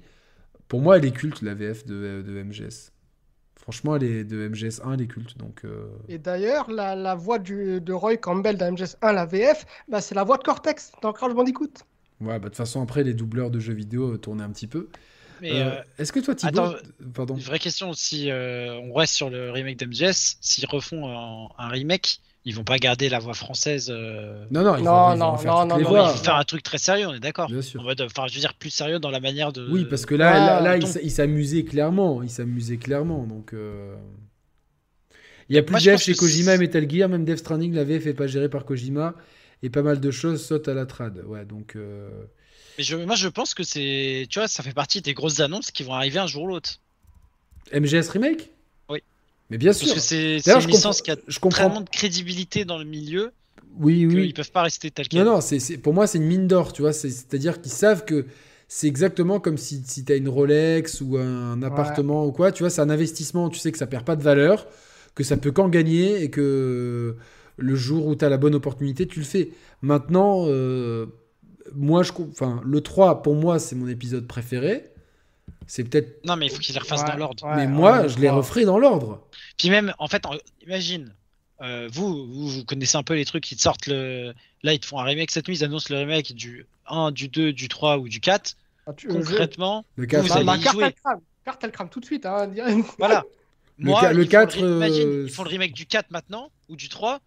[0.67, 2.91] Pour moi, elle est culte, la VF de, de MGS.
[3.55, 5.37] Franchement, elle est de MGS 1, elle est culte.
[5.37, 5.87] Donc, euh.
[6.07, 10.01] Et d'ailleurs, la, la, voix du, de Roy Campbell dans MGS 1, la VF, bah,
[10.01, 11.71] c'est la voix de Cortex dans Crash Bandicoot.
[12.21, 14.67] Ouais, bah, de toute façon, après, les doubleurs de jeux vidéo euh, tournaient un petit
[14.67, 14.89] peu.
[15.41, 16.61] Mais euh, Est-ce que toi, Thibaut...
[16.61, 16.75] Attends,
[17.13, 17.35] Pardon.
[17.35, 22.21] Une vraie question, si on reste sur le remake d'MGS, s'ils refont un, un remake,
[22.45, 23.91] ils vont pas garder la voix française.
[23.91, 27.13] Euh, non, non, ils vont, non, faire non, non, faire un truc très sérieux, on
[27.13, 27.49] est d'accord.
[27.49, 27.81] Bien sûr.
[27.83, 29.67] Enfin, je veux dire plus sérieux dans la manière de.
[29.69, 33.53] Oui, parce que là, là, il s'amusait clairement, il s'amusait clairement, donc.
[33.53, 33.95] Euh,
[35.49, 38.07] il y a plus de chez Kojima et Metal Gear, même Death Stranding, la VF
[38.07, 39.13] est pas gérée par Kojima
[39.61, 41.23] et pas mal de choses sautent à la trad.
[41.27, 41.75] Ouais, donc.
[41.75, 42.09] Euh,
[42.77, 45.71] Mais je, moi, je pense que c'est, tu vois, ça fait partie des grosses annonces
[45.71, 46.79] qui vont arriver un jour ou l'autre.
[47.73, 48.51] MGS remake?
[49.49, 49.87] Mais bien sûr.
[49.87, 51.81] Parce que c'est une licence qui a je comprends...
[51.81, 53.31] de crédibilité dans le milieu.
[53.77, 54.27] Oui, oui.
[54.27, 55.23] Ils peuvent pas rester tel quel.
[55.23, 56.93] Non, non, c'est pour moi, c'est une mine d'or, tu vois.
[56.93, 58.25] C'est-à-dire qu'ils savent que
[58.67, 62.63] c'est exactement comme si, si tu as une Rolex ou un appartement ou quoi, tu
[62.63, 64.67] vois, c'est un investissement, tu sais que ça perd pas de valeur,
[65.13, 67.15] que ça peut qu'en gagner et que
[67.57, 69.51] le jour où tu as la bonne opportunité, tu le fais.
[69.81, 71.05] Maintenant, euh,
[71.73, 74.91] moi, je, enfin, le 3, pour moi, c'est mon épisode préféré.
[75.67, 76.25] C'est peut-être.
[76.25, 77.47] Non, mais il faut qu'ils les refassent dans l'ordre.
[77.55, 79.27] mais moi, je les referai dans l'ordre.
[79.57, 80.23] Puis même, en fait,
[80.65, 81.13] imagine,
[81.61, 84.33] euh, vous, vous, connaissez un peu les trucs qui sortent le.
[84.63, 87.27] Là, ils te font un remake cette nuit, ils annoncent le remake du 1, du
[87.27, 88.55] 2, du 3 ou du 4.
[88.87, 90.95] Ah, Concrètement, le 4, vous allez y jouer.
[91.43, 92.25] Carte, elle crame tout de suite.
[92.25, 92.51] Hein,
[92.97, 93.23] voilà.
[93.77, 94.57] Moi, le, 4.
[94.57, 97.19] Imagine, ils font le remake du 4 maintenant ou du 3.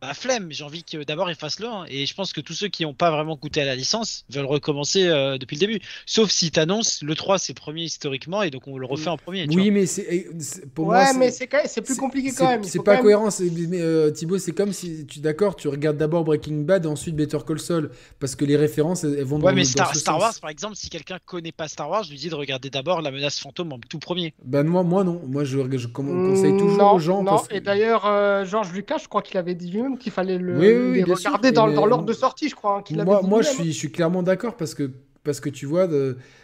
[0.00, 1.84] Bah, flemme, j'ai envie que d'abord ils fassent le 1.
[1.88, 4.44] Et je pense que tous ceux qui n'ont pas vraiment goûté à la licence veulent
[4.46, 5.80] recommencer euh, depuis le début.
[6.04, 9.46] Sauf si t'annonces le 3 c'est premier historiquement et donc on le refait en premier.
[9.48, 10.26] Oui, mais c'est
[10.74, 11.12] pour ouais, moi.
[11.14, 12.64] mais c'est plus compliqué quand même.
[12.64, 13.28] C'est pas cohérent.
[13.68, 17.16] Mais euh, Thibaut, c'est comme si tu d'accord, tu regardes d'abord Breaking Bad et ensuite
[17.16, 20.00] Better Call Saul parce que les références elles vont dans Ouais, mais dans Star, ce
[20.00, 20.22] Star sens.
[20.22, 23.02] Wars par exemple, si quelqu'un connaît pas Star Wars, je lui dis de regarder d'abord
[23.02, 24.34] la menace fantôme en tout premier.
[24.44, 25.20] Ben moi, moi non.
[25.26, 27.22] Moi, je, conseille Mm, toujours non, aux gens.
[27.22, 30.12] Non, parce que- et d'ailleurs, euh, Georges Lucas, je crois qu'il avait dit lui-même qu'il
[30.12, 31.30] fallait le, Oui, oui, les bien sûr.
[31.30, 32.78] regarder dans, l'ordre de sortie, je crois.
[32.78, 34.90] hein, qu'il Moi, moi je, suis, je suis clairement d'accord parce que,
[35.24, 35.88] parce que tu vois,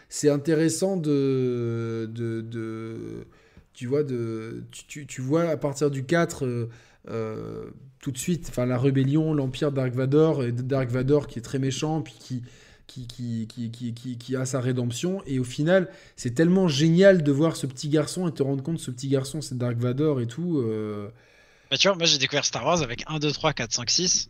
[0.09, 3.27] c'est intéressant de, de, de-
[3.75, 6.69] Tu vois, de, tu, tu, vois à partir du 4, euh,
[7.11, 7.65] euh,
[8.01, 11.59] tout de suite, enfin la rébellion, l'empire Dark Vador, et Dark Vador qui est très
[11.59, 12.43] méchant, puis qui.
[12.89, 17.57] Qui, qui, qui, qui, a sa rédemption et au final c'est tellement génial de voir
[17.57, 20.59] ce petit garçon et te rendre compte ce petit garçon c'est Dark Vador et tout
[20.59, 21.09] euh,
[21.73, 24.29] Bah tu vois, moi j'ai découvert Star Wars avec 1, 2, 3, 4, 5, 6.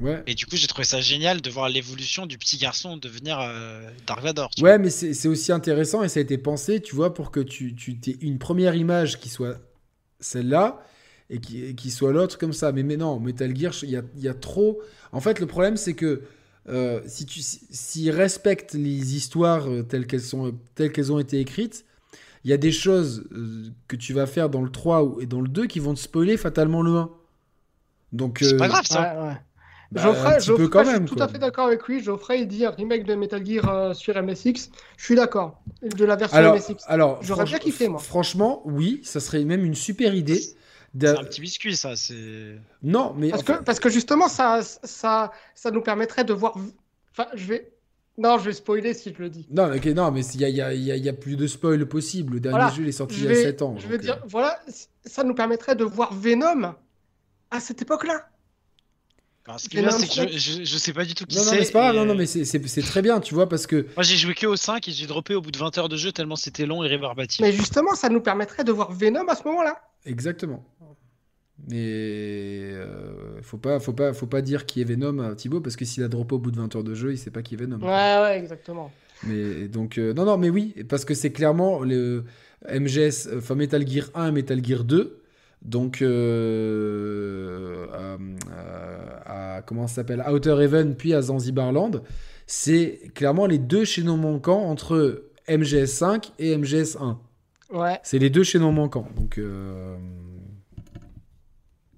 [0.00, 3.38] ouais Et du coup j'ai trouvé ça génial de voir l'évolution du petit garçon devenir
[3.38, 4.50] euh, Dark Vador.
[4.58, 4.70] vois.
[4.70, 7.74] Ouais, mais c'est aussi intéressant et ça a été pensé, tu vois, pour que tu,
[7.74, 9.58] tu aies une première image qui soit
[10.20, 10.82] celle-là
[11.28, 12.72] et qui, qui soit l'autre comme ça.
[12.72, 14.80] Mais, mais non, Metal Gear, il y a, y a trop.
[15.12, 16.22] En fait, le problème, c'est que
[16.70, 21.18] euh, si tu si- s'ils respectent les histoires euh, telles qu'elles sont telles qu'elles ont
[21.18, 21.84] été écrites,
[22.44, 25.26] il y a des choses euh, que tu vas faire dans le 3 ou- et
[25.26, 27.10] dans le 2 qui vont te spoiler fatalement le 1.
[28.12, 29.00] Donc, C'est euh, pas grave ça.
[29.00, 29.34] Ouais, ouais.
[29.90, 31.24] bah, Geoffrey, un petit peu Geoffrey, quand je suis tout quoi.
[31.24, 32.02] à fait d'accord avec lui.
[32.02, 34.70] Geoffrey, il dit un remake de Metal Gear euh, sur MSX.
[34.96, 35.60] Je suis d'accord.
[35.82, 36.76] De la version Alors, MSX.
[36.86, 37.98] alors J'aurais bien kiffé, moi.
[38.00, 40.40] Franchement, oui, ça serait même une super idée.
[40.96, 41.96] C'est un petit biscuit ça.
[41.96, 42.56] C'est.
[42.84, 46.56] Non, mais Parce enfin, que, parce que justement, ça, ça, ça nous permettrait de voir.
[47.10, 47.72] Enfin, je vais.
[48.16, 49.46] Non, je vais spoiler si je le dis.
[49.50, 51.46] Non, ok, non, mais il y a, y a- y a- y a plus de
[51.48, 52.34] spoil possible.
[52.34, 53.74] Le dernier Voilà, jeu, il est sorti il y a vais, 7 ans.
[53.78, 54.60] je vais donc, dire, euh, voilà,
[55.04, 56.74] ça nous permettrait de voir Venom
[57.50, 58.28] à cette époque-là.
[59.46, 61.14] Alors, ce qui Et est bien, même c'est que je, je, je sais pas du
[61.14, 61.58] tout qui Non, non, c'est.
[61.58, 63.46] mais c'est pas grave, et, non, non, mais c'est- c'est c'est très bien, tu vois,
[63.48, 63.86] parce que.
[63.96, 65.96] Moi j'ai joué que au 5 et j'ai droppé au bout de 20 heures de
[65.96, 67.40] jeu tellement c'était long et rébarbatif.
[67.40, 69.82] Mais justement, ça nous permettrait de voir Venom à ce moment-là.
[70.06, 70.64] Exactement.
[71.68, 71.76] Mais.
[71.80, 75.84] euh, faut, pas, faut, pas, faut pas dire qui est Venom à Thibaut, parce que
[75.84, 77.58] s'il a droppé au bout de 20 heures de jeu, il sait pas qui est
[77.58, 77.78] Venom.
[77.78, 77.86] Ouais,
[78.22, 78.90] ouais, exactement.
[79.26, 82.24] Mais donc, euh, non, non, mais oui, parce que c'est clairement le
[82.68, 85.20] MGS, euh, enfin Metal Gear 1 et Metal Gear 2.
[85.62, 88.16] Donc, euh, à,
[89.32, 92.02] à- à- comment ça s'appelle Outer Heaven, puis à Zanzibarland.
[92.46, 97.18] C'est clairement les deux chaînons manquants entre MGS 5 et MGS 1.
[97.72, 97.98] Ouais.
[98.02, 99.08] C'est les deux chaînons manquants.
[99.16, 99.96] Donc, euh,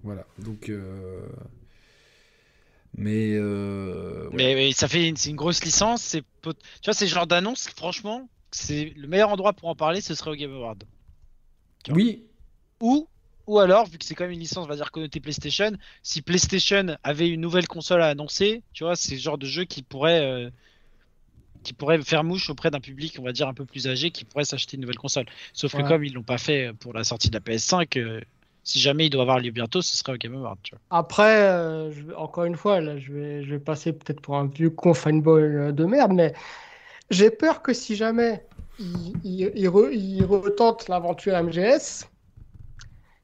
[0.06, 0.24] voilà.
[0.38, 1.26] Donc, euh,
[2.96, 4.34] mais, euh, ouais.
[4.36, 6.00] Mais, mais ça fait une, grosse licence.
[6.02, 7.68] C'est pot- tu vois c'est le genre d'annonce.
[7.76, 10.00] Franchement, c'est le meilleur endroit pour en parler.
[10.00, 10.84] Ce serait au Game Award.
[11.90, 12.22] oui,
[12.80, 13.08] Ou
[13.48, 15.70] ou alors vu que c'est quand même une licence on va dire connotée PlayStation,
[16.02, 19.64] si PlayStation avait une nouvelle console à annoncer, tu vois c'est le genre de jeu
[19.64, 20.50] qui pourrait euh,
[21.62, 24.24] qui pourrait faire mouche auprès d'un public on va dire un peu plus âgé qui
[24.24, 25.26] pourrait s'acheter une nouvelle console.
[25.52, 25.82] Sauf Ouais.
[25.84, 28.20] que comme ils l'ont pas fait pour la sortie de la PS5, euh,
[28.66, 30.58] si jamais il doit avoir lieu bientôt, ce serait au Game Award.
[30.62, 30.82] Tu vois.
[30.90, 34.46] Après, euh, je encore une fois, là, je vais, je vais passer peut-être pour un
[34.46, 36.32] vieux con fanboy euh, de merde, mais
[37.10, 38.46] j'ai peur que si jamais
[38.78, 42.06] il, il, il re- il retente l'aventure MGS,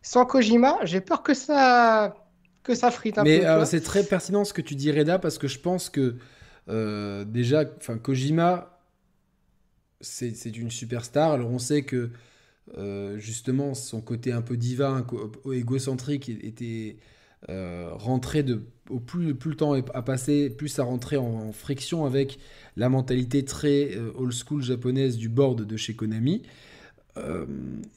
[0.03, 2.17] sans Kojima, j'ai peur que ça,
[2.65, 3.47] que ça frite un Mais peu.
[3.47, 6.17] tu euh, c'est très pertinent ce que tu dis, Reda, parce que je pense que
[6.69, 8.79] euh, déjà, enfin, Kojima,
[10.01, 11.33] c'est c'est une superstar.
[11.33, 12.11] Alors on sait que
[12.79, 15.07] euh, justement son côté un peu divin,
[15.53, 16.97] égocentrique, était
[17.49, 22.05] euh, rentré de au plus, plus le temps a passé, plus ça rentrait en, friction
[22.05, 22.39] avec
[22.77, 26.43] la mentalité très euh, old school japonaise du board de chez Konami.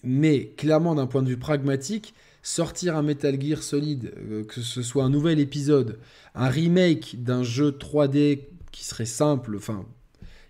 [0.03, 2.13] Mais clairement, d'un point de vue pragmatique,
[2.45, 5.97] sortir un Metal Gear Solid, euh, que ce soit un nouvel épisode,
[6.35, 9.83] un remake d'un jeu 3D qui serait simple, enfin,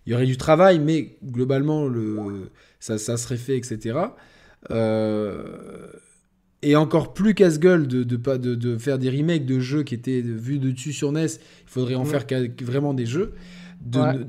[0.05, 2.51] il y aurait du travail, mais globalement, le,
[2.85, 3.97] ça, ça serait fait, etc.
[4.71, 5.87] Euh,
[6.61, 10.21] et encore plus casse-gueule de, de, de, de faire des remakes de jeux qui étaient
[10.21, 11.25] vus de dessus sur NES.
[11.25, 12.19] Il faudrait en Ouais.
[12.19, 12.25] faire
[12.61, 13.33] vraiment des jeux.
[13.81, 14.13] De, Ouais.
[14.13, 14.23] ne,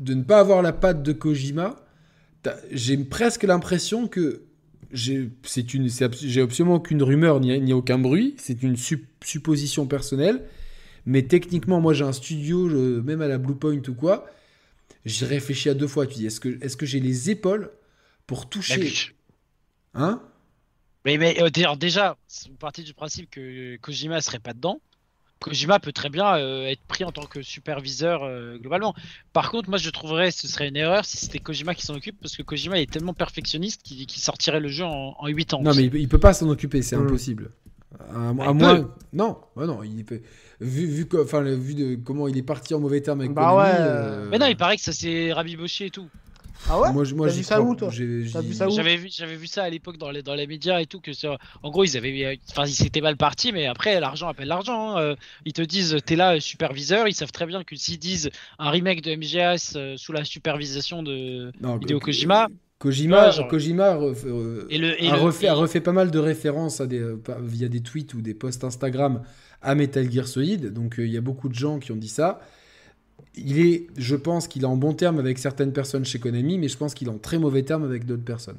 [0.00, 1.76] de, ne pas avoir la patte de Kojima,
[2.72, 4.42] j'ai presque l'impression que
[4.90, 5.88] j'ai c'est une
[6.22, 10.40] j'ai absolument aucune rumeur ni, ni aucun bruit c'est une sup- supposition personnelle
[11.04, 14.24] mais techniquement moi j'ai un studio je- même à la Blue Point ou quoi
[15.08, 17.70] j'y réfléchis à deux fois tu dis est-ce que est-ce que j'ai les épaules
[18.26, 18.74] pour toucher
[19.94, 20.22] hein?
[21.04, 24.80] Mais, mais euh, déjà, c'est partie du principe que Kojima serait pas dedans.
[25.40, 28.94] Kojima peut très bien euh, être pris en tant que superviseur euh, globalement.
[29.32, 32.18] Par contre, moi je trouverais ce serait une erreur si c'était Kojima qui s'en occupe
[32.20, 35.62] parce que Kojima est tellement perfectionniste qu'il qu'il sortirait le jeu en, en 8 ans.
[35.62, 37.06] non mais il, peut- il peut pas s'en occuper c'est Mm.
[37.06, 37.52] impossible
[38.10, 38.90] À, moins.
[39.12, 40.20] Non, bah non, il peut.
[40.60, 43.32] Vu, vu, que- enfin, le- vu de comment il est parti en mauvais terme avec
[43.32, 43.76] Bah Konami, ouais.
[43.78, 46.08] euh, Mais non, il paraît que ça s'est rabiboché et tout.
[46.68, 46.92] Ah ouais?
[46.92, 47.88] Moi, moi, T'as vu ça où, toi?
[47.90, 48.72] J'ai- T'as j'y- vu ça où?
[48.72, 51.12] J'avais vu, j'avais vu ça à l'époque dans les, dans les médias et tout, que
[51.12, 54.96] sur- en gros, ils avaient, enfin, ils s'étaient mal partis, mais après, l'argent appelle l'argent.
[54.96, 55.00] hein.
[55.00, 58.70] Euh, Ils te disent, t'es là, superviseur, ils savent très bien que s'ils disent un
[58.70, 63.94] remake de MGS euh, sous la supervision de Non, Hideo Ko- Kojima, Kojima, Ouais, Kojima
[63.96, 66.80] ref- euh, Et le- et a, le- refait, et- a refait pas mal de références
[66.80, 69.22] à des, euh, via des tweets ou des posts Instagram
[69.62, 70.72] à Metal Gear Solid.
[70.72, 72.40] Donc euh, il y a beaucoup de gens qui ont dit ça.
[73.34, 76.68] Il est, je pense qu'il est en bon terme avec certaines personnes chez Konami, mais
[76.68, 78.58] je pense qu'il est en très mauvais terme avec d'autres personnes.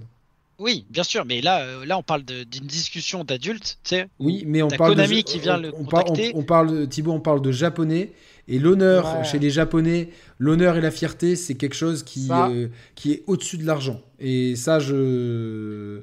[0.59, 4.09] oui, bien sûr, mais là, euh, là, on parle d'une discussion d'adultes, tu sais.
[4.19, 7.13] Oui, mais on parle Konami de, qui vient on, le on on- on parle Thibaut,
[7.13, 8.11] on parle de japonais
[8.49, 9.23] et l'honneur Ouais.
[9.23, 13.57] chez les japonais, l'honneur et la fierté, c'est quelque chose qui, euh, qui est au-dessus
[13.57, 14.01] de l'argent.
[14.19, 16.01] Et ça, je.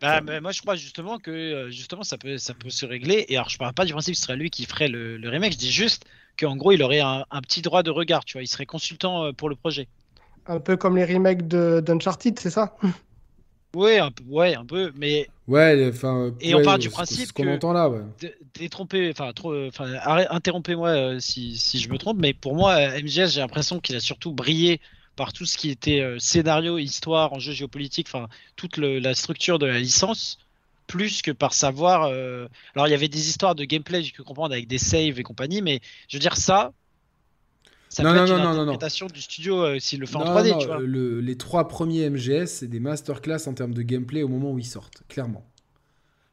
[0.00, 3.24] Bah, mais moi, je crois justement que euh, justement ça peut, ça peut se régler.
[3.28, 5.28] Et alors, je parle pas du principe que ce serait lui qui ferait le, le
[5.28, 5.52] remake.
[5.54, 6.04] Je dis juste
[6.38, 8.24] qu'en gros, il aurait un, un petit droit de regard.
[8.24, 9.88] Tu vois, il serait consultant euh, pour le projet.
[10.46, 12.76] Un peu comme les remakes de d'Uncharted, c'est ça?
[13.74, 14.92] Ouais, un peu, ouais, un peu.
[14.96, 16.32] Mais Ouais, enfin.
[16.40, 18.00] Et ouais, on part du principe qu'on que- entend là, ouais.
[18.20, 19.32] d- détrompé, enfin,
[20.00, 22.18] arrête- interrompez-moi euh, si, si je me trompe.
[22.18, 24.80] Mais pour moi, euh, MGS, j'ai l'impression qu'il a surtout brillé
[25.16, 29.58] par tout ce qui était euh, scénario, histoire, enjeu géopolitique, enfin, toute le- la structure
[29.58, 30.38] de la licence.
[30.86, 32.04] Plus que par savoir.
[32.04, 35.18] euh, Alors, il y avait des histoires de gameplay, j'ai pu comprendre, avec des saves
[35.18, 36.72] et compagnie, mais je veux dire, ça.
[37.94, 38.62] Ça Non, peut non, être non, une non, non, non.
[38.72, 40.78] interprétation du studio euh, s'il le fait en Non, 3D, non, tu vois.
[40.80, 44.58] le- les trois premiers MGS, c'est des masterclass en termes de gameplay au moment où
[44.58, 45.44] ils sortent, clairement.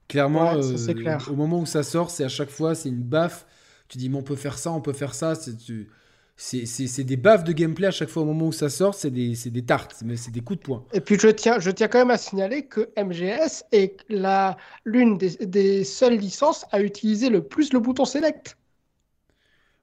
[0.08, 1.28] Clairement, Ouais, ça, euh, clair.
[1.32, 3.46] au moment où ça sort, c'est à chaque fois, c'est une baffe.
[3.88, 5.36] Tu dis, mais on peut faire ça, on peut faire ça.
[5.36, 5.88] C'est tu-
[6.36, 8.96] c'est- c'est- c'est des baffes de gameplay à chaque fois au moment où ça sort,
[8.96, 10.86] c'est des, c'est des tartes, mais c'est des coups de poing.
[10.94, 15.18] Et puis je tiens, je tiens quand même à signaler que MGS est la- l'une
[15.18, 18.58] des, des seules licences à utiliser le plus le bouton select.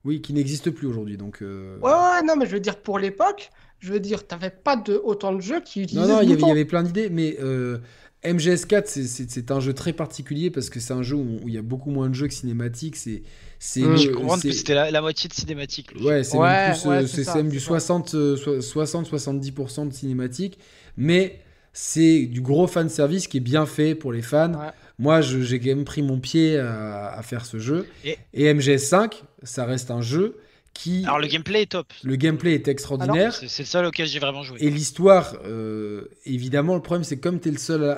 [0.09, 1.19] Oui, qui n'existe plus aujourd'hui.
[1.19, 4.49] Donc, euh, Ouais, ouais, non, mais je veux dire, pour l'époque, je veux dire, t'avais
[4.49, 7.11] pas de, autant de jeux qui Non, utilisaient non, ce il y avait, plein d'idées,
[7.11, 7.77] mais euh,
[8.25, 11.59] MGS4, c'est- un jeu très particulier parce que c'est un jeu où, où il y
[11.59, 12.97] a beaucoup moins de jeux que cinématiques.
[12.97, 13.23] C'est
[13.59, 15.93] c'est le- Je comprends que c'était la, la moitié de cinématique.
[15.93, 16.07] le jeu.
[16.07, 17.67] Ouais, c'est Ouais, même plus, ouais, euh, c'est même du c'est ça.
[17.81, 20.59] 60, euh, so- 60-70% de cinématique,
[20.97, 21.41] mais
[21.73, 24.53] c'est du gros fan service qui est bien fait pour les fans.
[24.99, 27.87] Moi, j'ai quand même pris mon pied à, à faire ce jeu.
[28.05, 30.37] Et- Et, MGS5, ça reste un jeu
[30.75, 31.05] qui.
[31.05, 31.87] Alors, le gameplay est top.
[32.03, 33.33] le gameplay est extraordinaire.
[33.35, 34.59] C'est le seul auquel j'ai vraiment joué.
[34.61, 37.97] Et l'histoire, euh, évidemment, le problème, c'est comme tu es le seul,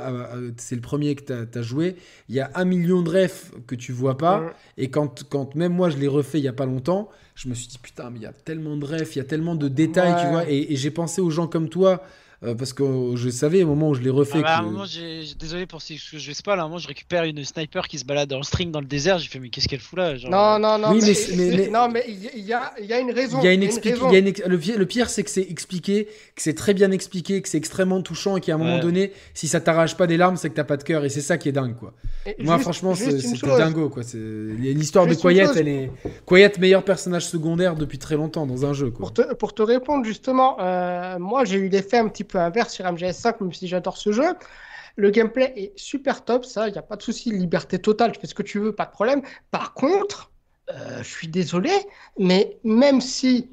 [0.59, 1.97] c'est le premier que tu as, joué,
[2.29, 4.55] il y a un million de refs que tu vois pas.
[4.77, 7.55] Et quand, quand même moi, je l'ai refait il y a pas longtemps, je me
[7.55, 9.69] suis dit, putain, mais il y a tellement de refs, il y a tellement de
[9.69, 10.21] détails, Ouais.
[10.23, 10.51] tu vois.
[10.51, 12.03] Et, et j'ai pensé aux gens comme toi,
[12.43, 12.83] euh, parce que
[13.17, 14.39] je savais au moment où je l'ai refait.
[14.39, 16.57] Ah bah, à un que- moment, j'ai j'ai- désolé pour ce que je vais pas
[16.57, 16.63] là.
[16.63, 19.19] À un moment, je récupère une sniper qui se balade en string dans le désert.
[19.19, 21.37] J'ai fait, mais qu'est-ce qu'elle fout là genre, Non, non, non, Oui, mais, mais c'est-
[21.37, 23.39] mais- mais- non, mais il y, y a, il y a une raison.
[23.41, 24.11] Il y a une raison.
[24.11, 26.73] y a une ex- le, pire, le pire, c'est que c'est expliqué, que c'est très
[26.75, 28.81] bien expliqué, que c'est extrêmement touchant et qu'à un moment Ouais.
[28.81, 31.21] donné, si ça t'arrache pas des larmes, c'est que t'as pas de cœur et c'est
[31.21, 31.93] ça qui est dingue, quoi.
[32.27, 34.03] Et Moi, juste- franchement, juste c'est- une c'était dingo, quoi.
[34.03, 35.91] C'est- L'histoire de Quiet, elle est.
[36.27, 38.99] Quiet, meilleur personnage secondaire depuis très longtemps dans un jeu, quoi.
[39.01, 42.75] Pour te, pour te répondre justement, euh, moi j'ai eu l'effet un petit peu inverse
[42.75, 44.35] sur MGS5, même si j'adore ce jeu.
[44.97, 48.21] Le gameplay est super top, ça, il n'y a pas de souci, liberté totale, tu
[48.21, 49.23] fais ce que tu veux, pas de problème.
[49.51, 50.31] Par contre,
[50.71, 51.71] euh, je suis désolé,
[52.19, 53.51] mais même si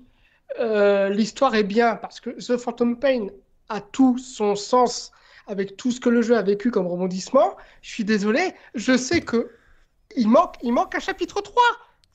[0.60, 3.28] euh, l'histoire est bien, parce que The Phantom Pain
[3.70, 5.12] a tout son sens
[5.48, 9.22] avec tout ce que le jeu a vécu comme rebondissement, je suis désolé, je sais
[9.22, 9.52] que
[10.16, 11.64] il manque, il manque un chapitre 3.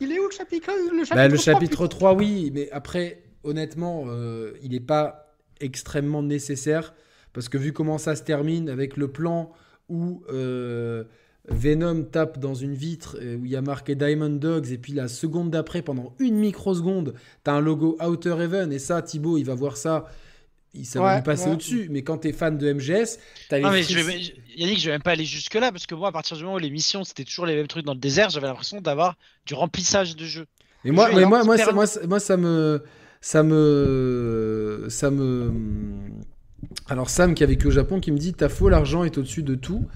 [0.00, 3.23] Il est où le chapitre, le chapitre Bah, le 3, chapitre 3, oui, mais après,
[3.44, 5.22] honnêtement, euh, il n'est pas
[5.62, 6.92] extrêmement nécessaire
[7.32, 9.52] parce que vu comment ça se termine avec le plan
[9.89, 11.05] où euh,
[11.49, 14.92] Venom tape dans une vitre euh, où il y a marqué Diamond Dogs et puis
[14.92, 19.44] la seconde d'après, pendant une microseconde, t'as un logo Outer Heaven et ça, Thibaut, il
[19.44, 20.05] va voir ça.
[20.74, 21.52] il- Ça va Ouais, lui passer ouais.
[21.55, 23.18] au-dessus, mais quand t'es fan de MGS,
[23.49, 25.73] t'as les Non, mais je vais, je- Yannick, je vais même pas aller jusque là
[25.73, 27.84] parce que moi, à partir du moment où les missions c'était toujours les mêmes trucs
[27.86, 29.16] dans le désert, j'avais l'impression d'avoir
[29.47, 30.47] du remplissage de jeu.
[30.84, 32.82] Mais moi, jeu mais moi, moi, hyper ça, moi, ça- moi, ça me,
[33.23, 35.52] ça me, ça me.
[36.89, 39.42] Alors Sam qui a vécu au Japon, qui me dit t'as faux, l'argent est au-dessus
[39.42, 39.86] de tout.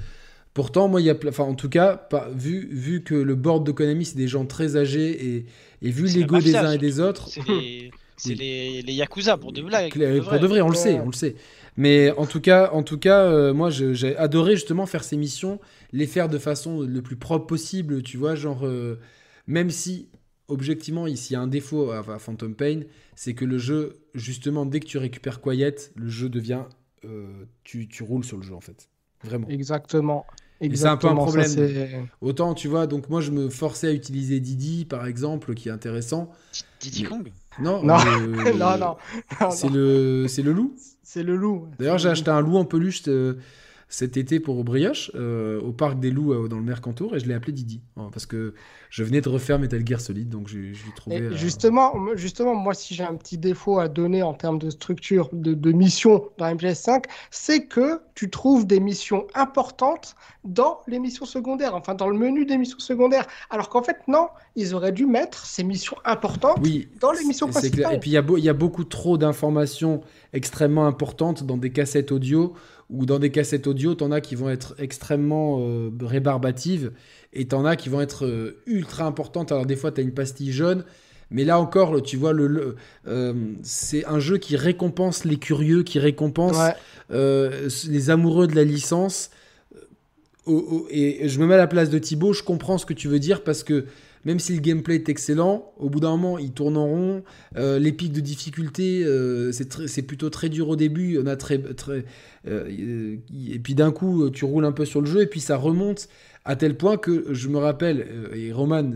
[0.55, 3.66] Pourtant, moi, il y a, enfin, en tout cas, pas, vu, vu que le board
[3.66, 5.46] de Konami, c'est des gens très âgés et,
[5.82, 8.36] et vu l'ego des uns et des autres, C'est les, c'est Oui.
[8.36, 9.62] les, les Yakuza pour de.
[9.90, 11.36] Claire- pour pour de vrai, on le sait, on le sait.
[11.76, 15.60] Mais en tout cas, en tout cas, euh, moi, j'ai adoré justement faire ces missions,
[15.92, 18.98] les faire de façon le plus propre possible, tu vois, genre, euh,
[19.46, 20.08] même si,
[20.49, 22.81] objectivement, ici, il y a un défaut à, à Phantom Pain,
[23.15, 26.65] c'est que le jeu, justement, dès que tu récupères Quiet, le jeu devient,
[27.05, 28.89] euh, tu, tu roules sur le jeu, en fait.
[29.25, 29.49] Vraiment.
[29.49, 30.26] Exactement.
[30.60, 32.08] C'est un peu un problème.
[32.20, 35.73] Autant, tu vois, donc moi je me forçais à utiliser Didi, par exemple, qui est
[35.73, 36.31] intéressant.
[36.81, 37.31] Didi Kong?
[37.60, 37.99] Non, non,
[38.57, 40.75] non, non, C'est le, c'est le loup.
[41.02, 41.68] C'est le loup.
[41.78, 43.34] D'ailleurs, j'ai acheté un loup en peluche euh,
[43.89, 47.26] cet été pour Brioche, euh, au parc des loups euh, dans le Mercantour, et je
[47.26, 47.82] l'ai appelé Didi.
[47.97, 48.55] Hein, parce que
[48.90, 51.20] je venais de refaire Metal Gear Solid, donc je, je l'ai trouvé.
[51.20, 55.28] Euh, justement, justement, moi, si j'ai un petit défaut à donner en termes de structure
[55.32, 61.26] de, de mission dans MGS5, c'est que tu trouves des missions importantes dans les missions
[61.26, 63.26] secondaires, enfin dans le menu des missions secondaires.
[63.50, 67.48] Alors qu'en fait, non, ils auraient dû mettre ces missions importantes oui, dans les missions
[67.48, 67.78] principales.
[67.78, 67.92] Clair.
[67.92, 70.00] Et puis il y, y, a beaucoup trop d'informations
[70.32, 72.55] extrêmement importantes dans des cassettes audio
[72.90, 76.92] ou dans des cassettes audio, t'en as qui vont être extrêmement euh, rébarbatives
[77.32, 79.50] et t'en as qui vont être euh, ultra importantes.
[79.52, 80.84] Alors des fois, t'as une pastille jaune,
[81.31, 82.76] mais là encore, tu vois, le,
[83.08, 86.56] euh, c'est un jeu qui récompense les curieux, qui récompense
[87.10, 89.31] les amoureux de la licence.
[90.90, 93.18] et je me mets à la place de Thibaut, je comprends ce que tu veux
[93.18, 93.86] dire parce que
[94.26, 97.22] même si le gameplay est excellent, au bout d'un moment, il tourne en rond.
[97.56, 101.16] Euh, les pics de difficulté, euh, c'est plutôt très dur au début.
[101.22, 102.05] On a très, très,
[102.48, 103.16] euh,
[103.48, 106.08] et puis d'un coup, tu roules un peu sur le jeu, et puis ça remonte
[106.47, 108.92] à tel point que je me rappelle, euh, et Roman,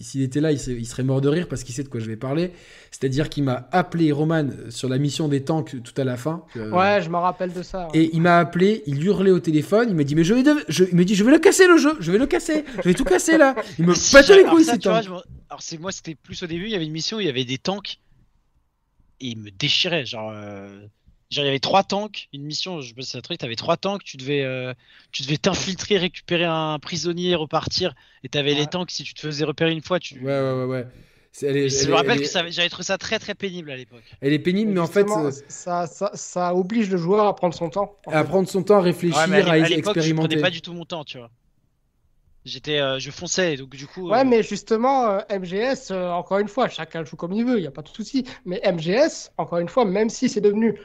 [0.00, 2.16] s'il était là, il, serait mort de rire parce qu'il sait de quoi je vais
[2.16, 2.52] parler.
[2.92, 6.44] C'est-à-dire qu'il m'a appelé, Roman, sur la mission des tanks tout à la fin.
[6.56, 7.88] Euh, ouais, je me rappelle de ça.
[7.94, 10.84] Et il m'a appelé, il hurlait au téléphone, il m'a dit, mais je vais, je...
[10.84, 12.94] il m'a dit, je vais le casser le jeu, je vais le casser, je vais
[12.94, 13.56] tout casser là.
[13.78, 15.24] Il me si pète les couilles, c'est Alors
[15.58, 17.44] c'est moi, c'était plus au début, il y avait une mission, où il y avait
[17.44, 17.98] des tanks,
[19.20, 20.30] et il me déchirait, genre.
[20.32, 20.86] Euh,
[21.30, 23.76] Genre, il y avait trois tanks, une mission, je sais pas si tu avais trois
[23.76, 24.72] tanks, tu devais euh,
[25.12, 29.20] tu devais t'infiltrer, récupérer un prisonnier, repartir, et tu avais les tanks, si tu te
[29.20, 30.18] faisais repérer une fois, tu.
[30.20, 30.86] Ouais, ouais, ouais, ouais.
[31.68, 34.04] je me rappelle que j'avais trouvé ça très très pénible à l'époque.
[34.22, 35.06] Elle est pénible, mais en fait.
[35.48, 37.94] Ça, ça, ça, oblige le joueur à prendre son temps.
[38.06, 40.00] À prendre son temps, à réfléchir, à, à, expérimenter.
[40.00, 41.30] Je prenais pas du tout mon temps, tu vois.
[42.46, 44.08] J'étais, euh, je fonçais, donc du coup.
[44.08, 47.66] Ouais, euh, mais justement, MGS, encore une fois, chacun joue comme il veut, il n'y
[47.66, 48.24] a pas de souci.
[48.46, 50.78] Mais MGS, encore une fois, même si c'est devenu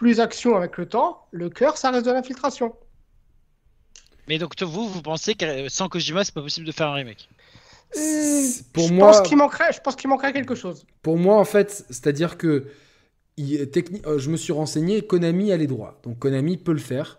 [0.00, 2.74] plus action avec le temps, le cœur, ça reste de l'infiltration.
[4.28, 7.28] Mais donc vous, vous pensez que sans Kojima, c'est pas possible de faire un remake?
[7.98, 10.86] Euh, Pour je moi, pense qu'il manquerait, je pense qu'il manquerait quelque chose.
[11.02, 12.68] Pour moi, en fait, c'est-à-dire que
[13.38, 17.18] euh, je me suis renseigné, Konami a les droits, donc Konami peut le faire.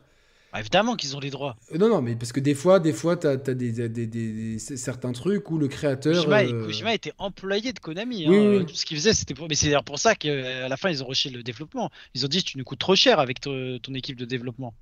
[0.52, 1.56] Bah, évidemment qu'ils ont les droits.
[1.74, 4.60] Euh, non, non, mais parce que des fois, des fois, t'as as des, des, des,
[4.60, 6.26] certains trucs où le créateur.
[6.26, 6.94] Kojima, euh...
[6.94, 8.26] était employé de Konami.
[8.26, 8.66] Hein.
[8.68, 9.48] Tout ce qu'il faisait, c'était pour.
[9.48, 11.90] Mais c'est d'ailleurs pour ça qu'à la fin, ils ont rushé le développement.
[12.16, 14.74] Ils ont dit tu nous coûtes trop cher avec ton équipe de développement.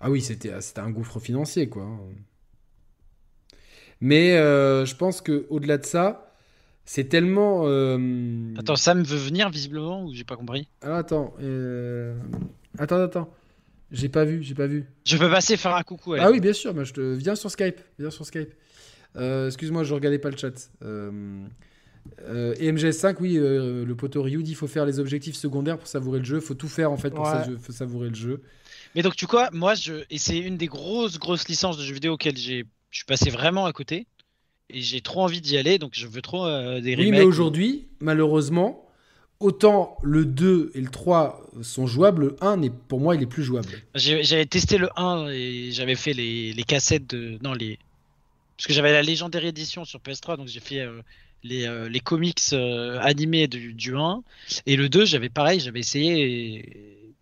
[0.00, 1.86] Ah oui, c'était un gouffre financier, quoi.
[4.00, 6.34] Mais euh, je pense que au-delà de ça,
[6.84, 7.62] c'est tellement.
[7.64, 8.52] Euh...
[8.58, 10.68] Attends, Sam veut venir visiblement ou j'ai pas compris?
[10.82, 11.34] Ah, attends.
[11.40, 12.14] Euh,
[12.78, 13.32] attends, attends.
[13.94, 14.86] J'ai pas vu, j'ai pas vu.
[15.04, 16.14] Je peux passer faire un coucou.
[16.14, 18.52] Ah oui, bien sûr, je te viens sur Skype, viens sur Skype.
[19.16, 20.70] Euh, excuse-moi, je regardais pas le chat.
[20.82, 21.46] Euh,
[22.22, 25.86] euh, et MGS5, oui, le poteau Ryu dit il faut faire les objectifs secondaires pour
[25.86, 26.40] savourer le jeu.
[26.40, 27.26] faut tout faire en fait pour
[27.70, 28.42] savourer le jeu.
[28.96, 30.04] Mais donc, tu vois, moi, je...
[30.10, 32.64] et c'est une des grosses, grosses licences de jeux vidéo auxquelles j'ai...
[32.90, 34.06] je suis passé vraiment à côté.
[34.70, 36.98] Et j'ai trop envie d'y aller, donc je veux trop des remakes.
[36.98, 38.83] Oui, mais aujourd'hui, malheureusement,
[39.44, 43.26] autant le 2 et le 3 sont jouables, le 1, est, pour moi, il est
[43.26, 43.68] plus jouable.
[43.94, 47.38] J'avais testé le 1 et j'avais fait les, cassettes de.
[47.42, 47.78] Non, les.
[48.56, 51.02] Parce que j'avais la légendaire édition sur PS3, donc j'ai fait euh,
[51.42, 54.22] les, euh, les, comics euh, animés du, du, 1.
[54.64, 57.14] Et le 2, j'avais pareil, j'avais essayé et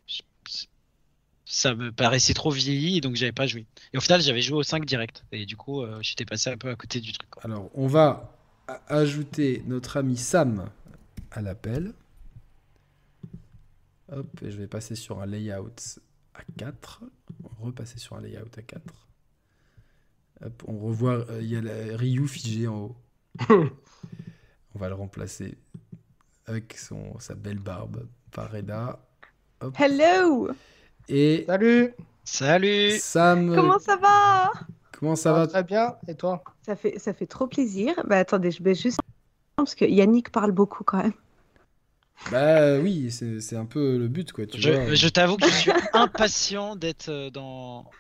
[1.44, 3.67] ça me paraissait trop vieilli, donc j'avais pas joué.
[3.92, 5.25] Et au final, j'avais joué au 5 direct.
[5.33, 7.28] Et du coup, j'étais passé un peu à côté du truc.
[7.42, 8.33] Alors, on va
[8.89, 10.70] ajouter notre ami Sam
[11.33, 11.92] à l'appel.
[14.15, 16.00] Hop, et je vais passer sur un layout
[16.34, 17.02] à 4.
[17.60, 18.82] Repasser sur un layout à 4.
[20.44, 22.97] Hop, on revoit, euh, il y a la Ryu figé en haut.
[23.49, 25.57] on va le remplacer
[26.47, 28.99] avec son, sa belle barbe par Reda.
[29.78, 30.50] Hello
[31.08, 34.50] Et Salut Salut Sam Comment ça va?
[34.92, 35.47] Comment ça, va?
[35.47, 36.44] Très bien, et toi?
[36.65, 37.94] Ça fait, ça fait trop plaisir.
[38.07, 38.99] Bah attendez, je vais juste...
[39.57, 41.12] Parce que Yannick parle beaucoup quand même.
[42.31, 44.47] Bah oui, c'est un peu le but quoi.
[44.47, 47.91] Tu je, je t'avoue que je suis impatient d'être euh, dans.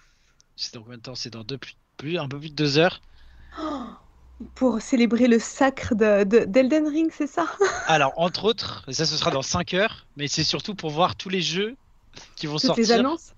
[0.56, 1.14] C'est dans combien de temps?
[1.14, 1.58] C'est dans deux,
[1.96, 3.00] plus, un peu plus de deux heures.
[4.54, 7.46] pour célébrer le sacre d'Elden de, Ring, c'est ça?
[7.86, 11.28] Alors, entre autres, ça ce sera dans 5 heures, mais c'est surtout pour voir tous
[11.28, 11.76] les jeux
[12.36, 12.84] qui vont Toutes sortir.
[12.84, 13.34] Les annonces?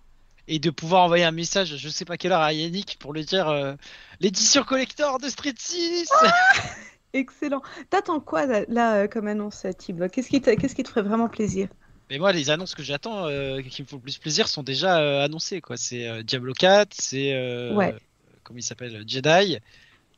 [0.47, 3.25] et de pouvoir envoyer un message, je sais pas quelle heure à Yannick pour lui
[3.25, 3.75] dire euh,
[4.21, 6.09] l'édition collector de Street 6
[7.15, 7.63] Excellent.
[7.91, 10.09] T'attends quoi là, euh, comme annonce, Thibaut?
[10.09, 11.69] Qu'est-ce qui, te, qu'est-ce qui te ferait vraiment plaisir?
[12.11, 14.99] Mais moi, les annonces que j'attends, euh, qui me font le plus plaisir, sont déjà
[15.01, 15.61] euh, annoncées.
[15.63, 15.77] quoi.
[15.79, 17.33] C'est euh, Diablo 4, c'est.
[17.35, 17.95] euh, Ouais.
[18.43, 19.57] Comment il s'appelle Jedi.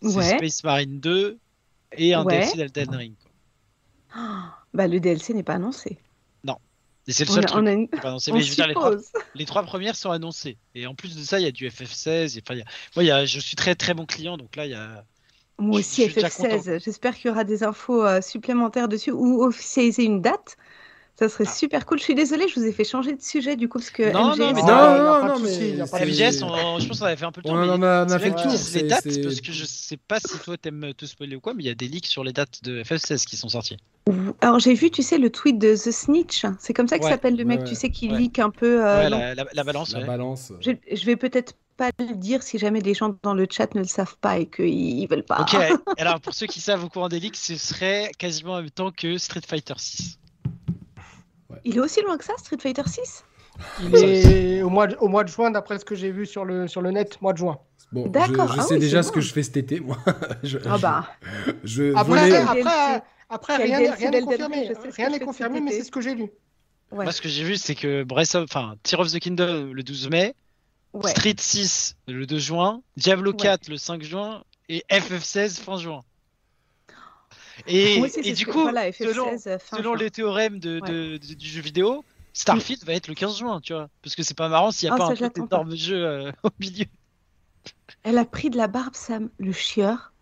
[0.02, 0.36] C'est Ouais.
[0.36, 1.38] Space Marine 2
[1.96, 2.38] et un Ouais.
[2.40, 3.14] DLC d'Elden Ring.
[3.22, 4.22] quoi.
[4.74, 5.98] Bah, le DLC n'est pas annoncé.
[7.08, 8.30] Et c'est le On seul a- truc on a une- qui est pas annoncé.
[8.32, 9.12] on Mais je veux dire, les trois, suppose.
[9.36, 10.56] les trois premières sont annoncées.
[10.74, 12.36] Et en plus de ça, il y a du FF16.
[12.36, 12.64] et- y a-
[12.96, 13.24] Moi, il y a...
[13.24, 15.04] je suis très très bon client, donc là, il y a.
[15.58, 16.84] Moi aussi, je suis déjà FF16.
[16.84, 20.56] J'espère qu'il y aura des infos euh, supplémentaires dessus ou officialiser une date.
[21.18, 21.50] Ça serait Ah.
[21.50, 21.98] super cool.
[21.98, 24.32] Je suis désolée, je vous ai fait changer de sujet du coup parce que Non,
[24.34, 27.24] MGS, non, mais Non, non, non, souci, mais MGS, on- je pense qu'on avait fait
[27.24, 27.78] un peu le On tour.
[27.78, 28.52] mais a, on a fait le tour.
[28.74, 31.62] les dates, parce que je sais pas si toi t'aimes te spoiler ou quoi, mais
[31.62, 33.78] il y a des leaks sur les dates de FF16 qui sont sortis.
[34.42, 36.44] Alors j'ai vu, tu sais, le tweet de The Snitch.
[36.58, 37.10] C'est comme ça que Ouais.
[37.10, 38.18] s'appelle le mec, Ouais, tu sais, qui ouais.
[38.18, 38.84] leak un peu.
[38.86, 39.18] euh, ouais, non.
[39.18, 40.06] la, la- la balance, La ouais.
[40.06, 40.52] balance.
[40.60, 43.80] Je, je vais peut-être pas le dire si jamais les gens dans le chat ne
[43.80, 45.40] le savent pas et qu'ils ils veulent pas.
[45.40, 45.56] Ok,
[45.98, 48.90] alors pour ceux qui savent au courant des leaks, ce serait quasiment en même temps
[48.90, 50.18] que Street Fighter 6.
[51.64, 53.24] Il est aussi loin que ça, Street Fighter 6
[53.82, 56.44] Il est au mois de, au mois de juin, d'après ce que j'ai vu sur
[56.44, 57.58] le, sur le net, mois de juin.
[57.92, 58.52] Bon, je, D'accord.
[58.52, 59.98] je Ah sais oui, déjà ce que je fais cet été, moi.
[60.42, 61.06] je, Ah bah,
[61.64, 64.68] je, je Après, après, après, rien n'est confirmé.
[64.68, 66.30] je Rien je n'est confirmé, mais c'est ce que j'ai lu.
[66.92, 67.04] ouais.
[67.04, 69.82] Moi, ce que j'ai vu, c'est que Breath of, enfin, Tear of the Kingdom le
[69.82, 70.34] 12 mai,
[71.02, 71.10] ouais.
[71.10, 73.36] Street 6 le 2 juin, Diablo Ouais.
[73.36, 76.02] 4 le 5 juin et FF16 fin juin.
[77.66, 78.00] Et,
[78.34, 80.02] du que- coup, voilà, selon, FF16, fin selon juin.
[80.04, 83.72] les théorèmes de, de- de- du jeu vidéo, Starfield va être le 15 juin, tu
[83.72, 83.88] vois.
[84.02, 86.50] Parce que c'est pas marrant s'il n'y a Ah, pas un énorme jeu euh, au
[86.60, 86.84] milieu.
[88.02, 90.12] Elle a pris de la barbe, Sam, le chieur.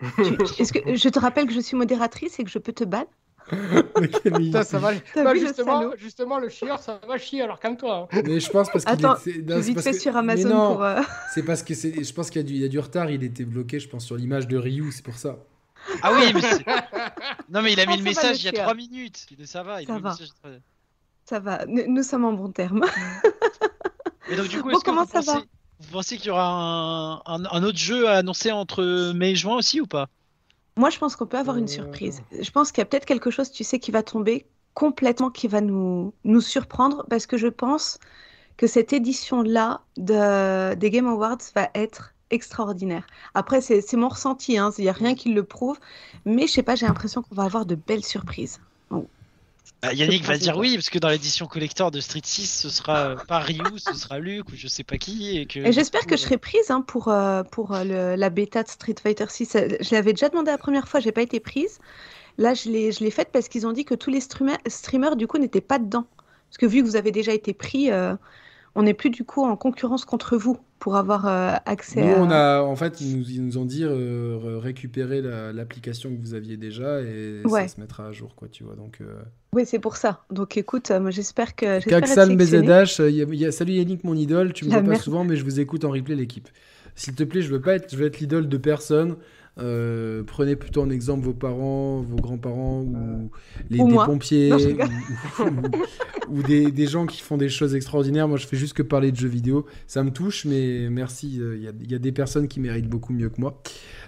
[0.16, 2.84] Tu- Est-ce que je te rappelle que je suis modératrice et que je peux te
[2.84, 3.04] ban
[4.00, 4.92] Mais Ça, va.
[5.16, 8.08] Bah, vu le justement, justement, le chieur, ça va chier, alors calme-toi.
[8.12, 8.22] hein.
[8.26, 10.48] Mais je pense parce qu'il Attends, Je non, vite parce fait que- sur mais Amazon
[10.48, 10.84] non, pour.
[10.84, 11.00] euh,
[11.34, 12.02] C'est parce que c'est.
[12.04, 13.10] Je pense qu'il y, a du- il y a du retard.
[13.10, 14.90] Il était bloqué, je pense, sur l'image de Ryu.
[14.92, 15.36] C'est pour ça.
[16.02, 16.64] Ah oui, mais c'est-
[17.50, 18.62] Non, mais il a mis Ah, le message le il y a chieur.
[18.64, 19.26] 3 minutes.
[19.38, 20.10] Il- Ça va, il Ça a mis le va.
[20.10, 20.60] message il y a trois-
[21.24, 22.84] Ça va, nous, nous sommes en bon terme.
[24.30, 25.44] Et donc, du coup, Bon, est-ce que comment vous ça pensez, va
[25.80, 29.34] vous pensez qu'il y aura un, un- un autre jeu à annoncer entre mai et
[29.36, 30.08] juin aussi ou pas?
[30.76, 32.22] Moi, je pense qu'on peut avoir une Euh, surprise.
[32.32, 35.48] Je pense qu'il y a peut-être quelque chose, tu sais, qui va tomber complètement, qui
[35.48, 37.98] va nous, nous surprendre, parce que je pense
[38.56, 43.06] que cette édition-là de, des Game Awards va être extraordinaire.
[43.34, 45.78] Après, c'est mon ressenti, hein, il n'y a rien qui le prouve,
[46.24, 48.60] mais je sais pas, j'ai l'impression qu'on va avoir de belles surprises.
[49.82, 52.98] Bah, Yannick va dire oui, parce que dans l'édition collector de Street 6, ce sera
[52.98, 55.38] euh, pas Ryu, ce sera Luke ou je sais pas qui.
[55.38, 58.28] Et, que, Et j'espère que je serai prise hein, pour, euh, pour euh, le- la
[58.30, 59.54] bêta de Street Fighter 6.
[59.56, 61.78] Euh, Je l'avais déjà demandé la première fois, j'ai pas été prise.
[62.36, 65.16] Là, je l'ai je l'ai faite parce qu'ils ont dit que tous les streamers, streamers
[65.16, 66.06] du coup, n'étaient pas dedans.
[66.50, 68.14] Parce que vu que vous avez déjà été pris, euh,
[68.74, 72.18] on n'est plus du coup en concurrence contre vous pour avoir euh, accès Nous, à...
[72.20, 76.14] on a, en fait, ils nous, ils nous ont dit euh, re- récupérer la- l'application
[76.14, 77.68] que vous aviez déjà et Ouais.
[77.68, 78.76] ça se mettra à jour, quoi, tu vois.
[78.76, 79.20] Donc, euh...
[79.52, 80.24] Oui, c'est pour ça.
[80.30, 81.84] Donc écoute, moi j'espère que...
[81.86, 82.34] Kaxal.
[82.36, 84.52] BZH, y a- y a- salut Yannick, mon idole.
[84.54, 86.48] Tu me La vois pas souvent, mais je vous écoute en replay, l'équipe.
[86.94, 89.16] S'il te plaît, je veux pas être, je veux être l'idole de personne.
[89.60, 93.30] Euh, prenez plutôt en exemple vos parents, vos grands-parents ou
[93.68, 94.88] les Ou des pompiers ou, rigole.
[95.40, 98.26] ou- ou des, des gens qui font des choses extraordinaires.
[98.28, 99.66] Moi, je fais juste que parler de jeux vidéo.
[99.86, 101.28] Ça me touche, mais merci.
[101.36, 103.60] Il y, a- y a des personnes qui méritent beaucoup mieux que moi.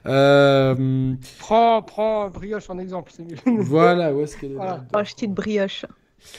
[0.07, 3.37] Euh, Prends, prends Brioche en exemple, c'est mieux.
[3.63, 4.85] voilà, où est-ce qu'elle est Voilà.
[4.95, 5.85] Oh, brioche.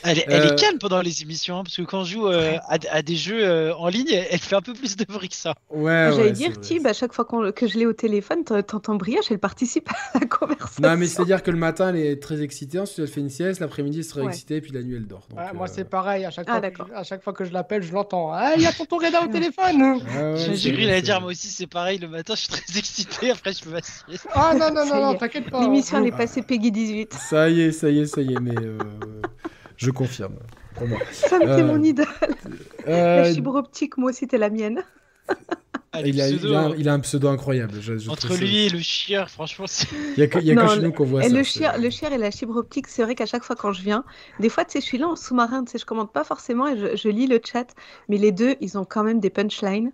[0.05, 2.27] Elle est, elle Euh, est calme pendant les émissions, hein, parce que quand je joue
[2.27, 5.29] euh, à, à des jeux euh, en ligne, elle fait un peu plus de bruit
[5.29, 5.53] que ça.
[5.69, 6.59] Ouais, J'allais ouais, dire.
[6.59, 10.25] Tib, à chaque fois que je l'ai au téléphone, t'entends brioche, elle participe à la
[10.25, 10.83] conversation.
[10.83, 13.59] Non, mais c'est-à-dire que le matin, elle est très excitée, ensuite elle fait une sieste,
[13.61, 14.27] l'après-midi, elle sera Ouais.
[14.27, 15.25] excitée, et puis la nuit, elle dort.
[15.29, 16.25] Donc, Ouais, Moi, c'est pareil.
[16.25, 16.87] À chaque, Ah, fois que d'accord.
[16.89, 18.31] je, à chaque fois que je l'appelle, je l'entends.
[18.33, 19.81] Ah, il y a tonton Reda au téléphone.
[19.81, 23.31] Ouais, J'ai cru c'est dire moi aussi c'est pareil, le matin je suis très excité,
[23.31, 24.27] après je fais ma sieste.
[24.33, 25.61] Ah non, non, non, non, t'inquiète pas.
[25.61, 26.17] L'émission, elle est Ah.
[26.17, 27.13] passée Peggy 18.
[27.13, 28.77] Ça y est, ça y est, ça y est, mais euh,
[29.77, 30.35] je confirme.
[30.75, 30.99] Pour moi.
[31.11, 32.07] Fait Euh, mon idole.
[32.87, 34.83] Euh, La fibre optique, moi aussi, t'es la mienne.
[35.95, 36.75] Ah, les il, a, il, pseudos, a, hein.
[36.75, 37.79] il a un pseudo incroyable.
[37.79, 39.87] je- je Entre lui et le chieur, franchement, c'est.
[40.17, 41.35] Il y a que, il y a que chez le- nous qu'on voit et ça.
[41.35, 43.83] le chien, le chien et la fibre optique, c'est vrai qu'à chaque fois quand je
[43.83, 44.03] viens,
[44.39, 46.67] des fois, tu sais, je suis là en sous-marin, tu sais, je commente pas forcément
[46.67, 47.67] et je, je lis le chat,
[48.09, 49.91] mais les deux, ils ont quand même des punchlines.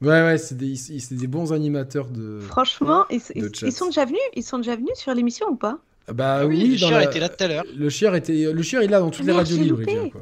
[0.00, 2.38] Ouais, ouais, c'est des, ils- c'est des bons animateurs de.
[2.40, 5.78] Franchement, de ils sont déjà venus, ils sont déjà venus sur l'émission ou pas?
[6.08, 7.64] Bah Ah oui, oui, le dans chieur la- était là tout à l'heure.
[7.76, 9.82] Le chieur était, le chieur, il est là dans toutes les radios libres.
[10.10, 10.20] quoi.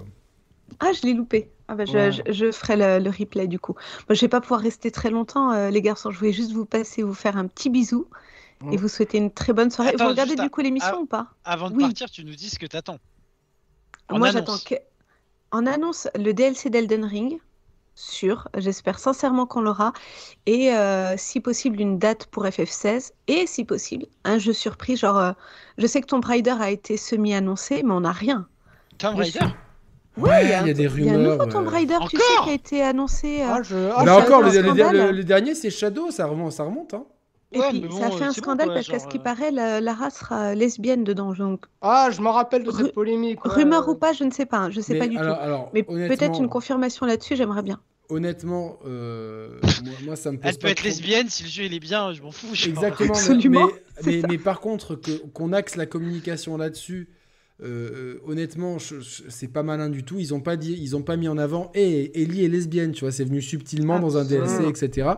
[0.79, 1.51] Ah, je l'ai loupé.
[1.69, 2.13] Ah bah, je, Ouais.
[2.13, 3.75] je- je ferai le, le replay du coup.
[4.09, 6.11] Moi, je vais pas pouvoir rester très longtemps, euh, les garçons.
[6.11, 8.07] Je voulais juste vous passer, vous faire un petit bisou
[8.73, 9.91] et vous souhaiter une très bonne soirée.
[9.91, 11.29] Attends, vous regardez du à- coup l'émission ou pas?
[11.45, 11.83] Avant de Oui.
[11.85, 12.99] partir, tu nous dis ce que t'attends.
[14.09, 14.75] En Moi, j'attends que.
[15.53, 17.39] En annonce le DLC d'Elden Ring.
[17.95, 18.49] Sûr.
[18.57, 19.93] J'espère sincèrement qu'on l'aura.
[20.47, 23.13] Et euh, si possible, une date pour FF16.
[23.29, 25.01] Et si possible, un jeu surprise.
[25.01, 25.33] Genre, euh,
[25.79, 28.47] je sais que Tomb Raider a été semi-annoncé, mais on n'a rien.
[28.99, 29.41] Tomb Raider suis-
[30.17, 31.31] Ouais, Ouais, il y a, il y a des un- il y a un nouveau
[31.33, 31.73] rumeurs, Tomb ouais.
[31.73, 33.43] Raider, tu sais, qui a été annoncé.
[33.43, 34.43] euh, Ah, je- Ah, a encore,
[35.13, 36.53] le dernier, c'est Shadow, ça remonte.
[36.53, 37.05] Ça remonte hein.
[37.53, 39.51] Et Ouais, puis, ça fait un c'est bon, scandale parce qu'à ce qui euh, paraît,
[39.51, 41.33] la, Lara sera lesbienne dedans.
[41.35, 43.45] Donc, Ah, je me rappelle de Ru- cette polémique.
[43.45, 43.51] ouais.
[43.53, 44.59] rumeur ou pas, je ne sais pas.
[44.59, 45.43] hein, Je sais Mais pas du alors, tout.
[45.43, 47.81] alors, Mais peut-être une confirmation là-dessus, j'aimerais bien.
[48.09, 51.49] Honnêtement, euh, moi, moi, ça me pose Elle pas peut être trop- lesbienne, si le
[51.49, 52.55] jeu il est bien, je m'en fous.
[52.55, 52.69] genre.
[52.73, 53.09] Exactement.
[53.15, 53.69] mais- Absolument,
[54.05, 54.97] Mais, mais, par contre,
[55.33, 57.09] qu'on axe la communication là-dessus,
[57.63, 60.19] euh, euh, honnêtement, je- je- c'est pas malin du tout.
[60.19, 61.71] Ils ont pas dit, ils ont pas mis en avant.
[61.75, 63.13] Et Ellie est lesbienne, tu vois.
[63.13, 65.11] C'est venu subtilement dans un DLC, etc.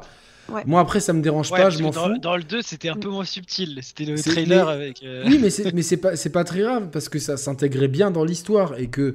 [0.52, 0.62] Ouais.
[0.66, 2.18] Moi après, ça me dérange Ouais, pas, je m'en dans, fous.
[2.18, 3.78] dans le 2, c'était un peu moins subtil.
[3.82, 5.02] C'était le trailer mais- avec.
[5.02, 7.88] euh, Oui, mais c'est mais c'est pas c'est pas très grave parce que ça s'intégrait
[7.88, 9.14] bien dans l'histoire et que euh,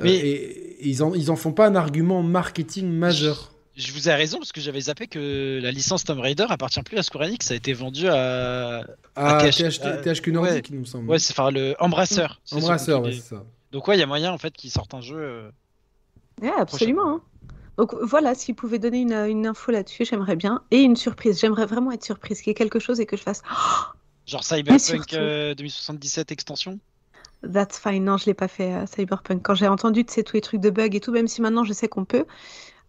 [0.00, 3.52] Mais- et, et ils en ils en font pas un argument marketing majeur.
[3.76, 6.96] Je vous ai raison parce que j'avais zappé que la licence Tomb Raider appartient plus
[6.96, 8.86] à Square Enix, ça a été vendu à.
[9.16, 11.10] Ah, TH, THQ, euh, THQ Nordic, il me semble.
[11.10, 12.40] Ouais, c'est enfin le Embrasseur.
[12.44, 13.44] c'est Embrasseur, ouais, c'est ça.
[13.72, 15.16] Donc ouais, il y a moyen en fait qu'ils sortent un jeu.
[15.18, 15.50] euh,
[16.40, 17.16] Ouais, absolument.
[17.16, 17.20] hein.
[17.78, 20.62] Donc voilà, s'il pouvait donner une, une info là-dessus, j'aimerais bien.
[20.70, 21.38] Et une surprise.
[21.40, 23.42] J'aimerais vraiment être surprise, qu'il y ait quelque chose et que je fasse
[24.26, 26.78] Genre Cyberpunk surtout- euh, 2077 extension?
[27.42, 28.04] That's fine.
[28.04, 29.42] Non, je l'ai pas fait, euh, Cyberpunk.
[29.42, 31.64] Quand j'ai entendu tu sais, tous les trucs de bugs et tout, même si maintenant
[31.64, 32.24] je sais qu'on peut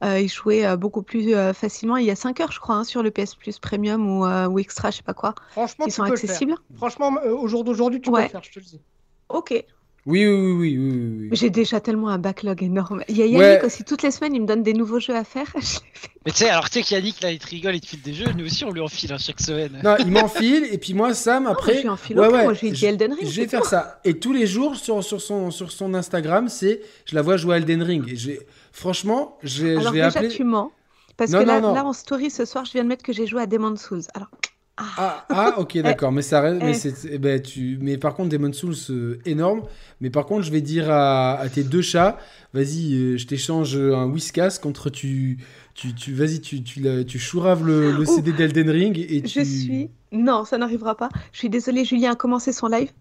[0.04, 1.98] euh, y jouer euh, beaucoup plus euh, facilement.
[1.98, 4.48] Il y a 5 heures, je crois, hein, sur le PS Plus Premium ou, euh,
[4.48, 6.30] ou Extra, je sais pas quoi, Franchement, qui tu sont peux le faire.
[6.30, 6.56] accessibles.
[6.76, 8.24] Franchement, euh, au jour d'aujourd'hui, tu peux Ouais.
[8.24, 8.82] le faire, je te le dis.
[9.30, 9.66] Ok.
[10.10, 11.30] Oui, oui, oui, oui, oui, oui, oui.
[11.34, 13.04] J'ai déjà tellement un backlog énorme.
[13.10, 13.66] Il y a Yannick Ouais.
[13.66, 15.48] aussi, toutes les semaines, il me donne des nouveaux jeux à faire.
[16.26, 18.14] Mais tu sais, alors tu sais qu'Yannick là il te rigole, il te file des
[18.14, 19.82] jeux, nous aussi on lui enfile hein, chaque semaine.
[19.84, 22.44] Non, il m'enfile et puis moi Sam Non, après moi, je lui enfile ouais, ouais,
[22.46, 23.28] Moi, je lui dis Elden Ring.
[23.30, 24.00] Je vais faire ça.
[24.06, 27.56] Et tous les jours sur, sur, son, sur son Instagram, c'est je la vois jouer
[27.56, 28.08] à Elden Ring.
[28.10, 28.40] Et
[28.72, 30.30] franchement, j'ai- je Alors vais déjà, appeler.
[30.30, 30.72] tu mens.
[31.18, 31.74] Parce Non, que là, non, non.
[31.76, 34.04] là, en story ce soir, je viens de mettre que j'ai joué à Demon's Souls.
[34.14, 34.30] Alors,
[34.78, 36.12] Ah, ah, ok, d'accord.
[36.12, 36.60] Mais ça reste.
[36.62, 36.66] eh.
[36.66, 37.78] Mais, c'est, eh ben, tu...
[37.82, 39.64] mais par contre, Demon Souls, euh, énorme.
[40.02, 42.18] Mais par contre, je vais dire à, à tes deux chats
[42.54, 45.38] vas-y, euh, je t'échange un Whiskas contre tu.
[45.74, 48.06] tu, tu vas-y, tu, tu, la- tu chouraves le, le Ouh.
[48.06, 49.40] CD d'Elden Ring et tu.
[49.40, 49.90] je suis.
[50.12, 51.10] Non, ça n'arrivera pas.
[51.34, 52.92] Je suis désolée, Julien a commencé son live.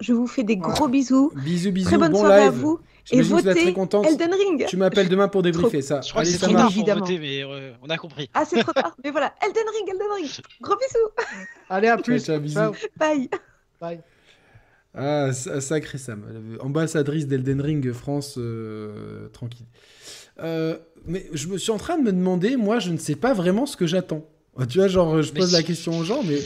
[0.00, 1.32] Je vous fais des gros bisous.
[1.36, 2.48] Bisous, bisous, Très bonne bon soirée live.
[2.48, 2.80] à vous.
[3.12, 4.04] Et être très votez contente.
[4.06, 4.66] Elden Ring.
[4.66, 6.00] Tu m'appelles demain pour débriefer ça.
[6.00, 7.00] Je crois Allez, que c'est trop Évidemment.
[7.00, 8.28] voter, mais euh, on a compris.
[8.34, 8.96] Ah, c'est trop tard.
[9.04, 10.30] Mais voilà, Elden Ring, Elden Ring.
[10.60, 11.38] Gros bisous.
[11.70, 12.24] Allez, à plus.
[12.24, 12.58] ciao, bisous.
[12.96, 13.30] Bye.
[13.80, 14.00] Bye.
[14.92, 16.24] Ah, sa- sacré Sam.
[16.28, 19.66] Euh, Ambassadrice d'Elden Ring France, euh, tranquille.
[20.42, 23.34] Euh, mais je me suis en train de me demander, moi, je ne sais pas
[23.34, 24.24] vraiment ce que j'attends.
[24.58, 26.40] Ah, Tu vois, genre, je Mais pose la question aux gens, mais.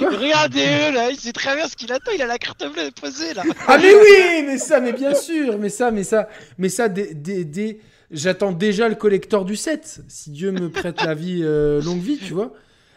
[0.00, 3.34] Regardez-le là, il sait très bien ce qu'il attend, il a la carte bleue posée
[3.34, 3.42] là.
[3.66, 6.88] Ah, mais oui, mais ça, mais bien sûr, mais ça, mais ça, mais ça,
[8.10, 12.18] j'attends déjà le collector du 7, si Dieu me prête la vie, euh, longue vie,
[12.18, 12.52] tu vois.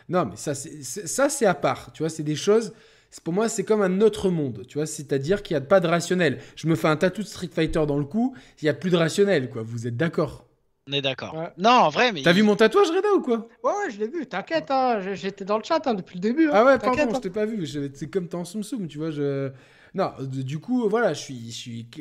[0.10, 2.74] Non, mais ça, c'est ça, c'est à part, tu vois, c'est des choses.
[3.24, 4.86] Pour moi, c'est comme un autre monde, tu vois.
[4.86, 6.40] C'est-à-dire qu'il n'y a pas de rationnel.
[6.56, 8.90] Je me fais un tatou de Street Fighter dans le cou, il n'y a plus
[8.90, 9.64] de rationnel, quoi.
[9.64, 10.46] Vous êtes d'accord?
[10.92, 11.34] On est d'accord.
[11.34, 11.50] Ouais.
[11.58, 12.22] Non, en vrai, mais.
[12.22, 15.46] T'as vu mon tatouage, Reda, ou quoi Ouais, ouais, je l'ai vu, t'inquiète, hein, j'étais
[15.46, 16.48] dans le chat hein, depuis le début.
[16.48, 17.66] hein, Ah ouais, t'inquiète, pardon, je t'ai pas vu.
[17.94, 19.10] C'est comme t'es en soum soum, tu vois.
[19.12, 19.52] Je...
[19.94, 21.50] Non, du coup, voilà, je suis.
[21.52, 21.88] Je suis...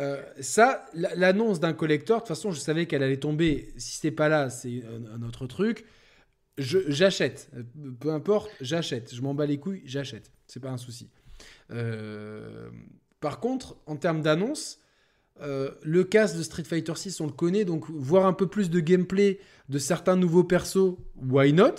[0.00, 3.72] Euh, ça, l'annonce d'un collector, de toute façon, je savais qu'elle allait tomber.
[3.76, 4.82] Si c'est pas là, c'est
[5.14, 5.84] un, autre truc.
[6.58, 7.48] Je- J'achète.
[8.00, 9.14] Peu importe, j'achète.
[9.14, 10.32] Je m'en bats les couilles, j'achète.
[10.48, 11.10] C'est pas un souci.
[11.70, 12.68] Euh,
[13.20, 14.80] Par contre, en termes d'annonce,
[15.42, 18.70] euh, le cast de Street Fighter 6, on le connaît, donc voir un peu plus
[18.70, 19.38] de gameplay
[19.68, 20.96] de certains nouveaux persos,
[21.28, 21.74] why not?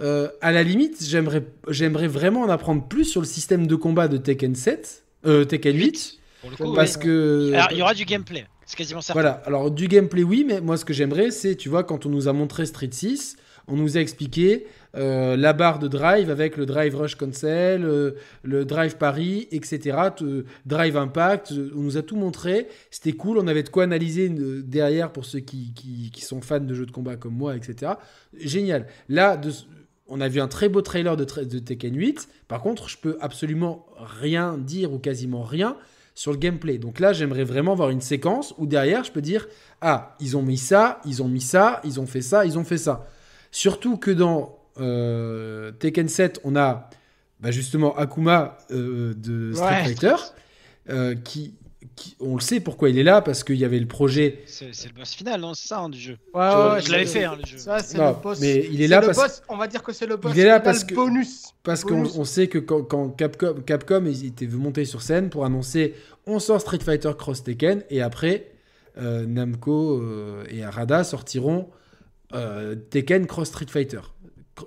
[0.00, 4.08] Euh, À la limite, j'aimerais j'aimerais vraiment en apprendre plus sur le système de combat
[4.08, 7.94] de Tekken 7, euh, Tekken 8, Pour le coup, parce que Alors, il y aura
[7.94, 9.20] du gameplay, c'est quasiment certain.
[9.20, 12.10] voilà, alors du gameplay, oui, mais moi ce que j'aimerais, c'est, tu vois, quand on
[12.10, 13.36] nous a montré Street 6,
[13.68, 18.12] on nous a expliqué euh, la barre de drive avec le drive rush cancel, euh,
[18.42, 19.98] le drive Paris, etc.
[20.64, 22.68] drive impact, euh, on nous a tout montré.
[22.90, 26.74] C'était cool, on avait de quoi analyser derrière pour ceux qui, qui- sont fans de
[26.74, 27.92] jeux de combat comme moi, etc.
[28.38, 28.86] Génial.
[29.08, 29.40] Là,
[30.08, 32.28] on a vu un très beau trailer de, de Tekken 8.
[32.48, 35.76] Par contre, je peux absolument rien dire ou quasiment rien
[36.14, 36.78] sur le gameplay.
[36.78, 39.46] Donc là, j'aimerais vraiment voir une séquence où derrière, je peux dire
[39.80, 42.64] Ah, ils ont mis ça, ils ont mis ça, ils ont fait ça, ils ont
[42.64, 43.06] fait ça.
[43.52, 46.90] Surtout que dans euh, Tekken 7, on a
[47.40, 49.84] bah, justement Akuma euh, de Street Ouais.
[49.84, 50.14] Fighter,
[50.90, 51.54] euh, qui,
[51.96, 54.40] qui- on le sait pourquoi il est là, parce qu'il y avait le projet.
[54.46, 56.16] C'est le boss final, non C'est ça, hein, du jeu.
[56.34, 57.58] Ouais, Je- ouais, ouais, je l'avais fait, hein, le jeu.
[57.58, 58.40] Ça, c'est le boss.
[58.40, 60.32] mais il est là le parce- boss, On va dire que c'est le boss.
[60.34, 61.42] Il est là final parce que- bonus.
[61.62, 65.94] Parce qu'on sait que quand, quand Capcom, Capcom ils étaient montés sur scène pour annoncer
[66.26, 68.52] on sort Street Fighter Cross Tekken et après
[68.96, 70.02] Namco
[70.48, 71.68] et Arada sortiront
[72.90, 74.00] Tekken Cross Street Fighter.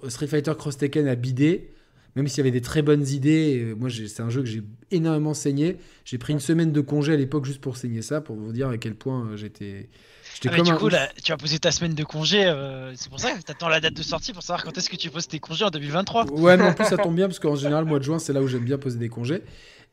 [0.08, 1.72] Street Fighter Cross Tekken a bidé
[2.16, 5.36] même s'il y avait des très bonnes idées, moi c'est un jeu que j'ai énormément
[5.36, 5.78] saigné.
[6.06, 8.68] J'ai pris une semaine de congé à l'époque juste pour saigner ça, pour vous dire
[8.68, 9.90] à quel point j'étais
[10.48, 12.46] ah, mais du coup, là, tu vas poser ta semaine de congé.
[12.46, 14.90] Euh, c'est pour ça que tu attends la date de sortie pour savoir quand est-ce
[14.90, 16.32] que tu poses tes congés en 2023.
[16.32, 18.32] Ouais, mais en plus, ça tombe bien parce qu'en général, le mois de juin, c'est
[18.32, 19.42] là où j'aime bien poser des congés.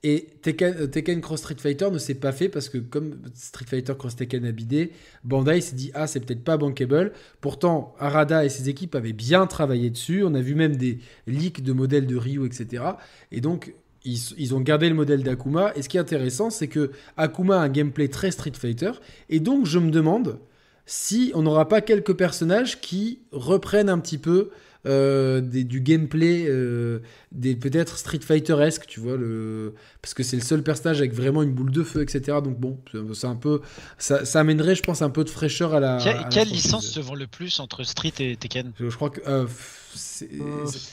[0.03, 3.95] Et Tekken, Tekken, Cross Street Fighter ne s'est pas fait parce que, comme Street Fighter
[3.99, 4.93] Cross Tekken a bidé,
[5.25, 7.13] Bandai s'est dit Ah, c'est peut-être pas bankable.
[7.41, 10.23] Pourtant, Arada et ses équipes avaient bien travaillé dessus.
[10.23, 12.85] On a vu même des leaks de modèles de Ryu, etc.
[13.33, 13.75] Et donc,
[14.07, 15.73] ils, ont gardé le modèle d'Akuma.
[15.75, 18.93] Et ce qui est intéressant, c'est que Akuma a un gameplay très Street Fighter.
[19.29, 20.39] Et donc, je me demande
[20.87, 24.51] si on n'aura pas quelques personnages qui reprennent un petit peu
[24.87, 27.01] euh, du gameplay, euh,
[27.33, 29.75] des peut-être Street Fighter-esque, tu vois, le...
[30.01, 32.39] parce que c'est le seul personnage avec vraiment une boule de feu, etc.
[32.43, 32.79] Donc bon,
[33.13, 33.61] c'est un peu,
[33.99, 36.29] ça, amènerait, je pense, un peu de fraîcheur à la.
[36.31, 38.73] quelle licence se vend le plus entre Street et Tekken?
[38.79, 39.21] Je, crois que.
[39.27, 39.47] Euh,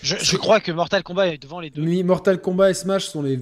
[0.01, 1.81] je, crois que Mortal Kombat est devant les deux.
[1.81, 3.39] Oui, Mortal Kombat et Smash sont les.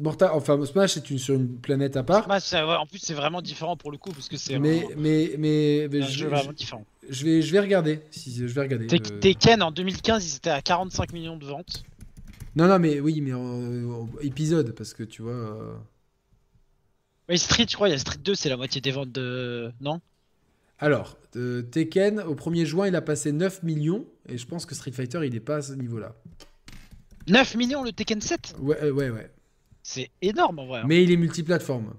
[0.00, 2.28] Mortal, enfin, Smash est une, sur une planète à part.
[2.28, 4.58] en plus, c'est vraiment différent pour le coup parce que c'est.
[4.58, 6.84] Mais, mais, mais, un jeu vraiment différent.
[7.08, 8.00] Je vais, je vais regarder.
[8.10, 8.86] Si, je vais regarder.
[8.86, 11.84] Tekken en 2015, ils étaient à 45 millions de ventes.
[12.56, 15.32] Non, non, mais oui, mais en, épisode parce que tu vois.
[15.32, 15.74] Euh,
[17.28, 19.72] oui, Street, je crois, il y a Street 2, c'est la moitié des ventes de.
[19.80, 20.00] Non?
[20.78, 24.06] Alors, Tekken, au 1er juin, il a passé 9 millions.
[24.28, 26.14] Et je pense que Street Fighter, il est pas à ce niveau-là.
[27.28, 29.30] 9 millions le Tekken 7 Ouais, euh, ouais, ouais.
[29.82, 30.80] C'est énorme en vrai.
[30.80, 30.84] Hein.
[30.86, 31.94] Mais il est multiplateforme.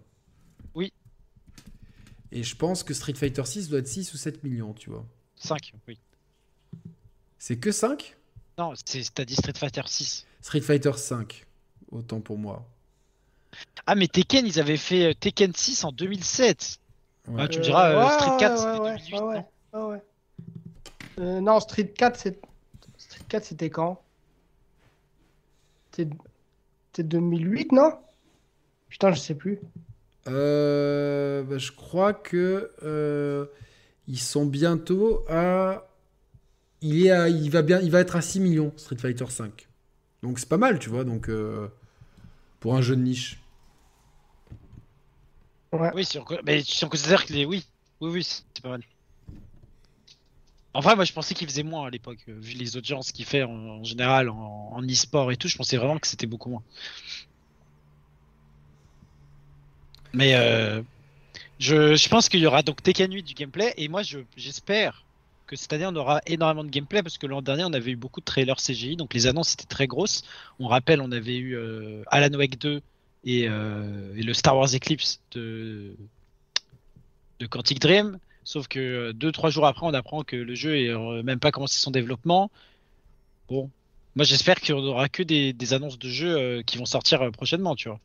[2.36, 5.06] Et je pense que Street Fighter 6 doit être 6 ou 7 millions, tu vois.
[5.38, 5.98] 5, oui.
[7.38, 8.18] C'est que 5
[8.58, 8.74] Non,
[9.14, 10.26] t'as dit Street Fighter 6.
[10.42, 11.46] Street Fighter 5,
[11.92, 12.68] autant pour moi.
[13.88, 16.80] Ah, mais Tekken, ils avaient fait euh, Tekken 6 en 2007.
[17.38, 19.46] Ah, tu me diras, euh, Street 4, c'était 2008.
[19.74, 20.02] ouais.
[21.20, 22.40] Euh, non, Street 4, Street
[23.30, 24.02] 4 c'était quand?
[25.94, 26.10] C'était
[27.02, 27.94] 2008, non?
[28.90, 29.62] Putain, je sais plus.
[30.28, 33.46] Euh, bah, je crois que euh,
[34.08, 35.88] ils sont bientôt à.
[36.82, 37.30] Il, est à...
[37.30, 37.80] il, va bien...
[37.80, 39.68] il va être à 6 millions, Street Fighter 5.
[40.24, 41.30] Donc c'est pas mal, tu vois, donc,
[42.60, 43.40] pour un jeu de niche.
[45.72, 45.92] Ouais.
[45.94, 46.26] Oui, si on...
[46.46, 47.46] mais si on considère que les.
[47.46, 47.66] Oui,
[48.02, 48.82] oui, oui, c'est pas mal.
[50.76, 53.24] En vrai, moi je pensais qu'il faisait moins à l'époque, euh, vu les audiences qu'il
[53.24, 56.64] fait en, général en, e-sport et tout, je pensais vraiment que c'était beaucoup moins.
[60.16, 60.82] Mais euh,
[61.60, 64.02] je, pense qu'il y aura donc Tekken 8 du gameplay, et moi
[64.36, 65.06] j'espère
[65.48, 67.96] que cette année on aura énormément de gameplay, parce que l'an dernier on avait eu
[67.96, 70.24] beaucoup de trailers CGI, donc les annonces étaient très grosses.
[70.60, 72.82] On rappelle, on avait eu euh, Alan Wake 2
[73.26, 75.96] et, et, le Star Wars Eclipse de,
[77.40, 78.20] de Quantic Dream.
[78.46, 81.80] Sauf que 2-3 jours après, on apprend que le jeu est euh, même pas commencé
[81.80, 82.52] son développement.
[83.50, 83.72] Bon,
[84.16, 87.32] moi j'espère qu'il n'y aura que des, annonces de jeux euh, qui vont sortir euh,
[87.32, 88.00] prochainement, tu vois.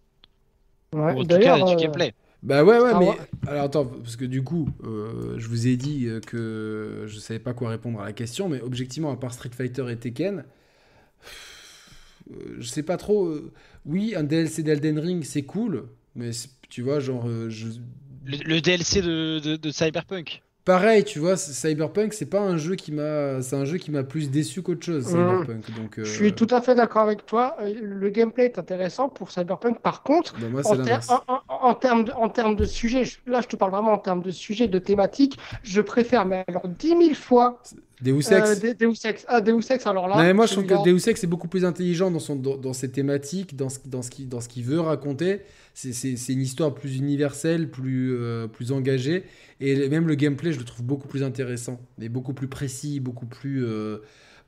[0.94, 2.14] Ouais, en tout cas, du gameplay.
[2.42, 3.10] Bah ouais, ouais, ah, mais.
[3.46, 7.70] Alors attends, parce que du coup, je vous ai dit que je savais pas quoi
[7.70, 10.44] répondre à la question, mais objectivement, à part Street Fighter et Tekken,
[12.58, 13.34] je sais pas trop.
[13.84, 16.30] oui, un DLC d'Elden Ring, c'est cool, mais
[16.70, 17.66] tu vois, genre, je,
[18.24, 20.42] le, DLC de, Cyberpunk.
[20.70, 24.04] Pareil, tu vois, Cyberpunk, c'est pas un jeu qui m'a, c'est un jeu qui m'a
[24.04, 25.04] plus déçu qu'autre chose.
[25.06, 25.08] Mmh.
[25.08, 25.94] Cyberpunk, donc.
[25.98, 27.56] Je suis euh, tout à fait d'accord avec toi.
[27.82, 29.80] Le gameplay est intéressant pour Cyberpunk.
[29.80, 30.62] Par contre, bah,
[31.48, 34.30] en, termes de, en termes de sujet, là, je te parle vraiment en termes de
[34.30, 37.60] sujet, de thématique, je préfère, mais alors dix mille fois.
[38.02, 38.32] Deus Ex.
[38.32, 39.24] Euh, Deus Ex.
[39.28, 40.16] Ah, Deus Ex, alors là.
[40.22, 42.90] mais moi, je trouve que Deus Ex est beaucoup plus intelligent dans, son, dans, ses
[42.90, 45.42] thématiques, dans ce, dans ce qu'il veut raconter
[45.74, 49.24] c'est une histoire plus universelle, plus, euh, plus engagée.
[49.60, 51.80] Et même le gameplay, je le trouve beaucoup plus intéressant.
[52.00, 53.98] Et beaucoup plus précis, beaucoup, plus, euh,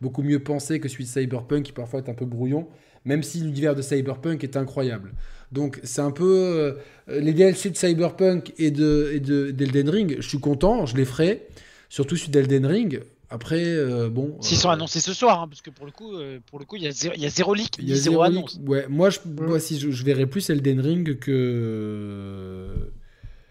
[0.01, 2.69] beaucoup mieux pensé que celui de Cyberpunk, qui parfois est un peu brouillon.
[3.05, 5.13] Même si l'univers de Cyberpunk est incroyable.
[5.51, 6.77] Donc c'est un peu...
[7.09, 11.47] Euh, les DLC de Cyberpunk et d'Elden de, Ring, je suis content, je les ferai.
[11.89, 13.01] Surtout celui d'Elden Ring,
[13.33, 14.36] après, euh, bon.
[14.43, 16.67] S'ils sont euh, annoncés ce soir, hein, parce que pour le coup, euh, pour le
[16.67, 18.61] coup, il y a zéro, il y a zéro leak, il y a zéro, annonce.
[18.67, 22.69] Ouais, moi, je, moi, si je, verrais plus Elden Ring que.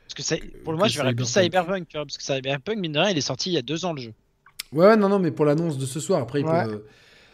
[0.08, 3.10] Parce que pour le moi, je verrais plus Cyberpunk, parce que Cyberpunk, mine de rien,
[3.10, 4.14] il est sorti il y a deux ans le jeu.
[4.72, 6.84] Ouais, non, non, mais pour l'annonce de ce soir, après, il peut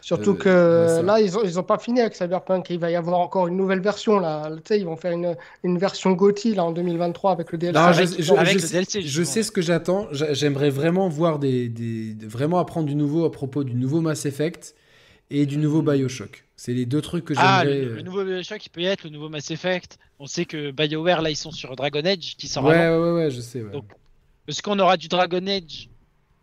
[0.00, 2.70] Surtout euh, que là, ils n'ont ils ont pas fini avec Cyberpunk.
[2.70, 4.18] Il va y avoir encore une nouvelle version.
[4.20, 4.48] Là.
[4.56, 7.78] Tu sais, ils vont faire une, une version GOTY là, en 2023 avec le DLC.
[9.02, 10.06] je, sais ce que j'attends.
[10.12, 14.74] J'aimerais vraiment voir des, des, vraiment apprendre du nouveau à propos du nouveau Mass Effect
[15.30, 16.44] et du nouveau Bioshock.
[16.56, 17.80] C'est les deux trucs que Ah, j'aimerais.
[17.84, 19.98] le, le nouveau Bioshock, il peut y être, le nouveau Mass Effect.
[20.18, 23.02] On sait que BioWare, là, ils sont sur Dragon Edge, qui sort ouais, avant.
[23.02, 23.62] ouais, ouais, ouais, je sais.
[23.62, 23.70] ouais.
[23.70, 23.84] Donc,
[24.48, 25.86] Est-ce qu'on aura du Dragon Edge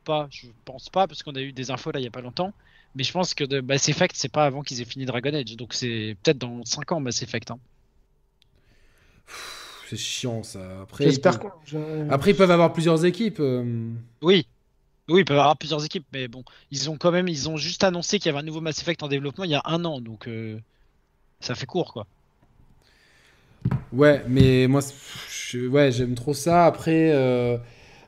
[0.06, 2.22] Pas, je pense pas, parce qu'on a eu des infos là il y a pas
[2.22, 2.54] longtemps.
[2.96, 5.56] Mais je pense que de Mass Effect, c'est pas avant qu'ils aient fini Dragon Edge.
[5.56, 7.52] Donc c'est peut-être dans 5 ans Mass Effect.
[7.52, 7.60] hein.
[9.90, 10.82] C'est chiant ça.
[10.82, 12.10] Après, ils J'espère peuvent...
[12.10, 13.40] Après, ils peuvent avoir plusieurs équipes.
[13.40, 13.92] euh.
[14.22, 14.48] Oui.
[15.10, 17.58] Oui, il peut y avoir plusieurs équipes, mais bon, ils ont quand même, ils ont
[17.58, 19.86] juste annoncé qu'il y avait un nouveau Mass Effect en développement il y a un
[19.86, 20.60] an, donc euh,
[21.42, 22.08] ça fait court quoi.
[23.92, 24.82] Ouais, mais moi,
[25.30, 26.66] je- ouais, j'aime trop ça.
[26.66, 27.58] Après, euh,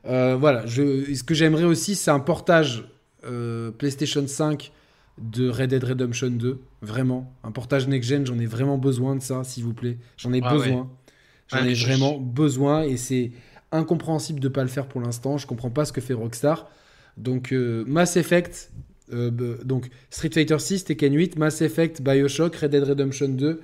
[0.05, 2.83] euh, voilà, je, ce que j'aimerais aussi, c'est un portage
[3.27, 4.71] euh, PlayStation 5
[5.17, 6.59] de Red Dead Redemption 2.
[6.81, 9.97] Vraiment, un portage next-gen, j'en ai vraiment besoin de ça, s'il vous plaît.
[10.17, 10.89] J'en ai Ah besoin.
[11.47, 13.31] J'en ai je- vraiment besoin et c'est
[13.71, 15.37] incompréhensible de pas le faire pour l'instant.
[15.37, 16.69] Je comprends pas ce que fait Rockstar.
[17.17, 18.71] Donc, euh, Mass Effect,
[19.11, 23.61] euh, b- donc Street Fighter 6, Tekken 8, Mass Effect, Bioshock, Red Dead Redemption 2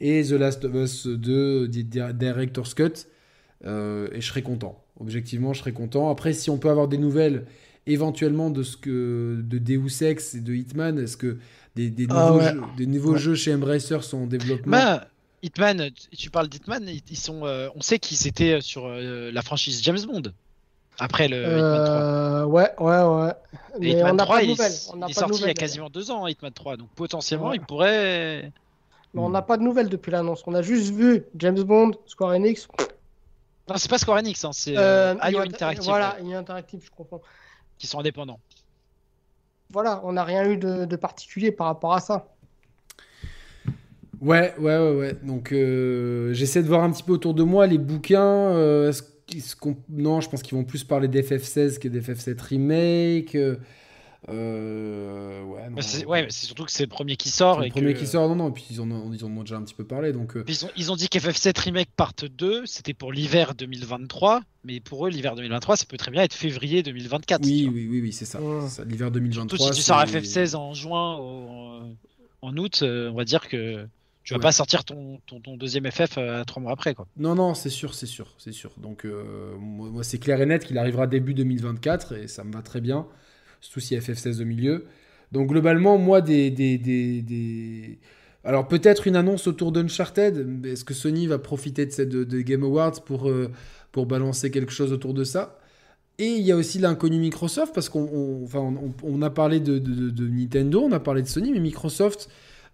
[0.00, 3.06] et The Last of Us 2 di- di- Director's Cut.
[3.64, 4.82] Euh, et je serais content.
[5.00, 6.10] Objectivement, je serais content.
[6.10, 7.46] Après, si on peut avoir des nouvelles
[7.86, 11.38] éventuellement de ce que de Deus Ex et de Hitman, est-ce que
[11.74, 12.52] des, des Ah nouveaux, ouais.
[12.52, 13.18] jeux, des nouveaux Ouais.
[13.18, 14.72] jeux chez Embracer sont en développement?
[14.76, 15.06] Bah,
[15.42, 19.80] Hitman, tu- parles d'Hitman, ils sont, euh, on sait qu'ils étaient sur euh, la franchise
[19.82, 20.22] James Bond
[20.98, 21.94] après le Hitman 3.
[21.96, 23.32] Euh, ouais, ouais, ouais.
[23.76, 24.72] Et Mais Hitman on n'a 3, pas de il, nouvelles.
[24.72, 26.76] il On est pas de sorti il y a quasiment deux ans, hein, Hitman 3,
[26.76, 27.56] donc potentiellement Ouais.
[27.56, 28.50] il pourrait.
[29.14, 30.42] Mais on n'a pas de nouvelles depuis l'annonce.
[30.46, 32.66] On a juste vu James Bond, Square Enix.
[33.68, 36.90] Non, c'est pas Square Enix, hein, c'est Euh, euh, IO Interactive Voilà, IO Interactive, je
[36.90, 37.22] comprends.
[37.78, 38.40] Qui sont indépendants.
[39.70, 42.32] Voilà, on n'a rien eu de, de particulier par rapport à ça.
[44.20, 45.16] Ouais, ouais, ouais, ouais.
[45.22, 48.22] Donc, euh, j'essaie de voir un petit peu autour de moi les bouquins.
[48.22, 52.40] euh, est-ce qu'ils- est-ce qu'on- Non, je pense qu'ils vont plus parler d'FF16 que d'FF7
[52.40, 53.36] Remake.
[54.28, 55.80] Euh, ouais, non.
[55.80, 57.56] C'est- ouais, mais c'est surtout que c'est le premier qui sort.
[57.56, 58.48] C'est le et premier que- qui sort, non, non.
[58.50, 60.12] Et puis ils en ont, ils en ont déjà un petit peu parlé.
[60.12, 64.42] Donc, euh, Ils ont, ils ont dit qu'FF7 Remake Part 2, c'était pour l'hiver 2023,
[64.64, 67.42] mais pour eux, l'hiver 2023, ça peut très bien être février 2024.
[67.42, 68.40] tu oui, oui, oui, oui, c'est ça.
[68.40, 68.60] Ouais.
[68.62, 68.84] c'est ça.
[68.84, 69.72] L'hiver Surtout 2023.
[69.72, 71.96] si tu sors c'est- FF16 en juin ou
[72.42, 73.86] en août, euh, on va dire que
[74.22, 74.42] tu vas Ouais.
[74.42, 76.94] pas sortir ton, ton, ton deuxième FF euh, trois mois après.
[76.94, 77.06] Quoi.
[77.16, 78.72] Non, non, c'est sûr, c'est sûr, c'est sûr.
[78.76, 82.52] Donc, euh, moi, moi, c'est clair et net qu'il arrivera début 2024 et ça me
[82.52, 83.06] va très bien,
[83.60, 84.84] surtout si FF16 au milieu.
[85.32, 86.50] Donc, globalement, moi, des.
[86.50, 87.98] des, des, des-
[88.44, 90.64] Alors, peut-être une annonce autour d'Uncharted.
[90.64, 93.50] Est-ce que Sony va profiter de, cette, de, de Game Awards pour, euh,
[93.92, 95.58] pour balancer quelque chose autour de ça?
[96.18, 99.60] Et il y a aussi l'inconnu Microsoft, parce qu'on on- enfin, on, on a parlé
[99.60, 102.28] de, de- de Nintendo, on a parlé de Sony, mais Microsoft.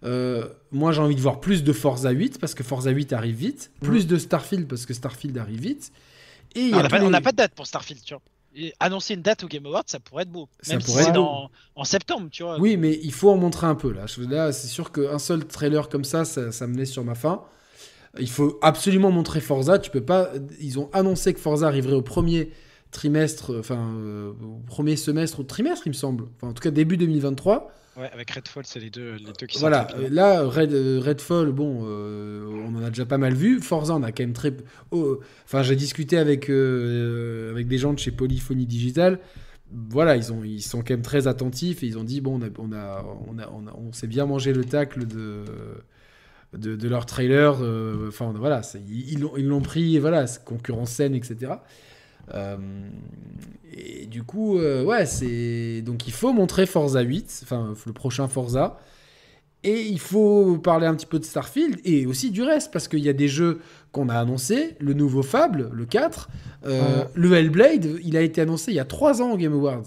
[0.05, 3.35] euh, moi, j'ai envie de voir plus de Forza 8 parce que Forza 8 arrive
[3.35, 5.91] vite, plus de Starfield parce que Starfield arrive vite.
[6.55, 8.01] Et y Ah, a on n'a pas, les- on n'a pas de date pour Starfield,
[8.03, 8.21] tu vois.
[8.55, 10.47] Et annoncer une date au Game Awards, ça pourrait être beau.
[10.61, 12.59] Ça Même pourrait si c'est dans- en septembre, tu vois.
[12.59, 14.05] Oui, mais il faut en montrer un peu là.
[14.29, 17.41] Là, c'est sûr qu'un seul trailer comme ça, ça, ça me laisse sur ma faim.
[18.19, 19.79] Il faut absolument montrer Forza.
[19.79, 20.29] Tu peux pas.
[20.61, 22.51] Ils ont annoncé que Forza arriverait au premier
[22.93, 26.25] trimestre, enfin euh, au premier semestre ou trimestre, il me semble.
[26.37, 27.71] Enfin, en tout cas début 2023.
[27.95, 30.03] Ouais, avec Redfall, c'est les deux, les deux qui Voilà, rapidement.
[30.05, 33.59] euh, là, Red, euh, Redfall, bon, euh, on en a déjà pas mal vu.
[33.61, 34.51] Forza, on a quand même très.
[34.89, 39.19] oh, Enfin, j'ai discuté avec, euh, avec des gens de chez Polyphonie Digital.
[39.71, 42.43] Voilà, ils, ont, ils sont quand même très attentifs et ils ont dit bon, on,
[42.43, 42.71] a, on,
[43.39, 45.43] a, on, a, on, s'est bien mangé le tacle de,
[46.57, 47.57] de, de leur trailer.
[47.61, 51.53] euh, Enfin, voilà, ils l'ont ils pris, voilà, concurrence saine, etc.
[52.33, 52.57] Euh,
[53.75, 55.81] et du coup, euh, ouais, c'est.
[55.81, 58.77] Donc il faut montrer Forza 8, enfin le prochain Forza.
[59.65, 62.99] Et il faut parler un petit peu de Starfield et aussi du reste, parce qu'il
[62.99, 63.61] y a des jeux
[63.93, 66.27] qu'on a annoncés, le nouveau Fable, le 4,
[66.65, 67.07] euh, Ouais.
[67.13, 69.83] le Hellblade, il a été annoncé il y a 3 ans au Game Awards.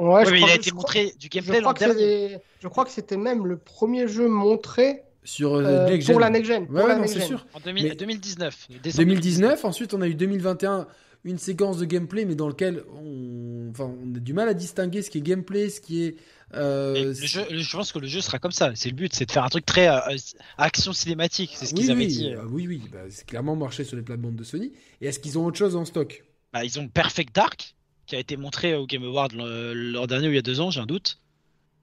[0.00, 1.78] Ouais, Ouais, je mais il crois- a été crois- montré du Je gameplay crois, l'an
[1.78, 2.38] dernier.
[2.60, 6.20] je crois que c'était même le premier jeu montré Sur euh, Next pour Gen.
[6.20, 6.66] la next gen.
[6.68, 7.46] Ouais, c'est sûr.
[7.54, 8.66] En 2000 Mais- 2019.
[8.82, 10.88] décembre 2019, ensuite on a eu 2021,
[11.24, 15.02] une séquence de gameplay, mais dans lequel on, enfin, on a du mal à distinguer
[15.02, 16.16] ce qui est gameplay, ce qui est.
[16.54, 18.74] euh, le jeu, je pense que le jeu sera comme ça.
[18.76, 20.16] C'est le but, c'est de faire un truc très euh, euh,
[20.58, 21.52] action cinématique.
[21.56, 22.32] C'est ce qu'ils oui, avaient oui, dit.
[22.32, 24.72] euh, oui, oui, bah, c'est clairement marché sur les plates-bandes de Sony.
[25.00, 26.24] Et est-ce qu'ils ont autre chose en stock?
[26.52, 27.74] Bah, ils ont Perfect Dark,
[28.06, 30.70] qui a été montré au Game Award l'an dernier ou il y a deux ans,
[30.70, 31.20] j'ai un doute,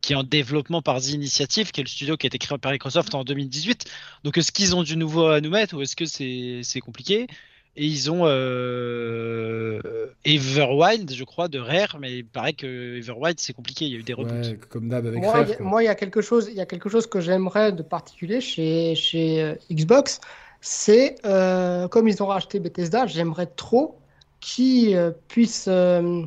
[0.01, 2.57] qui est en développement par The Initiative, qui est le studio qui a été créé
[2.59, 3.85] par Microsoft en 2018.
[4.23, 7.27] Donc est-ce qu'ils ont du nouveau à nous mettre ou est-ce que c'est c'est compliqué?
[7.77, 9.79] Et ils ont euh,
[10.25, 13.99] Everwild, je crois, de Rare, mais il paraît que Everwild c'est compliqué, il y a
[13.99, 14.31] eu des reboots.
[14.33, 16.55] Ouais, comme d'hab avec Moi, Rare, y a- moi, il y a quelque chose, il
[16.55, 20.19] y a quelque chose que j'aimerais de particulier chez, chez euh, Xbox,
[20.59, 23.99] c'est euh, comme ils ont racheté Bethesda, j'aimerais trop
[24.41, 26.23] qu'ils euh, puissent euh,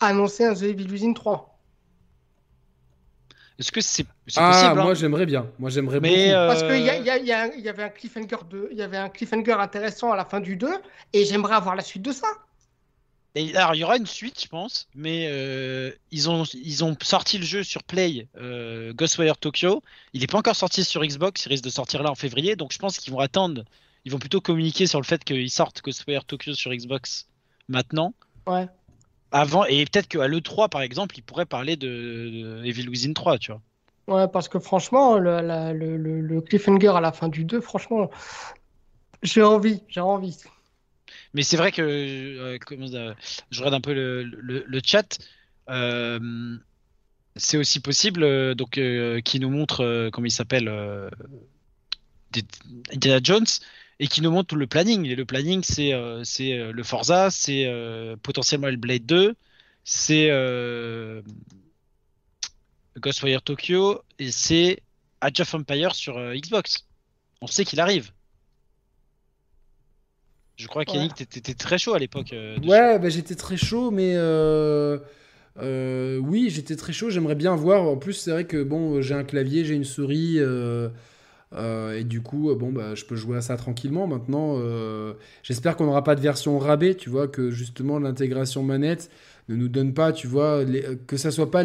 [0.00, 1.55] annoncer un The Evil Within 3.
[3.58, 5.46] Est-ce que c'est c'est Ah, possible moi hein j'aimerais bien.
[5.58, 6.12] Moi j'aimerais beaucoup.
[6.14, 7.88] euh, Parce qu'il y, a- il y a- il y a- il y avait un
[7.88, 10.68] cliffhanger de, il y avait un cliffhanger intéressant à la fin du 2
[11.12, 12.26] et j'aimerais avoir la suite de ça.
[13.34, 16.96] Et alors, il y aura une suite, je pense, mais euh, ils, ont, ils ont
[17.02, 19.82] sorti le jeu sur Play, euh, Ghostwire Tokyo.
[20.14, 22.72] Il n'est pas encore sorti sur Xbox, il risque de sortir là en février, donc
[22.72, 23.64] je pense qu'ils vont attendre.
[24.06, 27.26] Ils vont plutôt communiquer sur le fait qu'ils sortent Ghostwire Tokyo sur Xbox
[27.68, 28.14] maintenant.
[28.46, 28.68] Ouais.
[29.32, 33.38] Avant, et peut-être qu'à l'E3, par exemple, ils pourraient parler de, de Evil Within 3,
[33.38, 33.60] tu vois.
[34.08, 37.60] Ouais, parce que franchement, le, la- le, le- le cliffhanger à la fin du 2,
[37.60, 38.08] franchement,
[39.22, 40.38] j'ai envie, j'ai envie.
[41.34, 42.58] Mais c'est vrai que euh,
[43.50, 45.18] je regarde un peu le, chat.
[45.70, 46.56] euh,
[47.36, 50.68] c'est aussi possible euh, donc euh, qui nous montre comment il s'appelle
[52.92, 53.46] Indiana Jones
[53.98, 55.06] et qui nous montre tout le planning.
[55.06, 59.34] Et le planning c'est euh, c'est euh, le Forza, c'est euh, potentiellement le Blade 2,
[59.84, 61.22] c'est euh,
[62.98, 64.80] Ghostwire Tokyo et c'est
[65.20, 66.86] Age of Empire sur Xbox.
[67.40, 68.10] On sait qu'il arrive.
[70.56, 72.32] Je crois qu'Yannick, t'étais t'étais très chaud à l'époque.
[72.32, 74.16] Ouais, bah, j'étais très chaud, mais
[75.58, 77.10] oui, j'étais très chaud.
[77.10, 77.82] J'aimerais bien voir.
[77.82, 80.38] En plus, c'est vrai que bon, j'ai un clavier, j'ai une souris,
[81.56, 84.06] euh, et du coup, euh, bon, bah, je peux jouer à ça tranquillement.
[84.06, 86.94] Maintenant, euh, j'espère qu'on n'aura pas de version rabais.
[86.94, 89.10] Tu vois que justement l'intégration manette
[89.48, 90.64] ne nous donne pas, tu vois,
[91.06, 91.62] que ça ne soit pas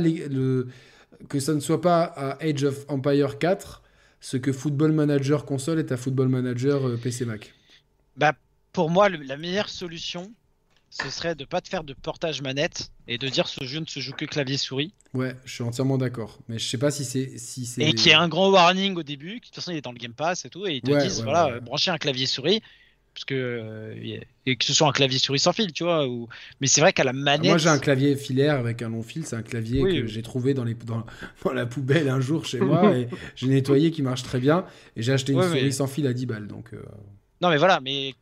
[2.03, 3.81] à Age of Empire 4
[4.23, 7.55] ce que Football Manager console est à Football Manager PC Mac.
[8.17, 8.33] Bah,
[8.71, 10.31] pour moi, la meilleure solution,
[10.91, 13.85] ce serait de pas te faire de portage manette et de dire ce jeu ne
[13.85, 14.93] se joue que clavier souris.
[15.13, 16.37] Ouais, je suis entièrement d'accord.
[16.47, 17.81] Mais je sais pas si c'est si c'est.
[17.81, 19.81] Et qu'il y ait un grand warning au début, que de toute façon il est
[19.81, 21.59] dans le Game Pass et tout, et ils te Ouais, disent ouais, voilà, ouais.
[21.61, 22.61] branchez un clavier souris,
[23.13, 26.07] parce que euh, et que ce soit un clavier souris sans fil, tu vois.
[26.07, 26.27] Ou...
[26.59, 27.47] Mais c'est vrai qu'à la Ah, manette.
[27.49, 30.21] Moi j'ai un clavier filaire avec un long fil, c'est un clavier Oui, que j'ai
[30.21, 31.05] trouvé dans, les, dans,
[31.43, 34.65] dans la poubelle un jour chez moi et j'ai nettoyé qui marche très bien
[34.97, 36.81] et j'ai acheté une souris mais- sans fil à 10 balles donc euh,
[37.41, 38.13] Non mais voilà, mais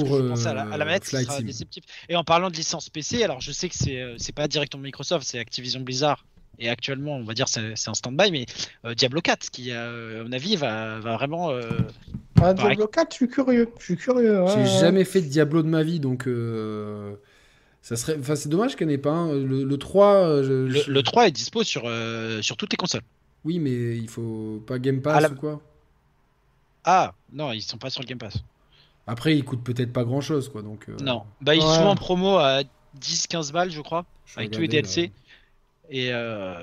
[0.00, 1.44] pour je pensais à la, à la euh, manette, ce Flight sera Sim.
[1.44, 1.84] déceptif.
[2.08, 4.82] Et en parlant de licence PC, alors je sais que c'est euh, c'est pas directement
[4.82, 6.24] Microsoft, c'est Activision Blizzard.
[6.60, 8.46] Et actuellement, on va dire c'est c'est un stand-by, mais
[8.84, 11.50] euh, Diablo 4, qui euh, à mon avis va, va vraiment.
[11.50, 11.68] euh,
[12.40, 12.54] Ah.
[12.54, 13.68] Diablo 4, je suis curieux.
[13.78, 14.42] Je suis curieux.
[14.42, 17.14] ouais, J'ai jamais fait de Diablo de ma vie donc euh,
[17.82, 19.32] ça serait enfin c'est dommage qu'il n'y en ait pas un.
[19.32, 22.70] Le, le 3 euh, je- Le, je- le 3 est dispo sur, euh, sur toutes
[22.72, 23.02] les consoles.
[23.44, 25.60] Oui mais il faut pas Game Pass la- ou quoi?
[26.84, 28.34] Ah, non, ils sont pas sur le Game Pass.
[29.06, 31.66] Après il coûte peut-être pas grand chose quoi donc euh, Non, bah ils Ouais.
[31.76, 32.62] sont en promo à
[32.98, 35.12] 10-15 balles, je crois, je avec tous les DLC.
[35.90, 36.54] Et, euh,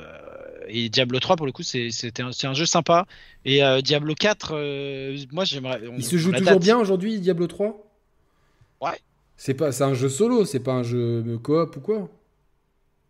[0.68, 3.06] et Diablo 3, pour le coup, c'est c'était un, c'est un jeu sympa.
[3.46, 5.88] Et euh, Diablo 4, euh, moi j'aimerais.
[5.88, 6.64] on- Il se joue toujours date.
[6.64, 7.88] bien aujourd'hui Diablo 3
[8.82, 9.00] Ouais.
[9.38, 12.10] C'est pas c'est un jeu solo, c'est pas un jeu coop ou quoi?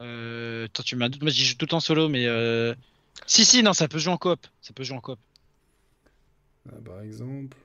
[0.01, 2.25] Euh, toi, tu m'as Moi j'y joue tout le temps solo, mais.
[2.25, 2.73] euh,
[3.27, 4.39] Si, si, non, ça peut jouer en coop.
[4.61, 5.19] Ça peut jouer en coop.
[6.69, 7.55] Ah, Par exemple.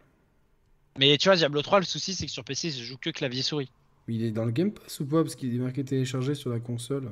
[0.98, 3.10] Mais tu vois, Diablo 3, le souci, c'est que sur PC, il se joue que
[3.10, 3.70] clavier-souris.
[4.08, 5.22] Il est dans le Game Pass ou pas?
[5.22, 7.10] Parce qu'il est marqué téléchargé sur la console.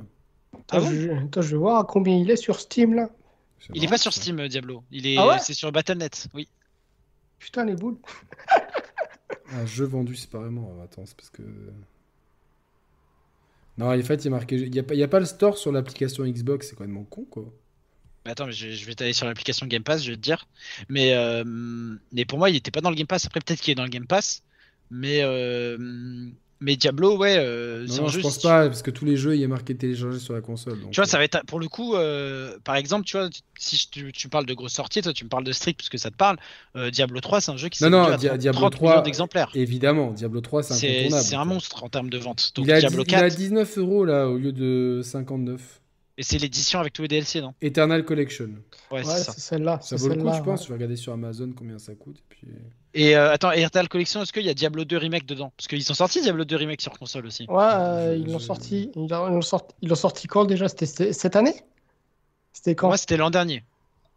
[0.53, 1.09] Ah Attends, bon je...
[1.11, 3.09] attends, je vais voir à combien il est sur Steam là.
[3.73, 4.21] Il est pas sur ça.
[4.21, 4.83] Steam, euh, Diablo.
[4.91, 6.47] Il est, Ah ouais c'est sur Battle.net, oui.
[7.39, 7.97] Putain, les boules.
[9.51, 10.77] Un jeu vendu séparément.
[10.83, 11.41] Attends, c'est parce que.
[13.77, 14.55] Non, en fait, il est marqué.
[14.55, 17.03] Il n'y a, pas- il y a pas le store sur l'application Xbox, c'est complètement
[17.03, 17.45] con quoi.
[18.25, 20.47] Mais attends, mais je, je vais t'aller sur l'application Game Pass, je vais te dire.
[20.89, 21.43] Mais, euh,
[22.11, 23.25] mais pour moi, il était pas dans le Game Pass.
[23.25, 24.41] Après, peut-être qu'il est dans le Game Pass.
[24.89, 25.77] Mais, euh,
[26.59, 29.15] mais Diablo, ouais, euh, Non, non, je pense si tu- pas, parce que tous les
[29.17, 30.79] jeux, il est marqué téléchargé sur la console.
[30.81, 33.29] donc, Tu vois, euh, ça va être pour le coup, euh, par exemple, tu vois,
[33.59, 35.97] si tu, tu parles de grosses sorties, toi, tu me parles de Street parce que
[35.99, 36.37] ça te parle.
[36.75, 38.73] Euh, Diablo 3, c'est un jeu qui Non, s'est non, à Dia- 30 Diablo 30
[38.73, 39.51] 3, millions d'exemplaires.
[39.53, 41.23] Évidemment, Diablo 3, c'est incontournable.
[41.27, 42.51] c'est un monstre en termes de vente.
[42.55, 45.81] Donc Il a, Diablo dix- il a 4, 19 euros là, au lieu de 59.
[46.17, 47.53] Et c'est l'édition avec tous les DLC, non?
[47.61, 48.49] Eternal Collection.
[48.91, 49.79] Ouais, Ouais, c'est celle-là.
[49.81, 50.59] Ça vaut le coup, je pense.
[50.61, 50.63] ouais.
[50.65, 52.17] Je vais regarder sur Amazon combien ça coûte.
[52.19, 52.47] Et puis...
[52.93, 55.51] Et euh, attends, Eternal Collection, est-ce qu'il y a Diablo 2 Remake dedans?
[55.57, 57.45] Parce qu'ils sont sortis Diablo 2 Remake sur console aussi.
[57.49, 58.91] Ouais, euh, ils l'ont je- sorti.
[58.95, 60.69] Ils l'ont sorti, ils l'ont sorti quand déjà?
[60.69, 61.55] C'était cette année?
[62.53, 62.87] C'était quand?
[62.87, 63.63] Moi, c'était l'an dernier.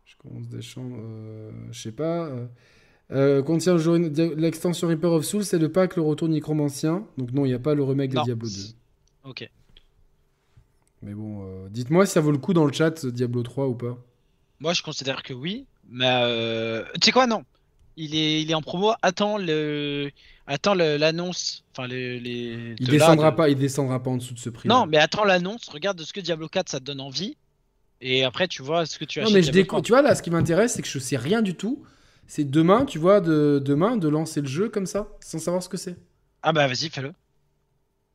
[0.04, 0.96] Je commence des chambres.
[1.00, 2.26] euh, je sais pas.
[2.26, 2.46] euh,
[3.10, 3.96] euh, contient le jeu-
[4.36, 7.04] l'extension Reaper of Souls, c'est le pack, le retour Necromancien.
[7.16, 8.20] Donc non, il n'y a pas le remake de.
[8.22, 8.54] Diablo 2.
[9.30, 9.50] Ok.
[11.02, 13.74] Mais bon, euh, dites-moi si ça vaut le coup dans le chat, Diablo 3 ou
[13.74, 13.98] pas.
[14.60, 15.66] Moi, je considère que oui.
[15.90, 16.84] Mais euh...
[16.94, 17.44] tu sais quoi, non
[18.00, 18.92] il est, il est en promo.
[19.02, 20.10] Attends le,
[20.46, 21.64] attends le- l'annonce.
[21.72, 22.76] Enfin, les, les.
[22.78, 24.68] Il de là, descendra de- pas, il descendra pas en dessous de ce prix.
[24.68, 25.68] Non, mais attends l'annonce.
[25.68, 27.36] Regarde ce que Diablo 4 ça te donne envie.
[28.00, 29.34] Et après, tu vois ce que tu Non, achètes.
[29.34, 29.82] mais je Diablo déco- 3.
[29.82, 31.82] Tu vois là, ce qui m'intéresse, c'est que je sais rien du tout.
[32.28, 35.68] C'est demain, tu vois, de demain de lancer le jeu comme ça, sans savoir ce
[35.68, 35.96] que c'est.
[36.42, 37.12] Ah bah vas-y, fais-le.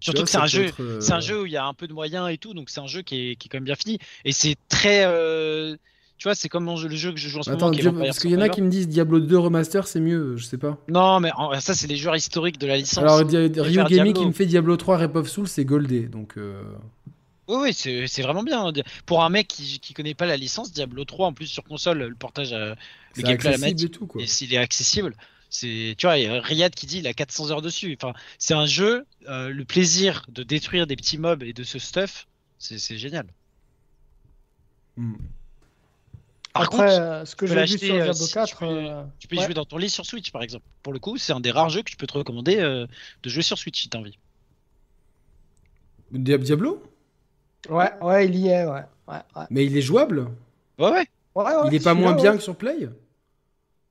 [0.03, 0.63] Surtout vois, que c'est ça un peut jeu.
[0.65, 2.53] être, euh, C'est un jeu où il y a un peu de moyens et tout,
[2.53, 3.99] donc c'est un jeu qui est, qui est quand même bien fini.
[4.25, 5.03] Et c'est très.
[5.05, 5.75] euh,
[6.17, 7.77] Tu vois, c'est comme le jeu que je joue en ce Attends, moment.
[7.81, 10.45] Vampire parce qu'il y en a qui me disent Diablo 2 Remaster, c'est mieux, je
[10.45, 10.77] sais pas.
[10.87, 12.99] Non, mais en- ça, c'est les joueurs historiques de la licence.
[12.99, 14.13] Alors, Rio Gaming Diablo.
[14.13, 16.37] qui me fait Diablo 3 Rep of Soul, c'est Goldé, donc.
[16.37, 16.61] euh,
[17.49, 18.71] Oui, oui, c'est c'est vraiment bien.
[19.05, 21.97] Pour un mec qui, qui connaît pas la licence, Diablo 3 en plus sur console,
[21.97, 22.75] le portage, euh, le
[23.15, 24.21] C'est gameplay à la manette, et tout, quoi.
[24.21, 25.13] et s'il est accessible,
[25.53, 27.97] c'est, tu vois, il y a Riyad qui dit il a 400 heures dessus.
[28.01, 31.79] Enfin, c'est un jeu, euh, le plaisir de détruire des petits mobs et de ce
[31.79, 32.27] stuff,
[32.59, 33.27] c'est c'est génial.
[34.97, 35.33] Hmm.
[36.55, 38.55] Par Après, contre, euh, ce que tu peux j'ai vu sur euh, Diablo si tu
[38.55, 39.41] 4, peux- euh, tu peux y ouais.
[39.41, 40.65] jouer dans ton lit sur Switch par exemple.
[40.83, 42.85] Pour le coup, c'est un des rares jeux que je peux te recommander euh,
[43.23, 44.19] de jouer sur Switch si t'as envie.
[46.11, 46.81] Dia- Diablo?
[47.69, 48.83] Ouais, ouais, il y est, ouais.
[49.07, 49.45] ouais, ouais.
[49.49, 50.27] Mais il est jouable?
[50.77, 51.07] Ouais, ouais.
[51.35, 52.15] Ouais, ouais, Il est pas moins ouais.
[52.15, 52.89] bien que sur Play?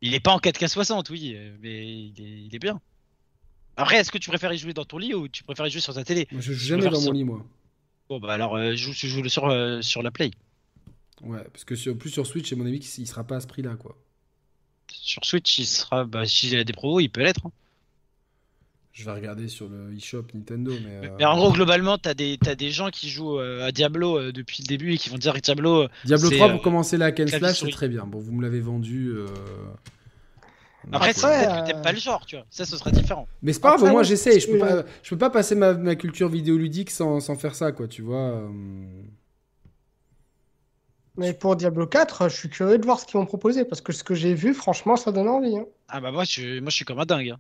[0.03, 2.81] Il est pas en 4K60, oui, euh, mais il est, il est bien.
[3.77, 5.81] Après, est-ce que tu préfères y jouer dans ton lit ou tu préfères y jouer
[5.81, 6.29] sur ta télé?
[6.31, 7.45] Moi, je joue Je jamais dans mon lit, moi.
[8.09, 10.33] Bon, bah alors, euh, joue, joue sur, euh, sur la Play.
[11.23, 13.47] Ouais, parce que sur, plus sur Switch, à mon avis, il sera pas à ce
[13.47, 13.97] prix-là, quoi.
[14.91, 17.47] Sur Switch, il sera, bah, s'il y a des pros, il peut l'être.
[17.47, 17.53] hein.
[18.93, 21.07] Je vais regarder sur le eShop Nintendo, mais.
[21.07, 24.19] euh, Mais en gros, globalement, t'as des, t'as des gens qui jouent euh, à Diablo
[24.19, 25.87] euh, depuis le début et qui vont dire que Diablo.
[26.05, 28.05] Diablo c'est, 3 euh, pour commencer la Ken Slash, c'est très bien.
[28.07, 29.09] Bon, vous me l'avez vendu.
[29.11, 29.27] euh,
[30.93, 32.45] Après, c'est euh, peut-être que t'aimes pas le genre, tu vois.
[32.51, 33.27] Ça, ce sera différent.
[33.43, 34.41] Mais c'est pas grave, moi ouais, j'essaye.
[34.41, 37.55] Je peux euh, pas, je peux pas passer ma, ma culture vidéoludique sans, sans faire
[37.55, 38.47] ça, quoi, tu vois.
[41.17, 43.93] Mais pour Diablo 4, je suis curieux de voir ce qu'ils vont proposer parce que
[43.93, 45.57] ce que j'ai vu, franchement, ça donne envie.
[45.57, 45.67] hein.
[45.89, 47.31] Ah bah moi, je, moi, je suis comme un dingue.
[47.31, 47.39] hein.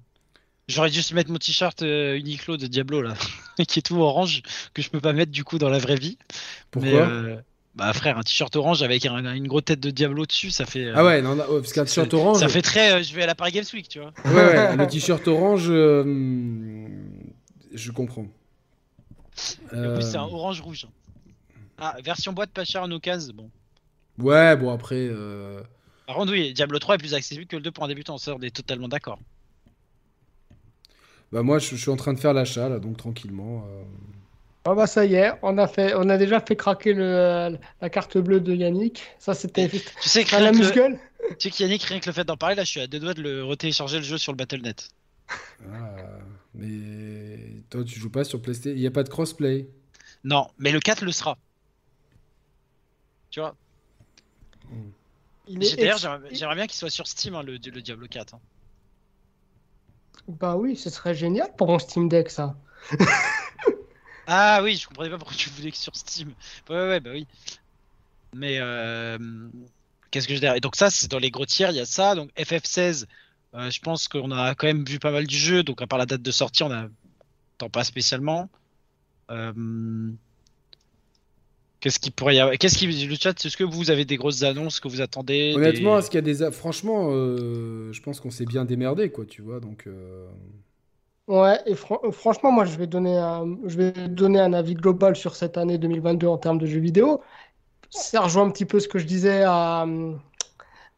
[0.73, 3.15] J'aurais dû se mettre mon t-shirt euh, Uniqlo de Diablo là,
[3.69, 4.43] qui est tout orange,
[4.75, 6.17] que je peux pas mettre du coup dans la vraie vie.
[6.71, 7.37] Pourquoi Mais, euh,
[7.75, 10.85] Bah frère, un t-shirt orange avec un- une grosse tête de Diablo dessus, ça fait.
[10.87, 12.41] euh, Ah ouais, non, non, ouais, parce qu'un t-shirt orange.
[12.41, 12.93] Ça fait très.
[12.93, 14.13] euh, je vais à la Paris Games Week, tu vois.
[14.25, 16.87] Ouais, ouais, le t-shirt orange, euh,
[17.73, 18.27] je comprends.
[19.73, 20.87] En plus, c'est un Euh, orange rouge.
[21.79, 23.33] Ah, version boîte pas cher en occasion.
[23.35, 23.51] Bon.
[24.19, 25.09] Ouais, bon après.
[25.11, 25.63] euh,
[26.07, 28.35] Par contre, oui, Diablo 3 est plus accessible que le 2 pour un débutant, ça,
[28.35, 29.19] on est totalement d'accord.
[31.33, 33.65] Bah moi, je, je suis en train de faire l'achat là, donc tranquillement.
[33.69, 33.83] euh.
[34.65, 37.91] Ah bah ça y est, on a fait, on a déjà fait craquer le, la
[37.91, 39.03] carte bleue de Yannick.
[39.19, 40.99] Ça c'était Tu sais que un rien que le- amuse-gueule.
[41.39, 43.15] tu sais qu'Yannick, rien que le fait d'en parler, là, je suis à deux doigts
[43.15, 44.91] de le retélécharger le jeu sur le Battle.net.
[45.73, 45.97] Ah,
[46.55, 48.77] mais toi, tu joues pas sur PlayStation.
[48.77, 49.69] Il n'y a pas de crossplay.
[50.25, 51.37] Non, mais le 4 le sera.
[53.31, 53.57] Tu vois?
[55.49, 55.97] J'ai- D'ailleurs,
[56.27, 58.35] ex- j'aimerais bien qu'il soit sur Steam, hein, le, le Diablo 4.
[58.35, 58.41] hein.
[60.29, 62.57] Bah oui, ce serait génial pour mon Steam Deck ça.
[64.27, 66.33] Ah oui, je comprenais pas pourquoi tu voulais que sur Steam.
[66.71, 67.27] Ouais, ouais, bah oui.
[68.35, 69.19] Mais euh,
[70.11, 72.15] qu'est-ce que je dirais donc ça, c'est dans les gros tiers, il y a ça.
[72.15, 73.07] Donc FF16,
[73.55, 75.63] euh, je pense qu'on a quand même vu pas mal du jeu.
[75.63, 76.87] Donc à part la date de sortie, on a
[77.59, 78.49] tant pas spécialement.
[79.31, 79.53] Euh,
[81.83, 82.57] Qu'est-ce qui pourrait y avoir?
[82.57, 85.53] Qu'est-ce qui le chat Est-ce que vous avez des grosses annonces que vous attendez?
[85.57, 86.53] Honnêtement, des- est-ce qu'il y a des.
[86.53, 89.59] Franchement, euh, je pense qu'on s'est bien démerdé, quoi, tu vois.
[89.61, 89.85] Donc.
[89.89, 90.29] euh,
[91.29, 94.75] Ouais, et fran- euh, franchement, moi je vais donner un, je vais donner un avis
[94.75, 97.21] global sur cette année 2022 en termes de jeux vidéo.
[97.91, 99.87] Ça rejoint un petit peu ce que je disais à,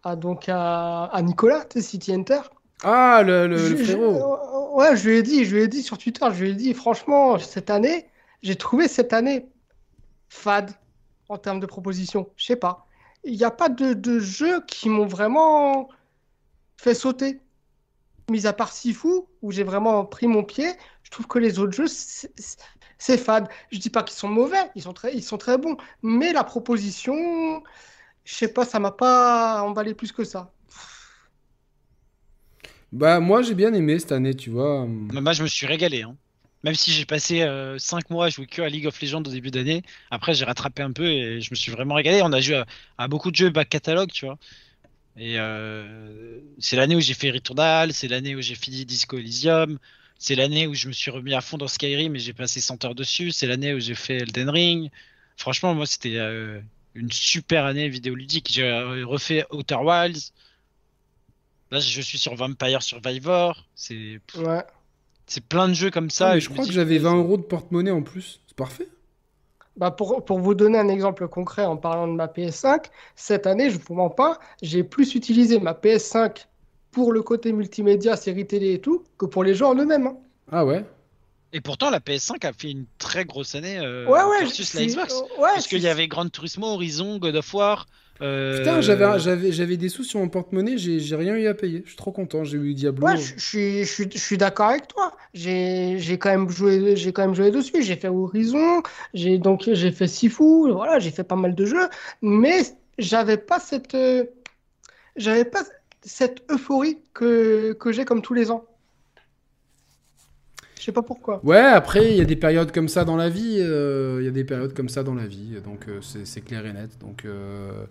[0.03, 2.41] à donc à, à Nicolas, tu sais, City Enter.
[2.83, 4.77] Ah, le, le- le Je- je- frérot.
[4.77, 6.75] ouais, je lui ai dit, je lui ai dit sur Twitter, je lui ai dit,
[6.75, 8.07] franchement, cette année,
[8.43, 9.47] j'ai trouvé cette année
[10.35, 10.73] fade
[11.29, 12.31] en termes de propositions.
[12.37, 12.87] Je sais pas.
[13.25, 15.89] Il n'y a pas de, de jeux qui m'ont vraiment
[16.79, 17.41] fait sauter.
[18.31, 19.09] Mis à part Sifu,
[19.43, 20.71] où j'ai vraiment pris mon pied,
[21.03, 22.33] je trouve que les autres jeux, c'est
[22.99, 23.49] c'est fade.
[23.73, 25.77] Je dis pas qu'ils sont mauvais, ils sont très, ils sont très bons.
[26.03, 27.63] Mais la proposition,
[28.25, 30.53] je sais pas, ça m'a pas emballé plus que ça.
[32.93, 34.87] Bah, moi, j'ai bien aimé cette année, tu vois.
[35.13, 36.03] Mais Moi, je me suis régalé.
[36.03, 36.17] hein.
[36.65, 37.47] Même si j'ai passé
[37.79, 40.83] 5 mois à jouer que à League of Legends au début d'année, après j'ai rattrapé
[40.83, 42.23] un peu et je me suis vraiment régalé.
[42.23, 42.67] On a joué à,
[42.99, 44.39] à beaucoup de jeux back catalogue, tu vois.
[45.17, 49.79] Et euh, c'est l'année où j'ai fait Returnal, c'est l'année où j'ai fini Disco Elysium,
[50.19, 52.85] c'est l'année où je me suis remis à fond dans Skyrim et j'ai passé 100
[52.85, 54.91] heures dessus, c'est l'année où j'ai fait Elden Ring.
[55.37, 56.61] Franchement, moi, c'était euh,
[56.95, 58.49] une super année vidéoludique.
[58.51, 60.33] J'ai euh, refait Outer Wilds.
[61.71, 63.67] Là, je suis sur Vampire Survivor.
[63.75, 64.65] C'est Ouais.
[65.27, 66.29] C'est plein de jeux comme ça.
[66.29, 68.41] Ah, mais et je crois que j'avais 20 euros de porte-monnaie en plus.
[68.47, 68.89] C'est parfait.
[69.77, 72.85] Bah pour, pour vous donner un exemple concret en parlant de ma PS5,
[73.17, 76.47] cette année, je vous mens pas, j'ai plus utilisé ma PS5
[76.93, 80.07] pour le côté multimédia, série télé et tout, que pour les jeux en eux-mêmes.
[80.07, 80.17] hein.
[80.53, 80.85] Ah ouais
[81.53, 84.79] Et pourtant, la PS5 a fait une très grosse année euh, Ouais, ouais, versus je
[84.79, 85.13] la Xbox.
[85.39, 87.87] ouais, Parce qu'il y avait Gran Turismo, Horizon, God of War.
[88.23, 91.55] Euh, Putain, j'avais, j'avais, j'avais des sous sur mon porte-monnaie, j'ai, j'ai rien eu à
[91.55, 91.83] payer.
[91.85, 93.05] Je suis trop content, j'ai eu Diablo.
[93.07, 95.17] Ouais, je, je suis, je suis, je suis d'accord avec toi.
[95.33, 97.83] J'ai, j'ai quand même joué, j'ai quand même joué dessus.
[97.83, 98.83] J'ai fait Horizon,
[99.15, 101.89] j'ai donc j'ai fait Sifu, voilà, j'ai fait pas mal de jeux.
[102.23, 102.63] Mais
[102.99, 104.25] j'avais pas cette, euh,
[105.17, 105.65] j'avais pas
[106.03, 108.67] cette euphorie que, que j'ai comme tous les ans.
[110.85, 111.41] Sais pas pourquoi.
[111.45, 113.57] Ouais, après, il y a des périodes comme ça dans la vie.
[113.61, 115.57] euh, Il y a des périodes comme ça dans la vie.
[115.65, 116.99] Donc, euh, c'est clair et net.
[117.01, 117.87] Donc, euh,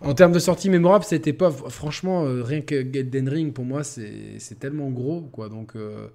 [0.00, 1.50] en termes de sortie mémorable, c'était pas.
[1.50, 5.22] Franchement, euh, rien que Elden Ring, pour moi, c'est tellement gros.
[5.22, 5.48] quoi.
[5.48, 6.08] Donc, euh,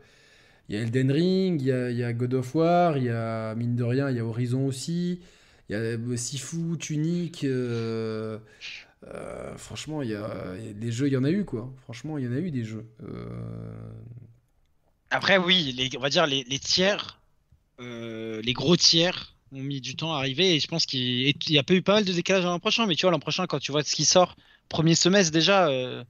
[0.70, 3.76] il y a Elden Ring, il y a, God of War, il y a, mine
[3.76, 5.22] de rien, il y a Horizon aussi.
[5.70, 7.44] Il y a euh, Sifu, Tunic.
[7.44, 8.40] euh,
[9.08, 10.30] euh, franchement, il y y a
[10.76, 11.72] des jeux, il y en a eu, quoi.
[11.84, 12.86] Franchement, il y en a eu des jeux.
[15.12, 17.20] Après, oui, les, on va dire les, tiers,
[17.80, 21.58] euh, les gros tiers ont mis du temps à arriver et je pense qu'il y
[21.60, 23.60] a pas eu pas mal de décalage l'an prochain, mais tu vois, l'an prochain, quand
[23.60, 24.36] tu vois ce qui sort,
[24.70, 26.04] premier semestre déjà, euh,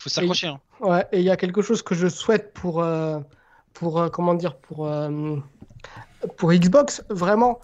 [0.00, 0.46] faut s'accrocher.
[0.46, 0.60] hein.
[0.80, 3.20] Ouais, et il y a quelque chose que je souhaite pour, euh,
[3.74, 4.90] pour euh, comment dire, pour,
[6.38, 7.60] pour Xbox, vraiment.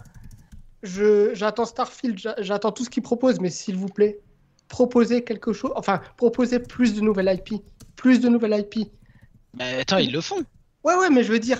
[0.82, 4.20] J'attends Starfield, j'a- j'attends tout ce qu'ils proposent, mais s'il vous plaît,
[4.68, 7.62] proposez quelque chose, enfin, proposez plus de nouvelles IP,
[7.96, 8.90] plus de nouvelles IP.
[9.58, 10.42] Mais attends, ils le font.
[10.84, 11.58] Ouais, ouais, mais je veux dire,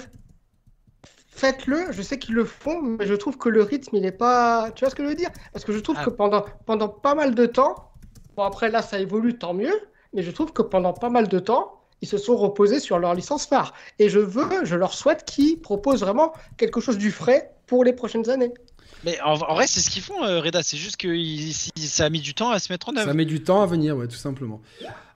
[1.30, 1.92] faites-le.
[1.92, 4.70] Je sais qu'ils le font, mais je trouve que le rythme, il est pas.
[4.74, 5.30] Tu vois ce que je veux dire?
[5.52, 6.04] Parce que je trouve Ah.
[6.04, 7.90] que pendant, pendant pas mal de temps,
[8.36, 9.74] bon, après là, ça évolue, tant mieux,
[10.12, 13.14] mais je trouve que pendant pas mal de temps, ils se sont reposés sur leur
[13.14, 13.74] licence phare.
[13.98, 17.92] Et je veux, je leur souhaite qu'ils proposent vraiment quelque chose du frais pour les
[17.92, 18.54] prochaines années.
[19.04, 20.62] Mais en, en vrai, c'est ce qu'ils font, euh, Reda.
[20.62, 23.06] C'est juste que il- il- ça a mis du temps à se mettre en œuvre.
[23.06, 24.60] Ça met du temps à venir, ouais, tout simplement.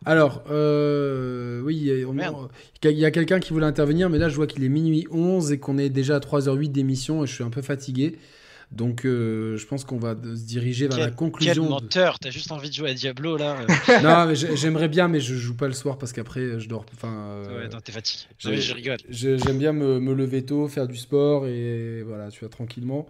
[0.05, 4.65] Alors, euh, oui, il y a quelqu'un qui voulait intervenir, mais là, je vois qu'il
[4.65, 7.63] est minuit 11 et qu'on est déjà à 3h08 d'émission et je suis un peu
[7.63, 8.19] fatigué.
[8.73, 11.65] Donc, euh, je pense qu'on va se diriger vers la Quel conclusion.
[11.65, 13.59] de- menteur, t'as juste envie de jouer à Diablo là.
[13.61, 13.67] euh.
[14.03, 16.87] non, mais j'ai- j'aimerais bien, mais je joue pas le soir parce qu'après, je dors.
[16.95, 18.23] Enfin, euh, Ouais, non, t'es fatigué.
[18.47, 18.97] Non, je rigole.
[19.11, 23.07] j'ai- J'aime bien me, me lever tôt, faire du sport et voilà, tu vois, tranquillement.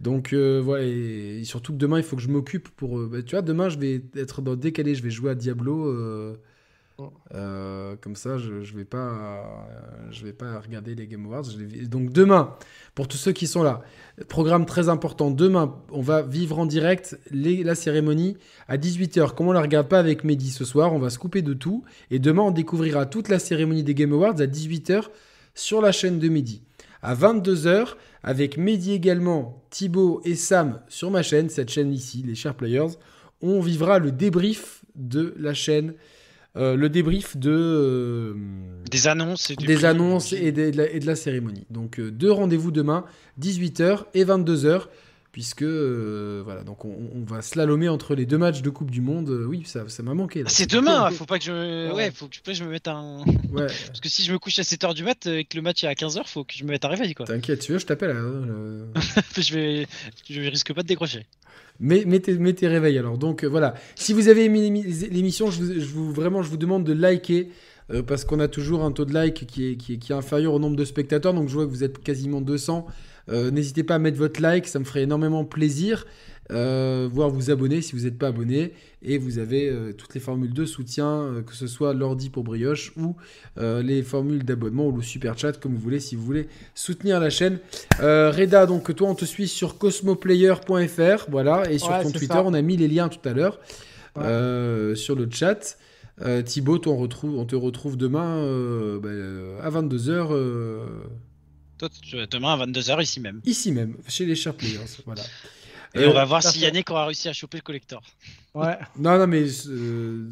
[0.00, 2.98] Donc, euh, voilà, et, et surtout que demain, il faut que je m'occupe pour.
[3.06, 5.92] bah, tu vois, demain, je vais être dans décalé, je vais jouer à Diablo.
[7.34, 11.46] Euh, comme ça, je, pas, euh, vais pas regarder les Game Awards.
[11.88, 12.56] Donc demain,
[12.94, 13.82] pour tous ceux qui sont là,
[14.28, 15.30] programme très important.
[15.30, 18.36] Demain, on va vivre en direct la cérémonie
[18.68, 19.34] à 18h.
[19.34, 21.84] Comme on la regarde pas avec Mehdi ce soir, on va se couper de tout.
[22.10, 25.04] Et demain, on découvrira toute la cérémonie des Game Awards à 18h
[25.54, 26.62] sur la chaîne de Mehdi.
[27.02, 32.34] À 22h, avec Mehdi également, Thibaut et Sam sur ma chaîne, cette chaîne ici, les
[32.34, 32.96] Chers Players,
[33.40, 35.94] on vivra le débrief de la chaîne.
[36.56, 38.34] Euh, le débrief de, euh,
[38.90, 39.86] Des annonces et du des prix.
[39.86, 41.64] annonces et de, et de la, et de la cérémonie.
[41.70, 43.04] Donc euh, deux rendez-vous demain,
[43.40, 44.82] 18h et 22h,
[45.32, 49.00] puisque euh, voilà, donc on, on va slalomer entre les deux matchs de Coupe du
[49.00, 49.30] Monde.
[49.30, 50.40] Euh, oui, ça ça m'a manqué.
[50.40, 50.44] là.
[50.48, 51.92] Ah, c'est demain, faut pas que je.
[51.92, 53.24] Ouais, faut que je, je me mette un.
[53.52, 55.84] Ouais, Parce que si je me couche à 7h du mat et que le match
[55.84, 57.26] est à 15h, faut que je me mette un réveil quoi.
[57.26, 58.12] t'inquiète, tu veux, je t'appelle.
[58.16, 58.84] hein, euh.
[59.38, 59.86] je vais.
[60.30, 61.26] Je risque pas de décrocher.
[61.80, 63.18] Mais mettez, mettez réveil alors.
[63.18, 63.74] Donc euh, voilà.
[63.94, 66.92] Si vous avez aimé l'émi- l'émission, je vous, je vous- vraiment, je vous demande de
[66.92, 67.48] liker.
[67.90, 70.14] euh, parce qu'on a toujours un taux de like qui est, qui, est, qui est
[70.14, 71.34] inférieur au nombre de spectateurs.
[71.34, 72.86] Donc je vois que vous êtes quasiment 200.
[73.28, 76.06] Euh, N'hésitez pas à mettre votre like, ça me ferait énormément plaisir.
[76.50, 78.72] Euh, voire vous abonner si vous n'êtes pas abonné.
[79.02, 82.42] Et vous avez euh, toutes les formules de soutien, euh, que ce soit l'ordi pour
[82.44, 83.16] brioche ou
[83.56, 87.30] les formules d'abonnement ou le super chat, comme vous voulez, si vous voulez soutenir la
[87.30, 87.58] chaîne.
[88.00, 92.42] Reda, donc toi, on te suit sur cosmoplayer.fr, voilà, et sur Ouais, ton Twitter, ça.
[92.44, 93.58] on a mis les liens tout à l'heure
[94.16, 94.94] Ouais.
[94.96, 95.78] sur le chat.
[96.44, 98.36] Thibaut, on, retrouve, on te retrouve demain
[99.00, 99.08] bah,
[99.62, 100.28] à 22h,
[101.82, 103.40] Toi, tu- demain à 22h ici même.
[103.44, 104.78] ici même, chez les Chers Players.
[105.04, 105.22] voilà.
[105.94, 106.60] Et Euh, on va voir tout à si.
[106.60, 108.00] Yannick aura réussi à choper le collector.
[108.54, 108.78] Ouais.
[108.96, 110.28] Non, non, mais euh,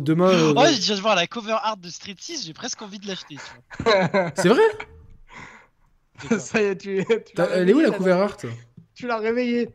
[0.00, 0.28] demain.
[0.28, 2.98] euh, Oh, je viens de voir la cover art de Street 6, j'ai presque envie
[2.98, 3.36] de l'acheter.
[3.36, 4.32] tu vois.
[4.36, 4.62] c'est vrai?
[6.40, 8.36] Ça y est, tu, tu Elle est où la cover art?
[8.94, 9.68] Tu l'as réveillé.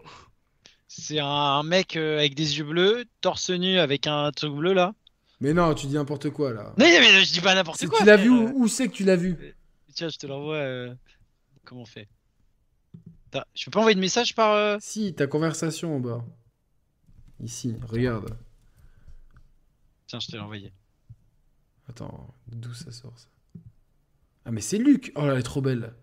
[0.89, 4.93] C'est un mec euh, avec des yeux bleus, torse nu avec un truc bleu là.
[5.39, 6.73] Mais non, tu dis n'importe quoi là.
[6.77, 7.97] Non, mais je dis pas n'importe quoi.
[7.99, 9.55] tu l'as vu où, où c'est que tu l'as vu?
[9.93, 10.55] Tiens, je te l'envoie.
[10.55, 10.95] euh,
[11.63, 12.07] Comment on fait?
[13.55, 14.53] Je peux pas envoyer de message par.
[14.53, 16.25] euh, Si, ta conversation en bas.
[17.39, 18.37] Ici, regarde.
[20.07, 20.73] Tiens, je te l'ai envoyé.
[21.87, 23.27] Attends, d'où ça sort ça?
[24.45, 25.93] Ah, mais c'est Luc Oh là, elle est trop belle.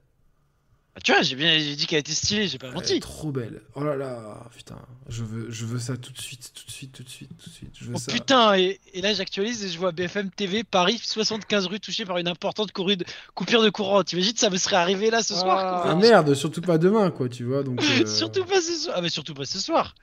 [0.99, 2.99] Ah, tu vois, j'ai bien j'ai dit qu'elle était stylée, j'ai pas Elle est menti.
[2.99, 3.61] trop belle.
[3.77, 4.75] Oh là là, putain.
[5.09, 7.49] Je veux, je veux ça tout de suite, tout de suite, tout de suite, tout
[7.51, 7.71] de suite.
[7.79, 8.11] Je veux Oh ça.
[8.13, 12.19] putain, et, et là j'actualise et je vois BFM TV, Paris, 75 rues touchées par
[12.19, 13.05] une importante de-
[13.37, 14.03] coupure de courant.
[14.03, 15.81] T'imagines, ça me serait arrivé là ce soir Ah.
[15.83, 15.93] quoi.
[15.93, 17.63] Ah merde, surtout pas demain, quoi, tu vois.
[17.63, 18.95] Donc, euh, Surtout pas ce soir.
[18.99, 19.95] Ah, mais surtout pas ce soir.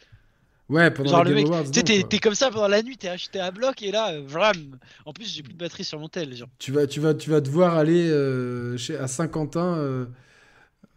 [0.67, 3.51] Ouais, pendant Genre le Game mec, t'es comme ça pendant la nuit, t'es acheté à
[3.51, 4.79] bloc et là, euh, vram.
[5.05, 6.33] En plus, j'ai plus de batterie sur mon tel.
[6.35, 6.47] Genre.
[6.57, 10.05] Tu vas, tu vas, tu vas devoir aller euh, chez, à Saint-Quentin euh,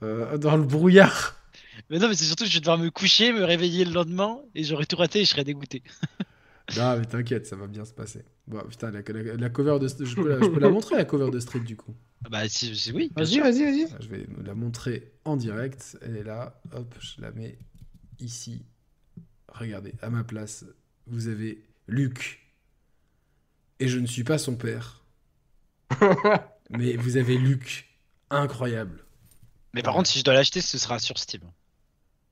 [0.02, 1.36] euh, dans le brouillard.
[1.90, 4.40] Mais non, mais c'est surtout que je vais devoir me coucher, me réveiller le lendemain,
[4.54, 5.82] et j'aurais tout raté et je serais dégoûté.
[6.76, 8.24] non, mais t'inquiète, ça va bien se passer.
[8.46, 9.00] Bon, putain, la,
[9.36, 9.88] la, cover de.
[10.04, 11.94] Je peux la, je peux la montrer, la cover de Street, du coup.
[12.24, 13.10] Ah bah, si, si oui.
[13.16, 13.86] Vas-y, vas-y, vas-y.
[14.00, 15.96] Je vais la montrer en direct.
[16.02, 16.60] Elle est là.
[16.72, 17.58] Hop, je la mets
[18.18, 18.64] ici.
[19.48, 20.64] Regardez, à ma place,
[21.06, 22.40] vous avez Luc.
[23.80, 25.04] Et je ne suis pas son père.
[26.70, 27.86] mais vous avez Luc.
[28.30, 29.04] Incroyable.
[29.78, 31.40] Mais par contre, si je dois l'acheter, ce sera sur Steam.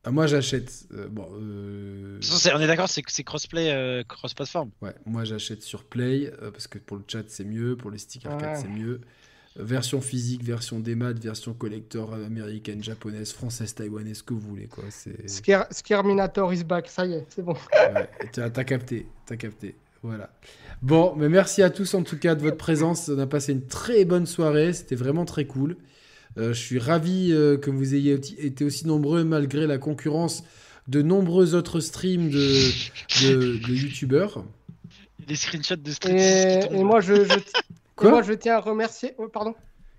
[0.02, 0.84] Ah, moi, j'achète.
[0.92, 2.18] Euh, bon, euh...
[2.52, 4.70] on est d'accord, c'est c'est crossplay, euh, cross-platform.
[4.82, 7.98] Ouais, moi j'achète sur Play euh, parce que pour le chat c'est mieux, pour les
[7.98, 9.00] sticks arcade c'est mieux.
[9.54, 14.66] Version physique, version démat, version collector américaine, japonaise, française, taïwanaise, ce que vous voulez.
[14.66, 14.84] quoi.
[15.70, 17.54] Skirminator is back, ça y est, c'est bon.
[17.72, 19.76] Ouais, t'as capté, t'as capté.
[20.02, 20.30] Voilà.
[20.82, 23.08] Bon, mais merci à tous en tout cas de votre présence.
[23.08, 25.76] On a passé une très bonne soirée, c'était vraiment très cool.
[26.38, 30.44] Euh, je suis ravi euh, que vous ayez été aussi nombreux malgré la concurrence
[30.86, 32.70] de nombreux autres streams de,
[33.22, 34.44] de, de youtubeurs.
[35.26, 36.16] Des screenshots de streams.
[36.16, 37.38] Et, et moi, je, je...
[37.96, 39.14] Quoi moi, je tiens à remercier.
[39.18, 39.54] Oh, pardon.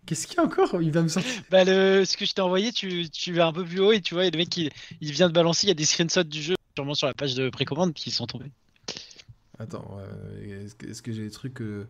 [0.06, 0.82] Qu'est-ce qu'il y a encore?
[0.82, 1.32] Il va me sortir.
[1.50, 2.06] Bah, le...
[2.06, 4.30] ce que je t'ai envoyé, tu, tu vas un peu plus haut et tu vois,
[4.30, 4.70] le mec, il,
[5.02, 5.66] il vient de balancer.
[5.66, 8.28] Il y a des screenshots du jeu, sûrement sur la page de précommande, qui sont
[8.28, 8.52] tombés.
[9.60, 9.98] Attends,
[10.44, 11.88] est-ce que, j'ai des trucs que,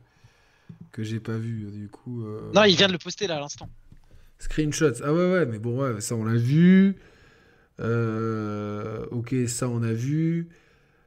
[0.94, 3.40] que j'ai pas vu du coup euh, Non, il vient de le poster là à
[3.42, 3.70] l'instant.
[4.40, 5.02] Screenshots.
[5.04, 6.96] Ah ouais, ouais, mais bon, ouais, ça on l'a vu.
[7.80, 10.50] Euh, ok, ça on a vu.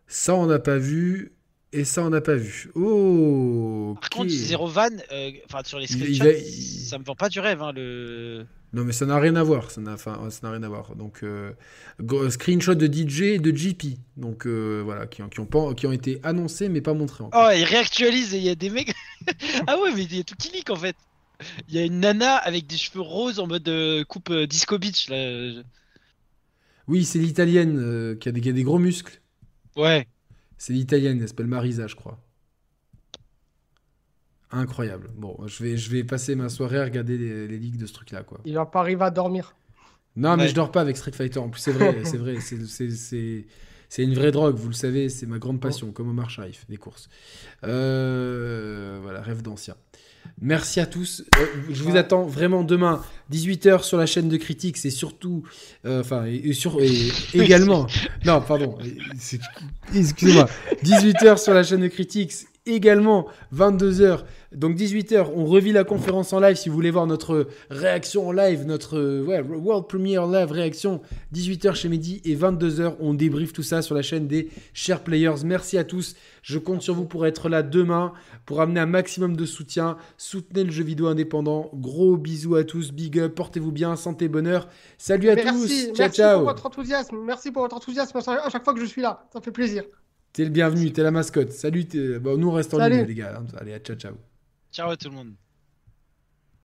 [0.06, 1.32] Ça on n'a pas vu.
[1.72, 2.68] Et ça on n'a pas vu.
[2.74, 6.40] Oh Par contre, Zero Van, euh, enfin sur les screenshots,
[6.88, 7.62] ça me vend pas du rêve.
[7.62, 8.44] Hein, le...
[8.72, 9.70] Non, mais ça n'a rien à voir.
[9.70, 10.96] Ça n'a rien à voir.
[10.96, 11.52] Donc, euh,
[12.28, 13.98] screenshot de DJ et de GP.
[14.16, 17.48] Donc, voilà, qui, qui, ont qui ont été annoncés mais pas montrés encore.
[17.48, 18.92] Oh, ils réactualisent et il y a des mecs.
[19.68, 20.96] ah ouais, mais il y a tout qui leak en fait.
[21.68, 24.78] Il y a une nana avec des cheveux roses en mode euh, coupe euh, disco
[24.78, 25.08] beach.
[25.08, 25.62] Là.
[26.88, 29.20] Oui, c'est l'italienne euh, qui, a des, des gros muscles.
[29.76, 30.06] Ouais.
[30.58, 32.18] C'est l'italienne, elle s'appelle Marisa, je crois.
[34.50, 35.10] Incroyable.
[35.16, 37.92] Bon, je vais, je vais passer ma soirée à regarder les, les ligues de ce
[37.92, 38.40] truc-là, quoi.
[38.44, 39.54] Il va pas arriver à dormir.
[40.16, 41.38] Non, mais je dors pas avec Street Fighter.
[41.38, 42.38] En plus, c'est vrai, c'est vrai.
[42.40, 46.76] C'est une vraie drogue, vous le savez, c'est ma grande passion, comme Omar Sharif, des
[46.76, 47.08] courses.
[47.62, 49.76] voilà, rêve d'ancien.
[50.42, 51.22] Merci à tous.
[51.38, 54.78] Euh, je vous attends vraiment demain, 18h sur la chaîne de Critique.
[54.78, 55.42] C'est surtout.
[55.84, 56.78] Euh, enfin, et, sur,
[57.34, 57.86] également.
[58.24, 58.78] non, pardon.
[59.94, 60.48] Excusez-moi.
[60.82, 62.32] 18h sur la chaîne de Critique.
[62.66, 67.46] Également, 22h donc 18h, on revit la conférence en live si vous voulez voir notre
[67.70, 71.00] réaction en live, notre World Premiere Live réaction.
[71.32, 75.44] 18h chez Mehdi et 22h, on débriefe tout ça sur la chaîne des Chers Players.
[75.44, 76.16] Merci à tous.
[76.42, 78.12] Je compte sur vous pour être là demain,
[78.44, 79.96] pour amener un maximum de soutien.
[80.16, 81.70] Soutenez le jeu vidéo indépendant.
[81.74, 84.68] Gros bisous à tous, big up, portez-vous bien, santé, bonheur.
[84.98, 85.92] Salut à tous.
[85.94, 87.16] Ciao, merci pour votre enthousiasme.
[87.24, 89.28] Merci pour votre enthousiasme à chaque fois que je suis là.
[89.32, 89.84] Ça fait plaisir.
[90.32, 91.52] T'es le bienvenu, t'es la mascotte.
[91.52, 93.42] Salut, nous restons en ligne les gars.
[93.58, 94.14] Allez, ciao, ciao.
[94.72, 95.34] Ciao à tout le monde.